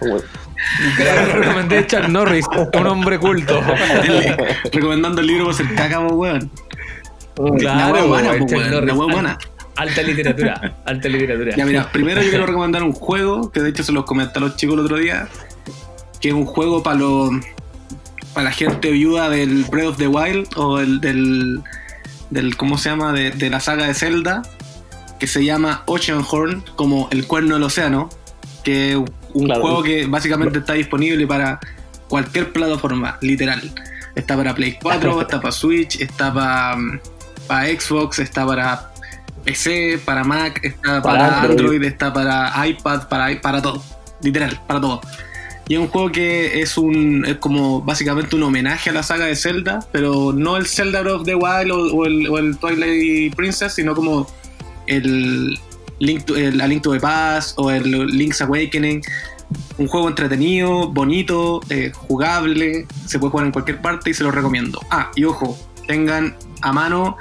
Recomendé 1.34 1.86
Chuck 1.86 2.08
Norris, 2.08 2.46
un 2.78 2.86
hombre 2.86 3.18
culto. 3.18 3.60
El- 4.02 4.36
recomendando 4.72 5.20
el 5.20 5.26
libro 5.26 5.44
por 5.46 5.54
ser 5.54 5.74
caca, 5.74 6.00
weón. 6.00 6.50
Claro, 7.58 8.08
buena, 8.08 8.32
buena. 8.94 9.38
Alta 9.76 10.02
literatura, 10.02 10.76
alta 10.84 11.08
literatura. 11.08 11.56
Ya, 11.56 11.66
mira, 11.66 11.90
primero 11.90 12.22
yo 12.22 12.30
quiero 12.30 12.46
recomendar 12.46 12.82
un 12.84 12.92
juego, 12.92 13.50
que 13.50 13.60
de 13.60 13.70
hecho 13.70 13.82
se 13.82 13.90
los 13.92 14.04
comenté 14.04 14.38
a 14.38 14.42
los 14.42 14.56
chicos 14.56 14.74
el 14.74 14.80
otro 14.84 14.98
día, 14.98 15.26
que 16.20 16.28
es 16.28 16.34
un 16.34 16.46
juego 16.46 16.82
para 16.82 16.96
los 16.98 17.30
para 18.35 18.44
la 18.47 18.52
gente 18.52 18.90
viuda 18.90 19.31
del 19.31 19.65
Breath 19.65 19.86
of 19.90 19.97
the 19.97 20.09
Wild 20.09 20.48
o 20.56 20.81
el, 20.81 21.01
del, 21.01 21.62
del 22.31 22.56
¿cómo 22.56 22.77
se 22.78 22.90
llama? 22.90 23.12
De, 23.12 23.31
de 23.31 23.48
la 23.51 23.61
saga 23.61 23.86
de 23.86 23.94
Zelda, 23.94 24.43
que 25.19 25.27
se 25.27 25.44
llama 25.44 25.82
Oceanhorn, 25.86 26.65
como 26.77 27.09
el 27.12 27.27
cuerno 27.27 27.55
del 27.55 27.62
océano, 27.62 28.09
que 28.65 28.93
es 28.93 28.97
un 28.97 29.47
Claro. 29.47 29.61
juego 29.62 29.82
que 29.82 30.06
básicamente 30.06 30.59
está 30.59 30.74
disponible 30.74 31.27
para 31.27 31.59
cualquier 32.09 32.52
plataforma, 32.52 33.19
literal. 33.20 33.61
Está 34.15 34.36
para 34.36 34.55
Play 34.55 34.78
4, 34.81 35.20
está 35.23 35.40
para 35.40 35.52
Switch, 35.52 36.01
está 36.01 36.32
para, 36.32 36.77
para 37.48 37.66
Xbox, 37.66 38.19
está 38.20 38.47
para 38.47 38.90
PC, 39.44 40.01
para 40.05 40.23
Mac, 40.24 40.61
está 40.62 41.02
Para 41.02 41.19
para, 41.19 41.40
Android. 41.43 41.61
Android. 41.61 41.82
está 41.85 42.12
para 42.12 42.66
iPad, 42.66 43.09
para, 43.09 43.40
para 43.40 43.61
todo. 43.62 43.82
Literal, 44.23 44.61
para 44.66 44.81
todo. 44.81 45.01
Y 45.66 45.74
es 45.74 45.81
un 45.81 45.89
juego 45.89 46.12
que 46.12 46.61
es 46.61 46.77
un 46.77 47.24
es 47.27 47.36
como 47.36 47.81
básicamente 47.81 48.36
un 48.36 48.43
homenaje 48.43 48.91
a 48.91 48.93
la 48.93 49.03
saga 49.03 49.27
de 49.27 49.35
Zelda, 49.35 49.86
pero 49.93 50.32
no 50.32 50.57
el 50.57 50.66
Zelda 50.66 51.01
of 51.01 51.24
the 51.24 51.35
Wild 51.35 51.70
o, 51.70 52.05
el, 52.05 52.28
o 52.28 52.39
el 52.39 52.57
Twilight 52.59 53.35
Princess, 53.35 53.74
sino 53.74 53.95
como 53.95 54.27
el 54.86 55.59
Link 56.01 56.24
to, 56.24 56.36
el 56.36 56.61
A 56.61 56.66
Link 56.66 56.82
to 56.82 56.93
the 56.93 57.01
Past 57.01 57.59
o 57.59 57.70
el 57.70 57.91
Link's 58.09 58.43
Awakening. 58.43 59.01
Un 59.78 59.86
juego 59.86 60.09
entretenido, 60.09 60.89
bonito, 60.89 61.61
eh, 61.70 61.93
jugable, 61.95 62.86
se 63.07 63.19
puede 63.19 63.31
jugar 63.31 63.47
en 63.47 63.53
cualquier 63.53 63.81
parte 63.81 64.11
y 64.11 64.15
se 64.15 64.24
lo 64.24 64.31
recomiendo. 64.31 64.81
Ah, 64.91 65.11
y 65.15 65.24
ojo, 65.24 65.57
tengan 65.86 66.36
a 66.62 66.73
mano 66.73 67.16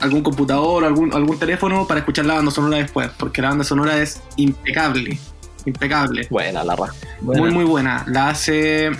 algún 0.00 0.22
computador 0.22 0.84
algún, 0.84 1.14
algún 1.14 1.38
teléfono 1.38 1.86
para 1.86 2.00
escuchar 2.00 2.26
la 2.26 2.34
banda 2.34 2.50
sonora 2.50 2.76
después, 2.76 3.10
porque 3.18 3.40
la 3.40 3.48
banda 3.50 3.64
sonora 3.64 4.00
es 4.02 4.20
impecable, 4.36 5.18
impecable. 5.66 6.26
Buena 6.30 6.62
la 6.64 6.76
raja. 6.76 6.94
Muy, 7.20 7.50
muy 7.50 7.64
buena. 7.64 8.04
La 8.06 8.30
hace 8.30 8.90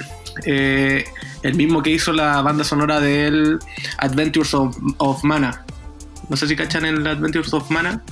eh, 0.47 1.05
el 1.43 1.55
mismo 1.55 1.83
que 1.83 1.91
hizo 1.91 2.13
la 2.13 2.41
banda 2.43 2.65
sonora 2.65 3.01
del 3.01 3.59
Adventures 3.99 4.55
of, 4.55 4.77
of 4.99 5.23
Mana. 5.25 5.65
No 6.29 6.37
sé 6.37 6.49
si 6.49 6.57
cachan 6.57 6.85
el 6.87 7.07
Adventures 7.07 7.53
of 7.53 7.71
Mana. 7.71 8.03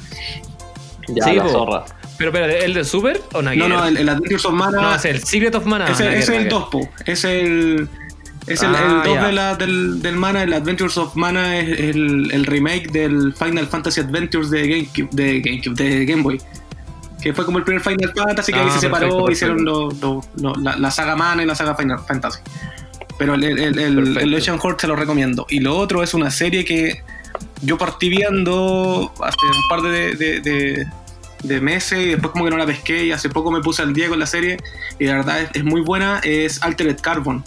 Ya, 1.09 1.25
Sí, 1.25 1.35
la 1.35 1.49
zorra. 1.49 1.85
Pero, 2.19 2.31
pero, 2.31 2.45
¿el 2.47 2.75
de 2.75 2.85
Super 2.85 3.21
o 3.33 3.41
que 3.41 3.57
No, 3.57 3.69
no, 3.69 3.85
el, 3.87 3.97
el 3.97 4.09
Adventures 4.09 4.45
of 4.45 4.53
Mana. 4.53 4.81
No, 4.81 4.95
es 4.95 5.05
el 5.05 5.23
Secret 5.25 5.55
of 5.55 5.65
Mana. 5.67 5.89
es 5.89 5.99
el 6.29 6.45
nada 6.45 6.49
2, 6.49 6.69
po. 6.71 6.89
Es 7.07 7.25
el. 7.25 7.89
Es 8.47 8.61
el, 8.63 8.75
Ah, 8.75 9.03
el 9.05 9.09
2 9.09 9.15
ya. 9.15 9.27
de 9.27 9.33
la- 9.33 9.55
del, 9.57 10.03
del 10.03 10.17
Mana, 10.17 10.43
el 10.43 10.53
Adventures 10.53 10.99
of 10.99 11.15
Mana 11.17 11.59
es 11.59 11.79
el, 11.79 12.29
el 12.33 12.45
remake 12.45 12.91
del 12.91 13.33
Final 13.35 13.67
Fantasy 13.69 14.01
Adventures 14.01 14.51
de 14.51 14.67
GameCube, 14.69 15.09
de 15.13 15.41
GameCube, 15.41 15.75
de 15.77 16.05
Game 16.07 16.23
Boy. 16.23 16.41
Que 17.23 17.33
fue 17.33 17.45
como 17.45 17.59
el 17.59 17.65
primer 17.65 17.81
Final 17.83 18.13
Fantasy 18.15 18.53
que 18.53 18.59
ahí 18.59 18.67
Ah, 18.69 18.73
se 18.75 18.81
separó, 18.81 19.07
perfecto, 19.25 19.31
hicieron 19.31 19.65
lo- 19.65 19.91
lo- 19.93 20.25
lo- 20.37 20.55
la, 20.57 20.77
la 20.77 20.91
saga 20.91 21.15
Mana 21.17 21.43
y 21.43 21.47
la 21.47 21.55
saga 21.55 21.75
Final 21.77 22.01
Fantasy. 22.07 22.41
Pero 23.19 23.35
el, 23.35 23.45
el, 23.45 23.79
el, 23.79 24.17
el, 24.19 24.35
Ocean 24.35 24.59
Horde 24.61 24.79
se 24.81 24.87
lo 24.89 24.97
recomiendo. 24.97 25.47
Y 25.49 25.61
lo 25.61 25.77
otro 25.77 26.03
es 26.03 26.15
una 26.15 26.31
serie 26.31 26.65
que 26.65 27.03
yo 27.63 27.79
partí 27.79 28.09
viendo 28.09 29.13
hace 29.23 29.37
un 29.47 29.69
par 29.69 29.83
de, 29.83 30.17
de, 30.17 30.41
de- 30.41 30.87
de 31.45 31.61
meses 31.61 31.99
y 31.99 32.09
después 32.11 32.31
como 32.33 32.45
que 32.45 32.51
no 32.53 32.57
la 32.57 32.67
pesqué 32.67 33.05
y 33.05 33.11
hace 33.13 33.29
poco 33.29 33.51
me 33.51 33.61
puse 33.61 33.83
al 33.83 33.93
día 33.93 34.09
con 34.09 34.19
la 34.21 34.27
serie 34.27 34.59
y 35.01 35.07
la 35.07 35.15
verdad 35.17 35.41
es, 35.43 35.51
es 35.55 35.65
muy 35.65 35.81
buena, 35.81 36.21
es 36.23 36.63
Altered 36.63 36.97
Carbon. 37.01 37.43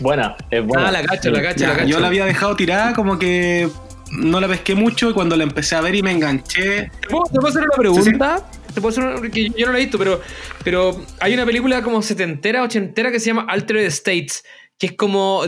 Buena, 0.00 0.36
es 0.50 0.64
buena. 0.64 0.88
Ah, 0.88 0.92
la 0.92 1.02
cacho, 1.04 1.30
la 1.30 1.42
cacho, 1.42 1.66
la 1.66 1.74
cacho. 1.76 1.86
yo 1.88 2.00
la 2.00 2.08
había 2.08 2.24
dejado 2.24 2.56
tirada 2.56 2.92
como 2.92 3.18
que 3.18 3.68
no 4.12 4.40
la 4.40 4.48
pesqué 4.48 4.74
mucho 4.74 5.10
y 5.10 5.12
cuando 5.12 5.36
la 5.36 5.44
empecé 5.44 5.74
a 5.74 5.80
ver 5.80 5.94
y 5.94 6.02
me 6.02 6.12
enganché, 6.12 6.90
¿Te 7.00 7.08
puedo, 7.08 7.24
te 7.24 7.34
puedo 7.34 7.48
hacer 7.48 7.62
una 7.62 7.76
pregunta? 7.76 8.50
Te 8.74 8.80
puedo 8.80 8.88
hacer 8.88 9.04
una, 9.04 9.16
porque 9.16 9.50
yo 9.50 9.66
no 9.66 9.72
la 9.72 9.78
he 9.78 9.82
visto, 9.82 9.98
pero, 9.98 10.20
pero 10.64 11.04
hay 11.20 11.34
una 11.34 11.44
película 11.44 11.82
como 11.82 12.02
setentera, 12.02 12.62
ochentera 12.62 13.10
que 13.10 13.20
se 13.20 13.26
llama 13.26 13.46
Altered 13.48 13.86
States. 13.86 14.44
Que 14.82 14.86
es 14.88 14.92
como. 14.96 15.42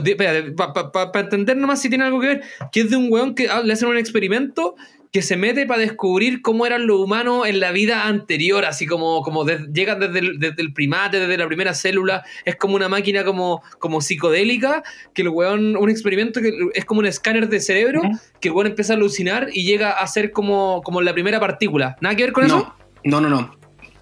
Para 0.56 1.20
entender 1.24 1.56
nomás 1.56 1.82
si 1.82 1.88
tiene 1.88 2.04
algo 2.04 2.20
que 2.20 2.28
ver. 2.28 2.42
Que 2.70 2.82
es 2.82 2.90
de 2.90 2.96
un 2.96 3.08
weón 3.10 3.34
que 3.34 3.48
ah, 3.48 3.62
le 3.64 3.72
hacen 3.72 3.88
un 3.88 3.96
experimento 3.96 4.76
que 5.10 5.22
se 5.22 5.36
mete 5.36 5.66
para 5.66 5.80
descubrir 5.80 6.40
cómo 6.40 6.66
eran 6.66 6.86
los 6.86 7.00
humanos 7.00 7.44
en 7.48 7.58
la 7.58 7.72
vida 7.72 8.04
anterior. 8.06 8.64
Así 8.64 8.86
como, 8.86 9.22
como 9.22 9.42
de- 9.44 9.66
llegan 9.72 9.98
desde 9.98 10.20
el, 10.20 10.38
desde 10.38 10.62
el 10.62 10.72
primate, 10.72 11.18
desde 11.18 11.36
la 11.36 11.48
primera 11.48 11.74
célula. 11.74 12.22
Es 12.44 12.54
como 12.54 12.76
una 12.76 12.88
máquina 12.88 13.24
como, 13.24 13.60
como 13.80 14.00
psicodélica. 14.00 14.84
Que 15.14 15.22
el 15.22 15.30
weón. 15.30 15.76
Un 15.76 15.90
experimento 15.90 16.40
que 16.40 16.52
es 16.72 16.84
como 16.84 17.00
un 17.00 17.06
escáner 17.06 17.48
de 17.48 17.58
cerebro. 17.58 18.02
Ujú. 18.02 18.18
Que 18.40 18.48
el 18.50 18.54
weón 18.54 18.68
empieza 18.68 18.92
a 18.92 18.96
alucinar 18.96 19.48
y 19.52 19.64
llega 19.64 19.90
a 19.90 20.06
ser 20.06 20.30
como, 20.30 20.80
como 20.84 21.02
la 21.02 21.12
primera 21.12 21.40
partícula. 21.40 21.96
¿Nada 22.00 22.14
que 22.14 22.22
ver 22.22 22.32
con 22.32 22.44
eso? 22.46 22.72
no, 23.02 23.20
no, 23.20 23.28
no, 23.28 23.40
no. 23.40 23.56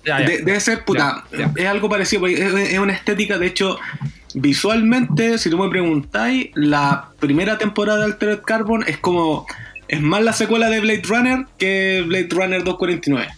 Ya, 0.05 0.21
ya. 0.21 0.27
De- 0.27 0.39
debe 0.43 0.61
ser, 0.61 0.85
puta, 0.85 1.25
Ya, 1.39 1.51
es 1.57 1.67
algo 1.67 1.89
parecido, 1.89 2.27
es, 2.27 2.39
es 2.39 2.79
una 2.79 2.93
estética, 2.93 3.39
de 3.39 3.47
hecho, 3.47 3.79
visualmente, 4.35 5.39
si 5.39 5.51
tú 5.51 5.59
me 5.59 5.69
preguntáis, 5.69 6.51
la 6.55 7.09
primera 7.21 7.59
temporada 7.59 7.99
de 8.01 8.05
Altered 8.07 8.41
Carbon 8.41 8.85
es 8.87 8.99
como, 8.99 9.47
es 9.89 10.01
más 10.01 10.23
la 10.23 10.33
secuela 10.33 10.69
de 10.71 10.81
Blade 10.81 11.03
Runner 11.07 11.47
que 11.59 12.03
Blade 12.07 12.29
Runner 12.31 12.65
249. 12.65 13.29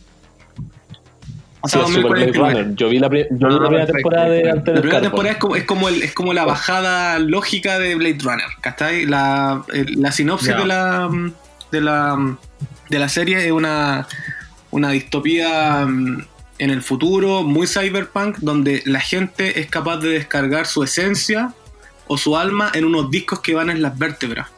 O 1.60 1.68
sea, 1.68 1.86
Sí, 1.86 1.92
Blade 1.92 2.02
2049. 2.32 2.52
Runner. 2.62 2.76
Yo 2.76 2.88
vi 2.90 2.98
la, 2.98 3.08
pri- 3.08 3.26
yo 3.30 3.48
vi 3.48 3.54
Ah, 3.54 3.58
la 3.58 3.68
primera 3.68 3.86
temporada 3.86 4.28
de 4.28 4.50
Altered 4.50 4.74
La 4.74 4.80
primera 4.82 5.00
Carbon. 5.00 5.02
temporada 5.02 5.32
es 5.32 5.38
como, 5.38 5.56
es 5.56 5.64
como, 5.64 5.88
el, 5.88 6.02
es 6.02 6.12
como 6.12 6.32
la 6.34 6.44
bajada 6.44 7.18
lógica 7.18 7.78
de 7.78 7.94
Blade 7.94 8.18
Runner, 8.22 8.46
¿cachai? 8.60 9.06
La, 9.06 9.62
la 9.96 10.12
sinopsis 10.12 10.54
de, 10.54 10.66
la, 10.66 11.08
de, 11.72 11.80
la, 11.80 12.36
de 12.90 12.98
la 12.98 13.08
serie 13.08 13.46
es 13.46 13.50
una, 13.52 14.06
una 14.70 14.90
distopía 14.90 15.86
mm, 15.86 16.24
en 16.58 16.70
el 16.70 16.82
futuro, 16.82 17.42
muy 17.42 17.66
cyberpunk, 17.66 18.38
donde 18.38 18.82
la 18.86 19.00
gente 19.00 19.60
es 19.60 19.66
capaz 19.66 19.98
de 19.98 20.10
descargar 20.10 20.66
su 20.66 20.82
esencia 20.82 21.52
o 22.06 22.16
su 22.18 22.36
alma 22.36 22.70
en 22.74 22.84
unos 22.84 23.10
discos 23.10 23.40
que 23.40 23.54
van 23.54 23.70
en 23.70 23.82
las 23.82 23.98
vértebras. 23.98 24.48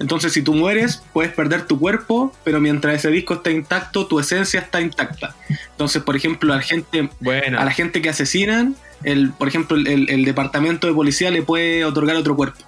Entonces, 0.00 0.32
si 0.32 0.42
tú 0.42 0.54
mueres, 0.54 1.02
puedes 1.12 1.32
perder 1.32 1.66
tu 1.66 1.78
cuerpo, 1.78 2.32
pero 2.44 2.60
mientras 2.60 2.96
ese 2.96 3.10
disco 3.10 3.34
está 3.34 3.50
intacto, 3.50 4.06
tu 4.06 4.18
esencia 4.18 4.60
está 4.60 4.80
intacta. 4.80 5.36
Entonces, 5.70 6.02
por 6.02 6.16
ejemplo, 6.16 6.52
a 6.52 6.56
la 6.56 6.62
gente 6.62 7.10
Buena. 7.20 7.60
a 7.60 7.64
la 7.64 7.70
gente 7.70 8.02
que 8.02 8.08
asesinan, 8.08 8.74
el, 9.04 9.30
por 9.32 9.46
ejemplo, 9.48 9.76
el, 9.76 10.10
el- 10.10 10.24
departamento 10.24 10.86
de 10.88 10.94
policía 10.94 11.30
le 11.30 11.42
puede 11.42 11.84
otorgar 11.84 12.16
otro 12.16 12.34
cuerpo. 12.34 12.58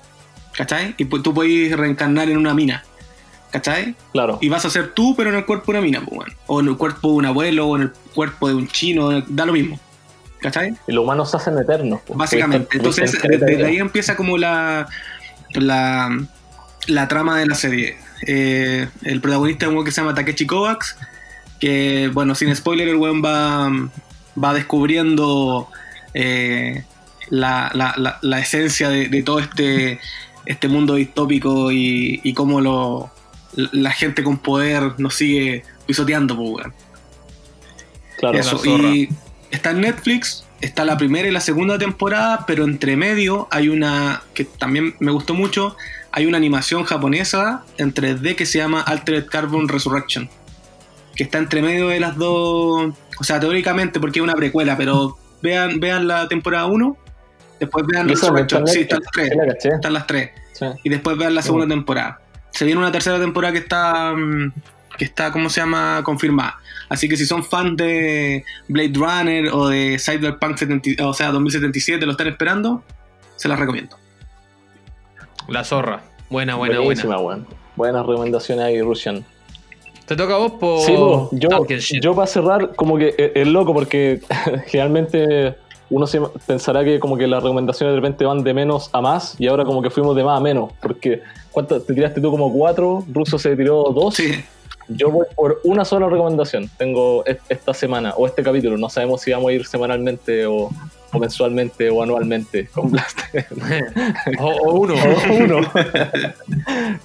¿Cachai? 0.56 0.94
Y 0.98 1.04
tú 1.06 1.34
puedes 1.34 1.76
reencarnar 1.76 2.30
en 2.30 2.36
una 2.36 2.54
mina. 2.54 2.84
¿Cachai? 3.56 3.94
Claro. 4.12 4.38
Y 4.42 4.48
vas 4.50 4.64
a 4.66 4.70
ser 4.70 4.92
tú, 4.92 5.14
pero 5.16 5.30
en 5.30 5.36
el 5.36 5.46
cuerpo 5.46 5.72
de 5.72 5.78
una 5.78 5.86
mina, 5.86 6.02
pues. 6.04 6.30
O 6.46 6.60
en 6.60 6.68
el 6.68 6.76
cuerpo 6.76 7.08
de 7.08 7.14
un 7.14 7.24
abuelo, 7.26 7.66
o 7.68 7.76
en 7.76 7.82
el 7.82 7.90
cuerpo 8.14 8.48
de 8.48 8.54
un 8.54 8.68
chino, 8.68 9.22
da 9.28 9.46
lo 9.46 9.52
mismo. 9.54 9.80
¿Cachai? 10.40 10.74
Y 10.86 10.92
los 10.92 11.04
humanos 11.04 11.30
se 11.30 11.38
hacen 11.38 11.56
eternos. 11.58 12.00
po. 12.02 12.14
Básicamente. 12.14 12.76
Entonces, 12.76 13.16
desde 13.22 13.64
ahí 13.64 13.78
empieza 13.78 14.14
como 14.14 14.36
la, 14.36 14.86
la, 15.54 16.18
la 16.86 17.08
trama 17.08 17.38
de 17.38 17.46
la 17.46 17.54
serie. 17.54 17.96
Eh, 18.26 18.88
el 19.04 19.20
protagonista 19.22 19.64
es 19.64 19.68
un 19.70 19.76
weón 19.76 19.86
que 19.86 19.92
se 19.92 20.02
llama 20.02 20.14
Takechi 20.14 20.46
Kovacs, 20.46 20.98
que, 21.58 22.10
bueno, 22.12 22.34
sin 22.34 22.54
spoiler, 22.54 22.88
el 22.88 22.96
weón 22.96 23.22
va, 23.24 23.70
va 24.42 24.52
descubriendo 24.54 25.68
eh, 26.12 26.84
la, 27.30 27.70
la- 27.74 27.94
la- 27.96 28.18
la 28.20 28.38
esencia 28.38 28.90
de, 28.90 29.08
de 29.08 29.22
todo 29.22 29.38
este, 29.38 29.98
este 30.44 30.68
mundo 30.68 30.94
distópico 30.94 31.72
y, 31.72 32.20
y 32.22 32.34
cómo 32.34 32.60
lo, 32.60 33.10
la 33.56 33.90
gente 33.90 34.22
con 34.22 34.38
poder 34.38 34.98
nos 34.98 35.14
sigue 35.14 35.64
pisoteando, 35.86 36.36
pues, 36.36 36.50
weón. 36.50 36.74
Claro. 38.18 38.38
Eso, 38.38 38.60
y 38.64 39.08
está 39.50 39.70
en 39.70 39.82
Netflix, 39.82 40.44
está 40.60 40.84
la 40.84 40.96
primera 40.96 41.28
y 41.28 41.30
la 41.30 41.40
segunda 41.40 41.78
temporada, 41.78 42.44
pero 42.46 42.64
entre 42.64 42.96
medio 42.96 43.46
hay 43.50 43.68
una 43.68 44.22
que 44.34 44.44
también 44.44 44.94
me 45.00 45.10
gustó 45.12 45.34
mucho, 45.34 45.76
hay 46.12 46.26
una 46.26 46.38
animación 46.38 46.84
japonesa 46.84 47.64
en 47.76 47.92
3D 47.92 48.36
que 48.36 48.46
se 48.46 48.58
llama 48.58 48.80
Altered 48.80 49.26
Carbon 49.26 49.68
Resurrection, 49.68 50.30
que 51.14 51.24
está 51.24 51.38
entre 51.38 51.60
medio 51.60 51.88
de 51.88 52.00
las 52.00 52.16
dos, 52.16 52.94
o 53.18 53.24
sea, 53.24 53.38
teóricamente 53.38 54.00
porque 54.00 54.20
es 54.20 54.22
una 54.22 54.34
precuela, 54.34 54.76
pero 54.76 55.18
vean, 55.42 55.78
vean 55.78 56.08
la 56.08 56.26
temporada 56.26 56.66
1, 56.66 56.96
después 57.60 57.84
vean 57.86 58.08
Resurrection, 58.08 58.66
sí, 58.66 58.80
están 58.80 59.00
las 59.00 59.10
tres, 59.12 59.32
están 59.64 59.92
las 59.92 60.06
tres, 60.06 60.30
Sí. 60.52 60.64
y 60.84 60.88
después 60.88 61.18
vean 61.18 61.34
la 61.34 61.42
segunda 61.42 61.68
temporada. 61.68 62.18
Se 62.56 62.64
viene 62.64 62.80
una 62.80 62.90
tercera 62.90 63.18
temporada 63.18 63.52
que 63.52 63.58
está, 63.58 64.14
mm, 64.16 64.52
que 64.96 65.04
está, 65.04 65.30
¿cómo 65.30 65.50
se 65.50 65.60
llama? 65.60 66.00
Confirmada. 66.02 66.58
Así 66.88 67.06
que 67.06 67.16
si 67.18 67.26
son 67.26 67.44
fans 67.44 67.76
de 67.76 68.44
Blade 68.68 68.92
Runner 68.94 69.48
o 69.52 69.68
de 69.68 69.98
Cyberpunk 69.98 70.56
70, 70.56 71.06
o 71.06 71.12
sea, 71.12 71.32
2077, 71.32 72.06
lo 72.06 72.12
están 72.12 72.28
esperando, 72.28 72.82
se 73.36 73.48
las 73.48 73.58
recomiendo. 73.58 73.98
La 75.48 75.64
zorra. 75.64 76.02
Buena, 76.30 76.54
buena, 76.54 76.80
Buenísima, 76.80 77.18
buena. 77.18 77.42
weón. 77.42 77.56
Buenas 77.76 78.06
recomendaciones 78.06 78.64
ahí, 78.64 78.80
Russian. 78.80 79.22
¿Te 80.06 80.16
toca 80.16 80.34
a 80.36 80.38
vos 80.38 80.52
por 80.52 80.80
Sí, 80.80 80.92
po, 80.92 81.28
yo, 81.32 81.50
yo 82.00 82.14
para 82.14 82.26
cerrar, 82.26 82.74
como 82.74 82.96
que 82.96 83.14
es, 83.18 83.32
es 83.34 83.46
loco 83.46 83.74
porque 83.74 84.20
generalmente 84.68 85.56
uno 85.90 86.06
se 86.06 86.20
pensará 86.46 86.84
que 86.84 86.98
como 86.98 87.16
que 87.16 87.26
las 87.26 87.42
recomendaciones 87.42 87.94
de 87.94 88.00
repente 88.00 88.24
van 88.24 88.42
de 88.42 88.52
menos 88.54 88.90
a 88.92 89.00
más 89.00 89.36
y 89.38 89.46
ahora 89.46 89.64
como 89.64 89.82
que 89.82 89.90
fuimos 89.90 90.16
de 90.16 90.24
más 90.24 90.38
a 90.38 90.40
menos. 90.42 90.72
Porque 90.82 91.22
¿cuántas 91.52 91.84
te 91.84 91.94
tiraste 91.94 92.20
tú 92.20 92.30
como 92.30 92.52
cuatro? 92.52 93.04
Russo 93.12 93.38
se 93.38 93.54
tiró 93.56 93.84
dos. 93.94 94.14
Sí, 94.16 94.32
Yo 94.88 95.10
voy 95.10 95.26
por 95.34 95.60
una 95.64 95.84
sola 95.84 96.08
recomendación. 96.08 96.68
Tengo 96.76 97.24
es- 97.24 97.38
esta 97.48 97.72
semana 97.74 98.14
o 98.16 98.26
este 98.26 98.42
capítulo. 98.42 98.76
No 98.78 98.88
sabemos 98.88 99.20
si 99.20 99.30
vamos 99.32 99.50
a 99.50 99.52
ir 99.52 99.66
semanalmente 99.66 100.46
o, 100.46 100.70
o 101.12 101.18
mensualmente 101.18 101.88
o 101.90 102.02
anualmente 102.02 102.66
con 102.68 102.90
Blaster. 102.90 103.46
o, 104.40 104.46
o 104.46 104.72
uno. 104.80 104.94
O 104.94 105.34
uno. 105.34 105.60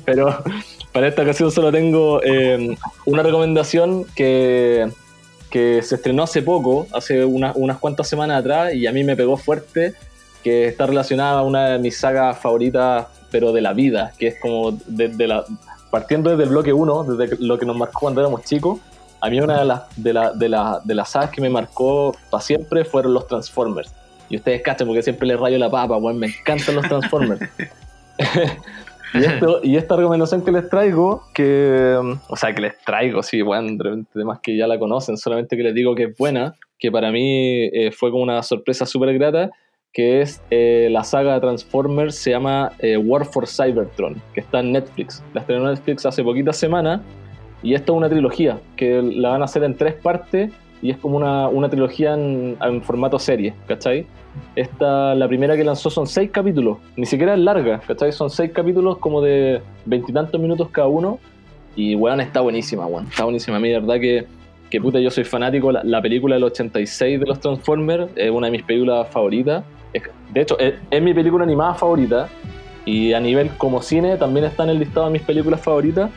Pero 0.06 0.44
para 0.92 1.08
esta 1.08 1.22
ocasión 1.24 1.52
solo 1.52 1.72
tengo 1.72 2.22
eh, 2.24 2.76
una 3.06 3.24
recomendación 3.24 4.06
que, 4.16 4.90
que 5.52 5.82
se 5.84 5.96
estrenó 5.96 6.24
hace 6.24 6.42
poco, 6.42 6.88
hace 6.94 7.24
una- 7.26 7.52
unas 7.56 7.78
cuantas 7.78 8.08
semanas 8.08 8.40
atrás, 8.40 8.74
y 8.74 8.88
a 8.88 8.92
mí 8.92 9.04
me 9.04 9.16
pegó 9.16 9.38
fuerte, 9.38 9.94
que 10.44 10.66
está 10.68 10.88
relacionada 10.88 11.40
a 11.40 11.44
una 11.44 11.70
de 11.70 11.78
mis 11.80 11.98
sagas 12.00 12.40
favoritas, 12.40 13.06
pero 13.30 13.52
de 13.54 13.62
la 13.62 13.74
vida, 13.74 14.14
que 14.18 14.28
es 14.28 14.36
como 14.42 14.78
partiendo 15.92 16.30
desde 16.32 16.44
el 16.44 16.50
bloque 16.50 16.74
1, 16.74 17.04
desde 17.04 17.38
lo 17.46 17.60
que 17.60 17.66
nos 17.66 17.76
marcó 17.78 18.00
cuando 18.02 18.22
éramos 18.22 18.44
chicos. 18.44 18.80
A 19.20 19.30
mí 19.30 19.40
una 19.40 19.60
de 19.60 19.66
las, 19.66 19.82
de, 19.98 20.14
la, 20.14 20.32
de, 20.32 20.50
la- 20.50 20.82
de 20.84 20.96
las 20.96 21.10
sagas 21.12 21.30
que 21.30 21.42
me 21.42 21.50
marcó 21.50 22.16
para 22.32 22.42
siempre 22.42 22.86
fueron 22.86 23.14
los 23.14 23.28
Transformers. 23.28 23.94
Y 24.30 24.38
ustedes 24.38 24.62
cachan 24.64 24.88
porque 24.88 25.04
siempre 25.04 25.28
les 25.28 25.40
rayo 25.40 25.58
la 25.58 25.70
papa, 25.70 25.98
weón, 25.98 26.18
me 26.18 26.28
encantan 26.28 26.76
los 26.76 26.88
Transformers. 26.88 27.42
y, 29.14 29.18
esto, 29.24 29.60
y 29.64 29.78
esta 29.78 29.96
recomendación 29.96 30.44
que 30.44 30.52
les 30.52 30.70
traigo, 30.70 31.24
que, 31.34 31.98
o 32.28 32.36
sea, 32.36 32.54
que 32.54 32.62
les 32.62 32.78
traigo, 32.80 33.24
sí, 33.24 33.42
bueno, 33.42 33.70
de 33.78 33.84
repente, 33.84 34.12
además 34.16 34.40
que 34.42 34.58
ya 34.58 34.68
la 34.68 34.80
conocen, 34.80 35.18
solamente 35.18 35.58
que 35.58 35.64
les 35.64 35.74
digo 35.74 35.96
que 35.96 36.04
es 36.04 36.18
buena, 36.18 36.56
que 36.80 36.92
para 36.92 37.12
mí 37.12 37.66
eh, 37.74 37.92
fue 37.92 38.12
como 38.12 38.24
una 38.24 38.42
sorpresa 38.44 38.86
súper 38.86 39.14
grata, 39.18 39.52
que 39.94 40.22
es 40.22 40.42
eh, 40.50 40.88
la 40.90 41.04
saga 41.04 41.34
de 41.34 41.42
Transformers, 41.42 42.16
se 42.16 42.32
llama 42.32 42.72
eh, 42.80 42.98
War 42.98 43.26
for 43.26 43.48
Cybertron, 43.48 44.22
que 44.34 44.40
está 44.40 44.62
en 44.62 44.72
Netflix. 44.72 45.22
La 45.34 45.42
estrenó 45.42 45.68
en 45.68 45.76
Netflix 45.76 46.06
hace 46.06 46.24
poquitas 46.24 46.58
semanas, 46.58 47.02
y 47.62 47.74
esta 47.74 47.92
es 47.92 47.98
una 47.98 48.10
trilogía, 48.10 48.60
que 48.76 49.02
la 49.02 49.30
van 49.30 49.42
a 49.42 49.46
hacer 49.46 49.64
en 49.64 49.76
tres 49.76 49.94
partes, 49.96 50.52
y 50.82 50.90
es 50.92 50.98
como 50.98 51.18
una, 51.18 51.48
una 51.48 51.70
trilogía 51.70 52.14
en, 52.14 52.58
en 52.62 52.82
formato 52.82 53.20
serie, 53.20 53.54
¿cachai? 53.68 54.06
Esta, 54.56 55.14
la 55.16 55.28
primera 55.28 55.56
que 55.56 55.64
lanzó 55.64 55.90
son 55.90 56.08
seis 56.08 56.30
capítulos, 56.32 56.78
ni 56.96 57.06
siquiera 57.06 57.34
es 57.34 57.40
larga, 57.40 57.80
¿cachai? 57.86 58.12
Son 58.12 58.30
seis 58.30 58.52
capítulos 58.52 58.98
como 58.98 59.22
de 59.22 59.62
veintitantos 59.86 60.40
minutos 60.40 60.70
cada 60.72 60.88
uno. 60.88 61.20
Y 61.76 61.96
weón, 61.96 62.20
está 62.20 62.42
buenísima, 62.42 62.86
weón. 62.86 63.08
Está 63.08 63.24
buenísima. 63.24 63.58
A 63.58 63.60
mí, 63.60 63.70
de 63.70 63.80
verdad 63.80 63.96
que, 64.00 64.26
que 64.70 64.82
puta, 64.82 65.00
yo 65.00 65.10
soy 65.10 65.24
fanático. 65.24 65.72
La, 65.72 65.84
la 65.84 66.02
película 66.02 66.36
del 66.36 66.44
86 66.46 67.20
de 67.20 67.26
los 67.26 67.40
Transformers 67.40 68.10
es 68.16 68.30
una 68.32 68.48
de 68.48 68.52
mis 68.52 68.64
películas 68.64 69.08
favoritas. 69.10 69.64
Es- 69.94 70.04
de 70.34 70.42
hecho, 70.42 70.60
es, 70.60 70.74
es 70.90 71.02
mi 71.02 71.14
película 71.14 71.44
animada 71.44 71.74
favorita. 71.76 72.28
Y 72.84 73.14
a 73.14 73.20
nivel 73.20 73.50
como 73.58 73.82
cine 73.82 74.18
también 74.18 74.46
está 74.46 74.64
en 74.64 74.72
el 74.72 74.80
listado 74.80 75.06
de 75.06 75.14
mis 75.14 75.22
películas 75.22 75.62
favoritas. 75.62 76.10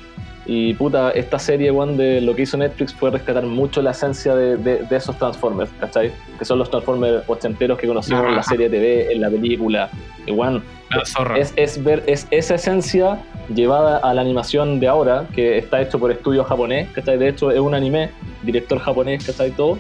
Y 0.46 0.74
puta, 0.74 1.10
esta 1.12 1.38
serie, 1.38 1.70
weón, 1.70 1.96
de 1.96 2.20
lo 2.20 2.34
que 2.34 2.42
hizo 2.42 2.56
Netflix 2.58 2.92
fue 2.92 3.10
rescatar 3.10 3.44
mucho 3.44 3.80
la 3.80 3.92
esencia 3.92 4.34
de, 4.34 4.56
de- 4.58 4.78
de 4.82 4.96
esos 4.96 5.16
Transformers, 5.18 5.70
¿cachai? 5.80 6.12
Que 6.38 6.44
son 6.44 6.58
los 6.58 6.70
Transformers 6.70 7.24
ochenteros 7.26 7.78
que 7.78 7.86
conocimos 7.86 8.26
en 8.26 8.36
la 8.36 8.42
serie 8.42 8.68
TV, 8.68 9.12
en 9.12 9.20
la 9.22 9.30
película. 9.30 9.88
Y 10.26 10.32
zorra. 11.06 11.38
es, 11.38 11.52
es 11.56 11.82
ver 11.82 12.02
es 12.06 12.26
esa 12.30 12.54
esencia 12.56 13.18
llevada 13.54 13.98
a 13.98 14.12
la 14.14 14.20
animación 14.20 14.80
de 14.80 14.86
ahora, 14.88 15.26
que 15.34 15.58
está 15.58 15.80
hecho 15.80 15.98
por 15.98 16.10
estudio 16.12 16.44
japonés, 16.44 16.88
¿cachai? 16.92 17.16
De 17.18 17.28
hecho, 17.28 17.50
es 17.50 17.58
un 17.60 17.74
anime, 17.74 18.10
director 18.42 18.78
japonés, 18.78 19.24
¿cachai? 19.24 19.50
Todo. 19.50 19.78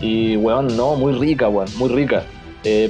Y, 0.00 0.36
weón, 0.36 0.76
no, 0.76 0.94
muy 0.94 1.12
rica, 1.14 1.48
weón, 1.48 1.68
muy 1.76 1.88
rica. 1.90 2.22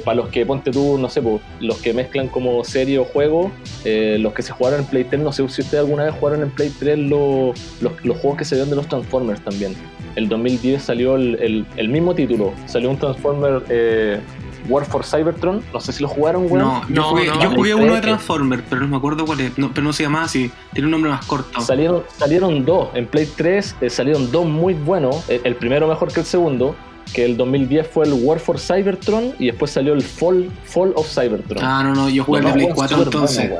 Para 0.03 0.15
los 0.15 0.29
que, 0.29 0.45
ponte 0.45 0.71
tú, 0.71 0.97
no 0.97 1.09
sé, 1.09 1.21
po, 1.21 1.39
los 1.59 1.77
que 1.77 1.93
mezclan 1.93 2.27
como 2.27 2.63
serie 2.63 2.99
o 2.99 3.05
juego, 3.05 3.51
eh, 3.85 4.17
los 4.19 4.33
que 4.33 4.41
se 4.41 4.51
jugaron 4.51 4.81
en 4.81 4.85
Play 4.85 5.03
3, 5.05 5.21
no 5.21 5.31
sé 5.31 5.47
si 5.49 5.61
ustedes 5.61 5.83
alguna 5.83 6.03
vez 6.05 6.13
jugaron 6.19 6.41
en 6.43 6.49
Play 6.51 6.71
3 6.79 6.97
lo- 6.97 7.53
los, 7.81 7.93
los 8.03 8.17
juegos 8.17 8.37
que 8.39 8.45
se 8.45 8.55
dieron 8.55 8.69
de 8.69 8.75
los 8.75 8.87
Transformers 8.87 9.41
también. 9.43 9.75
El 10.15 10.27
2010 10.29 10.81
salió 10.83 11.15
el, 11.15 11.35
el- 11.41 11.65
el 11.77 11.89
mismo 11.89 12.13
título, 12.15 12.53
salió 12.65 12.89
un 12.89 12.97
Transformer 12.97 13.63
eh, 13.69 14.19
War 14.67 14.85
for 14.85 15.05
Cybertron, 15.05 15.63
no 15.73 15.79
sé 15.79 15.93
si 15.93 16.03
lo 16.03 16.09
jugaron, 16.09 16.43
weón. 16.51 16.59
No, 16.59 16.81
yo 16.89 16.95
No, 16.95 17.03
jugué, 17.11 17.27
no, 17.27 17.41
yo 17.41 17.49
no. 17.49 17.55
jugué 17.55 17.73
uno 17.75 17.93
de 17.93 17.99
Eh, 17.99 18.01
Transformers, 18.01 18.63
pero 18.69 18.81
no 18.81 18.87
me 18.89 18.97
acuerdo 18.97 19.25
cuál 19.25 19.39
es. 19.39 19.57
No, 19.57 19.71
pero 19.73 19.85
no 19.85 19.93
se 19.93 20.03
llamaba 20.03 20.25
así. 20.25 20.51
Tiene 20.73 20.87
un 20.87 20.91
nombre 20.91 21.09
más 21.11 21.25
corto. 21.25 21.61
Salieron, 21.61 22.03
salieron 22.17 22.65
dos. 22.65 22.89
En 22.93 23.07
Play 23.07 23.27
3 23.35 23.75
eh, 23.81 23.89
salieron 23.89 24.29
dos 24.31 24.45
muy 24.45 24.73
buenos. 24.73 25.27
El, 25.29 25.41
el 25.45 25.55
primero 25.55 25.87
mejor 25.87 26.11
que 26.11 26.19
el 26.19 26.25
segundo. 26.25 26.75
Que 27.13 27.25
el 27.25 27.37
2010 27.37 27.87
fue 27.87 28.05
el 28.05 28.13
War 28.13 28.39
for 28.39 28.59
Cybertron. 28.59 29.33
Y 29.39 29.47
después 29.47 29.71
salió 29.71 29.93
el 29.93 30.01
Fall, 30.01 30.49
Fall 30.65 30.93
of 30.95 31.07
Cybertron. 31.07 31.63
Ah, 31.63 31.83
no, 31.83 31.93
no, 31.93 32.09
yo 32.09 32.23
jugué 32.23 32.41
el 32.41 32.53
Play 32.53 32.67
dos 32.67 32.75
4 32.75 32.97
súper 32.97 33.13
entonces. 33.13 33.51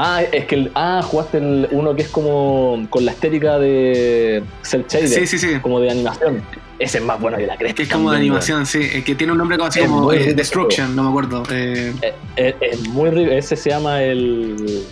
Ah, 0.00 0.22
es 0.22 0.44
que 0.44 0.54
el, 0.54 0.70
ah, 0.76 1.02
jugaste 1.02 1.38
el, 1.38 1.68
uno 1.72 1.96
que 1.96 2.02
es 2.02 2.08
como 2.08 2.86
con 2.88 3.04
la 3.04 3.10
estética 3.10 3.58
de 3.58 4.44
Cell 4.62 4.82
Shader, 4.88 5.08
Sí, 5.08 5.26
sí, 5.26 5.38
sí. 5.38 5.58
como 5.60 5.80
de 5.80 5.90
animación. 5.90 6.40
Ese 6.78 6.98
es 6.98 7.04
más 7.04 7.20
bueno 7.20 7.36
que 7.36 7.46
la 7.46 7.56
cresta. 7.56 7.74
Que 7.74 7.82
es 7.82 7.88
como 7.88 8.12
de 8.12 8.18
animación, 8.18 8.64
sí. 8.64 8.78
Es 8.80 9.02
que 9.02 9.16
tiene 9.16 9.32
un 9.32 9.38
nombre 9.38 9.56
como 9.56 9.68
así 9.68 9.80
Es 9.80 9.88
como 9.88 10.12
eh. 10.12 10.34
Destruction, 10.34 10.94
no 10.94 11.02
me 11.02 11.08
acuerdo. 11.08 11.42
Eh, 11.50 11.92
weón. 12.00 12.14
Es, 12.36 12.54
es 12.60 12.88
muy 12.88 13.10
rico. 13.10 13.32
Ese 13.32 13.56
se 13.56 13.70
llama 13.70 14.00
el 14.04 14.84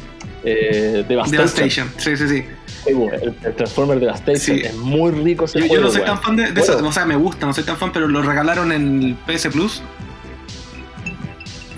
eh, 0.42 1.04
Devastation. 1.08 1.30
Devastation, 1.30 1.92
sí, 1.98 2.16
sí, 2.16 2.28
sí. 2.28 2.44
El, 2.86 3.34
el 3.44 3.54
Transformer 3.54 3.98
de 4.00 4.06
la 4.06 4.14
Station 4.14 4.56
Sí. 4.58 4.62
es 4.64 4.74
muy 4.76 5.10
rico 5.10 5.44
ese 5.46 5.68
Yo, 5.68 5.80
no 5.80 5.88
soy 5.88 6.02
weón. 6.02 6.06
tan 6.14 6.22
fan 6.22 6.36
de, 6.36 6.42
de 6.44 6.52
Bueno, 6.60 6.74
eso, 6.76 6.86
o 6.86 6.92
sea, 6.92 7.04
me 7.06 7.16
gusta, 7.16 7.46
no 7.46 7.52
soy 7.52 7.64
tan 7.64 7.76
fan, 7.76 7.92
pero 7.92 8.06
lo 8.08 8.22
regalaron 8.22 8.72
en 8.72 9.02
el 9.02 9.14
PS 9.26 9.48
Plus. 9.50 9.82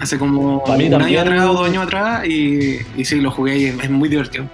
Hace 0.01 0.16
como 0.18 0.62
Pa' 0.62 0.76
mí 0.76 0.85
un 0.85 0.90
también- 0.93 1.18
año 1.20 1.20
atrás 1.32 1.47
o 1.47 1.52
dos 1.55 1.66
años 1.68 1.85
atrás 1.85 2.24
y, 2.26 2.78
y 2.97 3.05
sí, 3.05 3.16
lo 3.20 3.30
jugué 3.32 3.59
y 3.59 3.64
es, 3.66 3.82
es 3.82 3.90
muy 3.90 4.09
divertido. 4.09 4.47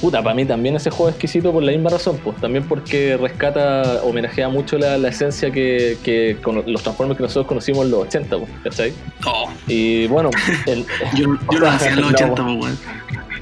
Puta, 0.00 0.22
para 0.22 0.32
mí 0.36 0.44
también 0.44 0.76
ese 0.76 0.90
juego 0.90 1.08
es 1.08 1.14
exquisito 1.16 1.50
por 1.52 1.60
la 1.60 1.72
misma 1.72 1.90
razón, 1.90 2.20
pues 2.22 2.36
también 2.36 2.62
porque 2.68 3.16
rescata, 3.16 4.00
homenajea 4.04 4.48
mucho 4.48 4.78
la, 4.78 4.96
la 4.96 5.08
esencia 5.08 5.50
que, 5.50 5.98
que 6.04 6.36
con 6.40 6.62
los 6.70 6.82
Transformers 6.84 7.16
que 7.16 7.24
nosotros 7.24 7.46
conocimos 7.48 7.84
en 7.86 7.90
los 7.90 8.02
80, 8.02 8.38
pues, 8.38 8.50
¿cachai? 8.62 8.92
Oh, 9.26 9.50
Y 9.66 10.06
bueno, 10.06 10.30
en- 10.66 10.86
yo 11.16 11.36
yo 11.50 11.58
lo 11.58 11.68
hacía 11.68 11.90
en 11.90 11.96
los 12.02 12.12
No, 12.12 12.16
80, 12.16 12.34
pues, 12.44 12.56
weón. 12.62 12.78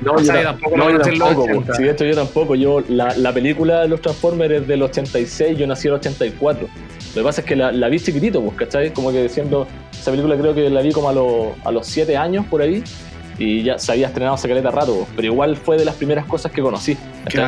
No, 0.02 0.12
O 0.12 0.18
sea, 0.18 0.34
yo, 0.34 0.40
yo 0.40 0.46
ta- 0.46 0.52
tampoco 0.52 0.76
no, 0.76 0.84
lo 0.90 0.90
yo 0.92 0.98
tampoco, 1.18 1.42
80. 1.44 1.66
po. 1.66 1.74
Sí, 1.74 1.82
de 1.84 1.90
hecho 1.90 2.04
yo 2.04 2.14
tampoco. 2.14 2.54
Yo, 2.54 2.82
la, 2.88 3.16
la 3.16 3.32
película 3.32 3.80
de 3.82 3.88
los 3.88 4.00
Transformers 4.00 4.52
es 4.62 4.66
del 4.66 4.82
86, 4.82 5.58
yo 5.58 5.66
nací 5.66 5.88
en 5.88 5.94
el 5.94 6.00
84. 6.00 6.68
Lo 7.14 7.22
que 7.22 7.24
pasa 7.24 7.40
es 7.40 7.46
que 7.46 7.56
la, 7.56 7.72
la 7.72 7.88
vi 7.88 7.98
chiquitito, 7.98 8.42
pues, 8.42 8.56
¿cachai? 8.56 8.92
Como 8.92 9.10
que 9.10 9.22
diciendo, 9.22 9.66
esa 9.92 10.10
película 10.10 10.36
creo 10.36 10.54
que 10.54 10.68
la 10.68 10.82
vi 10.82 10.92
como 10.92 11.08
a, 11.08 11.12
los 11.12 11.48
a 11.64 11.70
los 11.72 11.86
7 11.86 12.16
años 12.16 12.44
por 12.46 12.60
ahí. 12.62 12.82
Y 13.38 13.62
ya 13.64 13.78
se 13.78 13.92
había 13.92 14.06
estrenado 14.06 14.34
hace 14.34 14.48
caleta 14.48 14.70
rato, 14.70 14.94
po. 15.00 15.08
pero 15.14 15.28
igual 15.28 15.58
fue 15.58 15.76
de 15.76 15.84
las 15.84 15.94
primeras 15.96 16.24
cosas 16.24 16.50
que 16.52 16.62
conocí. 16.62 16.96
Qué 17.28 17.38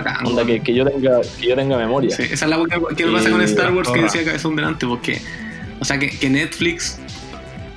que, 0.47 0.61
que 0.61 0.75
yo 0.75 0.85
tenga, 0.85 1.20
que 1.41 1.47
yo 1.49 1.57
tenga 1.57 1.79
memoria. 1.79 2.15
Sí, 2.15 2.25
esa 2.25 2.45
es 2.45 2.51
la 2.51 2.59
que, 2.59 2.95
que 2.95 3.07
me 3.07 3.12
pasa 3.12 3.31
Y 3.31 3.33
con 3.33 3.41
Star 3.41 3.73
Wars 3.75 3.89
que 3.91 4.03
decía 4.03 4.23
Cabezón 4.23 4.55
delante, 4.55 4.87
porque, 4.87 5.19
o 5.81 5.85
sea, 5.87 5.99
que, 5.99 6.11
que 6.11 6.29
Netflix 6.29 6.99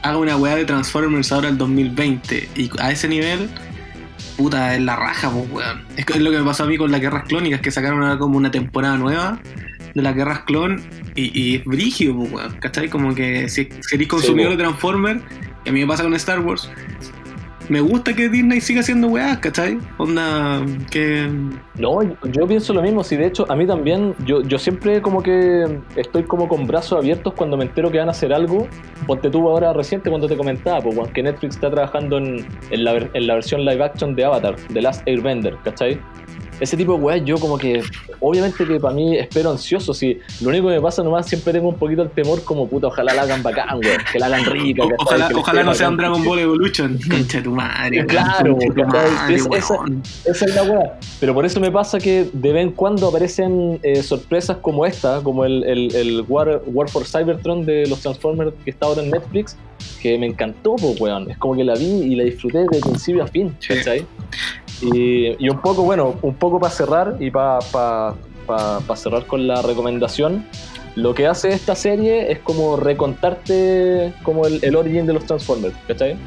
haga 0.01 0.17
una 0.17 0.35
weá 0.35 0.57
de 0.57 0.65
Transformers 0.65 1.31
ahora 1.31 1.47
en 1.47 1.57
2020 1.57 2.49
y 2.55 2.69
a 2.79 2.91
ese 2.91 3.07
nivel, 3.07 3.47
puta, 4.37 4.75
es 4.75 4.81
la 4.81 4.95
raja, 4.95 5.29
pues, 5.29 5.49
weón. 5.51 5.85
Es, 5.95 6.05
que 6.05 6.13
es 6.13 6.19
lo 6.21 6.31
que 6.31 6.37
me 6.37 6.43
pasó 6.43 6.63
a 6.63 6.67
mí 6.67 6.77
con 6.77 6.91
las 6.91 7.01
guerras 7.01 7.23
clónicas, 7.23 7.61
que 7.61 7.71
sacaron 7.71 8.01
ahora 8.03 8.17
como 8.17 8.37
una 8.37 8.51
temporada 8.51 8.97
nueva 8.97 9.39
de 9.93 10.01
las 10.01 10.15
guerras 10.15 10.41
clon 10.41 10.81
y, 11.15 11.37
y 11.39 11.55
es 11.57 11.65
brígido, 11.65 12.15
pues, 12.17 12.31
weón. 12.31 12.53
¿Cachai? 12.59 12.89
Como 12.89 13.13
que 13.13 13.49
si, 13.49 13.69
si 13.81 13.95
eres 13.95 14.07
consumidor 14.07 14.51
Sí, 14.51 14.57
de 14.57 14.63
Transformers, 14.63 15.21
y 15.65 15.69
a 15.69 15.71
mí 15.71 15.81
me 15.81 15.87
pasa 15.87 16.03
con 16.03 16.13
Star 16.15 16.39
Wars. 16.39 16.69
Me 17.71 17.79
gusta 17.79 18.13
que 18.13 18.27
Disney 18.27 18.59
siga 18.59 18.81
haciendo 18.81 19.07
weas, 19.07 19.37
¿cachai? 19.37 19.79
Onda, 19.97 20.59
que. 20.89 21.29
No, 21.79 21.99
yo- 22.03 22.45
pienso 22.45 22.73
lo 22.73 22.81
mismo, 22.81 23.01
si 23.01 23.15
de 23.15 23.27
hecho 23.27 23.45
a 23.49 23.55
mí 23.55 23.65
también, 23.65 24.13
yo, 24.25 24.41
yo 24.41 24.59
siempre 24.59 25.01
como 25.01 25.23
que 25.23 25.79
estoy 25.95 26.23
como 26.23 26.49
con 26.49 26.67
brazos 26.67 26.97
abiertos 26.99 27.33
cuando 27.33 27.55
me 27.55 27.63
entero 27.63 27.89
que 27.89 27.97
van 27.99 28.09
a 28.09 28.11
hacer 28.11 28.33
algo. 28.33 28.67
Ponte 29.07 29.29
tú 29.29 29.47
ahora 29.49 29.71
reciente 29.71 30.09
cuando 30.09 30.27
te 30.27 30.35
comentaba, 30.35 30.81
pues 30.81 30.97
que 31.13 31.23
Netflix 31.23 31.55
está 31.55 31.71
trabajando 31.71 32.17
en, 32.17 32.45
la, 32.71 32.97
en 33.13 33.25
la 33.27 33.35
versión 33.35 33.63
live 33.63 33.81
action 33.85 34.15
de 34.15 34.25
Avatar, 34.25 34.57
The 34.73 34.81
Last 34.81 35.07
Airbender, 35.07 35.55
¿cachai? 35.63 35.97
Ese 36.61 36.77
tipo 36.77 36.93
de 36.95 36.99
weas 37.01 37.21
yo 37.25 37.37
como 37.39 37.57
que, 37.57 37.81
obviamente 38.19 38.65
que 38.65 38.79
para 38.79 38.93
mí 38.93 39.17
espero 39.17 39.51
ansioso, 39.51 39.93
si 39.93 40.19
lo 40.41 40.49
único 40.49 40.67
que 40.69 40.75
me 40.75 40.81
pasa 40.81 41.03
nomás 41.03 41.27
siempre 41.27 41.51
tengo 41.51 41.67
un 41.67 41.75
poquito 41.75 42.03
el 42.03 42.09
temor 42.11 42.43
como 42.43 42.67
puta, 42.69 42.87
ojalá 42.87 43.13
la 43.13 43.23
hagan 43.23 43.43
bacán, 43.43 43.79
weón, 43.79 43.97
que 44.11 44.19
la 44.19 44.27
hagan 44.27 44.45
rica, 44.45 44.83
ojalá 44.99 45.27
Que 45.27 45.33
ojalá 45.35 45.61
quede 45.61 45.65
no 45.69 45.73
sea 45.75 45.89
un. 45.89 45.97
Dragon 45.97 46.23
Ball 46.23 46.39
Evolution. 46.39 46.99
Concha 47.09 47.41
tu 47.43 47.51
madre. 47.51 48.05
Claro, 48.05 48.57
esa- 49.57 49.75
es 50.25 50.55
la 50.55 50.63
weá. 50.63 50.97
Pero 51.19 51.33
por 51.33 51.45
eso 51.45 51.59
me 51.59 51.71
pasa 51.71 51.97
que 51.99 52.29
de 52.31 52.53
vez 52.53 52.63
en 52.63 52.71
cuando 52.71 53.07
aparecen 53.07 53.79
eh, 53.83 54.01
sorpresas 54.03 54.57
como 54.61 54.85
esta, 54.85 55.21
como 55.21 55.43
el, 55.45 55.63
el, 55.63 55.95
el 55.95 56.25
War, 56.27 56.61
War 56.67 56.89
for 56.89 57.05
Cybertron 57.05 57.65
de 57.65 57.87
los 57.87 57.99
Transformers 58.01 58.53
que 58.63 58.69
está 58.71 58.85
ahora 58.85 59.01
en 59.03 59.09
Netflix, 59.11 59.57
que 60.01 60.17
me 60.17 60.27
encantó, 60.27 60.75
pues, 60.75 60.99
weón. 61.01 61.29
Es 61.31 61.37
como 61.37 61.55
que 61.55 61.63
la 61.63 61.73
vi 61.75 61.85
y 61.85 62.15
la 62.15 62.23
disfruté 62.23 62.59
de 62.59 62.79
principio 62.79 63.23
a 63.23 63.27
fin, 63.27 63.55
Sí. 63.59 63.73
Y, 64.81 65.47
un 65.49 65.61
poco, 65.61 65.83
bueno, 65.83 66.15
un 66.21 66.35
poco 66.35 66.59
para 66.59 66.73
cerrar 66.73 67.15
y 67.19 67.29
para 67.29 67.59
pa, 67.71 68.15
pa- 68.47 68.95
cerrar 68.95 69.25
con 69.27 69.47
la 69.47 69.61
recomendación, 69.61 70.45
lo 70.95 71.13
que 71.13 71.27
hace 71.27 71.49
esta 71.49 71.75
serie 71.75 72.31
es 72.31 72.39
como 72.39 72.75
recontarte 72.77 74.11
como 74.23 74.45
el, 74.45 74.59
el 74.63 74.75
origin 74.75 75.05
de 75.05 75.13
los 75.13 75.25
Transformers, 75.25 75.73
¿cachai? 75.87 76.17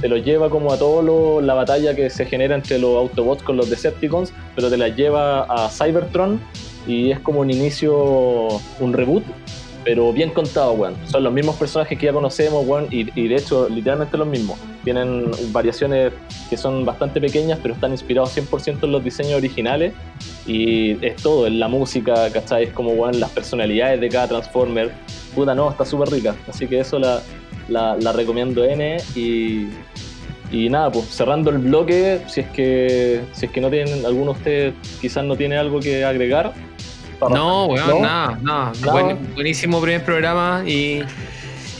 Te 0.00 0.08
lo 0.08 0.16
lleva 0.16 0.48
como 0.48 0.72
a 0.72 0.78
todo 0.78 1.40
la 1.40 1.54
batalla 1.54 1.94
que 1.94 2.08
se 2.08 2.24
genera 2.24 2.54
entre 2.54 2.78
los 2.78 2.96
Autobots 2.96 3.42
con 3.42 3.56
los 3.56 3.68
Decepticons, 3.68 4.32
pero 4.54 4.70
te 4.70 4.76
la 4.76 4.88
lleva 4.88 5.42
a 5.42 5.68
Cybertron 5.68 6.40
y 6.86 7.10
es 7.10 7.20
como 7.20 7.40
un 7.40 7.50
inicio, 7.50 8.48
un 8.80 8.92
reboot, 8.92 9.24
pero 9.84 10.12
bien 10.12 10.30
contado, 10.30 10.72
weón. 10.72 10.96
Son 11.06 11.22
los 11.22 11.32
mismos 11.32 11.56
personajes 11.56 11.98
que 11.98 12.06
ya 12.06 12.12
conocemos, 12.12 12.66
weón, 12.66 12.88
y, 12.90 13.08
y 13.20 13.28
de 13.28 13.36
hecho, 13.36 13.68
literalmente 13.68 14.16
los 14.16 14.26
mismos. 14.26 14.58
Tienen 14.82 15.30
variaciones 15.52 16.12
que 16.48 16.56
son 16.56 16.84
bastante 16.84 17.20
pequeñas, 17.20 17.58
pero 17.62 17.74
están 17.74 17.92
inspirados 17.92 18.36
100% 18.36 18.84
en 18.84 18.92
los 18.92 19.04
diseños 19.04 19.34
originales. 19.34 19.92
Y 20.46 21.04
es 21.04 21.16
todo, 21.16 21.46
en 21.46 21.60
la 21.60 21.68
música, 21.68 22.30
¿cachai? 22.32 22.64
Es 22.64 22.72
como, 22.72 22.92
weón, 22.92 23.20
las 23.20 23.30
personalidades 23.30 24.00
de 24.00 24.08
cada 24.08 24.28
Transformer. 24.28 24.92
Puta, 25.34 25.54
no, 25.54 25.70
está 25.70 25.84
súper 25.84 26.08
rica. 26.08 26.34
Así 26.48 26.66
que 26.66 26.80
eso 26.80 26.98
la, 26.98 27.20
la, 27.68 27.96
la 27.96 28.12
recomiendo 28.12 28.64
N 28.64 28.96
y... 29.14 29.68
Y 30.52 30.68
nada, 30.68 30.92
pues 30.92 31.06
cerrando 31.06 31.50
el 31.50 31.58
bloque, 31.58 32.20
si 32.28 32.42
es 32.42 32.48
que 32.50 33.22
si 33.32 33.46
es 33.46 33.50
que 33.50 33.60
no 33.60 33.70
tienen, 33.70 34.06
alguno 34.06 34.34
de 34.34 34.38
ustedes 34.38 34.74
quizás 35.00 35.24
no 35.24 35.34
tiene 35.34 35.56
algo 35.56 35.80
que 35.80 36.04
agregar. 36.04 36.52
No, 37.20 37.66
weón, 37.66 37.88
¿No? 37.88 38.00
nada, 38.00 38.38
nada. 38.42 38.72
Nada. 38.80 38.92
Buen- 38.92 39.34
buenísimo 39.34 39.80
primer 39.80 40.04
programa 40.04 40.62
y, 40.66 41.02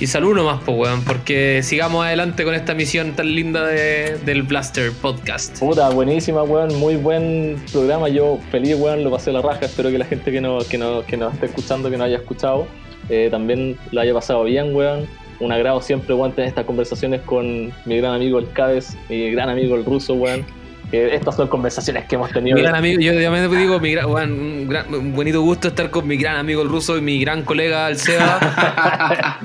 y 0.00 0.06
salud 0.06 0.34
nomás, 0.34 0.60
pues, 0.64 0.76
weón, 0.76 1.04
porque 1.04 1.62
sigamos 1.62 2.04
adelante 2.04 2.44
con 2.44 2.54
esta 2.54 2.74
misión 2.74 3.12
tan 3.12 3.34
linda 3.34 3.64
de- 3.66 4.18
del 4.24 4.42
Blaster 4.42 4.92
Podcast. 4.92 5.58
Puta, 5.58 5.88
buenísima, 5.90 6.42
weón, 6.42 6.74
muy 6.78 6.96
buen 6.96 7.62
programa. 7.72 8.08
Yo 8.08 8.38
feliz, 8.50 8.76
weón, 8.78 9.04
lo 9.04 9.10
pasé 9.10 9.32
la 9.32 9.42
raja. 9.42 9.66
Espero 9.66 9.90
que 9.90 9.98
la 9.98 10.04
gente 10.06 10.32
que, 10.32 10.40
no, 10.40 10.58
que, 10.60 10.78
no, 10.78 11.04
que 11.06 11.16
nos 11.16 11.34
esté 11.34 11.46
escuchando, 11.46 11.90
que 11.90 11.96
no 11.96 12.04
haya 12.04 12.16
escuchado, 12.16 12.66
eh, 13.08 13.28
también 13.30 13.76
la 13.92 14.02
haya 14.02 14.14
pasado 14.14 14.44
bien, 14.44 14.74
weón. 14.74 15.06
Un 15.40 15.50
agrado 15.52 15.80
siempre, 15.82 16.14
weón, 16.14 16.32
tener 16.32 16.48
estas 16.48 16.64
conversaciones 16.64 17.20
con 17.22 17.72
mi 17.84 17.96
gran 17.98 18.14
amigo 18.14 18.38
el 18.38 18.50
Cabez, 18.52 18.96
mi 19.08 19.30
gran 19.32 19.50
amigo 19.50 19.74
el 19.74 19.84
ruso, 19.84 20.14
weón. 20.14 20.44
Que 20.90 21.14
estas 21.14 21.34
son 21.36 21.48
conversaciones 21.48 22.04
que 22.04 22.14
hemos 22.14 22.30
tenido. 22.30 22.54
Mi 22.56 22.62
gran 22.62 22.74
amigo, 22.76 23.00
yo 23.00 23.12
obviamente 23.12 23.56
digo, 23.56 23.80
mi 23.80 23.92
gran, 23.92 24.06
un, 24.06 24.68
gran- 24.68 24.94
un 24.94 25.12
bonito 25.14 25.40
gusto 25.40 25.68
estar 25.68 25.90
con 25.90 26.06
mi 26.06 26.16
gran 26.16 26.36
amigo 26.36 26.62
el 26.62 26.68
ruso 26.68 26.96
y 26.96 27.00
mi 27.00 27.18
gran 27.18 27.42
colega 27.42 27.88
el 27.88 27.96
Seba. 27.96 28.38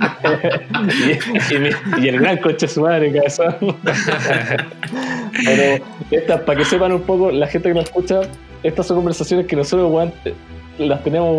y, 1.49 1.55
y 1.55 1.59
mi- 1.59 1.69
y 2.03 2.07
el 2.09 2.19
gran 2.19 2.37
coche 2.37 2.67
su 2.67 2.81
madre, 2.81 3.11
cabezón. 3.11 3.55
Pero 5.45 5.83
estas, 6.11 6.41
para 6.41 6.59
que 6.59 6.65
sepan 6.65 6.91
un 6.91 7.01
poco, 7.01 7.31
la 7.31 7.47
gente 7.47 7.69
que 7.69 7.75
nos 7.75 7.85
escucha, 7.85 8.21
estas 8.63 8.87
son 8.87 8.97
conversaciones 8.97 9.47
que 9.47 9.55
nosotros, 9.55 10.11
eh, 10.25 10.33
las 10.79 11.03
tenemos, 11.03 11.35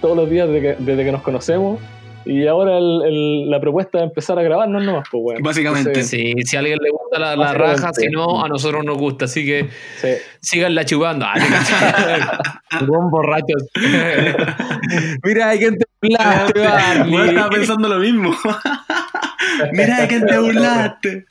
todos 0.00 0.16
los 0.16 0.28
días 0.30 0.48
desde 0.48 0.60
que, 0.76 0.76
desde 0.82 1.04
que 1.04 1.12
nos 1.12 1.22
conocemos. 1.22 1.80
Y 2.28 2.46
ahora 2.46 2.76
el- 2.78 3.02
el- 3.06 3.50
la 3.50 3.58
propuesta 3.60 3.98
de 3.98 4.04
empezar 4.04 4.38
a 4.38 4.42
grabarnos 4.42 4.84
nomás, 4.84 5.08
pues, 5.10 5.22
weón. 5.24 5.42
Básicamente. 5.42 5.88
Entonces, 5.90 6.10
Sí, 6.10 6.34
si 6.44 6.56
a 6.56 6.60
alguien 6.60 6.78
le 6.82 6.90
gusta 6.90 7.18
la, 7.18 7.34
la 7.36 7.54
raja, 7.54 7.90
si 7.94 8.08
no, 8.08 8.44
a 8.44 8.48
nosotros 8.48 8.84
nos 8.84 8.98
gusta. 8.98 9.24
Así 9.24 9.44
que 9.46 9.68
sí. 10.00 10.08
síganla 10.40 10.84
chupando. 10.84 11.24
Ah. 11.26 11.34
Buen 12.86 13.10
borrachos. 13.10 13.64
Mira, 15.24 15.48
hay 15.50 15.58
gente 15.58 15.84
Blaster, 16.00 16.68
Barney. 16.68 17.12
Weón, 17.14 17.28
estaba 17.30 17.50
pensando 17.50 17.88
lo 17.88 17.98
mismo. 17.98 18.30
Mira 19.72 20.02
de 20.02 20.08
quién 20.08 20.26
te 20.26 20.38
burlaste. 20.38 21.24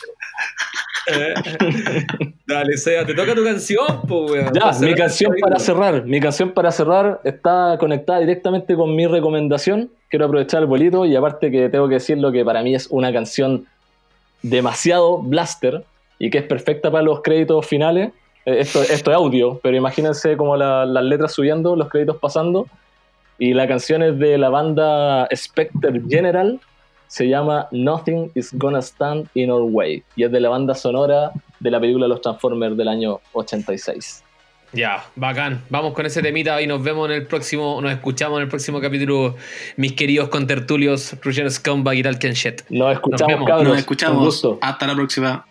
Dale, 2.47 2.77
Seba, 2.77 3.05
te 3.05 3.13
toca 3.13 3.35
tu 3.35 3.43
canción, 3.43 3.85
pues, 4.07 4.31
weón. 4.31 4.51
Ya, 4.53 4.71
mi 4.81 4.93
canción 4.95 5.33
para 5.39 5.59
cerrar. 5.59 6.05
Mi 6.05 6.19
canción 6.19 6.51
para 6.51 6.71
cerrar 6.71 7.19
está 7.23 7.77
conectada 7.79 8.19
directamente 8.19 8.75
con 8.75 8.95
mi 8.95 9.05
recomendación. 9.07 9.89
Quiero 10.09 10.25
aprovechar 10.25 10.61
el 10.61 10.67
bolito 10.67 11.05
y 11.05 11.15
aparte 11.15 11.51
que 11.51 11.69
tengo 11.69 11.87
que 11.87 11.95
decir 11.95 12.17
lo 12.17 12.31
que 12.31 12.43
para 12.45 12.63
mí 12.63 12.73
es 12.75 12.87
una 12.89 13.11
canción 13.11 13.65
demasiado 14.41 15.17
blaster 15.19 15.83
y 16.19 16.29
que 16.29 16.37
es 16.39 16.43
perfecta 16.45 16.89
para 16.91 17.03
los 17.03 17.21
créditos 17.21 17.65
finales. 17.65 18.11
Eh, 18.45 18.59
Esto, 18.59 18.81
esto 18.81 19.11
es 19.11 19.17
audio, 19.17 19.59
pero 19.61 19.75
imagínense 19.75 20.37
como 20.37 20.55
la- 20.55 20.85
las 20.85 21.03
letras 21.03 21.33
subiendo, 21.33 21.75
los 21.75 21.89
créditos 21.89 22.17
pasando. 22.17 22.67
Y 23.39 23.53
la 23.53 23.67
canción 23.67 24.01
es 24.01 24.17
de 24.17 24.37
la 24.37 24.49
banda 24.49 25.27
Spectre 25.35 26.01
General. 26.07 26.59
Se 27.07 27.27
llama 27.27 27.67
Nothing 27.71 28.31
is 28.35 28.49
Gonna 28.53 28.81
Stand 28.81 29.27
in 29.33 29.49
Our 29.51 29.63
Way. 29.71 30.03
Y 30.15 30.23
es 30.23 30.31
de 30.31 30.39
la 30.39 30.49
banda 30.49 30.75
sonora 30.75 31.31
de 31.59 31.71
la 31.71 31.79
película 31.79 32.07
Los 32.07 32.21
Transformers 32.21 32.75
del 32.77 32.87
año 32.87 33.19
86. 33.33 34.23
Ya, 34.73 35.05
bacán. 35.15 35.63
Vamos 35.69 35.93
con 35.93 36.05
ese 36.05 36.21
temita 36.21 36.61
y 36.61 36.67
nos 36.67 36.83
vemos 36.83 37.09
en 37.09 37.15
el 37.15 37.25
próximo, 37.25 37.79
nos 37.81 37.91
escuchamos 37.93 38.37
en 38.37 38.43
el 38.43 38.49
próximo 38.49 38.81
capítulo, 38.81 39.35
mis 39.77 39.93
queridos 39.93 40.27
contertulios, 40.27 41.15
Russian 41.23 41.49
Scumbag 41.49 41.95
y 41.95 42.03
Talken 42.03 42.33
Shit. 42.33 42.61
Nos 42.69 42.93
escuchamos, 42.93 43.27
vemos. 43.33 43.47
cabros. 43.47 43.63
Nos 43.63 43.73
Un 43.73 43.79
escuchamos. 43.79 44.25
gusto. 44.25 44.59
Hasta 44.61 44.87
la 44.87 44.95
próxima. 44.95 45.45